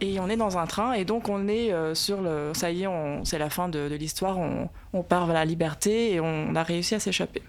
Et 0.01 0.19
on 0.19 0.27
est 0.27 0.35
dans 0.35 0.57
un 0.57 0.67
train 0.67 0.91
et 0.91 1.05
donc 1.05 1.29
on 1.29 1.47
est 1.47 1.71
euh, 1.71 1.95
sur 1.95 2.21
le 2.21 2.51
ça 2.53 2.69
y 2.69 2.83
est, 2.83 2.87
c'est 3.23 3.39
la 3.39 3.49
fin 3.49 3.69
de, 3.69 3.87
de 3.87 3.95
l'histoire. 3.95 4.37
On, 4.37 4.67
on 4.91 5.03
part 5.03 5.25
vers 5.25 5.35
la 5.35 5.45
liberté 5.45 6.11
et 6.15 6.19
on 6.19 6.53
a 6.53 6.63
réussi 6.63 6.95
à 6.95 6.99
s'échapper. 6.99 7.41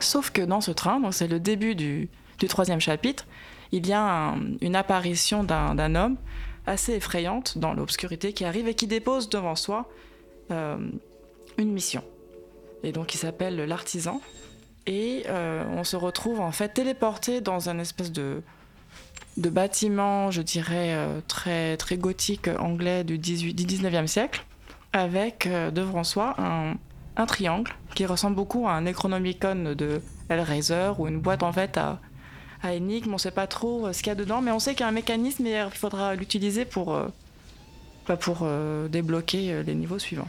Sauf 0.00 0.30
que 0.30 0.42
dans 0.42 0.60
ce 0.60 0.70
train, 0.70 1.00
donc 1.00 1.14
c'est 1.14 1.28
le 1.28 1.40
début 1.40 1.74
du, 1.74 2.10
du 2.38 2.46
troisième 2.46 2.80
chapitre, 2.80 3.26
il 3.76 3.86
y 3.86 3.92
a 3.92 4.02
un- 4.02 4.40
une 4.60 4.76
apparition 4.76 5.42
d'un 5.44 5.94
homme 5.94 6.16
assez 6.66 6.92
effrayante 6.94 7.58
dans 7.58 7.74
l'obscurité 7.74 8.32
qui 8.32 8.44
arrive 8.44 8.68
et 8.68 8.74
qui 8.74 8.86
dépose 8.86 9.28
devant 9.28 9.56
soi 9.56 9.88
euh, 10.50 10.76
une 11.58 11.72
mission. 11.72 12.02
Et 12.82 12.92
donc 12.92 13.14
il 13.14 13.18
s'appelle 13.18 13.56
l'artisan. 13.56 14.20
Et 14.86 15.24
euh, 15.28 15.64
on 15.76 15.84
se 15.84 15.96
retrouve 15.96 16.40
en 16.40 16.52
fait 16.52 16.68
téléporté 16.74 17.40
dans 17.40 17.68
un 17.70 17.78
espèce 17.78 18.12
de, 18.12 18.42
de 19.38 19.48
bâtiment, 19.50 20.30
je 20.30 20.42
dirais, 20.42 20.94
euh, 20.94 21.20
très, 21.26 21.76
très 21.78 21.96
gothique 21.96 22.48
anglais 22.58 23.02
du, 23.04 23.16
18, 23.18 23.54
du 23.54 23.64
19e 23.64 24.06
siècle, 24.06 24.44
avec 24.92 25.48
devant 25.72 26.04
soi 26.04 26.34
un, 26.38 26.74
un 27.16 27.26
triangle 27.26 27.72
qui 27.94 28.06
ressemble 28.06 28.36
beaucoup 28.36 28.68
à 28.68 28.72
un 28.72 28.82
Necronomicon 28.82 29.74
de 29.76 30.00
Hellraiser 30.28 30.92
ou 30.98 31.08
une 31.08 31.18
boîte 31.20 31.42
en 31.42 31.52
fait 31.52 31.76
à, 31.78 31.98
à 32.64 32.74
énigmes. 32.74 33.14
On 33.14 33.18
sait 33.18 33.30
pas 33.30 33.46
trop 33.46 33.86
euh, 33.86 33.92
ce 33.92 33.98
qu'il 33.98 34.08
y 34.08 34.10
a 34.10 34.14
dedans, 34.14 34.40
mais 34.40 34.50
on 34.50 34.58
sait 34.58 34.72
qu'il 34.72 34.80
y 34.80 34.84
a 34.84 34.88
un 34.88 34.92
mécanisme 34.92 35.46
et 35.46 35.64
il 35.64 35.78
faudra 35.78 36.14
l'utiliser 36.14 36.64
pour, 36.64 36.94
euh, 36.94 37.08
bah, 38.08 38.16
pour 38.16 38.40
euh, 38.42 38.88
débloquer 38.88 39.62
les 39.62 39.74
niveaux 39.74 39.98
suivants. 39.98 40.28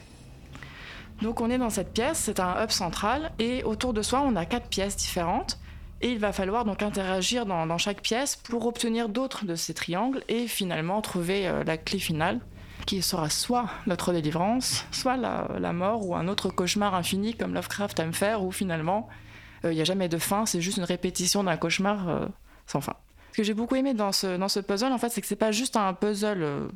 Donc 1.21 1.39
on 1.39 1.49
est 1.49 1.57
dans 1.57 1.69
cette 1.69 1.93
pièce, 1.93 2.17
c'est 2.17 2.39
un 2.39 2.61
hub 2.61 2.71
central 2.71 3.31
et 3.39 3.63
autour 3.63 3.93
de 3.93 4.01
soi 4.01 4.21
on 4.25 4.35
a 4.35 4.45
quatre 4.45 4.67
pièces 4.67 4.97
différentes 4.97 5.57
et 6.01 6.11
il 6.11 6.19
va 6.19 6.33
falloir 6.33 6.65
donc 6.65 6.83
interagir 6.83 7.45
dans, 7.45 7.77
chaque 7.77 8.01
pièce 8.01 8.35
pour 8.35 8.65
obtenir 8.65 9.07
d'autres 9.07 9.45
de 9.45 9.55
ces 9.55 9.73
triangles 9.73 10.23
et 10.27 10.45
finalement 10.45 11.01
trouver 11.01 11.49
la 11.65 11.77
clé 11.77 11.99
finale 11.99 12.41
qui 12.85 13.01
sera 13.01 13.29
soit 13.29 13.67
notre 13.87 14.13
délivrance, 14.13 14.85
soit 14.91 15.17
la, 15.17 15.73
mort 15.73 16.07
ou 16.07 16.15
un 16.15 16.27
autre 16.27 16.49
cauchemar 16.49 16.95
infini 16.95 17.33
comme 17.33 17.53
Lovecraft 17.53 17.99
aime 17.99 18.13
faire 18.13 18.43
où 18.43 18.51
finalement 18.51 19.07
il 19.63 19.71
n'y 19.71 19.81
a 19.81 19.85
jamais 19.85 20.09
de 20.09 20.17
fin, 20.17 20.45
c'est 20.45 20.61
juste 20.61 20.77
une 20.77 20.83
répétition 20.83 21.43
d'un 21.43 21.57
cauchemar 21.57 22.09
euh, 22.09 22.25
sans 22.67 22.81
fin. 22.81 22.95
Ce 23.31 23.37
que 23.37 23.43
j'ai 23.43 23.53
beaucoup 23.53 23.75
aimé 23.75 23.93
dans 23.93 24.11
ce, 24.11 24.37
dans 24.37 24.47
ce 24.49 24.59
puzzle 24.59 24.91
en 24.91 24.97
fait 24.97 25.09
c'est 25.09 25.21
que 25.21 25.27
c'est 25.27 25.35
pas 25.35 25.51
juste 25.51 25.75
un 25.77 25.93
puzzle 25.93 26.43
euh, 26.43 26.67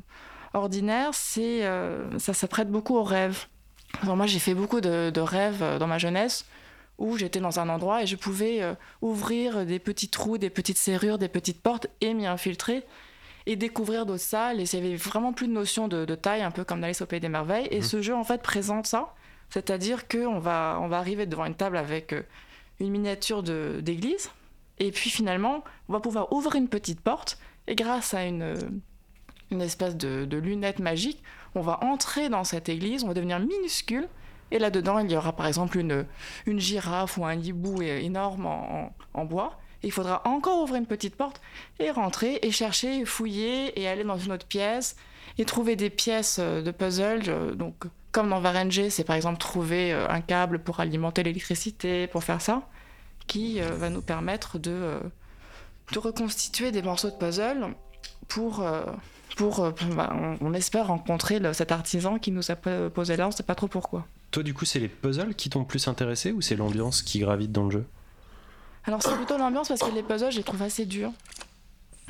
ordinaire, 0.54 1.10
c'est 1.12 1.64
euh, 1.64 2.18
ça 2.18 2.34
s'apprête 2.34 2.70
beaucoup 2.70 2.96
aux 2.96 3.04
rêves. 3.04 3.46
Alors 4.02 4.16
moi, 4.16 4.26
j'ai 4.26 4.38
fait 4.38 4.54
beaucoup 4.54 4.80
de, 4.80 5.10
de 5.10 5.20
rêves 5.20 5.62
euh, 5.62 5.78
dans 5.78 5.86
ma 5.86 5.98
jeunesse 5.98 6.46
où 6.98 7.16
j'étais 7.16 7.40
dans 7.40 7.60
un 7.60 7.68
endroit 7.68 8.02
et 8.02 8.06
je 8.06 8.16
pouvais 8.16 8.62
euh, 8.62 8.74
ouvrir 9.00 9.64
des 9.64 9.78
petits 9.78 10.08
trous, 10.08 10.38
des 10.38 10.50
petites 10.50 10.78
serrures, 10.78 11.18
des 11.18 11.28
petites 11.28 11.60
portes 11.62 11.86
et 12.00 12.14
m'y 12.14 12.26
infiltrer 12.26 12.84
et 13.46 13.56
découvrir 13.56 14.06
d'autres 14.06 14.22
salles. 14.22 14.60
Et 14.60 14.64
il 14.64 14.74
y 14.74 14.86
avait 14.86 14.96
vraiment 14.96 15.32
plus 15.32 15.48
de 15.48 15.52
notion 15.52 15.88
de, 15.88 16.04
de 16.04 16.14
taille, 16.14 16.42
un 16.42 16.50
peu 16.50 16.62
comme 16.62 16.80
dans 16.80 16.86
Alice 16.86 17.00
au 17.00 17.06
Pays 17.06 17.20
des 17.20 17.28
Merveilles. 17.28 17.68
Et 17.70 17.82
ce 17.82 18.02
jeu, 18.02 18.14
en 18.14 18.24
fait, 18.24 18.42
présente 18.42 18.86
ça. 18.86 19.14
C'est-à-dire 19.48 20.06
qu'on 20.06 20.38
va, 20.38 20.78
on 20.80 20.88
va 20.88 20.98
arriver 20.98 21.26
devant 21.26 21.46
une 21.46 21.54
table 21.54 21.76
avec 21.76 22.12
euh, 22.12 22.22
une 22.80 22.90
miniature 22.90 23.42
d'église. 23.42 24.30
Et 24.78 24.90
puis 24.90 25.10
finalement, 25.10 25.62
on 25.88 25.92
va 25.92 26.00
pouvoir 26.00 26.32
ouvrir 26.32 26.56
une 26.56 26.68
petite 26.68 27.00
porte. 27.00 27.38
Et 27.66 27.74
grâce 27.74 28.14
à 28.14 28.24
une, 28.24 28.56
une 29.50 29.60
espèce 29.60 29.96
de, 29.96 30.36
lunette 30.36 30.78
magique, 30.78 31.22
on 31.54 31.60
va 31.60 31.84
entrer 31.84 32.28
dans 32.28 32.44
cette 32.44 32.68
église, 32.68 33.04
on 33.04 33.08
va 33.08 33.14
devenir 33.14 33.38
minuscule, 33.38 34.08
et 34.50 34.58
là-dedans, 34.58 34.98
il 34.98 35.10
y 35.12 35.16
aura 35.16 35.32
par 35.36 35.46
exemple 35.46 35.78
une, 35.78 36.06
une 36.46 36.58
girafe 36.58 37.18
ou 37.18 37.24
un 37.24 37.34
hibou 37.34 37.82
énorme 37.82 38.46
en, 38.46 38.84
en- 38.86 38.92
en 39.14 39.24
bois. 39.24 39.60
Et 39.82 39.86
il 39.86 39.92
faudra 39.92 40.22
encore 40.26 40.62
ouvrir 40.62 40.78
une 40.80 40.86
petite 40.86 41.14
porte 41.14 41.40
et 41.78 41.90
rentrer 41.90 42.38
et 42.42 42.50
chercher, 42.50 43.04
fouiller 43.04 43.78
et 43.80 43.86
aller 43.88 44.04
dans 44.04 44.18
une 44.18 44.32
autre 44.32 44.46
pièce 44.46 44.96
et 45.38 45.44
trouver 45.44 45.76
des 45.76 45.90
pièces 45.90 46.38
euh, 46.40 46.62
de 46.62 46.70
puzzle. 46.70 47.22
euh, 47.28 47.54
Donc, 47.54 47.74
comme 48.12 48.30
dans 48.30 48.40
Varenge, 48.40 48.88
c'est 48.88 49.04
par 49.04 49.16
exemple 49.16 49.38
trouver 49.38 49.92
euh, 49.92 50.08
un 50.08 50.20
câble 50.20 50.58
pour 50.58 50.80
alimenter 50.80 51.22
l'électricité, 51.22 52.06
pour 52.08 52.24
faire 52.24 52.40
ça, 52.40 52.62
qui 53.26 53.60
va 53.60 53.90
nous 53.90 54.02
permettre 54.02 54.58
de, 54.58 54.98
de 55.92 55.98
reconstituer 56.00 56.72
des 56.72 56.82
morceaux 56.82 57.10
de 57.10 57.14
puzzle 57.14 57.68
pour, 58.26 58.64
pour, 59.36 59.70
bah, 59.94 60.12
on, 60.40 60.52
espère 60.52 60.88
rencontrer 60.88 61.38
le- 61.38 61.52
cet 61.52 61.70
artisan 61.70 62.18
qui 62.18 62.32
nous 62.32 62.50
a 62.50 62.56
po- 62.56 62.90
posé 62.92 63.16
là, 63.16 63.28
on 63.28 63.30
sait 63.30 63.44
pas 63.44 63.54
trop 63.54 63.68
pourquoi. 63.68 64.04
Toi, 64.32 64.42
du 64.42 64.52
coup, 64.52 64.64
c'est 64.64 64.80
les 64.80 64.88
puzzles 64.88 65.36
qui 65.36 65.48
t'ont 65.48 65.62
plus 65.64 65.86
intéressé 65.86 66.32
ou 66.32 66.40
c'est 66.40 66.56
l'ambiance 66.56 67.02
qui 67.02 67.20
gravite 67.20 67.52
dans 67.52 67.66
le 67.66 67.70
jeu? 67.70 67.86
Alors 68.84 69.00
c'est 69.00 69.14
plutôt 69.14 69.38
l'ambiance 69.38 69.68
parce 69.68 69.80
que 69.80 69.94
les 69.94 70.02
puzzles, 70.02 70.32
je 70.32 70.38
les 70.38 70.42
trouve 70.42 70.62
assez 70.62 70.86
durs. 70.86 71.12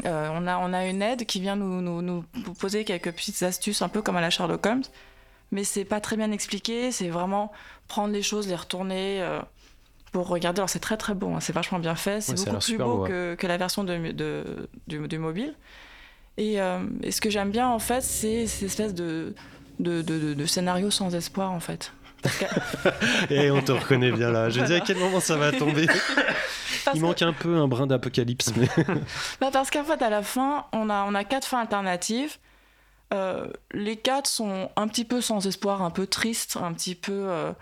Euh, 0.07 0.31
on, 0.33 0.47
a, 0.47 0.57
on 0.59 0.73
a 0.73 0.87
une 0.87 1.03
aide 1.03 1.27
qui 1.27 1.41
vient 1.41 1.57
nous, 1.57 1.81
nous, 1.83 2.01
nous 2.01 2.25
poser 2.59 2.85
quelques 2.85 3.13
petites 3.13 3.43
astuces, 3.43 3.83
un 3.83 3.89
peu 3.89 4.01
comme 4.03 4.17
à 4.17 4.21
la 4.21 4.31
Sherlock 4.31 4.65
Holmes, 4.65 4.83
mais 5.53 5.63
c'est 5.65 5.85
pas 5.85 6.01
très 6.01 6.17
bien 6.17 6.31
expliqué, 6.33 6.91
c'est 6.93 7.09
vraiment 7.11 7.53
prendre 7.89 8.13
les 8.15 8.23
choses, 8.23 8.49
les 8.49 8.55
retourner 8.57 9.21
euh, 9.21 9.41
pour 10.13 10.29
regarder. 10.29 10.61
Alors 10.61 10.71
c'est 10.71 10.79
très 10.81 10.97
très 10.97 11.13
beau, 11.15 11.29
hein, 11.35 11.41
c'est 11.41 11.53
vachement 11.53 11.79
bien 11.81 11.97
fait, 11.97 12.21
c'est 12.23 12.39
Ouais, 12.39 12.45
beaucoup 12.47 12.65
plus 12.65 12.79
beau 12.79 12.85
beau, 12.97 13.03
ouais. 13.03 13.09
que, 13.11 13.35
que 13.39 13.47
la 13.47 13.57
version 13.59 13.85
de, 13.85 14.13
de- 14.13 14.69
du, 14.87 15.07
du 15.07 15.19
mobile. 15.19 15.55
Et, 16.39 16.61
euh, 16.63 16.79
et 17.03 17.11
ce 17.11 17.21
que 17.21 17.29
j'aime 17.29 17.51
bien 17.51 17.69
en 17.69 17.79
fait, 17.81 18.01
c'est 18.03 18.47
cette 18.47 18.63
espèce 18.63 18.95
de, 18.95 19.35
de, 19.81 20.01
de, 20.01 20.19
de- 20.19 20.35
de 20.35 20.47
scénario 20.47 20.91
sans 20.91 21.15
espoir 21.15 21.51
en 21.53 21.61
fait. 21.61 21.93
Et 23.31 23.51
on 23.51 23.63
te 23.63 23.73
reconnaît 23.73 24.13
bien 24.13 24.31
là. 24.31 24.51
Je 24.51 24.61
me 24.61 24.67
dis 24.67 24.75
à 24.75 24.81
quel 24.81 24.99
moment 24.99 25.21
ça 25.21 25.37
va 25.37 25.53
tomber? 25.53 25.87
Parce 25.87 26.97
Il 26.97 27.01
que- 27.01 27.07
manque 27.07 27.23
un 27.23 27.33
peu 27.33 27.57
un 27.57 27.69
brin 27.69 27.87
d'apocalypse. 27.87 28.53
Mais... 28.57 28.69
Bah 29.41 29.51
parce 29.53 29.71
qu'en 29.71 29.85
fait, 29.85 30.01
à 30.03 30.11
la 30.11 30.23
fin, 30.23 30.67
on 30.73 30.89
a, 30.91 31.05
on 31.09 31.15
a 31.15 31.25
quatre 31.25 31.47
fins 31.47 31.61
alternatives. 31.61 32.39
Euh, 33.13 33.49
les 33.73 33.97
quatre 33.97 34.29
sont 34.29 34.71
un 34.77 34.87
petit 34.87 35.05
peu 35.05 35.21
sans 35.21 35.45
espoir, 35.47 35.83
un 35.83 35.91
peu 35.91 36.07
tristes, 36.07 36.57
un 36.63 36.73
petit 36.73 36.95
peu. 36.95 37.13
euh, 37.13 37.53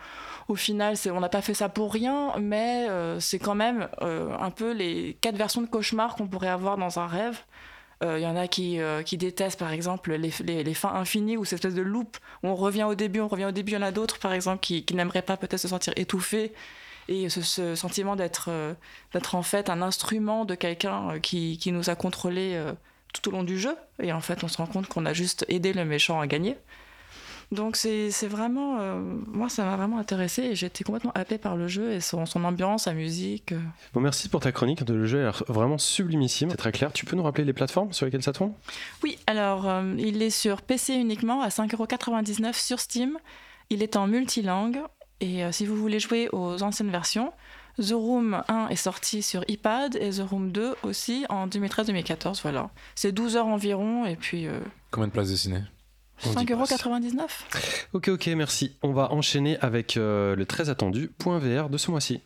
au 0.48 0.54
final, 0.56 0.94
on 1.12 1.20
n'a 1.20 1.28
pas 1.28 1.42
fait 1.42 1.52
ça 1.54 1.68
pour 1.68 1.92
rien, 1.92 2.32
mais 2.40 2.86
euh, 2.88 3.20
c'est 3.20 3.38
quand 3.38 3.54
même 3.54 3.86
un 4.00 4.50
peu 4.50 4.72
les 4.72 5.16
quatre 5.20 5.36
versions 5.36 5.60
de 5.60 5.66
cauchemar 5.66 6.14
qu'on 6.16 6.26
pourrait 6.26 6.48
avoir 6.48 6.78
dans 6.78 6.98
un 6.98 7.06
rêve, 7.06 7.38
Il 8.02 8.20
y 8.20 8.26
en 8.26 8.36
a 8.36 8.46
qui, 8.46 8.78
qui 9.04 9.18
détestent 9.18 9.58
par 9.58 9.72
exemple 9.72 10.12
les, 10.14 10.32
les, 10.62 10.74
fins 10.74 10.94
infinies 10.94 11.36
ou 11.36 11.44
cette 11.44 11.56
espèce 11.56 11.74
de 11.74 11.82
loop 11.82 12.16
où 12.44 12.48
on 12.48 12.54
revient 12.54 12.84
au 12.84 12.94
début, 12.94 13.20
on 13.20 13.26
revient 13.26 13.46
au 13.46 13.50
début. 13.50 13.72
Il 13.72 13.74
y 13.74 13.78
en 13.78 13.82
a 13.82 13.90
d'autres 13.90 14.20
par 14.20 14.32
exemple 14.32 14.60
qui, 14.60 14.84
qui 14.84 14.94
n'aimeraient 14.94 15.22
pas 15.22 15.36
peut-être 15.36 15.60
se 15.60 15.66
sentir 15.66 15.92
étouffés 15.96 16.52
et 17.08 17.28
ce, 17.28 17.74
sentiment 17.74 18.14
d'être 18.14 18.50
d'être 19.12 19.34
en 19.34 19.42
fait 19.42 19.68
un 19.68 19.82
instrument 19.82 20.44
de 20.44 20.54
quelqu'un 20.54 21.18
qui, 21.20 21.58
qui, 21.58 21.72
nous 21.72 21.90
a 21.90 21.96
contrôlé 21.96 22.56
tout 23.12 23.28
au 23.28 23.32
long 23.32 23.42
du 23.42 23.58
jeu. 23.58 23.76
Et 24.02 24.12
en 24.12 24.20
fait, 24.20 24.44
on 24.44 24.48
se 24.48 24.56
rend 24.58 24.66
compte 24.66 24.86
qu'on 24.86 25.06
a 25.06 25.12
juste 25.12 25.44
aidé 25.48 25.72
le 25.72 25.84
méchant 25.84 26.20
à 26.20 26.26
gagner. 26.26 26.56
Donc 27.50 27.76
c'est 27.76 28.10
vraiment... 28.26 28.78
Euh, 28.78 29.00
moi, 29.26 29.48
ça 29.48 29.64
m'a 29.64 29.76
vraiment 29.76 29.98
intéressé 29.98 30.42
et 30.42 30.54
j'ai 30.54 30.66
été 30.66 30.84
complètement 30.84 31.12
happé 31.14 31.38
par 31.38 31.56
le 31.56 31.66
jeu 31.66 31.92
et 31.92 32.00
son, 32.00 32.26
son 32.26 32.44
ambiance, 32.44 32.84
sa 32.84 32.92
musique. 32.92 33.52
euh. 33.52 33.60
Bon, 33.94 34.00
merci 34.00 34.28
pour 34.28 34.40
ta 34.40 34.52
chronique. 34.52 34.86
Le 34.86 35.06
jeu 35.06 35.20
a 35.20 35.22
l'air 35.22 35.42
vraiment 35.48 35.78
sublimissime, 35.78 36.50
c'est 36.50 36.56
très 36.56 36.72
clair. 36.72 36.92
Tu 36.92 37.06
peux 37.06 37.16
nous 37.16 37.22
rappeler 37.22 37.44
les 37.44 37.54
plateformes 37.54 37.92
sur 37.92 38.04
lesquelles 38.04 38.22
ça 38.22 38.32
tourne? 38.32 38.52
Oui, 39.02 39.18
alors 39.26 39.66
euh, 39.68 39.94
il 39.98 40.20
est 40.22 40.30
sur 40.30 40.60
PC 40.60 40.94
uniquement 40.94 41.40
à 41.40 41.48
5,99€ 41.48 42.52
sur 42.54 42.80
Steam. 42.80 43.16
Il 43.70 43.82
est 43.82 43.96
en 43.96 44.06
multilangue 44.06 44.80
et 45.20 45.44
euh, 45.44 45.52
si 45.52 45.64
vous 45.66 45.76
voulez 45.76 46.00
jouer 46.00 46.28
aux 46.32 46.62
anciennes 46.62 46.90
versions, 46.90 47.32
The 47.78 47.92
Room 47.92 48.42
1 48.48 48.68
est 48.68 48.76
sorti 48.76 49.22
sur 49.22 49.44
iPad 49.48 49.96
et 49.96 50.10
The 50.10 50.22
Room 50.28 50.52
2 50.52 50.74
aussi 50.82 51.24
en 51.28 51.46
2013-2014. 51.46 52.40
Voilà. 52.42 52.70
C'est 52.94 53.12
12 53.12 53.36
heures 53.36 53.46
environ 53.46 54.04
et 54.04 54.16
puis 54.16 54.46
euh, 54.46 54.58
Combien 54.90 55.06
de 55.08 55.12
places 55.12 55.30
de 55.30 55.36
ciné 56.18 56.34
On 56.36 56.40
dit 56.40 56.52
pas 56.54 56.66
ça. 56.66 56.76
5,99€. 56.76 57.20
Ok, 57.92 58.08
ok, 58.08 58.26
merci. 58.28 58.76
On 58.82 58.92
va 58.92 59.12
enchaîner 59.12 59.58
avec 59.60 59.96
euh, 59.96 60.36
le 60.36 60.46
très 60.46 60.70
attendu 60.70 61.08
point 61.18 61.38
VR 61.38 61.68
de 61.68 61.78
ce 61.78 61.90
mois-ci. 61.90 62.20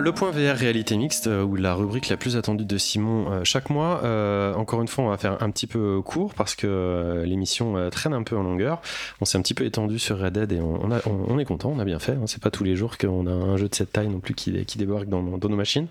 Le 0.00 0.12
point 0.12 0.30
VR 0.30 0.56
réalité 0.56 0.96
mixte, 0.96 1.26
euh, 1.26 1.42
ou 1.42 1.56
la 1.56 1.74
rubrique 1.74 2.08
la 2.08 2.16
plus 2.16 2.36
attendue 2.38 2.64
de 2.64 2.78
Simon 2.78 3.30
euh, 3.30 3.40
chaque 3.44 3.68
mois. 3.68 4.00
Euh, 4.02 4.54
encore 4.54 4.80
une 4.80 4.88
fois, 4.88 5.04
on 5.04 5.08
va 5.08 5.18
faire 5.18 5.42
un 5.42 5.50
petit 5.50 5.66
peu 5.66 6.00
court 6.02 6.32
parce 6.32 6.54
que 6.54 7.22
l'émission 7.26 7.90
traîne 7.90 8.14
un 8.14 8.22
peu 8.22 8.34
en 8.34 8.42
longueur. 8.42 8.80
On 9.20 9.26
s'est 9.26 9.36
un 9.36 9.42
petit 9.42 9.52
peu 9.52 9.66
étendu 9.66 9.98
sur 9.98 10.18
Red 10.18 10.32
Dead 10.32 10.52
et 10.52 10.60
on, 10.60 11.38
est 11.38 11.44
content, 11.44 11.70
on 11.74 11.78
a 11.78 11.84
bien 11.84 11.98
fait. 11.98 12.12
hein. 12.12 12.24
C'est 12.26 12.42
pas 12.42 12.50
tous 12.50 12.64
les 12.64 12.76
jours 12.76 12.96
qu'on 12.96 13.26
a 13.26 13.30
un 13.30 13.58
jeu 13.58 13.68
de 13.68 13.74
cette 13.74 13.92
taille 13.92 14.08
non 14.08 14.20
plus 14.20 14.34
qui, 14.34 14.64
qui 14.64 14.78
dans, 14.78 15.22
nos 15.22 15.56
machines. 15.56 15.88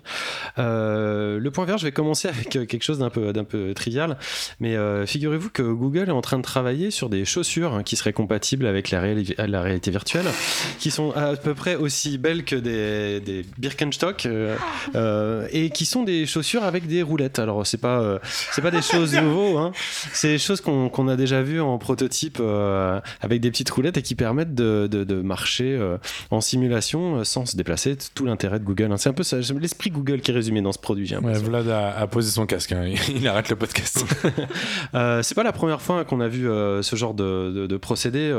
Le 0.56 1.48
point 1.50 1.64
VR, 1.64 1.78
je 1.78 1.84
vais 1.84 1.92
commencer 1.92 2.26
avec 2.28 2.48
quelque 2.48 2.82
chose 2.82 2.98
d'un 2.98 3.10
peu, 3.10 3.74
trivial, 3.74 4.18
mais 4.58 4.76
figurez-vous 5.06 5.50
que 5.50 5.62
Google 5.62 6.08
est 6.08 6.12
en 6.12 6.20
train 6.20 6.38
de 6.38 6.42
travailler 6.42 6.90
sur 6.90 7.08
des 7.08 7.24
chaussures 7.24 7.74
hein, 7.74 7.82
qui 7.84 7.94
seraient 7.94 8.12
compatibles 8.12 8.66
avec 8.66 8.90
la, 8.90 9.00
réali- 9.02 9.34
la 9.38 9.62
réalité 9.62 9.90
virtuelle, 9.92 10.26
qui 10.80 10.90
sont 10.90 11.12
à 11.12 11.36
peu 11.36 11.54
près 11.54 11.76
aussi 11.76 12.18
belles 12.18 12.44
que 12.44 12.56
des, 12.56 13.20
des 13.20 13.44
Birkenstock 13.58 13.99
euh, 14.26 14.56
euh, 14.94 15.46
et 15.52 15.70
qui 15.70 15.84
sont 15.86 16.02
des 16.02 16.26
chaussures 16.26 16.62
avec 16.64 16.86
des 16.86 17.02
roulettes. 17.02 17.38
Alors 17.38 17.66
c'est 17.66 17.78
pas, 17.78 18.00
euh, 18.00 18.18
c'est 18.52 18.62
pas 18.62 18.70
des 18.70 18.82
choses 18.82 19.14
nouveaux, 19.20 19.58
hein. 19.58 19.72
c'est 20.12 20.28
des 20.28 20.38
choses 20.38 20.60
qu'on 20.60 21.08
a 21.08 21.16
déjà 21.16 21.42
vues 21.42 21.60
en 21.60 21.78
prototype 21.78 22.38
euh, 22.40 23.00
avec 23.20 23.40
des 23.40 23.50
petites 23.50 23.70
roulettes 23.70 23.96
et 23.96 24.02
qui 24.02 24.14
permettent 24.14 24.54
de, 24.54 24.86
de- 24.90 25.04
de 25.04 25.14
marcher 25.22 25.78
en 26.30 26.40
simulation 26.40 27.24
sans 27.24 27.46
se 27.46 27.56
déplacer. 27.56 27.96
Tout 28.14 28.24
l'intérêt 28.26 28.58
de 28.58 28.64
Google. 28.64 28.92
hein. 28.92 28.96
C'est 28.96 29.08
un 29.08 29.12
peu 29.12 29.24
l'esprit 29.58 29.90
Google 29.90 30.20
qui 30.20 30.30
est 30.30 30.34
résumé 30.34 30.62
dans 30.62 30.72
ce 30.72 30.78
produit. 30.78 31.14
Ouais. 31.16 31.32
Vlad 31.38 31.68
a, 31.68 31.96
a 31.96 32.06
posé 32.06 32.30
son 32.30 32.46
casque, 32.46 32.72
hein. 32.72 32.84
il 33.14 33.26
arrête 33.28 33.48
le 33.48 33.56
podcast. 33.56 34.04
C'est 35.22 35.34
pas 35.34 35.42
la 35.42 35.52
première 35.52 35.80
fois 35.80 36.04
qu'on 36.04 36.20
a 36.20 36.28
vu 36.28 36.44
ce 36.44 36.96
genre 36.96 37.14
de, 37.14 37.76
procédé. 37.76 38.32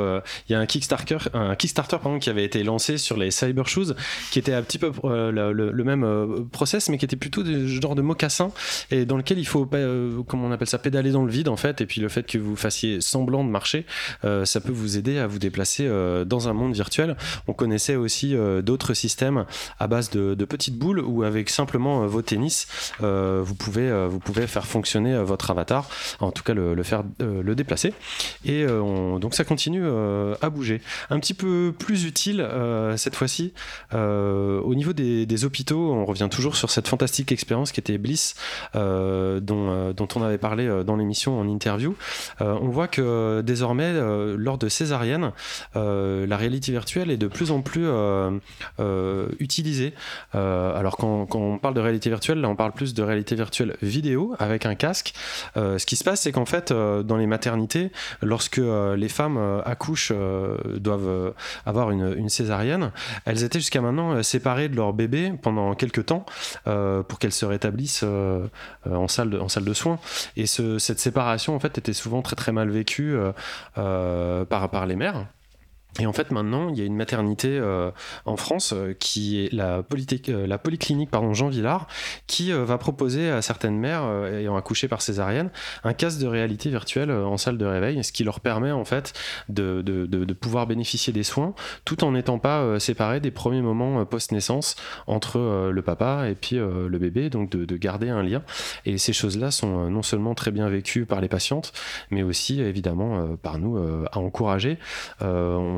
Il 0.49 0.51
y 0.51 0.55
a 0.55 0.59
un 0.59 0.65
Kickstarter, 0.65 1.17
un 1.33 1.55
Kickstarter 1.55 1.97
pardon, 2.01 2.19
qui 2.19 2.29
avait 2.29 2.43
été 2.43 2.63
lancé 2.63 2.97
sur 2.97 3.17
les 3.17 3.31
Cyber 3.31 3.67
Shoes, 3.67 3.93
qui 4.31 4.39
était 4.39 4.53
un 4.53 4.61
petit 4.61 4.77
peu 4.79 4.91
le, 5.03 5.50
le- 5.51 5.71
le 5.71 5.83
même 5.83 6.03
euh, 6.03 6.43
process, 6.51 6.89
mais 6.89 6.97
qui 6.97 7.05
était 7.05 7.15
plutôt 7.15 7.43
du 7.43 7.67
genre 7.67 7.95
de 7.95 8.01
mocassin 8.01 8.51
et 8.91 9.05
dans 9.05 9.17
lequel 9.17 9.37
il 9.39 9.45
faut, 9.45 9.67
euh, 9.73 10.21
comment 10.27 10.47
on 10.47 10.51
appelle 10.51 10.67
ça, 10.67 10.77
pédaler 10.77 11.11
dans 11.11 11.23
le 11.23 11.31
vide 11.31 11.47
en 11.49 11.57
fait. 11.57 11.81
Et 11.81 11.85
puis 11.85 12.01
le 12.01 12.09
fait 12.09 12.23
que 12.25 12.37
vous 12.37 12.55
fassiez 12.55 13.01
semblant 13.01 13.43
de 13.43 13.49
marcher, 13.49 13.85
euh, 14.25 14.45
ça 14.45 14.59
peut 14.61 14.71
vous 14.71 14.97
aider 14.97 15.17
à 15.17 15.27
vous 15.27 15.39
déplacer 15.39 15.85
euh, 15.87 16.25
dans 16.25 16.47
un 16.49 16.53
monde 16.53 16.73
virtuel. 16.73 17.15
On 17.47 17.53
connaissait 17.53 17.95
aussi 17.95 18.35
euh, 18.35 18.61
d'autres 18.61 18.93
systèmes 18.93 19.45
à 19.79 19.87
base 19.87 20.09
de, 20.09 20.35
petites 20.45 20.77
boules 20.77 20.99
ou 20.99 21.23
avec 21.23 21.49
simplement 21.49 22.03
euh, 22.03 22.07
vos 22.07 22.21
tennis, 22.21 22.67
euh, 23.03 23.41
vous 23.43 23.55
pouvez 23.55 23.89
euh, 23.89 24.07
vous 24.09 24.19
pouvez 24.19 24.47
faire 24.47 24.65
fonctionner 24.67 25.13
euh, 25.13 25.23
votre 25.23 25.49
avatar, 25.51 25.89
en 26.19 26.31
tout 26.31 26.43
cas 26.43 26.53
le, 26.53 26.81
faire 26.83 27.03
euh, 27.21 27.41
le 27.41 27.55
déplacer. 27.55 27.93
Et 28.43 28.63
euh, 28.63 28.81
on- 28.81 29.19
donc 29.19 29.33
ça 29.33 29.43
continue 29.43 29.81
euh, 29.83 30.35
à 30.41 30.49
bouger. 30.49 30.81
Un 31.09 31.19
petit 31.19 31.33
peu 31.33 31.73
plus 31.77 32.05
utile 32.05 32.41
euh, 32.41 32.97
cette 32.97 33.15
fois-ci 33.15 33.53
euh, 33.93 34.59
au 34.61 34.75
niveau 34.75 34.93
des, 34.93 35.25
des 35.25 35.40
hôpitaux. 35.45 35.91
On 35.93 36.05
revient 36.05 36.29
toujours 36.29 36.55
sur 36.55 36.69
cette 36.69 36.87
fantastique 36.87 37.31
expérience 37.31 37.71
qui 37.71 37.79
était 37.79 37.97
Bliss, 37.97 38.35
euh, 38.75 39.39
dont, 39.39 39.69
euh, 39.69 39.93
dont 39.93 40.07
on 40.15 40.23
avait 40.23 40.37
parlé 40.37 40.67
euh, 40.67 40.83
dans 40.83 40.95
l'émission 40.95 41.39
en 41.39 41.47
interview. 41.47 41.95
On 42.39 42.69
voit 42.69 42.87
que 42.87 43.41
désormais, 43.41 43.93
lors 44.37 44.57
de 44.57 44.67
césariennes, 44.67 45.31
euh, 45.75 46.25
la 46.25 46.37
réalité 46.37 46.71
virtuelle 46.71 47.11
est 47.11 47.17
de 47.17 47.27
plus 47.27 47.51
en 47.51 47.61
plus 47.61 47.87
utilisée. 49.39 49.93
Alors 50.33 50.97
quand, 50.97 51.27
on 51.35 51.57
parle 51.57 51.73
de 51.73 51.79
réalité 51.79 52.09
virtuelle, 52.09 52.41
là 52.41 52.49
on 52.49 52.55
parle 52.55 52.71
plus 52.71 52.93
de 52.93 53.03
réalité 53.03 53.35
virtuelle 53.35 53.75
vidéo 53.81 54.35
avec 54.39 54.65
un 54.65 54.75
casque. 54.75 55.13
Ce 55.55 55.85
qui 55.85 55.95
se 55.95 56.03
passe, 56.03 56.21
c'est 56.21 56.31
qu'en 56.31 56.45
fait, 56.45 56.71
dans 56.71 57.17
les 57.17 57.27
maternités, 57.27 57.91
lorsque 58.21 58.61
les 58.95 59.09
femmes 59.09 59.61
accouchent, 59.65 60.13
doivent 60.77 61.33
avoir 61.65 61.91
une, 61.91 62.29
césarienne, 62.29 62.91
elles 63.25 63.43
étaient 63.43 63.59
jusqu'à 63.59 63.81
maintenant 63.81 64.23
séparées 64.23 64.69
de 64.69 64.75
leur 64.75 64.93
bébé 64.93 65.30
pendant 65.33 65.73
quelques 65.75 66.05
temps 66.05 66.25
euh, 66.67 67.03
pour 67.03 67.19
qu'elles 67.19 67.31
se 67.31 67.45
rétablissent 67.45 68.03
euh, 68.03 68.47
euh, 68.87 68.95
en, 68.95 69.07
salle 69.07 69.29
de, 69.29 69.73
soins. 69.73 69.99
Et 70.35 70.45
ce- 70.45 70.79
cette 70.79 70.99
séparation, 70.99 71.55
en 71.55 71.59
fait, 71.59 71.77
était 71.77 71.93
souvent 71.93 72.21
très 72.21 72.51
mal 72.51 72.69
vécue 72.69 73.15
par 73.75 74.85
les 74.85 74.95
mères. 74.95 75.25
Et 75.99 76.05
en 76.05 76.13
fait, 76.13 76.31
maintenant, 76.31 76.69
il 76.69 76.79
y 76.79 76.81
a 76.81 76.85
une 76.85 76.95
maternité 76.95 77.49
euh, 77.59 77.91
en 78.25 78.37
France 78.37 78.71
euh, 78.73 78.93
qui 78.93 79.43
est 79.43 79.51
la, 79.51 79.83
euh, 80.29 80.47
la 80.47 80.57
polyclinique 80.57 81.11
pardon, 81.11 81.33
Jean 81.33 81.49
Villard, 81.49 81.87
qui 82.27 82.53
euh, 82.53 82.63
va 82.63 82.77
proposer 82.77 83.29
à 83.29 83.41
certaines 83.41 83.77
mères 83.77 84.03
ayant 84.31 84.55
accouché 84.55 84.87
par 84.87 85.01
césarienne 85.01 85.49
un 85.83 85.93
casque 85.93 86.19
de 86.19 86.27
réalité 86.27 86.69
virtuelle 86.69 87.11
en 87.11 87.35
salle 87.37 87.57
de 87.57 87.65
réveil, 87.65 88.01
ce 88.03 88.11
qui 88.13 88.23
leur 88.23 88.39
permet 88.39 88.71
en 88.71 88.85
fait 88.85 89.13
de, 89.49 89.81
de- 89.81 90.05
de- 90.05 90.33
pouvoir 90.33 90.65
bénéficier 90.65 91.11
des 91.13 91.23
soins 91.23 91.53
tout 91.85 92.03
en 92.05 92.13
n'étant 92.13 92.39
pas 92.39 92.79
séparés 92.79 93.19
des 93.19 93.31
premiers 93.31 93.61
moments 93.61 94.05
post-naissance 94.05 94.75
entre 95.07 95.69
le 95.71 95.81
papa 95.81 96.29
et 96.29 96.35
puis 96.35 96.55
le 96.55 96.97
bébé, 96.97 97.29
donc 97.29 97.49
de, 97.51 97.65
de 97.65 97.77
garder 97.77 98.09
un 98.09 98.23
lien. 98.23 98.41
Et 98.85 98.97
ces 98.97 99.13
choses-là 99.13 99.51
sont 99.51 99.89
non 99.89 100.01
seulement 100.01 100.33
très 100.35 100.51
bien 100.51 100.67
vécues 100.69 101.05
par 101.05 101.21
les 101.21 101.27
patientes, 101.27 101.73
mais 102.09 102.23
aussi 102.23 102.61
évidemment 102.61 103.35
par 103.43 103.59
nous 103.59 103.77
à 104.11 104.17
encourager. 104.17 104.79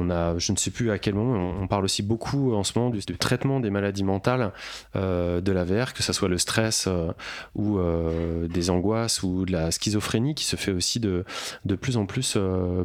Je 0.09 0.51
ne 0.51 0.57
sais 0.57 0.71
plus 0.71 0.91
à 0.91 0.97
quel 0.97 1.15
moment, 1.15 1.53
on, 1.59 1.67
parle 1.67 1.85
aussi 1.85 2.03
beaucoup 2.03 2.53
en 2.53 2.63
ce 2.63 2.77
moment 2.77 2.89
du, 2.89 3.03
traitement 3.17 3.59
des 3.59 3.69
maladies 3.69 4.03
mentales 4.03 4.51
euh, 4.95 5.41
de 5.41 5.51
la 5.51 5.63
VR, 5.63 5.93
que 5.93 6.03
ce 6.03 6.13
soit 6.13 6.29
le 6.29 6.37
stress 6.37 6.85
euh, 6.87 7.11
ou 7.55 7.77
euh, 7.77 8.47
des 8.47 8.69
angoisses 8.69 9.23
ou 9.23 9.45
de 9.45 9.51
la 9.51 9.71
schizophrénie 9.71 10.35
qui 10.35 10.45
se 10.45 10.55
fait 10.55 10.71
aussi 10.71 10.99
de, 10.99 11.25
de 11.65 11.75
plus 11.75 11.97
en 11.97 12.05
plus 12.05 12.37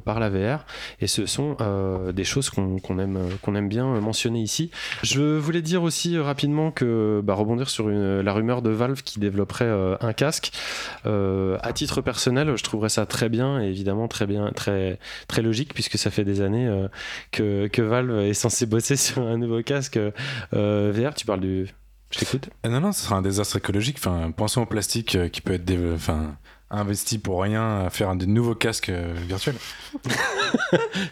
par 0.05 0.21
la 0.21 0.31
VR. 0.31 0.65
Et 1.01 1.07
ce 1.07 1.27
sont 1.27 1.57
des 2.13 2.25
choses 2.25 2.51
qu'on 2.51 2.99
aime, 2.99 3.19
aime 3.47 3.69
bien 3.69 4.01
mentionner 4.01 4.41
ici. 4.41 4.71
Je 5.03 5.39
voulais 5.39 5.63
dire 5.63 5.83
aussi 5.83 6.19
rapidement 6.19 6.71
que 6.71 7.21
bah, 7.25 7.35
rebondir 7.35 7.69
sur 7.71 7.89
la 7.89 8.33
rumeur 8.33 8.63
de 8.63 8.71
Valve 8.71 9.03
qui 9.03 9.19
développerait 9.19 9.71
un 10.01 10.13
casque. 10.13 10.53
À 11.05 11.73
titre 11.73 12.01
personnel, 12.01 12.57
je 12.57 12.63
trouverais 12.63 12.89
ça 12.89 13.07
très 13.07 13.29
bien 13.29 13.61
et 13.61 13.67
évidemment 13.67 14.09
très 14.09 14.27
bien, 14.27 14.51
très 14.55 14.99
très 15.27 15.43
logique 15.43 15.75
puisque 15.75 15.99
ça 15.99 16.11
fait 16.11 16.25
des 16.25 16.41
années 16.41 16.69
que, 17.31 17.67
que 17.69 17.83
Valve 17.83 18.19
est 18.21 18.35
censé 18.35 18.67
bosser 18.67 18.97
sur 18.97 19.23
un 19.23 19.39
nouveau 19.39 19.63
casque 19.63 19.99
euh, 20.55 20.93
VR. 20.95 21.15
Tu 21.15 21.27
parles 21.27 21.41
du. 21.41 21.67
Je 22.11 22.19
t'écoute. 22.19 22.49
Euh, 22.65 22.71
Non, 22.71 22.81
non, 22.81 22.93
ce 22.93 23.03
sera 23.03 23.17
un 23.17 23.23
désastre 23.23 23.57
écologique. 23.57 23.97
Enfin, 23.99 24.31
pensons 24.31 24.63
au 24.63 24.67
plastique 24.67 25.15
euh, 25.15 25.29
qui 25.29 25.41
peut 25.41 25.55
être 25.55 25.71
enfin, 25.95 26.37
investi 26.71 27.19
pour 27.19 27.43
rien 27.43 27.87
à 27.87 27.91
faire 27.91 28.11
un 28.11 28.17
des 28.17 28.27
nouveaux 28.27 28.55
casques 28.55 28.91
euh, 28.91 29.15
virtuels. 29.27 29.55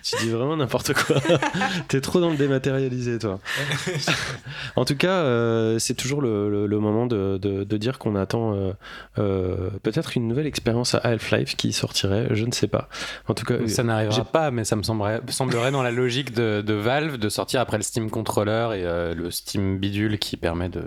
tu 0.02 0.16
dis 0.20 0.28
vraiment 0.30 0.56
n'importe 0.56 0.92
quoi. 0.92 1.16
T'es 1.88 2.00
trop 2.00 2.20
dans 2.20 2.30
le 2.30 2.36
dématérialisé, 2.36 3.18
toi. 3.18 3.38
en 4.76 4.84
tout 4.84 4.96
cas, 4.96 5.08
euh, 5.22 5.78
c'est 5.78 5.94
toujours 5.94 6.20
le, 6.20 6.50
le- 6.50 6.66
le 6.66 6.78
moment 6.78 7.06
de, 7.06 7.38
de- 7.40 7.64
de 7.64 7.76
dire 7.76 7.98
qu'on 7.98 8.16
attend 8.16 8.54
euh, 8.54 8.72
euh, 9.18 9.70
peut-être 9.82 10.16
une 10.16 10.28
nouvelle 10.28 10.46
expérience 10.46 10.94
à 10.94 10.98
Half-Life 10.98 11.56
qui 11.56 11.72
sortirait, 11.72 12.28
je 12.32 12.44
ne 12.44 12.52
sais 12.52 12.68
pas. 12.68 12.88
En 13.28 13.34
tout 13.34 13.44
cas, 13.46 13.54
Ça 13.66 13.82
n'arrivera 13.82 14.24
pas, 14.24 14.50
mais 14.50 14.64
ça 14.64 14.76
me 14.76 14.82
semblerait, 14.82 15.20
semblerait 15.28 15.70
dans 15.70 15.82
la 15.82 15.90
logique 15.90 16.34
de, 16.34 16.60
de 16.60 16.74
Valve 16.74 17.16
de 17.16 17.28
sortir 17.28 17.60
après 17.60 17.78
le 17.78 17.82
Steam 17.82 18.10
Controller 18.10 18.68
et 18.74 18.84
euh, 18.84 19.14
le 19.14 19.30
Steam 19.30 19.78
Bidule 19.78 20.18
qui 20.18 20.36
permet 20.36 20.68
de. 20.68 20.82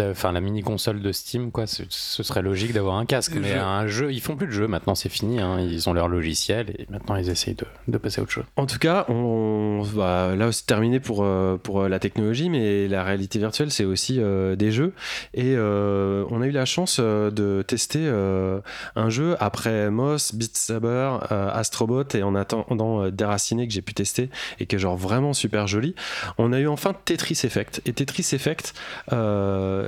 Enfin, 0.00 0.32
la 0.32 0.40
mini 0.40 0.62
console 0.62 1.02
de 1.02 1.12
Steam, 1.12 1.50
quoi. 1.52 1.66
Ce, 1.66 1.82
ce 1.90 2.22
serait 2.22 2.40
logique 2.40 2.72
d'avoir 2.72 2.96
un 2.96 3.04
casque. 3.04 3.34
Mais 3.38 3.49
Et 3.50 3.58
un 3.58 3.86
jeu, 3.86 4.12
ils 4.12 4.20
font 4.20 4.36
plus 4.36 4.46
de 4.46 4.52
jeux 4.52 4.66
maintenant, 4.66 4.94
c'est 4.94 5.08
fini. 5.08 5.40
hein. 5.40 5.58
Ils 5.60 5.88
ont 5.88 5.92
leur 5.92 6.08
logiciel 6.08 6.70
et 6.78 6.86
maintenant 6.90 7.16
ils 7.16 7.28
essayent 7.28 7.54
de, 7.54 7.64
de 7.88 7.98
passer 7.98 8.20
à 8.20 8.22
autre 8.22 8.32
chose. 8.32 8.44
En 8.56 8.66
tout 8.66 8.78
cas, 8.78 9.04
on 9.08 9.82
là 9.96 10.52
c'est 10.52 10.66
terminé 10.66 11.00
pour, 11.00 11.22
euh, 11.24 11.56
pour 11.56 11.82
euh, 11.82 11.88
la 11.88 11.98
technologie, 11.98 12.48
mais 12.50 12.88
la 12.88 13.04
réalité 13.04 13.38
virtuelle 13.38 13.70
c'est 13.70 13.84
aussi 13.84 14.16
euh, 14.20 14.56
des 14.56 14.72
jeux. 14.72 14.92
Et 15.34 15.54
euh, 15.56 16.24
on 16.30 16.42
a 16.42 16.46
eu 16.46 16.50
la 16.50 16.64
chance 16.64 17.00
de 17.00 17.62
tester 17.66 18.00
euh, 18.02 18.60
un 18.96 19.10
jeu 19.10 19.36
après 19.40 19.90
Moss, 19.90 20.34
Beat 20.34 20.56
Saber, 20.56 21.18
Astrobot 21.30 22.04
et 22.14 22.22
en 22.22 22.34
attendant 22.34 23.08
Déraciné 23.10 23.66
que 23.66 23.72
j'ai 23.72 23.82
pu 23.82 23.94
tester 23.94 24.30
et 24.58 24.66
qui 24.66 24.76
est 24.76 24.78
genre 24.78 24.96
vraiment 24.96 25.32
super 25.32 25.66
joli. 25.66 25.94
On 26.38 26.52
a 26.52 26.60
eu 26.60 26.68
enfin 26.68 26.94
Tetris 27.04 27.40
Effect. 27.44 27.82
Et 27.86 27.92
Tetris 27.92 28.28
Effect, 28.32 28.74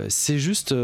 c'est 0.09 0.39
juste 0.39 0.74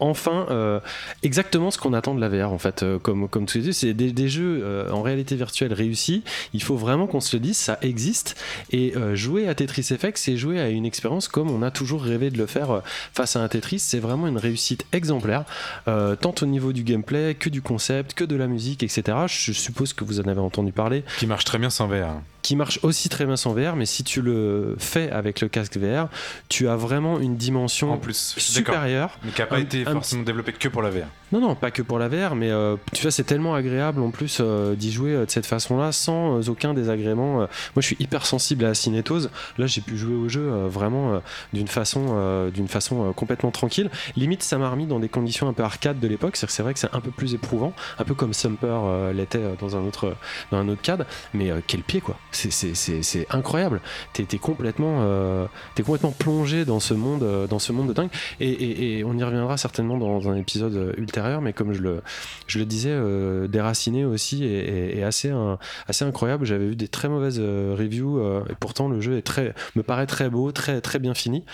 enfin 0.00 0.80
exactement 1.22 1.70
ce 1.70 1.78
qu'on 1.78 1.92
attend 1.92 2.14
de 2.14 2.20
la 2.20 2.25
VR 2.28 2.52
en 2.52 2.58
fait. 2.58 2.82
Euh, 2.82 2.98
comme, 2.98 3.28
comme 3.28 3.46
tu 3.46 3.58
dis, 3.60 3.72
c'est 3.74 3.94
des, 3.94 4.12
des 4.12 4.28
jeux 4.28 4.60
euh, 4.62 4.90
en 4.90 5.02
réalité 5.02 5.36
virtuelle 5.36 5.72
réussis. 5.72 6.22
Il 6.52 6.62
faut 6.62 6.76
vraiment 6.76 7.06
qu'on 7.06 7.20
se 7.20 7.36
le 7.36 7.40
dise, 7.40 7.56
ça 7.56 7.78
existe. 7.82 8.36
Et 8.72 8.94
euh, 8.96 9.14
jouer 9.14 9.48
à 9.48 9.54
Tetris 9.54 9.88
Effect, 9.90 10.18
c'est 10.18 10.36
jouer 10.36 10.60
à 10.60 10.68
une 10.68 10.84
expérience 10.86 11.28
comme 11.28 11.50
on 11.50 11.62
a 11.62 11.70
toujours 11.70 12.02
rêvé 12.02 12.30
de 12.30 12.38
le 12.38 12.46
faire 12.46 12.82
face 13.12 13.36
à 13.36 13.40
un 13.42 13.48
Tetris. 13.48 13.78
C'est 13.78 13.98
vraiment 14.00 14.26
une 14.26 14.38
réussite 14.38 14.86
exemplaire, 14.92 15.44
tant 15.84 16.34
au 16.42 16.46
niveau 16.46 16.72
du 16.72 16.82
gameplay 16.82 17.34
que 17.34 17.48
du 17.48 17.62
concept, 17.62 18.14
que 18.14 18.24
de 18.24 18.36
la 18.36 18.46
musique, 18.46 18.82
etc. 18.82 19.18
Je 19.28 19.52
suppose 19.52 19.92
que 19.92 20.04
vous 20.04 20.20
en 20.20 20.24
avez 20.24 20.40
entendu 20.40 20.72
parler 20.72 21.04
Qui 21.18 21.26
marche 21.26 21.44
très 21.44 21.58
bien 21.58 21.70
sans 21.70 21.86
VR. 21.86 22.20
qui 22.42 22.56
marche 22.56 22.78
aussi 22.82 23.08
très 23.08 23.24
bien 23.26 23.36
sans 23.36 23.52
VR, 23.54 23.74
mais 23.76 23.86
si 23.86 24.04
tu 24.04 24.22
le 24.22 24.76
fais 24.78 25.10
avec 25.10 25.40
le 25.40 25.48
casque 25.48 25.76
VR, 25.76 26.08
tu 26.48 26.68
as 26.68 26.76
vraiment 26.76 27.18
une 27.18 27.36
dimension 27.36 27.92
En 27.92 27.98
plus, 27.98 28.34
supérieure. 28.38 29.18
Mais 29.24 29.30
qui 29.32 29.40
n'a 29.40 29.46
pas 29.46 29.56
Un- 29.56 29.60
été 29.60 29.84
forcément 29.84 30.22
développé 30.22 30.52
que 30.52 30.68
pour 30.68 30.82
la 30.82 30.90
VR. 30.90 31.06
Non, 31.32 31.40
non, 31.40 31.54
pas 31.54 31.70
que 31.70 31.82
pour 31.82 31.98
la 31.98 32.08
VR, 32.08 32.36
mais 32.36 32.50
euh, 32.50 32.76
tu 32.92 33.02
vois, 33.02 33.10
c'est 33.10 33.24
tellement 33.24 33.54
agréable 33.54 34.00
en 34.00 34.10
plus 34.10 34.38
euh, 34.40 34.74
d'y 34.74 34.92
jouer 34.92 35.12
euh, 35.12 35.26
de 35.26 35.30
cette 35.30 35.46
façon-là, 35.46 35.90
sans 35.90 36.38
euh, 36.38 36.50
aucun 36.50 36.72
désagrément. 36.72 37.36
Moi, 37.36 37.48
je 37.78 37.86
suis 37.86 37.96
hyper 37.98 38.26
sensible 38.26 38.64
à 38.64 38.68
la 38.68 38.74
cinétose. 38.74 39.30
Là, 39.58 39.66
j'ai 39.66 39.80
pu 39.80 39.96
jouer 39.96 40.14
au 40.14 40.28
jeu 40.28 40.48
vraiment 40.68 41.20
d'une 41.52 41.68
façon, 41.68 42.50
d'une 42.52 42.68
façon 42.68 43.12
complètement 43.12 43.50
tranquille. 43.50 43.90
Limite, 44.16 44.42
ça 44.42 44.58
m'a 44.58 44.70
remis 44.70 44.86
dans 44.86 45.00
des 45.00 45.08
conditions 45.08 45.48
un 45.48 45.52
peu 45.52 45.62
arcade 45.62 45.98
de 45.98 46.08
l'époque. 46.08 46.36
C'est 46.36 46.62
vrai 46.62 46.72
que 46.72 46.78
c'est 46.78 46.94
un 46.94 47.00
peu 47.00 47.10
plus 47.10 47.34
éprouvant, 47.34 47.72
un 47.98 48.04
peu 48.04 48.14
comme 48.14 48.32
Sumper 48.32 49.12
l'était 49.14 49.42
dans 49.60 49.76
un 49.76 49.84
autre, 49.84 50.14
dans 50.50 50.64
cadre. 50.76 51.04
Mais 51.34 51.50
quel 51.66 51.82
pied, 51.82 52.00
quoi 52.00 52.16
C'est, 52.30 53.26
incroyable. 53.30 53.80
T'es, 54.12 54.38
complètement, 54.38 55.48
complètement 55.76 56.12
plongé 56.12 56.64
dans 56.64 56.80
ce 56.80 56.94
monde, 56.94 57.46
dans 57.48 57.58
ce 57.58 57.72
monde 57.72 57.88
de 57.88 57.92
dingue. 57.92 58.10
Et, 58.40 59.02
on 59.04 59.16
y 59.16 59.24
reviendra 59.24 59.56
certainement 59.56 59.98
dans 59.98 60.28
un 60.28 60.36
épisode 60.36 60.76
euh, 60.76 60.92
mais 61.40 61.52
comme 61.52 61.72
je 61.72 61.82
le, 61.82 62.64
disais, 62.64 62.90
euh, 62.92 63.48
Déraciné 63.48 64.04
aussi 64.04 64.44
est, 64.44 65.02
assez, 65.02 65.30
incroyable. 66.00 66.44
J'avais 66.44 66.68
vu 66.68 66.76
des 66.76 66.88
très 66.88 67.08
mauvaises 67.08 67.38
euh, 67.40 67.74
reviews, 67.78 68.18
euh, 68.18 68.44
et 68.50 68.54
pourtant 68.58 68.88
le 68.88 69.00
jeu 69.00 69.16
est 69.16 69.22
très, 69.22 69.54
me 69.74 69.82
paraît 69.82 70.06
très 70.06 70.28
beau, 70.28 70.52
très, 70.52 70.80
bien 70.98 71.14
fini. 71.14 71.44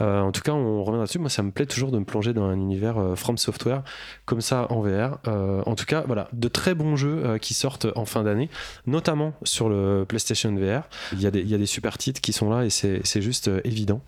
En 0.00 0.30
tout 0.32 0.42
cas, 0.42 0.52
on 0.52 0.84
reviendra 0.84 1.06
dessus. 1.06 1.18
Moi, 1.18 1.30
ça 1.30 1.42
me 1.42 1.50
plaît 1.50 1.66
toujours 1.66 1.90
de 1.90 1.98
me 1.98 2.04
plonger 2.04 2.32
dans 2.32 2.44
un 2.44 2.54
univers 2.54 2.96
From 3.16 3.36
Software 3.36 3.82
comme 4.26 4.40
ça 4.40 4.66
en 4.70 4.80
VR. 4.80 5.18
En 5.66 5.74
tout 5.74 5.84
cas, 5.84 6.04
voilà, 6.06 6.28
de 6.32 6.48
très 6.48 6.74
bons 6.74 6.96
jeux 6.96 7.38
qui 7.40 7.54
sortent 7.54 7.86
en 7.96 8.04
fin 8.04 8.22
d'année, 8.22 8.48
notamment 8.86 9.34
sur 9.42 9.68
le 9.68 10.04
PlayStation 10.06 10.54
VR. 10.54 10.82
Il 11.12 11.20
y 11.20 11.26
a 11.26 11.30
des, 11.30 11.66
super 11.66 11.98
titres 11.98 12.20
qui 12.20 12.32
sont 12.32 12.50
là 12.50 12.64
et 12.64 12.70
c'est 12.70 13.22
juste 13.22 13.50
évident. 13.64 14.02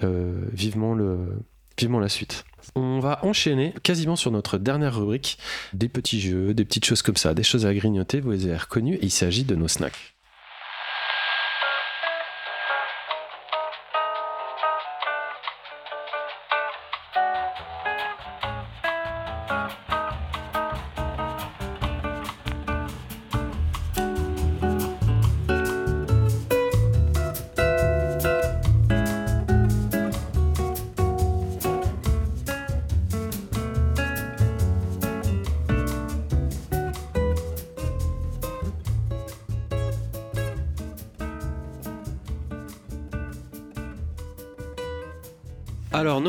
Vivement, 0.00 0.94
le, 0.94 1.18
vivement 1.78 2.00
la 2.00 2.08
suite. 2.08 2.44
On 2.74 3.00
va 3.00 3.24
enchaîner 3.24 3.74
quasiment 3.82 4.16
sur 4.16 4.30
notre 4.30 4.58
dernière 4.58 4.96
rubrique, 4.96 5.38
des 5.72 5.88
petits 5.88 6.20
jeux, 6.20 6.54
des 6.54 6.64
petites 6.64 6.84
choses 6.84 7.02
comme 7.02 7.16
ça, 7.16 7.34
des 7.34 7.42
choses 7.42 7.66
à 7.66 7.74
grignoter, 7.74 8.20
vous 8.20 8.30
les 8.30 8.46
avez 8.46 8.56
reconnues, 8.56 8.96
et 8.96 9.04
il 9.04 9.10
s'agit 9.10 9.44
de 9.44 9.54
nos 9.54 9.68
snacks. 9.68 10.17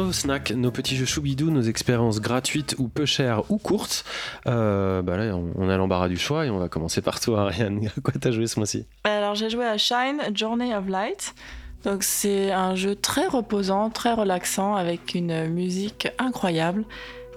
Nos 0.10 0.14
snacks, 0.14 0.50
nos 0.50 0.72
petits 0.72 0.96
jeux 0.96 1.06
choubidous, 1.06 1.52
nos 1.52 1.62
expériences 1.62 2.20
gratuites 2.20 2.74
ou 2.80 2.88
peu 2.88 3.06
chères 3.06 3.44
ou 3.52 3.60
courtes, 3.60 4.04
euh, 4.48 5.04
bah 5.04 5.18
là, 5.18 5.36
on, 5.36 5.52
on 5.56 5.70
a 5.70 5.78
l'embarras 5.78 6.08
du 6.08 6.18
choix 6.18 6.48
et 6.48 6.50
on 6.50 6.58
va 6.58 6.68
commencer 6.68 7.04
par 7.04 7.20
toi, 7.20 7.42
Ariane. 7.42 7.88
À 7.96 8.02
quoi 8.02 8.16
t'as 8.20 8.32
joué 8.32 8.48
ce 8.48 8.58
mois-ci? 8.58 8.88
Alors 9.04 9.36
j'ai 9.36 9.52
joué 9.52 9.66
à 9.66 9.78
Shine 9.78 10.20
Journey 10.34 10.74
of 10.74 10.88
Light. 10.88 11.36
Donc 11.84 12.02
c'est 12.02 12.52
un 12.52 12.74
jeu 12.74 12.96
très 12.96 13.28
reposant, 13.28 13.92
très 13.92 14.12
relaxant 14.12 14.74
avec 14.74 15.14
une 15.14 15.48
musique 15.48 16.08
incroyable 16.18 16.86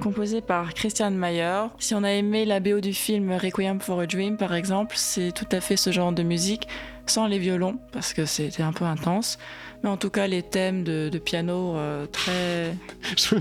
composée 0.01 0.41
par 0.41 0.73
Christian 0.73 1.11
Mayer. 1.11 1.65
Si 1.79 1.95
on 1.95 2.03
a 2.05 2.11
aimé 2.13 2.47
la 2.47 2.59
BO 2.59 2.81
du 2.81 2.95
film 2.95 3.33
Requiem 3.33 3.81
for 3.81 4.01
a 4.01 4.07
Dream 4.07 4.39
par 4.39 4.55
exemple, 4.55 4.95
c'est 4.97 5.33
tout 5.33 5.49
à 5.53 5.61
fait 5.61 5.77
ce 5.77 5.93
genre 5.93 6.13
de 6.13 6.23
musique 6.23 6.69
sans 7.05 7.27
les 7.27 7.39
violons 7.39 7.79
parce 7.93 8.15
que 8.15 8.25
c'était 8.25 8.63
un 8.63 8.73
peu 8.73 8.87
intense. 8.87 9.39
Mais 9.83 9.91
en 9.91 9.97
tout 9.97 10.11
cas 10.11 10.27
les 10.29 10.43
thèmes 10.43 10.85
de, 10.85 11.09
de 11.09 11.19
piano 11.19 11.75
euh, 11.77 12.07
très... 12.07 12.77
Je 13.17 13.35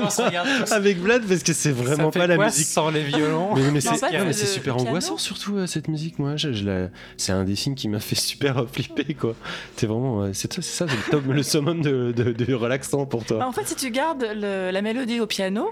me 0.00 0.24
regarde 0.26 0.48
avec 0.72 0.98
Vlad 0.98 1.22
parce 1.26 1.42
que 1.42 1.52
c'est 1.52 1.70
vraiment 1.70 2.10
Ça 2.10 2.12
fait 2.12 2.18
pas 2.18 2.26
la 2.26 2.36
musique. 2.44 2.66
sans 2.66 2.90
les 2.90 3.02
violons. 3.04 3.54
Mais, 3.54 3.70
mais 3.70 3.80
c'est 3.80 3.94
c'est 4.32 4.46
super 4.46 4.74
piano- 4.76 4.88
angoissant 4.90 5.16
surtout 5.16 5.56
euh, 5.56 5.66
cette 5.66 5.88
musique 5.88 6.18
moi 6.18 6.36
je, 6.36 6.52
je 6.52 6.64
la- 6.64 6.88
c'est 7.16 7.32
un 7.32 7.44
des 7.44 7.54
films 7.56 7.74
qui 7.74 7.88
m'a 7.88 8.00
fait 8.00 8.16
super 8.16 8.58
euh, 8.58 8.66
flipper 8.72 9.14
quoi 9.14 9.34
c'est 9.76 9.86
vraiment 9.86 10.22
euh, 10.22 10.30
c'est 10.32 10.52
ça 10.52 10.62
c'est 10.62 10.72
ça 10.72 10.86
c'est 10.88 10.96
le, 10.96 11.10
top- 11.10 11.26
le 11.32 11.42
summum 11.42 11.82
de, 11.82 12.12
de, 12.16 12.32
de 12.32 12.54
relaxant 12.54 13.06
pour 13.06 13.24
toi 13.24 13.38
Bah, 13.38 13.46
en 13.48 13.52
fait 13.52 13.66
si 13.66 13.76
tu 13.76 13.90
gardes 13.90 14.26
le- 14.34 14.70
la 14.70 14.82
mélodie 14.82 15.20
au 15.20 15.26
piano, 15.26 15.70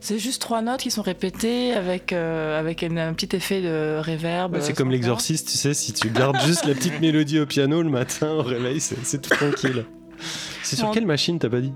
c'est 0.00 0.18
juste 0.18 0.40
trois 0.40 0.62
notes 0.62 0.80
qui 0.80 0.90
sont 0.90 1.02
répétées 1.02 1.74
avec, 1.74 2.12
euh, 2.12 2.58
avec 2.58 2.82
un, 2.82 2.96
un 2.96 3.12
petit 3.14 3.34
effet 3.36 3.60
de 3.60 3.98
reverb. 4.00 4.54
Ouais, 4.54 4.60
c'est 4.60 4.72
euh, 4.72 4.74
comme 4.74 4.90
l'exorciste 4.90 5.48
tu 5.48 5.56
sais 5.56 5.74
si 5.74 5.92
tu 5.92 6.10
gardes 6.10 6.40
juste 6.46 6.64
la 6.66 6.74
petite 6.74 7.00
mélodie 7.00 7.40
au 7.40 7.46
piano 7.46 7.82
le 7.82 7.90
matin 7.90 8.30
au 8.30 8.42
réveil 8.42 8.80
c'est 8.80 9.20
tout 9.20 9.30
tranquille 9.30 9.84
c'est 10.62 10.76
sur 10.76 10.90
quelle 10.90 11.06
machine 11.06 11.38
t'as 11.38 11.48
pas 11.48 11.60
dit? 11.60 11.72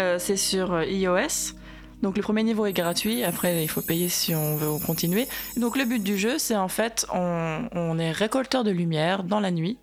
Euh, 0.00 0.18
c'est 0.18 0.36
sur 0.36 0.82
iOS. 0.82 1.54
Donc 2.02 2.16
le 2.16 2.22
premier 2.22 2.42
niveau 2.42 2.66
est 2.66 2.72
gratuit, 2.72 3.24
après 3.24 3.62
il 3.64 3.68
faut 3.68 3.80
payer 3.80 4.08
si 4.08 4.34
on 4.34 4.56
veut 4.56 4.78
continuer. 4.84 5.26
Donc 5.56 5.76
le 5.76 5.84
but 5.84 6.02
du 6.02 6.18
jeu, 6.18 6.38
c'est 6.38 6.56
en 6.56 6.68
fait, 6.68 7.06
on, 7.14 7.62
on 7.72 7.98
est 7.98 8.10
récolteur 8.10 8.64
de 8.64 8.70
lumière 8.70 9.22
dans 9.22 9.40
la 9.40 9.50
nuit. 9.50 9.78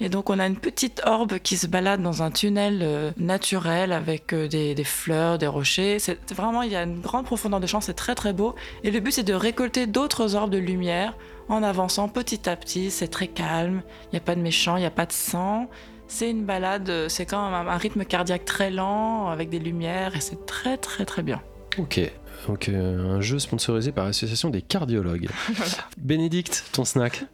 Et 0.00 0.08
donc 0.08 0.28
on 0.28 0.38
a 0.38 0.46
une 0.46 0.56
petite 0.56 1.02
orbe 1.04 1.38
qui 1.38 1.56
se 1.56 1.66
balade 1.66 2.02
dans 2.02 2.22
un 2.22 2.30
tunnel 2.30 2.80
euh, 2.82 3.12
naturel 3.16 3.92
avec 3.92 4.32
euh, 4.32 4.48
des, 4.48 4.84
fleurs, 4.84 5.38
des 5.38 5.46
rochers. 5.46 5.98
C'est 5.98 6.32
vraiment, 6.32 6.62
il 6.62 6.72
y 6.72 6.76
a 6.76 6.82
une 6.82 7.00
grande 7.00 7.26
profondeur 7.26 7.60
de 7.60 7.66
champ, 7.66 7.80
c'est 7.80 7.94
très 7.94 8.14
très 8.14 8.32
beau. 8.32 8.54
Et 8.82 8.90
le 8.90 9.00
but 9.00 9.12
c'est 9.12 9.22
de 9.22 9.34
récolter 9.34 9.86
d'autres 9.86 10.34
orbes 10.34 10.50
de 10.50 10.58
lumière 10.58 11.16
en 11.48 11.62
avançant 11.62 12.08
petit 12.08 12.48
à 12.48 12.56
petit. 12.56 12.90
C'est 12.90 13.08
très 13.08 13.28
calme, 13.28 13.82
il 14.06 14.14
n'y 14.14 14.18
a 14.18 14.22
pas 14.22 14.34
de 14.34 14.40
méchants, 14.40 14.76
il 14.76 14.80
n'y 14.80 14.86
a 14.86 14.90
pas 14.90 15.06
de 15.06 15.12
sang. 15.12 15.68
C'est 16.08 16.30
une 16.30 16.44
balade, 16.44 16.90
euh, 16.90 17.08
c'est 17.08 17.26
quand 17.26 17.50
même 17.50 17.68
un 17.68 17.76
rythme 17.76 18.04
cardiaque 18.04 18.44
très 18.44 18.70
lent, 18.70 19.28
avec 19.28 19.48
des 19.48 19.58
lumières, 19.58 20.16
et 20.16 20.20
c'est 20.20 20.44
très 20.44 20.76
très 20.76 21.04
très 21.04 21.22
bien. 21.22 21.40
ok 21.78 22.00
donc 22.46 22.68
euh, 22.68 23.16
un 23.16 23.20
jeu 23.20 23.38
sponsorisé 23.38 23.92
par 23.92 24.06
l'association 24.06 24.50
des 24.50 24.62
cardiologues 24.62 25.28
Bénédicte 25.98 26.64
ton 26.72 26.84
snack 26.84 27.24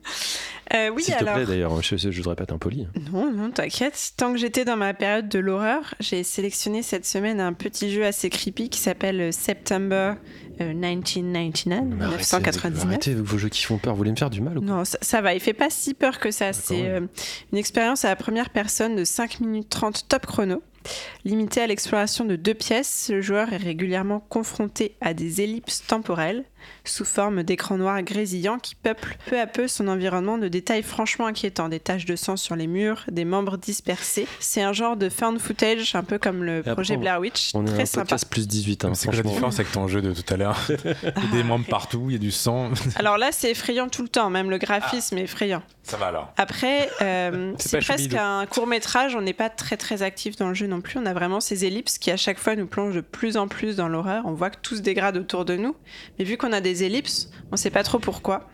Euh, 0.73 0.89
oui, 0.95 1.03
s'il 1.03 1.15
te 1.15 1.21
alors. 1.25 1.35
plaît 1.35 1.47
d'ailleurs 1.47 1.83
je, 1.83 1.97
je 1.97 2.17
voudrais 2.19 2.37
pas 2.37 2.45
être 2.45 2.53
impoli 2.53 2.87
Non, 3.13 3.33
non, 3.33 3.51
t'inquiète. 3.51 4.13
Tant 4.17 4.33
que 4.33 4.39
j'étais 4.39 4.65
dans 4.65 4.77
ma 4.77 4.95
période 4.95 5.29
de 5.29 5.39
l'horreur, 5.41 5.95
j'ai 5.99 6.23
sélectionné 6.23 6.83
cette 6.85 7.05
semaine 7.07 7.41
un 7.41 7.53
petit 7.53 7.91
jeu 7.91 8.05
assez 8.07 8.31
creepy 8.31 8.69
qui 8.69 8.79
s'appelle 8.79 9.21
euh, 9.21 9.33
September 9.33 10.15
euh, 10.61 10.73
1999, 10.73 11.85
Mais 11.99 12.05
arrêtez, 12.05 12.19
1999. 12.23 12.85
Arrêtez 12.87 13.15
vos 13.15 13.37
jeux 13.39 13.49
qui 13.49 13.63
font 13.65 13.79
peur, 13.79 13.95
vous 13.95 13.99
voulez 13.99 14.13
me 14.13 14.17
faire 14.17 14.31
du 14.31 14.41
mal 14.41 14.59
ou 14.59 14.61
quoi 14.63 14.71
Non, 14.77 14.85
ça, 14.85 14.99
ça 15.01 15.21
va, 15.21 15.35
il 15.35 15.41
fait 15.41 15.55
pas 15.55 15.71
si 15.71 15.95
peur 15.95 16.21
que 16.21 16.31
ça. 16.31 16.53
C'est 16.53 16.83
ouais. 16.83 16.89
euh, 16.89 17.01
une 17.53 17.59
expérience 17.59 18.05
à 18.05 18.09
la 18.09 18.17
première 18.17 18.51
personne 18.51 18.95
de 18.95 19.05
5 19.05 19.41
minutes 19.41 19.69
30 19.71 20.07
top 20.09 20.27
chrono. 20.27 20.63
Limité 21.25 21.61
à 21.61 21.67
l'exploration 21.67 22.25
de 22.25 22.37
deux 22.37 22.55
pièces, 22.55 23.11
le 23.13 23.21
joueur 23.21 23.53
est 23.53 23.59
régulièrement 23.59 24.21
confronté 24.21 24.97
à 25.01 25.15
des 25.15 25.43
ellipses 25.43 25.85
temporelles 25.87 26.45
sous 26.85 27.05
forme 27.05 27.43
d'écran 27.43 27.77
noir 27.77 28.03
grésillant 28.03 28.59
qui 28.59 28.75
peuplent 28.75 29.17
peu 29.27 29.39
à 29.39 29.47
peu 29.47 29.69
son 29.69 29.89
environnement 29.89 30.39
de 30.39 30.49
détails 30.49 30.83
franchement 30.83 31.27
inquiétants, 31.27 31.69
des 31.69 31.81
taches 31.81 32.05
de 32.05 32.17
sang 32.17 32.37
sur 32.37 32.57
les 32.57 32.67
murs, 32.67 33.05
des 33.11 33.25
membres 33.25 33.57
dispersés. 33.57 34.27
C'est 34.41 34.63
un 34.63 34.73
genre 34.73 34.97
de 34.97 35.09
found 35.09 35.39
footage, 35.39 35.95
un 35.95 36.03
peu 36.03 36.19
comme 36.19 36.45
le 36.45 36.59
après, 36.59 36.73
projet 36.73 36.97
Blair 36.97 37.21
Witch, 37.21 37.51
On 37.55 37.67
est 37.67 37.71
très 37.71 37.83
un 37.83 37.87
sympa. 37.87 38.17
plus 38.29 38.49
18 38.49 38.85
hein, 38.85 38.93
C'est 38.95 39.09
quoi 39.09 39.17
la 39.17 39.23
différence 39.23 39.55
avec 39.59 39.73
ton 39.73 39.89
jeu 39.89 40.03
de 40.03 40.13
tout 40.13 40.35
à 40.35 40.37
l'heure 40.37 40.59
Il 40.69 40.75
y 40.75 40.89
a 40.99 41.31
des 41.33 41.43
membres 41.43 41.67
partout, 41.67 42.07
il 42.09 42.13
y 42.13 42.17
a 42.17 42.19
du 42.19 42.31
sang. 42.31 42.71
Alors 42.97 43.19
là, 43.19 43.31
c'est 43.33 43.51
effrayant 43.51 43.89
tout 43.89 44.03
le 44.03 44.09
temps, 44.09 44.31
même 44.31 44.51
le 44.51 44.59
graphisme 44.59 45.19
est 45.19 45.23
effrayant. 45.23 45.63
Ça 45.83 45.97
va 45.97 46.07
alors. 46.07 46.33
Après, 46.37 46.89
euh, 47.03 47.53
C'est 47.59 47.81
presque 47.81 48.15
un 48.15 48.47
court 48.47 48.67
métrage, 48.67 49.15
on 49.15 49.23
n'est 49.23 49.33
pas 49.33 49.49
très 49.49 49.77
très 49.77 50.03
actif 50.03 50.37
dans 50.37 50.49
le 50.49 50.55
jeu 50.55 50.67
non 50.67 50.80
plus, 50.81 50.99
on 50.99 51.07
a 51.07 51.13
vraiment 51.13 51.41
ces 51.41 51.65
ellipses 51.65 51.99
qui 51.99 52.11
à 52.11 52.17
chaque 52.17 52.39
fois 52.39 52.57
nous 52.57 52.67
plongent 52.67 52.95
de 52.95 53.01
plus 53.01 53.37
en 53.37 53.49
plus 53.49 53.77
dans 53.77 53.89
l'horreur, 53.89 54.25
on 54.27 54.33
voit 54.33 54.51
que 54.51 54.59
tout 54.61 54.77
se 54.77 54.81
dégrade 54.81 55.17
autour 55.17 55.45
de 55.45 55.57
nous, 55.57 55.77
mais 56.19 56.25
vu 56.25 56.37
qu'on 56.37 56.53
a 56.53 56.61
des 56.61 56.85
ellipses, 56.85 57.31
on 57.49 57.53
ne 57.53 57.57
sait 57.57 57.71
pas 57.71 57.83
trop 57.83 57.99
pourquoi. 57.99 58.49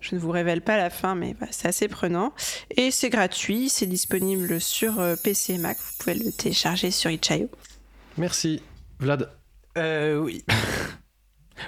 Je 0.00 0.14
ne 0.14 0.20
vous 0.20 0.30
révèle 0.30 0.60
pas 0.60 0.76
la 0.76 0.90
fin, 0.90 1.14
mais 1.14 1.34
c'est 1.50 1.68
assez 1.68 1.88
prenant. 1.88 2.32
Et 2.76 2.90
c'est 2.90 3.10
gratuit, 3.10 3.68
c'est 3.68 3.86
disponible 3.86 4.60
sur 4.60 5.00
euh, 5.00 5.16
PC 5.16 5.54
et 5.54 5.58
Mac, 5.58 5.76
vous 5.76 5.92
pouvez 5.98 6.14
le 6.14 6.30
télécharger 6.30 6.90
sur 6.90 7.10
itch.io. 7.10 7.48
Merci. 8.16 8.62
Vlad. 9.00 9.30
Euh, 9.76 10.18
oui. 10.18 10.44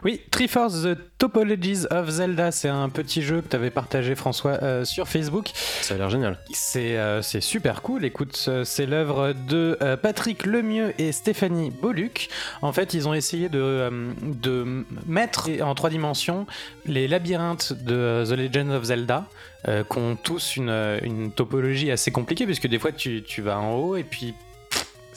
Oui, 0.05 0.21
Triforce 0.31 0.83
The 0.83 0.99
Topologies 1.19 1.87
of 1.91 2.09
Zelda, 2.09 2.51
c'est 2.51 2.69
un 2.69 2.89
petit 2.89 3.23
jeu 3.23 3.41
que 3.41 3.49
tu 3.49 3.57
avais 3.57 3.71
partagé 3.71 4.15
François 4.15 4.63
euh, 4.63 4.85
sur 4.85 5.09
Facebook. 5.09 5.51
Ça 5.83 5.95
a 5.95 5.99
l'air 5.99 6.11
génial. 6.11 6.39
C'est 6.53 6.97
euh, 6.97 7.23
super 7.23 7.83
cool. 7.83 8.05
Écoute, 8.05 8.51
c'est 8.65 8.87
l'œuvre 8.87 9.35
de 9.49 9.77
euh, 9.83 9.97
Patrick 9.97 10.47
Lemieux 10.47 10.95
et 10.99 11.13
Stéphanie 11.13 11.71
Boluc. 11.71 12.29
En 12.63 12.73
fait, 12.73 12.95
ils 12.95 13.09
ont 13.09 13.15
essayé 13.15 13.49
de, 13.49 13.91
de 14.23 14.85
mettre 15.07 15.51
en 15.63 15.75
trois 15.75 15.91
dimensions 15.91 16.47
les 16.87 17.09
labyrinthes 17.09 17.73
de 17.73 18.25
The 18.27 18.33
Legend 18.33 18.71
of 18.73 18.85
Zelda, 18.85 19.27
euh, 19.69 19.85
qui 19.85 19.99
ont 19.99 20.17
tous 20.17 20.57
une, 20.57 20.71
une 21.03 21.33
topologie 21.33 21.91
assez 21.91 22.11
compliquée, 22.11 22.47
puisque 22.47 22.67
des 22.67 22.79
fois 22.79 22.93
tu, 22.93 23.23
tu 23.23 23.43
vas 23.43 23.59
en 23.59 23.75
haut 23.75 23.97
et 23.97 24.05
puis 24.05 24.35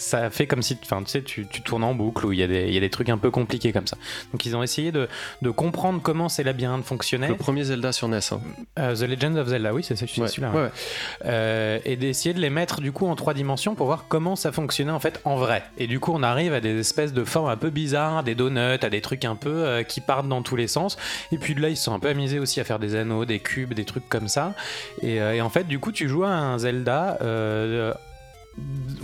ça 0.04 0.30
fait 0.30 0.48
comme 0.48 0.62
si 0.62 0.78
enfin, 0.84 1.02
tu, 1.04 1.10
sais, 1.10 1.22
tu, 1.24 1.48
tu 1.48 1.62
tournes 1.62 1.84
en 1.84 1.94
boucle, 1.96 2.26
où 2.26 2.32
il 2.32 2.40
y, 2.40 2.44
a 2.44 2.48
des- 2.48 2.68
il 2.68 2.74
y 2.74 2.78
a 2.78 2.82
des 2.82 2.90
trucs 2.90 3.10
un 3.10 3.18
peu 3.18 3.32
compliqués 3.32 3.72
comme 3.72 3.88
ça. 3.88 3.98
Donc 4.32 4.46
ils 4.46 4.56
ont 4.56 4.62
essayé 4.64 4.92
de, 4.92 5.08
de 5.42 5.50
comprendre 5.50 6.02
comment 6.04 6.30
ces 6.30 6.44
labyrinthes 6.44 6.86
fonctionnaient. 6.86 7.28
Le 7.30 7.36
premier 7.36 7.64
Zelda 7.64 7.92
sur 7.92 8.08
NES. 8.08 8.20
hein. 8.32 8.40
Euh, 8.80 8.96
The 8.96 9.02
Legend 9.04 9.38
of 9.38 9.48
Zelda, 9.48 9.74
oui, 9.74 9.84
c'est 9.84 9.96
celui-là. 9.96 10.28
ouais, 10.52 10.56
ouais. 10.56 10.62
ouais. 10.64 10.70
Euh, 11.26 11.80
et 11.86 11.96
d'essayer 11.96 12.34
de 12.34 12.40
les 12.40 12.50
mettre 12.50 12.82
du 12.82 12.92
coup 12.92 13.08
en 13.08 13.16
trois 13.16 13.34
dimensions 13.34 13.76
pour 13.76 13.86
voir 13.88 14.06
comment 14.08 14.36
ça 14.36 14.52
fonctionnait 14.52 14.92
en 14.92 15.00
fait 15.00 15.22
en 15.26 15.36
vrai. 15.38 15.64
Et 15.78 15.88
du 15.88 16.00
coup, 16.00 16.12
on 16.14 16.24
arrive 16.24 16.54
à 16.54 16.60
des 16.62 16.78
espèces 16.80 17.14
de 17.14 17.24
formes 17.24 17.50
un 17.50 17.58
peu 17.58 17.70
bizarres, 17.70 18.24
des 18.24 18.36
donuts, 18.36 18.60
à 18.82 18.90
des 18.90 19.02
trucs 19.02 19.26
un 19.26 19.36
peu 19.36 19.50
euh, 19.50 19.84
qui 19.84 20.02
partent 20.02 20.28
dans 20.28 20.42
tous 20.42 20.56
les 20.56 20.68
sens. 20.68 20.98
Et 21.32 21.38
puis 21.38 21.56
de 21.56 21.62
là, 21.62 21.70
ils 21.70 21.78
se 21.78 21.84
sont 21.86 21.94
un 21.94 22.00
peu 22.00 22.10
amusés 22.10 22.40
aussi 22.40 22.60
à 22.60 22.64
faire 22.64 22.80
des 22.80 22.96
anneaux, 22.96 23.26
des 23.26 23.40
cubes, 23.40 23.74
des 23.74 23.86
trucs 23.86 24.08
comme 24.10 24.28
ça. 24.28 24.54
Et, 25.02 25.16
et 25.16 25.42
en 25.42 25.50
fait, 25.50 25.66
du 25.68 25.80
coup, 25.80 25.92
tu 25.92 26.08
joues 26.10 26.24
à 26.24 26.30
un 26.30 26.58
Zelda. 26.58 27.18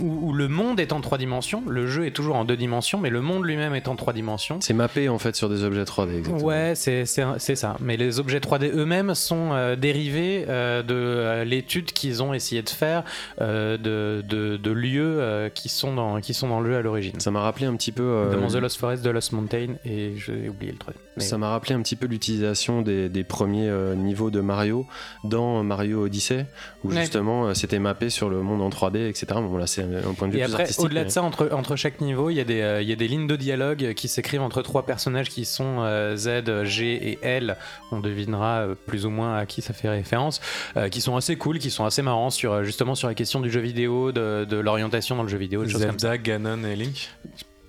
Où, 0.00 0.28
où 0.28 0.32
le 0.32 0.48
monde 0.48 0.78
est 0.80 0.92
en 0.92 1.00
trois 1.00 1.18
dimensions, 1.18 1.62
le 1.68 1.86
jeu 1.86 2.06
est 2.06 2.10
toujours 2.12 2.36
en 2.36 2.44
deux 2.44 2.56
dimensions, 2.56 2.98
mais 2.98 3.10
le 3.10 3.20
monde 3.20 3.44
lui-même 3.44 3.74
est 3.74 3.88
en 3.88 3.96
trois 3.96 4.12
dimensions. 4.12 4.58
C'est 4.60 4.74
mappé 4.74 5.08
en 5.08 5.18
fait 5.18 5.34
sur 5.36 5.48
des 5.48 5.64
objets 5.64 5.82
3D. 5.82 6.18
Exactement. 6.18 6.44
Ouais, 6.46 6.72
c'est 6.74 7.04
ça. 7.06 7.76
Mais 7.80 7.96
les 7.96 8.20
objets 8.20 8.38
3D 8.38 8.70
eux-mêmes 8.74 9.14
sont 9.14 9.50
euh, 9.52 9.76
dérivés 9.76 10.44
euh, 10.48 10.82
de 10.82 10.94
euh, 10.94 11.44
l'étude 11.44 11.92
qu'ils 11.92 12.22
ont 12.22 12.32
essayé 12.32 12.62
de 12.62 12.68
faire 12.68 13.02
euh, 13.40 13.76
de, 13.76 14.22
de- 14.26 14.56
de 14.56 14.70
lieux 14.70 15.50
qui, 15.54 15.68
sont 15.68 15.94
dans, 15.94 16.20
qui 16.20 16.32
sont 16.34 16.48
dans 16.48 16.60
le 16.60 16.70
jeu 16.70 16.76
à 16.76 16.82
l'origine. 16.82 17.18
Ça 17.20 17.30
m'a 17.30 17.40
rappelé 17.40 17.66
un 17.66 17.74
petit 17.76 17.92
peu. 17.92 18.24
Notamment 18.26 18.48
The 18.48 18.54
Lost 18.56 18.78
Forest, 18.78 19.04
The 19.04 19.08
Lost 19.08 19.32
Mountain, 19.32 19.74
et 19.84 20.14
j'ai 20.16 20.48
oublié 20.48 20.72
le 20.72 20.78
troisième. 20.78 21.02
Mais- 21.16 21.24
Ça 21.24 21.38
m'a 21.38 21.50
rappelé 21.50 21.74
un 21.74 21.82
petit 21.82 21.96
peu 21.96 22.06
l'utilisation 22.06 22.82
des, 22.82 23.08
des 23.08 23.24
premiers 23.24 23.70
niveaux 23.96 24.30
de 24.30 24.40
Mario 24.40 24.86
dans 25.24 25.62
Mario 25.64 26.04
Odyssey, 26.04 26.46
où 26.84 26.90
Ouais. 26.90 27.00
justement 27.00 27.52
c'était 27.54 27.78
mappé 27.78 28.10
sur 28.10 28.28
le 28.30 28.42
monde 28.42 28.62
en 28.62 28.68
3D, 28.70 29.08
etc. 29.08 29.39
Bon, 29.42 29.56
là 29.56 29.66
c'est 29.66 29.82
un 29.82 30.14
point 30.14 30.28
de 30.28 30.32
vue 30.32 30.38
Et 30.38 30.42
plus 30.44 30.50
après, 30.52 30.62
artistique. 30.62 30.84
au-delà 30.84 31.00
de 31.00 31.04
mais- 31.06 31.10
ça, 31.10 31.22
entre, 31.22 31.50
entre 31.52 31.76
chaque 31.76 32.00
niveau, 32.00 32.30
il 32.30 32.34
y, 32.34 32.40
a 32.40 32.44
des, 32.44 32.60
euh, 32.60 32.82
il 32.82 32.88
y 32.88 32.92
a 32.92 32.96
des 32.96 33.08
lignes 33.08 33.26
de 33.26 33.36
dialogue 33.36 33.94
qui 33.94 34.08
s'écrivent 34.08 34.42
entre 34.42 34.62
trois 34.62 34.84
personnages 34.86 35.28
qui 35.28 35.44
sont 35.44 35.78
euh, 35.80 36.16
Z, 36.16 36.64
G 36.64 37.10
et 37.12 37.18
L. 37.22 37.56
On 37.92 38.00
devinera 38.00 38.60
euh, 38.60 38.74
plus 38.86 39.06
ou 39.06 39.10
moins 39.10 39.36
à 39.36 39.46
qui 39.46 39.62
ça 39.62 39.72
fait 39.72 39.88
référence. 39.88 40.40
euh, 40.76 40.88
qui 40.88 41.00
sont 41.00 41.16
assez 41.16 41.36
cool, 41.36 41.58
qui 41.58 41.70
sont 41.70 41.84
assez 41.84 42.02
marrants 42.02 42.30
sur, 42.30 42.64
justement 42.64 42.94
sur 42.94 43.08
la 43.08 43.14
question 43.14 43.40
du 43.40 43.50
jeu 43.50 43.60
vidéo, 43.60 44.12
de, 44.12 44.44
de 44.48 44.56
l'orientation 44.56 45.16
dans 45.16 45.22
le 45.22 45.28
jeu 45.28 45.38
vidéo, 45.38 45.64
des 45.64 45.70
choses 45.70 45.84
comme 45.86 45.98
ça. 45.98 46.18
Ganon 46.18 46.64
et 46.64 46.76
Link? 46.76 47.08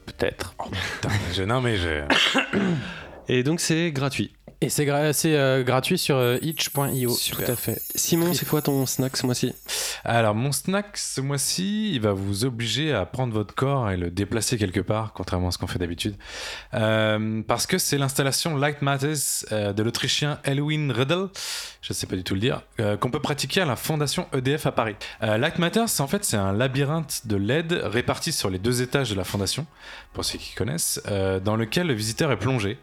Peut-être. 0.06 0.56
Putain, 0.96 1.10
je, 1.34 1.44
non 1.44 1.62
mais 1.62 1.78
je... 1.78 2.02
Et 3.28 3.44
donc 3.44 3.60
c'est 3.62 3.92
gratuit. 3.92 4.34
Et 4.64 4.70
c'est 4.70 4.86
gra- 4.86 5.12
euh, 5.26 5.64
gratuit 5.64 5.98
sur 5.98 6.18
euh, 6.18 6.38
itch.io. 6.44 7.18
Tout 7.32 7.42
à 7.48 7.56
fait. 7.56 7.82
Simon, 7.96 8.32
c'est 8.36 8.48
quoi 8.48 8.62
ton 8.62 8.86
snack 8.86 9.18
ce 9.18 9.26
mois-ci? 9.26 9.56
Alors, 10.04 10.36
mon 10.36 10.52
snack 10.52 10.98
ce 10.98 11.20
mois-ci, 11.20 11.92
il 11.96 12.02
va 12.02 12.14
vous 12.14 12.46
obliger 12.46 12.94
à 12.94 13.08
prendre 13.08 13.34
votre 13.34 13.56
corps 13.56 13.90
et 13.90 13.98
le 13.98 14.12
déplacer 14.12 14.60
quelque 14.60 14.80
part, 14.80 15.14
contrairement 15.14 15.48
à 15.48 15.52
ce 15.52 15.58
qu'on 15.58 15.66
fait 15.66 15.80
d'habitude. 15.80 16.16
Euh, 16.76 17.42
parce 17.48 17.66
que 17.66 17.80
c'est 17.80 17.98
l'installation 17.98 18.56
Light 18.56 18.84
Matters 18.84 19.16
euh, 19.52 19.74
de 19.74 19.82
l'Autrichien 19.82 20.40
Elwin 20.44 20.92
Riddle, 20.92 21.30
je 21.82 21.92
ne 21.92 21.96
sais 21.96 22.06
pas 22.06 22.16
du 22.16 22.24
tout 22.24 22.36
le 22.36 22.40
dire, 22.40 22.62
euh, 22.80 22.98
qu'on 22.98 23.10
peut 23.10 23.20
pratiquer 23.20 23.62
à 23.62 23.66
la 23.66 23.76
fondation 23.76 24.28
EDF 24.32 24.68
à 24.68 24.72
Paris. 24.72 24.96
Euh, 25.24 25.40
Light 25.40 25.58
Matters, 25.58 26.00
en 26.00 26.08
fait, 26.08 26.24
c'est 26.24 26.38
un 26.38 26.54
labyrinthe 26.54 27.22
de 27.26 27.36
LED 27.36 27.74
réparti 27.86 28.32
sur 28.32 28.52
les 28.52 28.60
deux 28.60 28.84
étages 28.84 29.10
de 29.10 29.16
la 29.16 29.24
fondation, 29.24 29.66
pour 30.14 30.24
ceux 30.24 30.38
qui 30.38 30.54
connaissent, 30.54 31.02
euh, 31.08 31.40
dans 31.40 31.56
lequel 31.56 31.88
le 31.88 31.96
visiteur 31.96 32.32
est 32.32 32.38
plongé. 32.38 32.78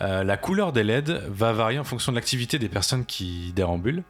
Euh, 0.00 0.24
la 0.24 0.36
couleur 0.36 0.72
des 0.72 0.82
LED 0.82 1.22
va 1.28 1.52
varier 1.52 1.78
en 1.78 1.84
fonction 1.84 2.12
de 2.12 2.16
l'activité 2.16 2.58
des 2.58 2.68
personnes 2.68 3.04
qui 3.04 3.52
déambulent, 3.54 4.02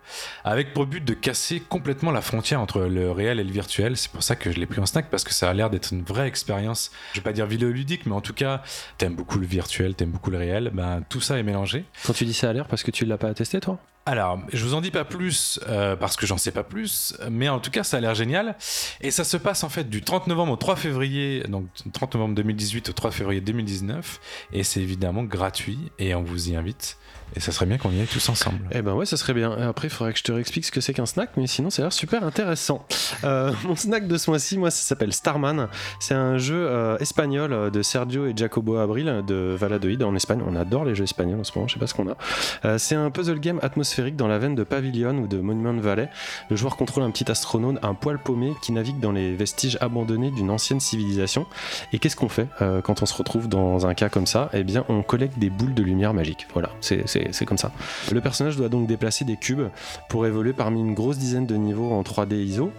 avec 0.44 0.72
pour 0.72 0.86
but 0.86 1.04
de 1.04 1.14
casser 1.14 1.60
complètement 1.60 2.10
la 2.12 2.20
frontière 2.20 2.60
entre 2.60 2.82
le 2.82 3.10
réel 3.10 3.40
et 3.40 3.44
le 3.44 3.52
virtuel. 3.52 3.96
C'est 3.96 4.10
pour 4.10 4.22
ça 4.22 4.36
que 4.36 4.50
je 4.50 4.58
l'ai 4.58 4.66
pris 4.66 4.80
en 4.80 4.86
snack, 4.86 5.10
parce 5.10 5.24
que 5.24 5.34
ça 5.34 5.50
a 5.50 5.52
l'air 5.52 5.70
d'être 5.70 5.92
une 5.92 6.02
vraie 6.02 6.28
expérience. 6.28 6.90
Je 7.12 7.20
vais 7.20 7.24
pas 7.24 7.32
dire 7.32 7.46
vidéoludique, 7.46 8.06
mais 8.06 8.14
en 8.14 8.20
tout 8.20 8.34
cas, 8.34 8.62
t'aimes 8.98 9.16
beaucoup 9.16 9.38
le 9.38 9.46
virtuel, 9.46 9.94
t'aimes 9.94 10.12
beaucoup 10.12 10.30
le 10.30 10.38
réel, 10.38 10.70
ben, 10.72 11.02
tout 11.08 11.20
ça 11.20 11.38
est 11.38 11.42
mélangé. 11.42 11.84
Quand 12.06 12.12
tu 12.12 12.24
dis 12.24 12.34
ça 12.34 12.50
à 12.50 12.52
l'air, 12.52 12.66
parce 12.66 12.82
que 12.82 12.90
tu 12.90 13.04
l'as 13.04 13.18
pas 13.18 13.34
testé 13.34 13.60
toi? 13.60 13.78
Alors, 14.04 14.40
je 14.52 14.64
vous 14.64 14.74
en 14.74 14.80
dis 14.80 14.90
pas 14.90 15.04
plus 15.04 15.60
euh, 15.68 15.94
parce 15.94 16.16
que 16.16 16.26
j'en 16.26 16.36
sais 16.36 16.50
pas 16.50 16.64
plus, 16.64 17.16
mais 17.30 17.48
en 17.48 17.60
tout 17.60 17.70
cas, 17.70 17.84
ça 17.84 17.98
a 17.98 18.00
l'air 18.00 18.16
génial. 18.16 18.56
Et 19.00 19.12
ça 19.12 19.22
se 19.22 19.36
passe 19.36 19.62
en 19.62 19.68
fait 19.68 19.88
du 19.88 20.02
30 20.02 20.26
novembre 20.26 20.52
au 20.52 20.56
3 20.56 20.74
février, 20.74 21.44
donc 21.48 21.66
30 21.92 22.14
novembre 22.14 22.34
2018 22.34 22.88
au 22.88 22.92
3 22.92 23.12
février 23.12 23.40
2019, 23.40 24.20
et 24.52 24.64
c'est 24.64 24.80
évidemment 24.80 25.22
gratuit 25.22 25.78
et 26.00 26.16
on 26.16 26.22
vous 26.22 26.50
y 26.50 26.56
invite. 26.56 26.98
Et 27.34 27.40
ça 27.40 27.52
serait 27.52 27.66
bien 27.66 27.78
qu'on 27.78 27.90
y 27.90 28.00
aille 28.00 28.06
tous 28.06 28.28
ensemble. 28.28 28.58
Eh 28.72 28.82
ben 28.82 28.94
ouais, 28.94 29.06
ça 29.06 29.16
serait 29.16 29.34
bien. 29.34 29.52
Après, 29.52 29.88
il 29.88 29.90
faudrait 29.90 30.12
que 30.12 30.18
je 30.18 30.24
te 30.24 30.32
réexplique 30.32 30.64
ce 30.64 30.72
que 30.72 30.80
c'est 30.80 30.92
qu'un 30.92 31.06
snack, 31.06 31.30
mais 31.36 31.46
sinon, 31.46 31.70
ça 31.70 31.82
a 31.82 31.84
l'air 31.84 31.92
super 31.92 32.24
intéressant. 32.24 32.86
Euh, 33.24 33.52
mon 33.64 33.76
snack 33.76 34.06
de 34.06 34.16
ce 34.16 34.30
mois-ci, 34.30 34.58
moi, 34.58 34.70
ça 34.70 34.82
s'appelle 34.82 35.12
Starman. 35.12 35.68
C'est 36.00 36.14
un 36.14 36.38
jeu 36.38 36.66
euh, 36.68 36.98
espagnol 36.98 37.52
euh, 37.52 37.70
de 37.70 37.82
Sergio 37.82 38.26
et 38.26 38.34
Jacobo 38.36 38.76
Abril 38.76 39.22
de 39.26 39.56
Valadoid 39.58 40.02
en 40.02 40.14
Espagne. 40.14 40.40
On 40.46 40.56
adore 40.56 40.84
les 40.84 40.94
jeux 40.94 41.04
espagnols 41.04 41.40
en 41.40 41.44
ce 41.44 41.52
moment, 41.54 41.68
je 41.68 41.74
sais 41.74 41.80
pas 41.80 41.86
ce 41.86 41.94
qu'on 41.94 42.08
a. 42.08 42.78
C'est 42.78 42.94
un 42.94 43.10
puzzle 43.10 43.40
game 43.40 43.58
atmosphérique 43.62 44.16
dans 44.16 44.28
la 44.28 44.38
veine 44.38 44.54
de 44.54 44.64
Pavilion 44.64 45.16
ou 45.18 45.26
de 45.26 45.38
Monument 45.38 45.74
Valley. 45.74 46.08
Le 46.50 46.56
joueur 46.56 46.76
contrôle 46.76 47.02
un 47.02 47.10
petit 47.10 47.30
astronaute, 47.30 47.78
un 47.82 47.94
poil 47.94 48.18
paumé 48.18 48.52
qui 48.62 48.72
navigue 48.72 49.00
dans 49.00 49.12
les 49.12 49.34
vestiges 49.34 49.78
abandonnés 49.80 50.30
d'une 50.30 50.50
ancienne 50.50 50.80
civilisation. 50.80 51.46
Et 51.92 51.98
qu'est-ce 51.98 52.16
qu'on 52.16 52.28
fait 52.28 52.48
quand 52.58 53.02
on 53.02 53.06
se 53.06 53.14
retrouve 53.14 53.48
dans 53.48 53.86
un 53.86 53.94
cas 53.94 54.08
comme 54.08 54.26
ça? 54.26 54.50
Eh 54.52 54.64
bien, 54.64 54.84
on 54.88 55.02
collecte 55.02 55.38
des 55.38 55.50
boules 55.50 55.74
de 55.74 55.82
lumière 55.82 56.14
magique. 56.14 56.46
Voilà, 56.52 56.70
c'est 56.80 57.21
c'est- 57.30 57.44
comme 57.44 57.58
ça. 57.58 57.72
Le 58.12 58.20
personnage 58.20 58.56
doit 58.56 58.68
donc 58.68 58.86
déplacer 58.86 59.24
des 59.24 59.36
cubes 59.36 59.68
pour 60.08 60.26
évoluer 60.26 60.52
parmi 60.52 60.80
une 60.80 60.94
grosse 60.94 61.18
dizaine 61.18 61.46
de 61.46 61.54
niveaux 61.56 61.92
en 61.92 62.02
3D 62.02 62.36
ISO, 62.36 62.70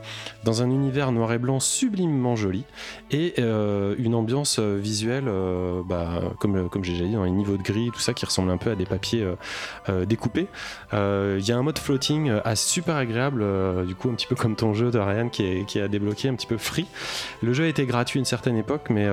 dans 0.43 0.61
un 0.61 0.69
univers 0.69 1.11
noir 1.11 1.31
et 1.33 1.37
blanc 1.37 1.59
sublimement 1.59 2.35
joli, 2.35 2.63
et 3.11 3.33
euh, 3.39 3.95
une 3.97 4.15
ambiance 4.15 4.57
euh, 4.59 4.77
visuelle, 4.81 5.25
euh, 5.27 5.81
bah, 5.85 6.21
comme, 6.39 6.69
j'ai 6.83 6.93
déjà 6.93 7.05
dit, 7.05 7.13
dans 7.13 7.23
les 7.23 7.31
niveaux 7.31 7.57
de 7.57 7.63
gris, 7.63 7.89
tout 7.93 7.99
ça, 7.99 8.13
qui 8.13 8.25
ressemble 8.25 8.51
un 8.51 8.57
peu 8.57 8.71
à 8.71 8.75
des 8.75 8.85
papiers 8.85 9.25
découpés. 10.07 10.47
Il 10.93 11.45
y 11.45 11.51
a 11.51 11.57
un 11.57 11.61
mode 11.61 11.77
floating 11.79 12.31
assez 12.43 12.67
super 12.69 12.95
agréable, 12.95 13.43
du 13.85 13.95
coup 13.95 14.09
un 14.09 14.13
petit 14.13 14.27
peu 14.27 14.35
comme 14.35 14.55
ton 14.55 14.73
jeu 14.73 14.91
de 14.91 14.99
Ryan 14.99 15.29
qui 15.29 15.79
à 15.79 15.87
débloquer, 15.87 16.29
un 16.29 16.35
petit 16.35 16.47
peu 16.47 16.57
free. 16.57 16.85
Le 17.41 17.53
jeu 17.53 17.65
a 17.65 17.67
été 17.67 17.85
gratuit 17.85 18.19
à 18.19 18.21
une 18.21 18.25
certaine 18.25 18.57
époque, 18.57 18.87
mais 18.89 19.07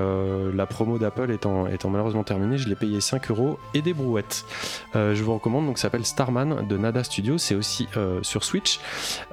la 0.53 0.65
promo 0.65 0.97
d'Apple 0.97 1.31
étant, 1.31 1.67
étant 1.67 1.89
malheureusement 1.89 2.23
terminée, 2.23 2.57
je 2.57 2.69
l'ai 2.69 2.75
payé 2.75 3.01
5 3.01 3.29
euros 3.31 3.57
et 3.73 3.81
des 3.81 3.93
brouettes. 3.93 4.45
Je 5.21 5.25
vous 5.25 5.35
recommande, 5.35 5.67
donc 5.67 5.77
ça 5.77 5.83
s'appelle 5.83 6.03
Starman 6.03 6.67
de 6.67 6.77
Nada 6.77 7.03
Studio, 7.03 7.37
c'est 7.37 7.53
aussi 7.53 7.87
euh, 7.95 8.23
sur 8.23 8.43
Switch. 8.43 8.79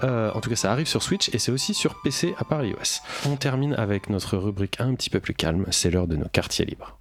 Euh, 0.05 0.31
en 0.35 0.41
tout 0.41 0.51
cas, 0.51 0.57
ça 0.57 0.71
arrive 0.71 0.87
sur 0.87 1.03
Switch 1.03 1.31
et 1.33 1.39
c'est 1.39 1.51
aussi 1.51 1.73
sur 1.73 2.03
PC 2.03 2.35
à 2.37 2.45
part 2.45 2.63
iOS. 2.63 3.01
On 3.27 3.37
termine 3.37 3.73
avec 3.73 4.11
notre 4.11 4.37
rubrique 4.37 4.77
un 4.81 4.95
petit 4.95 5.09
peu 5.09 5.19
plus 5.19 5.33
calme, 5.33 5.65
c'est 5.71 5.91
l'heure 5.91 6.07
de 6.07 6.17
nos 6.17 6.29
quartiers 6.29 6.67
libres. 6.67 6.99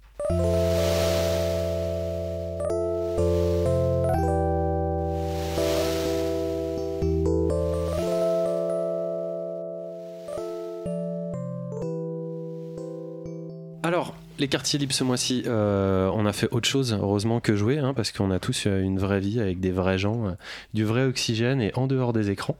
Alors, 13.82 14.14
les 14.38 14.48
quartiers 14.48 14.78
libres 14.78 14.92
ce 14.94 15.04
mois-ci, 15.04 15.42
euh, 15.46 16.10
on 16.14 16.26
a 16.26 16.32
fait 16.32 16.48
autre 16.52 16.68
chose, 16.68 16.92
heureusement, 17.00 17.40
que 17.40 17.56
jouer, 17.56 17.78
hein, 17.78 17.94
parce 17.94 18.12
qu'on 18.12 18.30
a 18.30 18.38
tous 18.38 18.66
euh, 18.66 18.80
une 18.80 18.98
vraie 18.98 19.20
vie 19.20 19.40
avec 19.40 19.60
des 19.60 19.70
vrais 19.70 19.98
gens, 19.98 20.26
euh, 20.28 20.30
du 20.74 20.84
vrai 20.84 21.04
oxygène 21.04 21.60
et 21.60 21.72
en 21.74 21.86
dehors 21.86 22.12
des 22.12 22.30
écrans. 22.30 22.56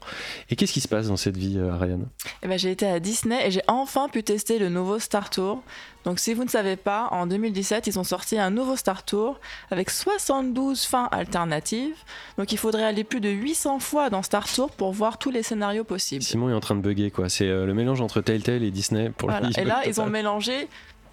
Et 0.51 0.57
qu'est-ce 0.57 0.73
qui 0.73 0.81
se 0.81 0.89
passe 0.89 1.09
dans 1.09 1.17
cette 1.17 1.37
vie, 1.37 1.59
Ariane? 1.59 2.07
Eh 2.43 2.49
ben, 2.49 2.59
j'ai 2.59 2.71
été 2.71 2.87
à 2.87 3.01
Disney 3.01 3.47
et 3.47 3.51
j'ai 3.51 3.63
enfin 3.69 4.09
pu 4.09 4.23
tester 4.23 4.59
le 4.59 4.69
nouveau 4.69 4.99
Star 4.99 5.31
Tour. 5.31 5.63
Donc 6.05 6.21
si 6.21 6.33
vous 6.33 6.45
ne 6.45 6.49
savez 6.49 6.77
pas, 6.77 7.09
en 7.11 7.27
2017, 7.27 7.87
ils 7.87 7.99
ont 7.99 8.05
sorti 8.05 8.39
un 8.39 8.51
nouveau 8.51 8.77
Star 8.77 9.05
Tour 9.05 9.39
avec 9.71 9.91
72 9.91 10.85
fins 10.85 11.09
alternatives. 11.13 11.97
Donc 12.39 12.53
il 12.53 12.57
faudrait 12.59 12.85
aller 12.85 13.05
plus 13.05 13.21
de 13.21 13.29
800 13.29 13.79
fois 13.81 14.09
dans 14.09 14.23
Star 14.23 14.51
Tour 14.51 14.71
pour 14.71 14.93
voir 14.93 15.19
tous 15.19 15.31
les 15.31 15.43
scénarios 15.43 15.85
possibles. 15.85 16.23
Simon 16.23 16.51
est 16.51 16.55
en 16.55 16.61
train 16.61 16.77
de 16.77 16.81
bugger, 16.81 17.11
quoi. 17.11 17.29
C'est 17.29 17.47
le 17.49 17.75
mélange 17.75 18.01
entre 18.01 18.21
Telltale 18.21 18.63
et 18.63 18.71
Disney 18.71 19.11
pour 19.11 19.29
Voilà. 19.29 19.49
lui. 19.49 19.55
Et 19.59 19.65
là, 19.65 19.83
ils 19.87 20.01
ont 20.01 20.07
mélangé 20.07 20.69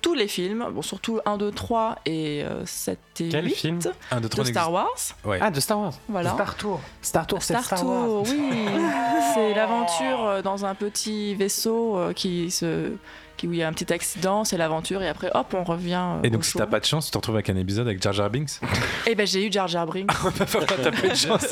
tous 0.06 0.14
les 0.14 0.28
films, 0.28 0.64
bon, 0.72 0.84
surtout 0.84 1.20
1, 1.26 1.38
2, 1.38 1.50
3 1.50 1.96
et 2.06 2.44
euh, 2.44 2.64
7 2.64 3.00
et 3.22 3.30
Quel 3.30 3.46
8 3.46 3.56
film 3.56 3.80
Un, 4.12 4.18
deux, 4.18 4.22
de 4.22 4.28
trois 4.28 4.46
Star 4.46 4.72
Wars. 4.72 4.88
Ouais. 5.24 5.40
Ah, 5.42 5.50
de 5.50 5.60
Star 5.60 5.80
Wars. 5.80 5.94
Voilà. 6.08 6.36
Star 6.36 6.56
Tour. 6.56 6.80
Star 7.02 7.26
Tour, 7.26 7.42
c'est 7.42 7.54
Star, 7.56 7.66
Star, 7.66 7.80
Tour, 7.80 7.90
Wars. 7.90 8.24
oui. 8.30 8.52
C'est 9.34 9.56
l'aventure 9.56 10.28
euh, 10.28 10.42
dans 10.44 10.64
un 10.64 10.76
petit 10.76 11.34
vaisseau 11.34 11.98
euh, 11.98 12.14
qui 12.14 12.52
se 12.52 12.92
où 13.44 13.54
il 13.54 13.60
y 13.60 13.64
a 13.64 13.68
un 13.68 13.74
petit 13.74 13.92
accident, 13.94 14.44
c'est 14.44 14.58
l'aventure 14.58 15.02
et 15.04 15.08
après 15.10 15.30
hop, 15.34 15.54
on 15.54 15.64
revient. 15.64 16.02
euh, 16.18 16.24
Et 16.24 16.28
au 16.28 16.32
donc, 16.32 16.46
si 16.46 16.52
show. 16.54 16.60
t'as 16.60 16.66
pas 16.68 16.80
de 16.80 16.86
chance, 16.86 17.06
tu 17.06 17.12
te 17.12 17.18
retrouves 17.18 17.36
avec 17.36 17.50
un 17.50 17.58
épisode 17.58 17.88
avec 17.88 18.02
Jar 18.02 18.14
Jar 18.14 18.30
Binks? 18.30 18.60
Eh 19.08 19.16
ben 19.16 19.28
j'ai 19.28 19.46
eu 19.48 19.52
Jar 19.52 19.68
Jar 19.68 19.86
Binks. 19.86 20.08
T'as 20.08 20.46
pas 20.92 21.08
de 21.10 21.16
chance. 21.16 21.46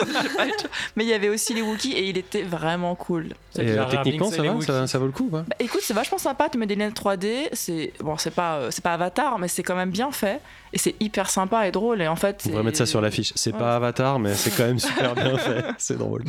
Mais 0.96 1.04
il 1.04 1.10
y 1.10 1.14
avait 1.14 1.30
aussi 1.30 1.54
les 1.54 1.62
Wookiees 1.62 1.94
et 1.94 2.08
il 2.10 2.18
était 2.18 2.44
vraiment 2.44 2.96
cool. 2.96 3.34
Et 3.58 3.62
euh, 3.62 3.76
Jar 3.76 3.92
Jar 3.92 4.04
techniquement, 4.04 4.32
ça 4.32 4.42
va, 4.44 4.62
ça, 4.62 4.88
ça 4.88 5.00
vaut 5.00 5.06
le 5.06 5.12
coup, 5.12 5.28
quoi. 5.30 5.44
Bah, 5.48 5.56
écoute, 5.60 5.82
c'est 5.84 5.94
vachement 5.94 6.18
sympa, 6.18 6.50
tu 6.50 6.58
mets 6.58 6.66
des 6.66 6.76
lunettes 6.76 7.00
3D, 7.00 7.50
c'est 7.54 7.94
bon, 8.00 8.18
c'est 8.18 8.32
pas 8.32 8.56
euh, 8.56 8.72
c'est 8.72 8.84
pas 8.84 8.94
Avatar, 8.94 9.38
mais 9.40 9.48
c'est 9.48 9.64
quand 9.64 9.76
même 9.76 9.92
bien 9.92 10.12
fait 10.12 10.40
et 10.72 10.78
c'est 10.78 10.96
hyper 11.00 11.30
sympa 11.30 11.68
et 11.68 11.72
drôle 11.72 12.02
et 12.02 12.08
en 12.08 12.16
fait. 12.16 12.42
On 12.46 12.50
devrait 12.50 12.64
mettre 12.64 12.78
ça 12.78 12.86
sur 12.86 13.02
l'affiche. 13.02 13.32
C'est 13.36 13.54
Ouais. 13.54 13.60
pas 13.60 13.76
Avatar, 13.76 14.18
mais 14.20 14.34
c'est 14.34 14.50
quand 14.52 14.64
même 14.66 14.80
super 14.80 15.14
bien 15.16 15.38
fait. 15.38 15.64
C'est 15.78 15.98
drôle. 15.98 16.24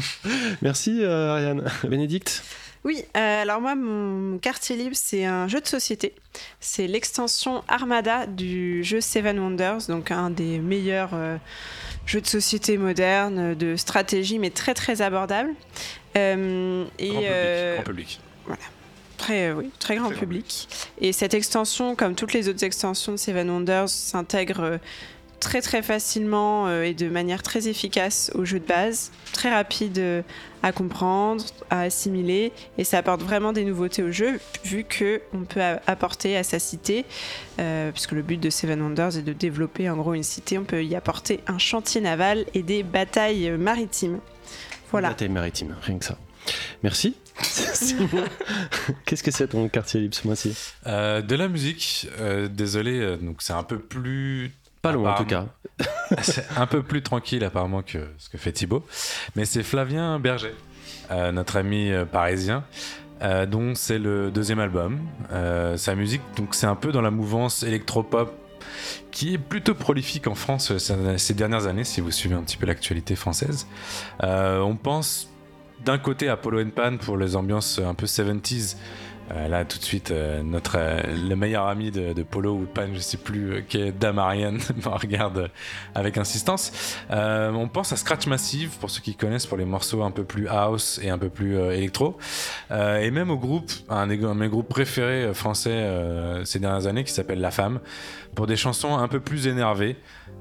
Merci, 0.63 0.99
euh, 1.03 1.31
Ariane. 1.33 1.65
Bénédicte? 1.85 2.43
Oui, 2.85 3.03
euh, 3.17 3.43
alors 3.43 3.63
moi, 3.63 3.75
mon 3.75 4.39
quartier 4.39 4.77
libre, 4.77 4.95
c'est 4.95 5.25
un 5.25 5.49
jeu 5.49 5.61
de 5.61 5.67
société. 5.67 6.15
C'est 6.61 6.87
l'extension 6.87 7.65
Armada 7.67 8.27
du 8.27 8.85
jeu 8.85 9.01
Seven 9.01 9.39
Wonders, 9.39 9.87
donc 9.89 10.11
un 10.11 10.29
des 10.29 10.59
meilleurs 10.59 11.15
euh, 11.15 11.39
jeux 12.05 12.21
de 12.21 12.27
société 12.27 12.77
modernes, 12.77 13.55
de 13.55 13.77
stratégie, 13.77 14.39
mais 14.39 14.51
très 14.51 14.75
très 14.75 15.01
abordable. 15.01 15.55
Euh, 16.19 16.85
et 16.99 17.09
Grand 17.09 17.85
public. 17.85 18.21
Grand 18.45 18.57
public. 18.57 18.71
Très, 19.17 19.49
euh, 19.49 19.55
oui, 19.55 19.71
très 19.79 19.97
grand 19.97 20.11
Très 20.11 20.19
public. 20.19 20.69
Et 21.01 21.13
cette 21.13 21.35
extension, 21.35 21.95
comme 21.95 22.15
toutes 22.15 22.33
les 22.33 22.49
autres 22.49 22.65
extensions 22.65 23.13
de 23.13 23.17
Seven 23.17 23.49
Wonders, 23.49 23.89
s'intègre 23.89 24.79
très 25.45 25.61
très 25.61 25.83
facilement 25.83 26.67
euh, 26.67 26.85
et 26.85 26.95
de 26.95 27.09
manière 27.09 27.43
très 27.43 27.69
efficace 27.69 28.31
au 28.35 28.47
jeu 28.47 28.59
de 28.59 28.65
base, 28.65 29.13
très 29.33 29.51
rapide 29.53 29.99
euh, 29.99 30.23
à 30.63 30.73
comprendre, 30.73 31.45
à 31.69 31.83
assimiler, 31.83 32.51
et 32.79 32.85
ça 32.85 32.99
apporte 32.99 33.21
vraiment 33.21 33.53
des 33.53 33.65
nouveautés 33.65 34.03
au 34.03 34.11
jeu, 34.11 34.41
vu 34.65 34.85
que 34.85 35.21
on 35.35 35.45
peut 35.45 35.61
apporter 35.87 36.37
à 36.39 36.43
sa 36.43 36.59
cité, 36.59 37.05
euh, 37.61 37.93
puisque 37.93 38.13
le 38.13 38.23
but 38.23 38.41
de 38.41 38.49
Seven 38.49 38.81
Wonders 38.81 39.19
est 39.19 39.23
de 39.23 39.35
développer 39.35 39.91
en 39.91 39.97
gros 39.97 40.15
une 40.15 40.23
cité, 40.23 40.57
on 40.57 40.65
peut 40.65 40.83
y 40.83 40.97
apporter 40.97 41.41
un 41.47 41.59
chantier 41.59 42.01
naval 42.01 42.47
et 42.55 42.63
des 42.63 42.83
batailles 42.83 43.51
maritimes. 43.51 44.21
Voilà. 44.91 45.11
Bataille 45.11 45.29
maritime, 45.29 45.77
rien 45.83 45.99
que 45.99 46.07
ça. 46.07 46.17
Merci. 46.83 47.17
Qu'est-ce 49.05 49.23
que 49.23 49.31
c'est 49.31 49.49
ton 49.49 49.69
quartier 49.69 50.01
libre 50.01 50.15
ce 50.15 50.27
mois-ci 50.27 50.57
Euh, 50.87 51.21
de 51.21 51.35
la 51.35 51.49
musique, 51.49 52.09
euh, 52.19 52.49
désolé, 52.49 53.19
donc 53.19 53.43
c'est 53.43 53.53
un 53.53 53.63
peu 53.63 53.79
plus. 53.79 54.53
Pas 54.85 54.93
long 54.93 55.07
en 55.09 55.15
tout 55.15 55.25
cas. 55.25 55.47
c'est 56.23 56.45
un 56.57 56.67
peu 56.67 56.83
plus 56.83 57.03
tranquille 57.03 57.43
apparemment 57.45 57.83
que 57.83 57.99
ce 58.19 58.29
que 58.29 58.39
fait 58.39 58.53
Thibaut. 58.53 58.85
Mais 59.35 59.45
c'est 59.45 59.63
Flavien 59.65 60.19
Berger, 60.21 60.55
euh, 61.11 61.33
notre 61.33 61.57
ami 61.57 61.91
euh, 61.91 62.05
parisien. 62.05 62.63
euh, 63.23 63.47
dont 63.47 63.75
c'est 63.75 63.99
le 63.99 64.31
deuxième 64.31 64.61
album. 64.61 64.99
Euh, 65.33 65.77
sa 65.77 65.95
musique, 65.95 66.21
donc 66.37 66.55
c'est 66.55 66.67
un 66.67 66.75
peu 66.77 66.93
dans 66.93 67.01
la 67.03 67.11
mouvance 67.11 67.63
électropop 67.63 68.33
qui 69.11 69.35
est 69.35 69.39
plutôt 69.39 69.75
prolifique 69.75 70.27
en 70.27 70.35
France 70.35 70.77
ces- 70.79 71.35
dernières 71.35 71.67
années, 71.67 71.85
si 71.85 72.01
vous 72.01 72.11
suivez 72.11 72.35
un 72.35 72.43
petit 72.43 72.57
peu 72.57 72.67
l'actualité 72.67 73.15
française. 73.17 73.67
On 74.23 74.77
pense 74.77 75.29
d'un 75.85 75.99
côté 75.99 76.29
à 76.29 76.37
Polo 76.37 76.61
and 76.63 76.71
Pan 76.75 76.97
pour 76.99 77.17
les 77.17 77.37
ambiances 77.37 77.79
un 77.79 77.95
peu 77.95 78.07
70s. 78.07 78.77
Euh, 79.33 79.49
là, 79.49 79.65
tout 79.65 79.79
de 79.79 79.83
suite, 79.85 80.11
euh, 80.11 80.43
notre, 80.43 80.77
euh, 80.79 81.01
le 81.07 81.35
meilleur 81.35 81.67
ami 81.67 81.91
de, 81.91 82.13
de 82.13 82.23
Polo 82.23 82.53
ou 82.55 82.67
Pan, 82.67 82.89
je 82.93 82.99
sais 82.99 83.17
plus, 83.17 83.53
euh, 83.55 83.61
qui 83.67 83.81
est 83.81 83.91
Damarian, 83.91 84.53
me 84.85 84.89
regarde 84.89 85.39
euh, 85.39 85.49
avec 85.95 86.19
insistance. 86.19 86.99
Euh, 87.11 87.51
on 87.53 87.67
pense 87.69 87.91
à 87.93 87.97
Scratch 87.97 88.27
Massive, 88.27 88.77
pour 88.79 88.91
ceux 88.91 89.01
qui 89.01 89.15
connaissent, 89.15 89.47
pour 89.47 89.57
les 89.57 89.65
morceaux 89.65 90.03
un 90.03 90.11
peu 90.11 90.25
plus 90.25 90.47
house 90.49 91.01
et 91.03 91.09
un 91.09 91.17
peu 91.17 91.31
plus 91.31 91.57
électro. 91.57 92.19
Et 92.71 93.11
même 93.11 93.31
au 93.31 93.39
groupe, 93.39 93.71
un, 93.89 94.07
des- 94.09 94.23
un 94.25 94.35
de 94.35 94.41
mes 94.41 94.49
groupes 94.49 94.69
préférés 94.69 95.33
français 95.33 95.89
ces 96.45 96.59
dernières 96.59 96.87
années, 96.87 97.05
qui 97.05 97.13
s'appelle 97.13 97.41
La 97.41 97.51
Femme, 97.51 97.81
pour 98.35 98.47
des 98.47 98.57
chansons 98.57 98.97
un 98.99 99.09
peu 99.09 99.21
plus 99.21 99.47
énervées 99.47 99.97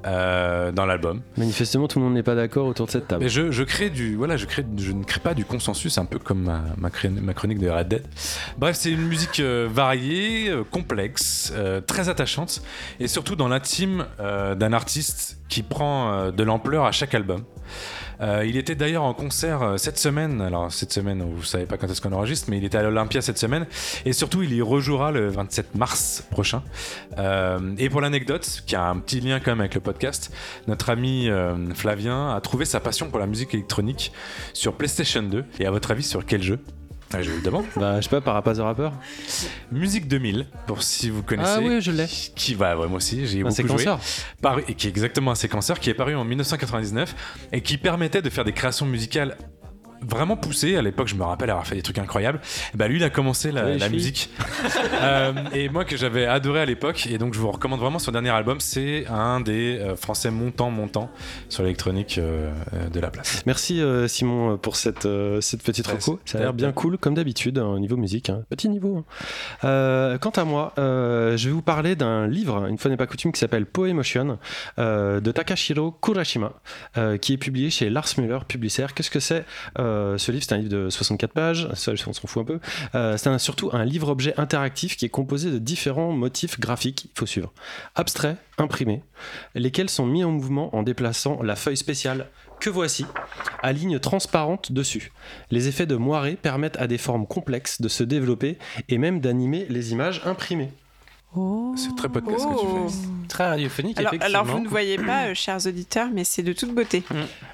euh, 0.05 0.71
dans 0.71 0.85
l'album. 0.85 1.21
Manifestement, 1.37 1.87
tout 1.87 1.99
le 1.99 2.05
monde 2.05 2.13
n'est 2.13 2.23
pas 2.23 2.35
d'accord 2.35 2.67
autour 2.67 2.85
de 2.87 2.91
cette 2.91 3.07
table. 3.07 3.23
Mais 3.23 3.29
je, 3.29 3.51
je 3.51 3.63
crée 3.63 3.89
du 3.89 4.15
voilà, 4.15 4.37
je 4.37 4.45
crée, 4.45 4.65
je 4.77 4.91
ne 4.91 5.03
crée 5.03 5.19
pas 5.19 5.33
du 5.33 5.45
consensus, 5.45 5.97
un 5.97 6.05
peu 6.05 6.19
comme 6.19 6.43
ma, 6.43 6.61
ma, 6.77 6.89
cré- 6.89 7.09
ma 7.09 7.33
chronique 7.33 7.59
de 7.59 7.69
Red 7.69 7.87
Dead. 7.87 8.03
Bref, 8.57 8.75
c'est 8.77 8.91
une 8.91 9.07
musique 9.07 9.39
euh, 9.39 9.67
variée, 9.71 10.49
euh, 10.49 10.63
complexe, 10.63 11.53
euh, 11.55 11.81
très 11.81 12.09
attachante, 12.09 12.61
et 12.99 13.07
surtout 13.07 13.35
dans 13.35 13.47
l'intime 13.47 14.05
euh, 14.19 14.55
d'un 14.55 14.73
artiste 14.73 15.37
qui 15.49 15.63
prend 15.63 16.11
euh, 16.13 16.31
de 16.31 16.43
l'ampleur 16.43 16.85
à 16.85 16.91
chaque 16.91 17.13
album. 17.13 17.43
Euh, 18.21 18.45
il 18.45 18.57
était 18.57 18.75
d'ailleurs 18.75 19.03
en 19.03 19.13
concert 19.13 19.61
euh, 19.61 19.77
cette 19.77 19.97
semaine. 19.97 20.41
Alors 20.41 20.71
cette 20.71 20.91
semaine, 20.91 21.23
vous 21.23 21.43
savez 21.43 21.65
pas 21.65 21.77
quand 21.77 21.87
est-ce 21.89 22.01
qu'on 22.01 22.11
enregistre, 22.11 22.49
mais 22.49 22.57
il 22.57 22.65
était 22.65 22.77
à 22.77 22.83
l'Olympia 22.83 23.21
cette 23.21 23.37
semaine, 23.37 23.65
et 24.05 24.13
surtout 24.13 24.43
il 24.43 24.53
y 24.53 24.61
rejouera 24.61 25.11
le 25.11 25.29
27 25.29 25.75
mars 25.75 26.23
prochain. 26.29 26.63
Euh, 27.17 27.75
et 27.77 27.89
pour 27.89 28.01
l'anecdote, 28.01 28.63
qui 28.65 28.75
a 28.75 28.85
un 28.85 28.99
petit 28.99 29.19
lien 29.19 29.39
quand 29.39 29.51
même 29.51 29.61
avec 29.61 29.75
le 29.75 29.81
podcast, 29.81 30.31
notre 30.67 30.89
ami 30.89 31.29
Flavien 31.73 32.35
a 32.35 32.41
trouvé 32.41 32.65
sa 32.65 32.79
passion 32.79 33.09
pour 33.09 33.19
la 33.19 33.27
musique 33.27 33.53
électronique 33.53 34.11
sur 34.53 34.73
PlayStation 34.73 35.23
2. 35.23 35.45
Et 35.59 35.65
à 35.65 35.71
votre 35.71 35.91
avis, 35.91 36.03
sur 36.03 36.25
quel 36.25 36.41
jeu? 36.41 36.59
Ah, 37.13 37.21
Je 37.21 37.29
vous 37.29 37.37
le 37.37 37.41
demande. 37.43 37.65
Bah, 37.75 37.97
je 37.97 38.03
sais 38.03 38.09
pas, 38.09 38.21
Parapaz 38.21 38.55
the 38.57 38.61
Rapper 38.61 38.89
Musique 39.71 40.07
2000, 40.07 40.47
pour 40.67 40.81
si 40.83 41.09
vous 41.09 41.21
connaissez. 41.23 41.51
Ah 41.57 41.59
oui, 41.61 41.79
je 41.81 41.91
l'ai. 41.91 42.07
Qui 42.07 42.55
va, 42.55 42.77
ouais, 42.77 42.87
moi 42.87 42.97
aussi, 42.97 43.25
j'ai 43.27 43.39
Un 43.41 43.43
beaucoup 43.43 43.55
joué. 43.55 43.67
séquenceur. 43.79 43.99
Paru- 44.41 44.63
et 44.67 44.73
qui 44.73 44.87
est 44.87 44.89
exactement 44.89 45.31
un 45.31 45.35
séquenceur 45.35 45.79
qui 45.79 45.89
est 45.89 45.93
paru 45.93 46.15
en 46.15 46.23
1999 46.25 47.15
et 47.51 47.61
qui 47.61 47.77
permettait 47.77 48.21
de 48.21 48.29
faire 48.29 48.43
des 48.45 48.53
créations 48.53 48.85
musicales 48.85 49.37
vraiment 50.07 50.35
poussées. 50.37 50.75
À 50.75 50.81
l'époque, 50.81 51.07
je 51.07 51.15
me 51.15 51.23
rappelle 51.23 51.49
avoir 51.49 51.65
fait 51.67 51.75
des 51.75 51.81
trucs 51.81 51.97
incroyables. 51.99 52.39
Bah 52.75 52.87
lui, 52.87 52.97
il 52.97 53.03
a 53.03 53.09
commencé 53.09 53.51
la, 53.51 53.65
Oui, 53.65 53.89
musique. 53.89 54.29
Euh, 55.03 55.33
et 55.53 55.67
moi, 55.69 55.83
que 55.85 55.97
j'avais 55.97 56.25
adoré 56.25 56.61
à 56.61 56.65
l'époque. 56.65 57.07
Et 57.07 57.17
donc, 57.17 57.33
je 57.33 57.39
vous 57.39 57.51
recommande 57.51 57.79
vraiment 57.79 57.99
son 57.99 58.11
dernier 58.11 58.29
album. 58.29 58.59
C'est 58.61 59.05
un 59.09 59.41
des 59.41 59.77
euh, 59.79 59.95
français 59.97 60.31
montants, 60.31 60.71
montants 60.71 61.09
sur 61.49 61.63
l'électronique 61.63 62.17
euh, 62.17 62.49
de 62.91 62.99
la 62.99 63.09
place. 63.11 63.43
Merci 63.45 63.81
euh, 63.81 64.07
Simon 64.07 64.57
pour 64.57 64.75
cette, 64.77 65.05
euh, 65.05 65.41
cette 65.41 65.61
petite 65.63 65.87
Ouais, 65.87 65.93
reco. 65.95 66.19
Ça 66.25 66.37
a 66.37 66.41
l'air 66.41 66.53
bien 66.53 66.71
cool 66.71 66.97
comme 66.97 67.15
d'habitude 67.15 67.57
hein, 67.57 67.65
au 67.65 67.79
niveau 67.79 67.97
musique. 67.97 68.29
hein. 68.29 68.43
Petit 68.49 68.69
niveau. 68.69 68.97
hein. 68.97 69.03
Euh, 69.65 70.17
quant 70.17 70.29
à 70.31 70.45
moi, 70.45 70.73
euh, 70.77 71.35
je 71.37 71.49
vais 71.49 71.53
vous 71.53 71.61
parler 71.61 71.95
d'un 71.95 72.27
livre, 72.27 72.65
une 72.67 72.77
fois 72.77 72.89
n'est 72.89 72.97
pas 72.97 73.07
coutume, 73.07 73.31
qui 73.31 73.39
s'appelle 73.39 73.65
Poemotion 73.65 74.37
euh, 74.79 75.19
de 75.19 75.31
Takashiro 75.31 75.91
Kurashima, 75.91 76.53
euh, 76.97 77.17
qui 77.17 77.33
est 77.33 77.37
publié 77.37 77.69
chez 77.69 77.89
Lars 77.89 78.07
Müller 78.17 78.39
Publicaire. 78.47 78.93
Qu'est-ce 78.93 79.11
que 79.11 79.19
c'est 79.19 79.45
euh, 79.93 80.17
Ce 80.17 80.31
livre, 80.31 80.43
c'est 80.47 80.53
un 80.53 80.57
livre 80.57 80.69
de 80.69 80.89
64 80.89 81.31
pages. 81.31 81.69
Ça, 81.73 81.93
on 82.07 82.13
s'en 82.13 82.27
fout 82.27 82.41
un 82.41 82.45
peu. 82.45 82.59
Euh, 82.95 83.17
c'est 83.17 83.37
surtout 83.39 83.69
un 83.73 83.85
livre-objet 83.85 84.33
interactif 84.37 84.97
qui 84.97 85.05
est 85.05 85.09
composé 85.09 85.51
de 85.51 85.57
différents 85.57 86.11
motifs 86.11 86.59
graphiques. 86.59 87.05
Il 87.05 87.19
faut 87.19 87.25
suivre. 87.25 87.53
Abstraits, 87.95 88.37
imprimés, 88.57 89.01
lesquels 89.55 89.89
sont 89.89 90.05
mis 90.05 90.23
en 90.23 90.31
mouvement 90.31 90.75
en 90.75 90.83
déplaçant 90.83 91.41
la 91.41 91.55
feuille 91.55 91.77
spéciale 91.77 92.27
que 92.59 92.69
voici, 92.69 93.05
à 93.61 93.73
ligne 93.73 93.99
transparente 93.99 94.71
dessus. 94.71 95.11
Les 95.51 95.67
effets 95.67 95.85
de 95.85 95.95
moiré 95.95 96.35
permettent 96.35 96.77
à 96.77 96.87
des 96.87 96.97
formes 96.97 97.27
complexes 97.27 97.81
de 97.81 97.89
se 97.89 98.03
développer 98.03 98.57
et 98.87 98.97
même 98.97 99.19
d'animer 99.19 99.65
les 99.69 99.91
images 99.91 100.21
imprimées. 100.25 100.71
Oh. 101.35 101.73
C'est 101.75 101.95
très 101.95 102.09
podcast 102.09 102.45
que 102.45 102.59
tu 102.59 102.65
fais. 102.93 103.27
très 103.27 103.47
radiophonique, 103.47 103.97
Alors, 103.97 104.13
effectivement. 104.13 104.39
alors, 104.41 104.53
vous 104.55 104.63
ne 104.63 104.67
voyez 104.67 104.97
pas, 104.97 105.27
euh, 105.29 105.33
chers 105.33 105.65
auditeurs, 105.65 106.09
mais 106.13 106.23
c'est 106.23 106.43
de 106.43 106.53
toute 106.53 106.73
beauté. 106.75 107.01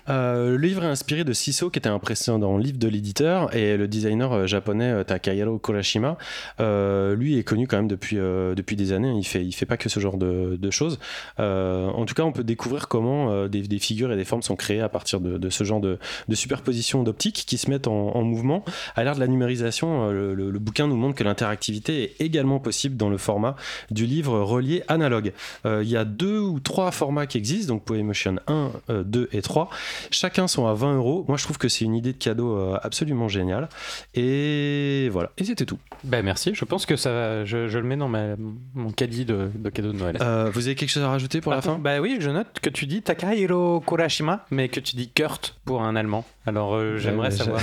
Euh, 0.09 0.51
le 0.51 0.57
livre 0.57 0.83
est 0.83 0.87
inspiré 0.87 1.23
de 1.23 1.31
Siso, 1.31 1.69
qui 1.69 1.79
était 1.79 1.87
un 1.87 1.99
précédent 1.99 2.57
livre 2.57 2.77
de 2.77 2.87
l'éditeur, 2.89 3.55
et 3.55 3.77
le 3.77 3.87
designer 3.87 4.33
euh, 4.33 4.47
japonais 4.47 4.89
euh, 4.91 5.03
Takahiro 5.05 5.57
Kurashima, 5.59 6.17
euh, 6.59 7.15
lui 7.15 7.37
est 7.37 7.43
connu 7.43 7.67
quand 7.67 7.77
même 7.77 7.87
depuis, 7.87 8.17
euh, 8.17 8.53
depuis 8.55 8.75
des 8.75 8.91
années. 8.91 9.13
Il 9.17 9.23
fait, 9.23 9.45
il 9.45 9.53
fait 9.53 9.65
pas 9.65 9.77
que 9.77 9.87
ce 9.87 9.99
genre 10.01 10.17
de, 10.17 10.57
de 10.59 10.71
choses. 10.71 10.99
Euh, 11.39 11.87
en 11.87 12.05
tout 12.05 12.15
cas, 12.15 12.23
on 12.23 12.31
peut 12.33 12.43
découvrir 12.43 12.89
comment 12.89 13.31
euh, 13.31 13.47
des, 13.47 13.61
des 13.61 13.79
figures 13.79 14.11
et 14.11 14.17
des 14.17 14.25
formes 14.25 14.41
sont 14.41 14.55
créées 14.57 14.81
à 14.81 14.89
partir 14.89 15.21
de, 15.21 15.37
de 15.37 15.49
ce 15.49 15.63
genre 15.63 15.79
de, 15.79 15.99
de 16.27 16.35
superposition 16.35 17.03
d'optique 17.03 17.45
qui 17.47 17.57
se 17.57 17.69
mettent 17.69 17.87
en, 17.87 18.15
en 18.15 18.23
mouvement. 18.23 18.65
À 18.97 19.03
l'ère 19.05 19.15
de 19.15 19.21
la 19.21 19.27
numérisation, 19.27 20.09
euh, 20.09 20.11
le, 20.11 20.33
le- 20.33 20.49
le 20.51 20.59
bouquin 20.59 20.87
nous 20.87 20.97
montre 20.97 21.15
que 21.15 21.23
l'interactivité 21.23 22.03
est 22.03 22.21
également 22.25 22.59
possible 22.59 22.97
dans 22.97 23.09
le 23.09 23.17
format 23.17 23.55
du 23.91 24.05
livre 24.05 24.39
relié 24.39 24.83
analogue. 24.87 25.33
Euh, 25.65 25.81
il 25.83 25.89
y 25.89 25.97
a 25.97 26.05
deux 26.05 26.39
ou 26.39 26.59
trois 26.59 26.91
formats 26.91 27.27
qui 27.27 27.37
existent, 27.37 27.73
donc 27.73 27.83
Poemotion 27.85 28.37
1, 28.47 28.71
euh, 28.89 29.03
2 29.03 29.29
et 29.31 29.41
3. 29.41 29.69
Chacun 30.11 30.47
sont 30.47 30.67
à 30.67 30.73
20 30.73 30.95
euros. 30.95 31.25
Moi, 31.27 31.37
je 31.37 31.43
trouve 31.43 31.57
que 31.57 31.69
c'est 31.69 31.85
une 31.85 31.95
idée 31.95 32.13
de 32.13 32.17
cadeau 32.17 32.57
euh, 32.57 32.77
absolument 32.83 33.27
géniale. 33.27 33.69
Et 34.15 35.09
voilà. 35.11 35.31
Et 35.37 35.43
c'était 35.43 35.65
tout. 35.65 35.79
Bah 36.03 36.21
merci, 36.21 36.51
je 36.53 36.65
pense 36.65 36.85
que 36.85 36.95
ça 36.95 37.11
va, 37.11 37.45
je, 37.45 37.67
je 37.67 37.77
le 37.77 37.83
mets 37.83 37.97
dans 37.97 38.07
ma, 38.07 38.35
mon 38.73 38.91
caddie 38.91 39.25
de, 39.25 39.49
de 39.53 39.69
cadeau 39.69 39.91
de 39.91 39.97
Noël. 39.97 40.17
Euh, 40.21 40.49
vous 40.53 40.67
avez 40.67 40.75
quelque 40.75 40.89
chose 40.89 41.03
à 41.03 41.09
rajouter 41.09 41.41
pour 41.41 41.51
la 41.51 41.61
fin? 41.61 41.77
Bah 41.77 41.99
oui, 41.99 42.17
je 42.19 42.29
note 42.29 42.59
que 42.61 42.69
tu 42.69 42.85
dis 42.85 43.01
Takahiro 43.01 43.81
Kurashima, 43.81 44.45
mais 44.51 44.69
que 44.69 44.79
tu 44.79 44.95
dis 44.95 45.09
Kurt 45.09 45.55
pour 45.65 45.81
un 45.81 45.95
allemand. 45.95 46.25
Alors 46.45 46.73
euh, 46.75 46.97
j'aimerais 46.97 47.31
savoir. 47.31 47.61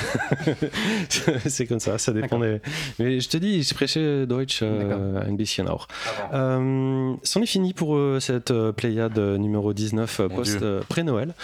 c'est 1.47 1.67
comme 1.67 1.81
ça, 1.81 1.99
ça 1.99 2.13
dépend 2.13 2.39
des. 2.39 2.61
Mais 2.99 3.21
je 3.21 3.29
te 3.29 3.37
dis, 3.37 3.63
je 3.63 3.75
prêchais 3.75 4.27
Deutsch 4.27 4.61
euh, 4.63 5.21
ein 5.27 5.37
bisschen 5.37 5.67
auch. 5.69 5.89
Euh, 6.33 7.15
c'en 7.23 7.43
est 7.43 7.47
fini 7.47 7.73
pour 7.73 7.97
euh, 7.97 8.19
cette 8.21 8.51
euh, 8.51 8.73
Pléiade 8.73 9.19
euh, 9.19 9.39
numéro 9.39 9.73
19 9.73 10.21
euh, 10.21 10.29
Mon 10.29 10.37
post 10.37 10.63
euh, 10.63 10.81
pré-Noël. 10.89 11.35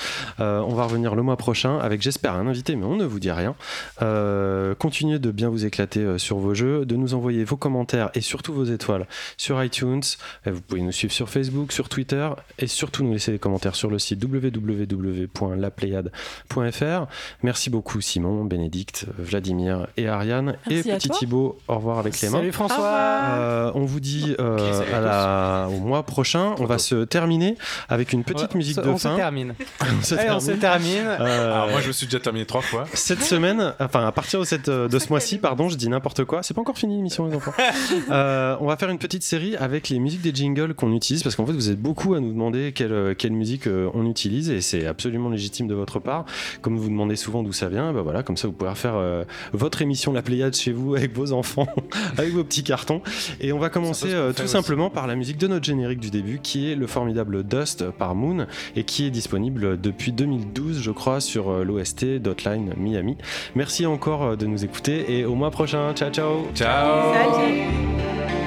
Euh, 0.40 0.60
on 0.60 0.74
va 0.74 0.84
revenir 0.84 1.14
le 1.14 1.22
mois 1.22 1.36
prochain 1.36 1.78
avec, 1.78 2.02
j'espère, 2.02 2.34
un 2.34 2.46
invité, 2.46 2.76
mais 2.76 2.84
on 2.84 2.96
ne 2.96 3.04
vous 3.04 3.20
dit 3.20 3.30
rien. 3.30 3.54
Euh, 4.02 4.74
continuez 4.74 5.18
de 5.18 5.30
bien 5.30 5.48
vous 5.48 5.64
éclater 5.64 6.00
euh, 6.00 6.18
sur 6.18 6.38
vos 6.38 6.54
jeux, 6.54 6.84
de 6.84 6.96
nous 6.96 7.14
envoyer 7.14 7.44
vos 7.44 7.56
commentaires 7.56 8.10
et 8.14 8.20
surtout 8.20 8.52
vos 8.52 8.64
étoiles 8.64 9.06
sur 9.36 9.62
iTunes. 9.62 10.02
Et 10.46 10.50
vous 10.50 10.60
pouvez 10.60 10.82
nous 10.82 10.92
suivre 10.92 11.12
sur 11.12 11.28
Facebook, 11.28 11.72
sur 11.72 11.88
Twitter 11.88 12.28
et 12.58 12.66
surtout 12.66 13.04
nous 13.04 13.12
laisser 13.12 13.32
des 13.32 13.38
commentaires 13.38 13.76
sur 13.76 13.90
le 13.90 13.98
site 13.98 14.22
www.lapléiade.fr. 14.22 17.06
Merci 17.42 17.70
beaucoup 17.70 18.00
Simon, 18.00 18.44
Bénédicte, 18.44 19.06
Vladimir 19.18 19.86
et 19.96 20.08
Ariane. 20.08 20.56
Merci 20.68 20.90
et 20.90 20.94
petit 20.94 21.08
toi. 21.08 21.18
Thibaut, 21.18 21.58
au 21.68 21.74
revoir 21.76 21.98
avec 21.98 22.20
les 22.20 22.28
mains. 22.28 22.38
Salut 22.38 22.52
François. 22.52 22.82
Euh, 22.82 23.70
on 23.74 23.84
vous 23.84 24.00
dit 24.00 24.31
euh, 24.40 24.80
à 24.94 25.00
la- 25.00 25.68
au 25.68 25.78
mois 25.80 26.02
prochain, 26.02 26.54
on 26.58 26.64
va 26.64 26.78
se 26.78 27.04
terminer 27.04 27.56
avec 27.88 28.12
une 28.12 28.24
petite 28.24 28.52
Ouais, 28.52 28.58
musique 28.58 28.78
on 28.84 28.92
de 28.92 28.98
se 28.98 29.08
fin. 29.08 29.16
termine. 29.16 29.54
On 29.82 30.02
se 30.02 30.14
Allez, 30.14 30.30
on 30.30 30.40
se 30.40 30.46
termine. 30.52 30.60
termine. 30.60 31.06
Euh, 31.20 31.52
Alors 31.54 31.68
moi 31.70 31.80
je 31.80 31.88
me 31.88 31.92
suis 31.92 32.06
déjà 32.06 32.20
terminé 32.20 32.46
trois 32.46 32.60
fois. 32.62 32.84
cette 32.94 33.22
semaine, 33.22 33.74
enfin 33.80 34.06
à 34.06 34.12
partir 34.12 34.40
de, 34.40 34.44
cette, 34.44 34.68
de 34.70 34.98
ce 34.98 35.08
mois-ci, 35.08 35.38
pardon, 35.38 35.68
je 35.68 35.76
dis 35.76 35.88
n'importe 35.88 36.24
quoi. 36.24 36.42
C'est 36.42 36.54
pas 36.54 36.60
encore 36.60 36.78
fini 36.78 36.96
l'émission, 36.96 37.26
les 37.26 37.34
enfants. 37.36 37.52
Euh, 38.10 38.56
on 38.60 38.66
va 38.66 38.76
faire 38.76 38.90
une 38.90 38.98
petite 38.98 39.22
série 39.22 39.56
avec 39.56 39.88
les 39.88 39.98
musiques 39.98 40.22
des 40.22 40.34
jingles 40.34 40.74
qu'on 40.74 40.92
utilise 40.92 41.22
parce 41.22 41.36
qu'en 41.36 41.46
fait, 41.46 41.52
vous 41.52 41.70
êtes 41.70 41.80
beaucoup 41.80 42.14
à 42.14 42.20
nous 42.20 42.32
demander 42.32 42.72
quelle, 42.72 43.14
quelle 43.16 43.32
musique 43.32 43.66
euh, 43.66 43.88
on 43.94 44.06
utilise 44.06 44.50
et 44.50 44.60
c'est 44.60 44.86
absolument 44.86 45.28
légitime 45.30 45.66
de 45.68 45.74
votre 45.74 45.98
part. 45.98 46.24
Comme 46.60 46.76
vous 46.78 46.88
demandez 46.88 47.16
souvent 47.16 47.42
d'où 47.42 47.52
ça 47.52 47.68
vient, 47.68 47.92
bah 47.92 48.02
voilà, 48.02 48.22
comme 48.22 48.36
ça 48.36 48.48
vous 48.48 48.52
pouvez 48.52 48.70
refaire 48.70 48.94
euh, 48.96 49.24
votre 49.52 49.82
émission 49.82 50.12
La 50.12 50.22
Pléiade 50.22 50.54
chez 50.54 50.72
vous 50.72 50.94
avec 50.94 51.14
vos 51.14 51.32
enfants, 51.32 51.66
avec 52.18 52.32
vos 52.32 52.44
petits 52.44 52.64
cartons. 52.64 53.02
Et 53.40 53.52
on 53.52 53.58
va 53.58 53.68
commencer 53.70 54.08
euh, 54.22 54.32
tout 54.32 54.42
aussi. 54.42 54.52
simplement 54.52 54.90
par 54.90 55.06
la 55.06 55.14
musique 55.16 55.38
de 55.38 55.46
notre 55.46 55.64
générique 55.64 56.00
du 56.00 56.10
début 56.10 56.40
qui 56.42 56.70
est 56.70 56.74
le 56.74 56.86
formidable 56.86 57.42
Dust 57.44 57.90
par 57.90 58.14
Moon 58.14 58.46
et 58.76 58.84
qui 58.84 59.06
est 59.06 59.10
disponible 59.10 59.80
depuis 59.80 60.12
2012, 60.12 60.80
je 60.80 60.90
crois, 60.90 61.20
sur 61.20 61.50
euh, 61.50 61.64
l'OST 61.64 62.04
Dotline 62.18 62.74
Miami. 62.76 63.16
Merci 63.54 63.86
encore 63.86 64.22
euh, 64.22 64.36
de 64.36 64.46
nous 64.46 64.64
écouter 64.64 65.18
et 65.18 65.24
au 65.24 65.34
mois 65.34 65.50
prochain. 65.50 65.92
Ciao, 65.94 66.10
ciao. 66.10 66.46
Ciao 66.54 67.12
Salut 67.12 68.41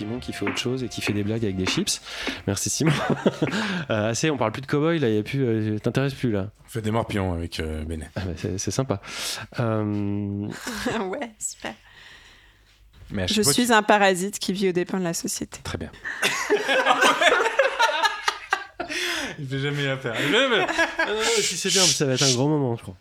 Simon 0.00 0.18
qui 0.18 0.32
fait 0.32 0.46
autre 0.46 0.56
chose 0.56 0.82
et 0.82 0.88
qui 0.88 1.02
fait 1.02 1.12
des 1.12 1.22
blagues 1.22 1.44
avec 1.44 1.56
des 1.56 1.66
chips. 1.66 2.00
Merci 2.46 2.70
Simon. 2.70 2.92
Euh, 3.90 4.10
assez, 4.10 4.30
on 4.30 4.36
parle 4.36 4.52
plus 4.52 4.62
de 4.62 4.66
cowboy 4.66 4.98
là, 5.00 5.08
il 5.08 5.16
y 5.16 5.18
a 5.18 5.22
plus, 5.22 5.42
euh, 5.44 5.78
t'intéresses 5.78 6.14
plus 6.14 6.30
là. 6.30 6.50
On 6.64 6.68
fait 6.68 6.80
des 6.80 6.92
morpions 6.92 7.32
avec 7.32 7.58
euh, 7.58 7.82
Benet. 7.84 8.08
Ah 8.14 8.20
bah, 8.20 8.32
c'est 8.36 8.56
c'est 8.58 8.70
sympa. 8.70 9.00
Euh, 9.58 10.46
ouais, 11.08 11.32
super. 11.38 11.74
Mais 13.10 13.26
Je 13.26 13.42
suis 13.42 13.72
un 13.72 13.82
parasite 13.82 14.38
qui 14.38 14.52
vit 14.52 14.68
aux 14.68 14.72
dépens 14.72 14.98
de 14.98 15.04
la 15.04 15.14
société. 15.14 15.58
Très 15.64 15.78
bien. 15.78 15.90
Il 19.38 19.48
fait 19.48 19.58
jamais 19.58 19.84
la 19.86 19.96
faire. 19.96 20.14
Il 20.20 20.26
fait 20.26 20.32
jamais- 20.32 20.66
ah 20.98 21.06
non, 21.08 21.14
non, 21.14 21.20
si 21.40 21.56
c'est 21.56 21.70
bien, 21.70 21.82
ça 21.82 22.04
va 22.06 22.12
être 22.14 22.22
un 22.22 22.32
grand 22.34 22.48
moment, 22.48 22.76
je 22.76 22.82
crois. 22.82 22.96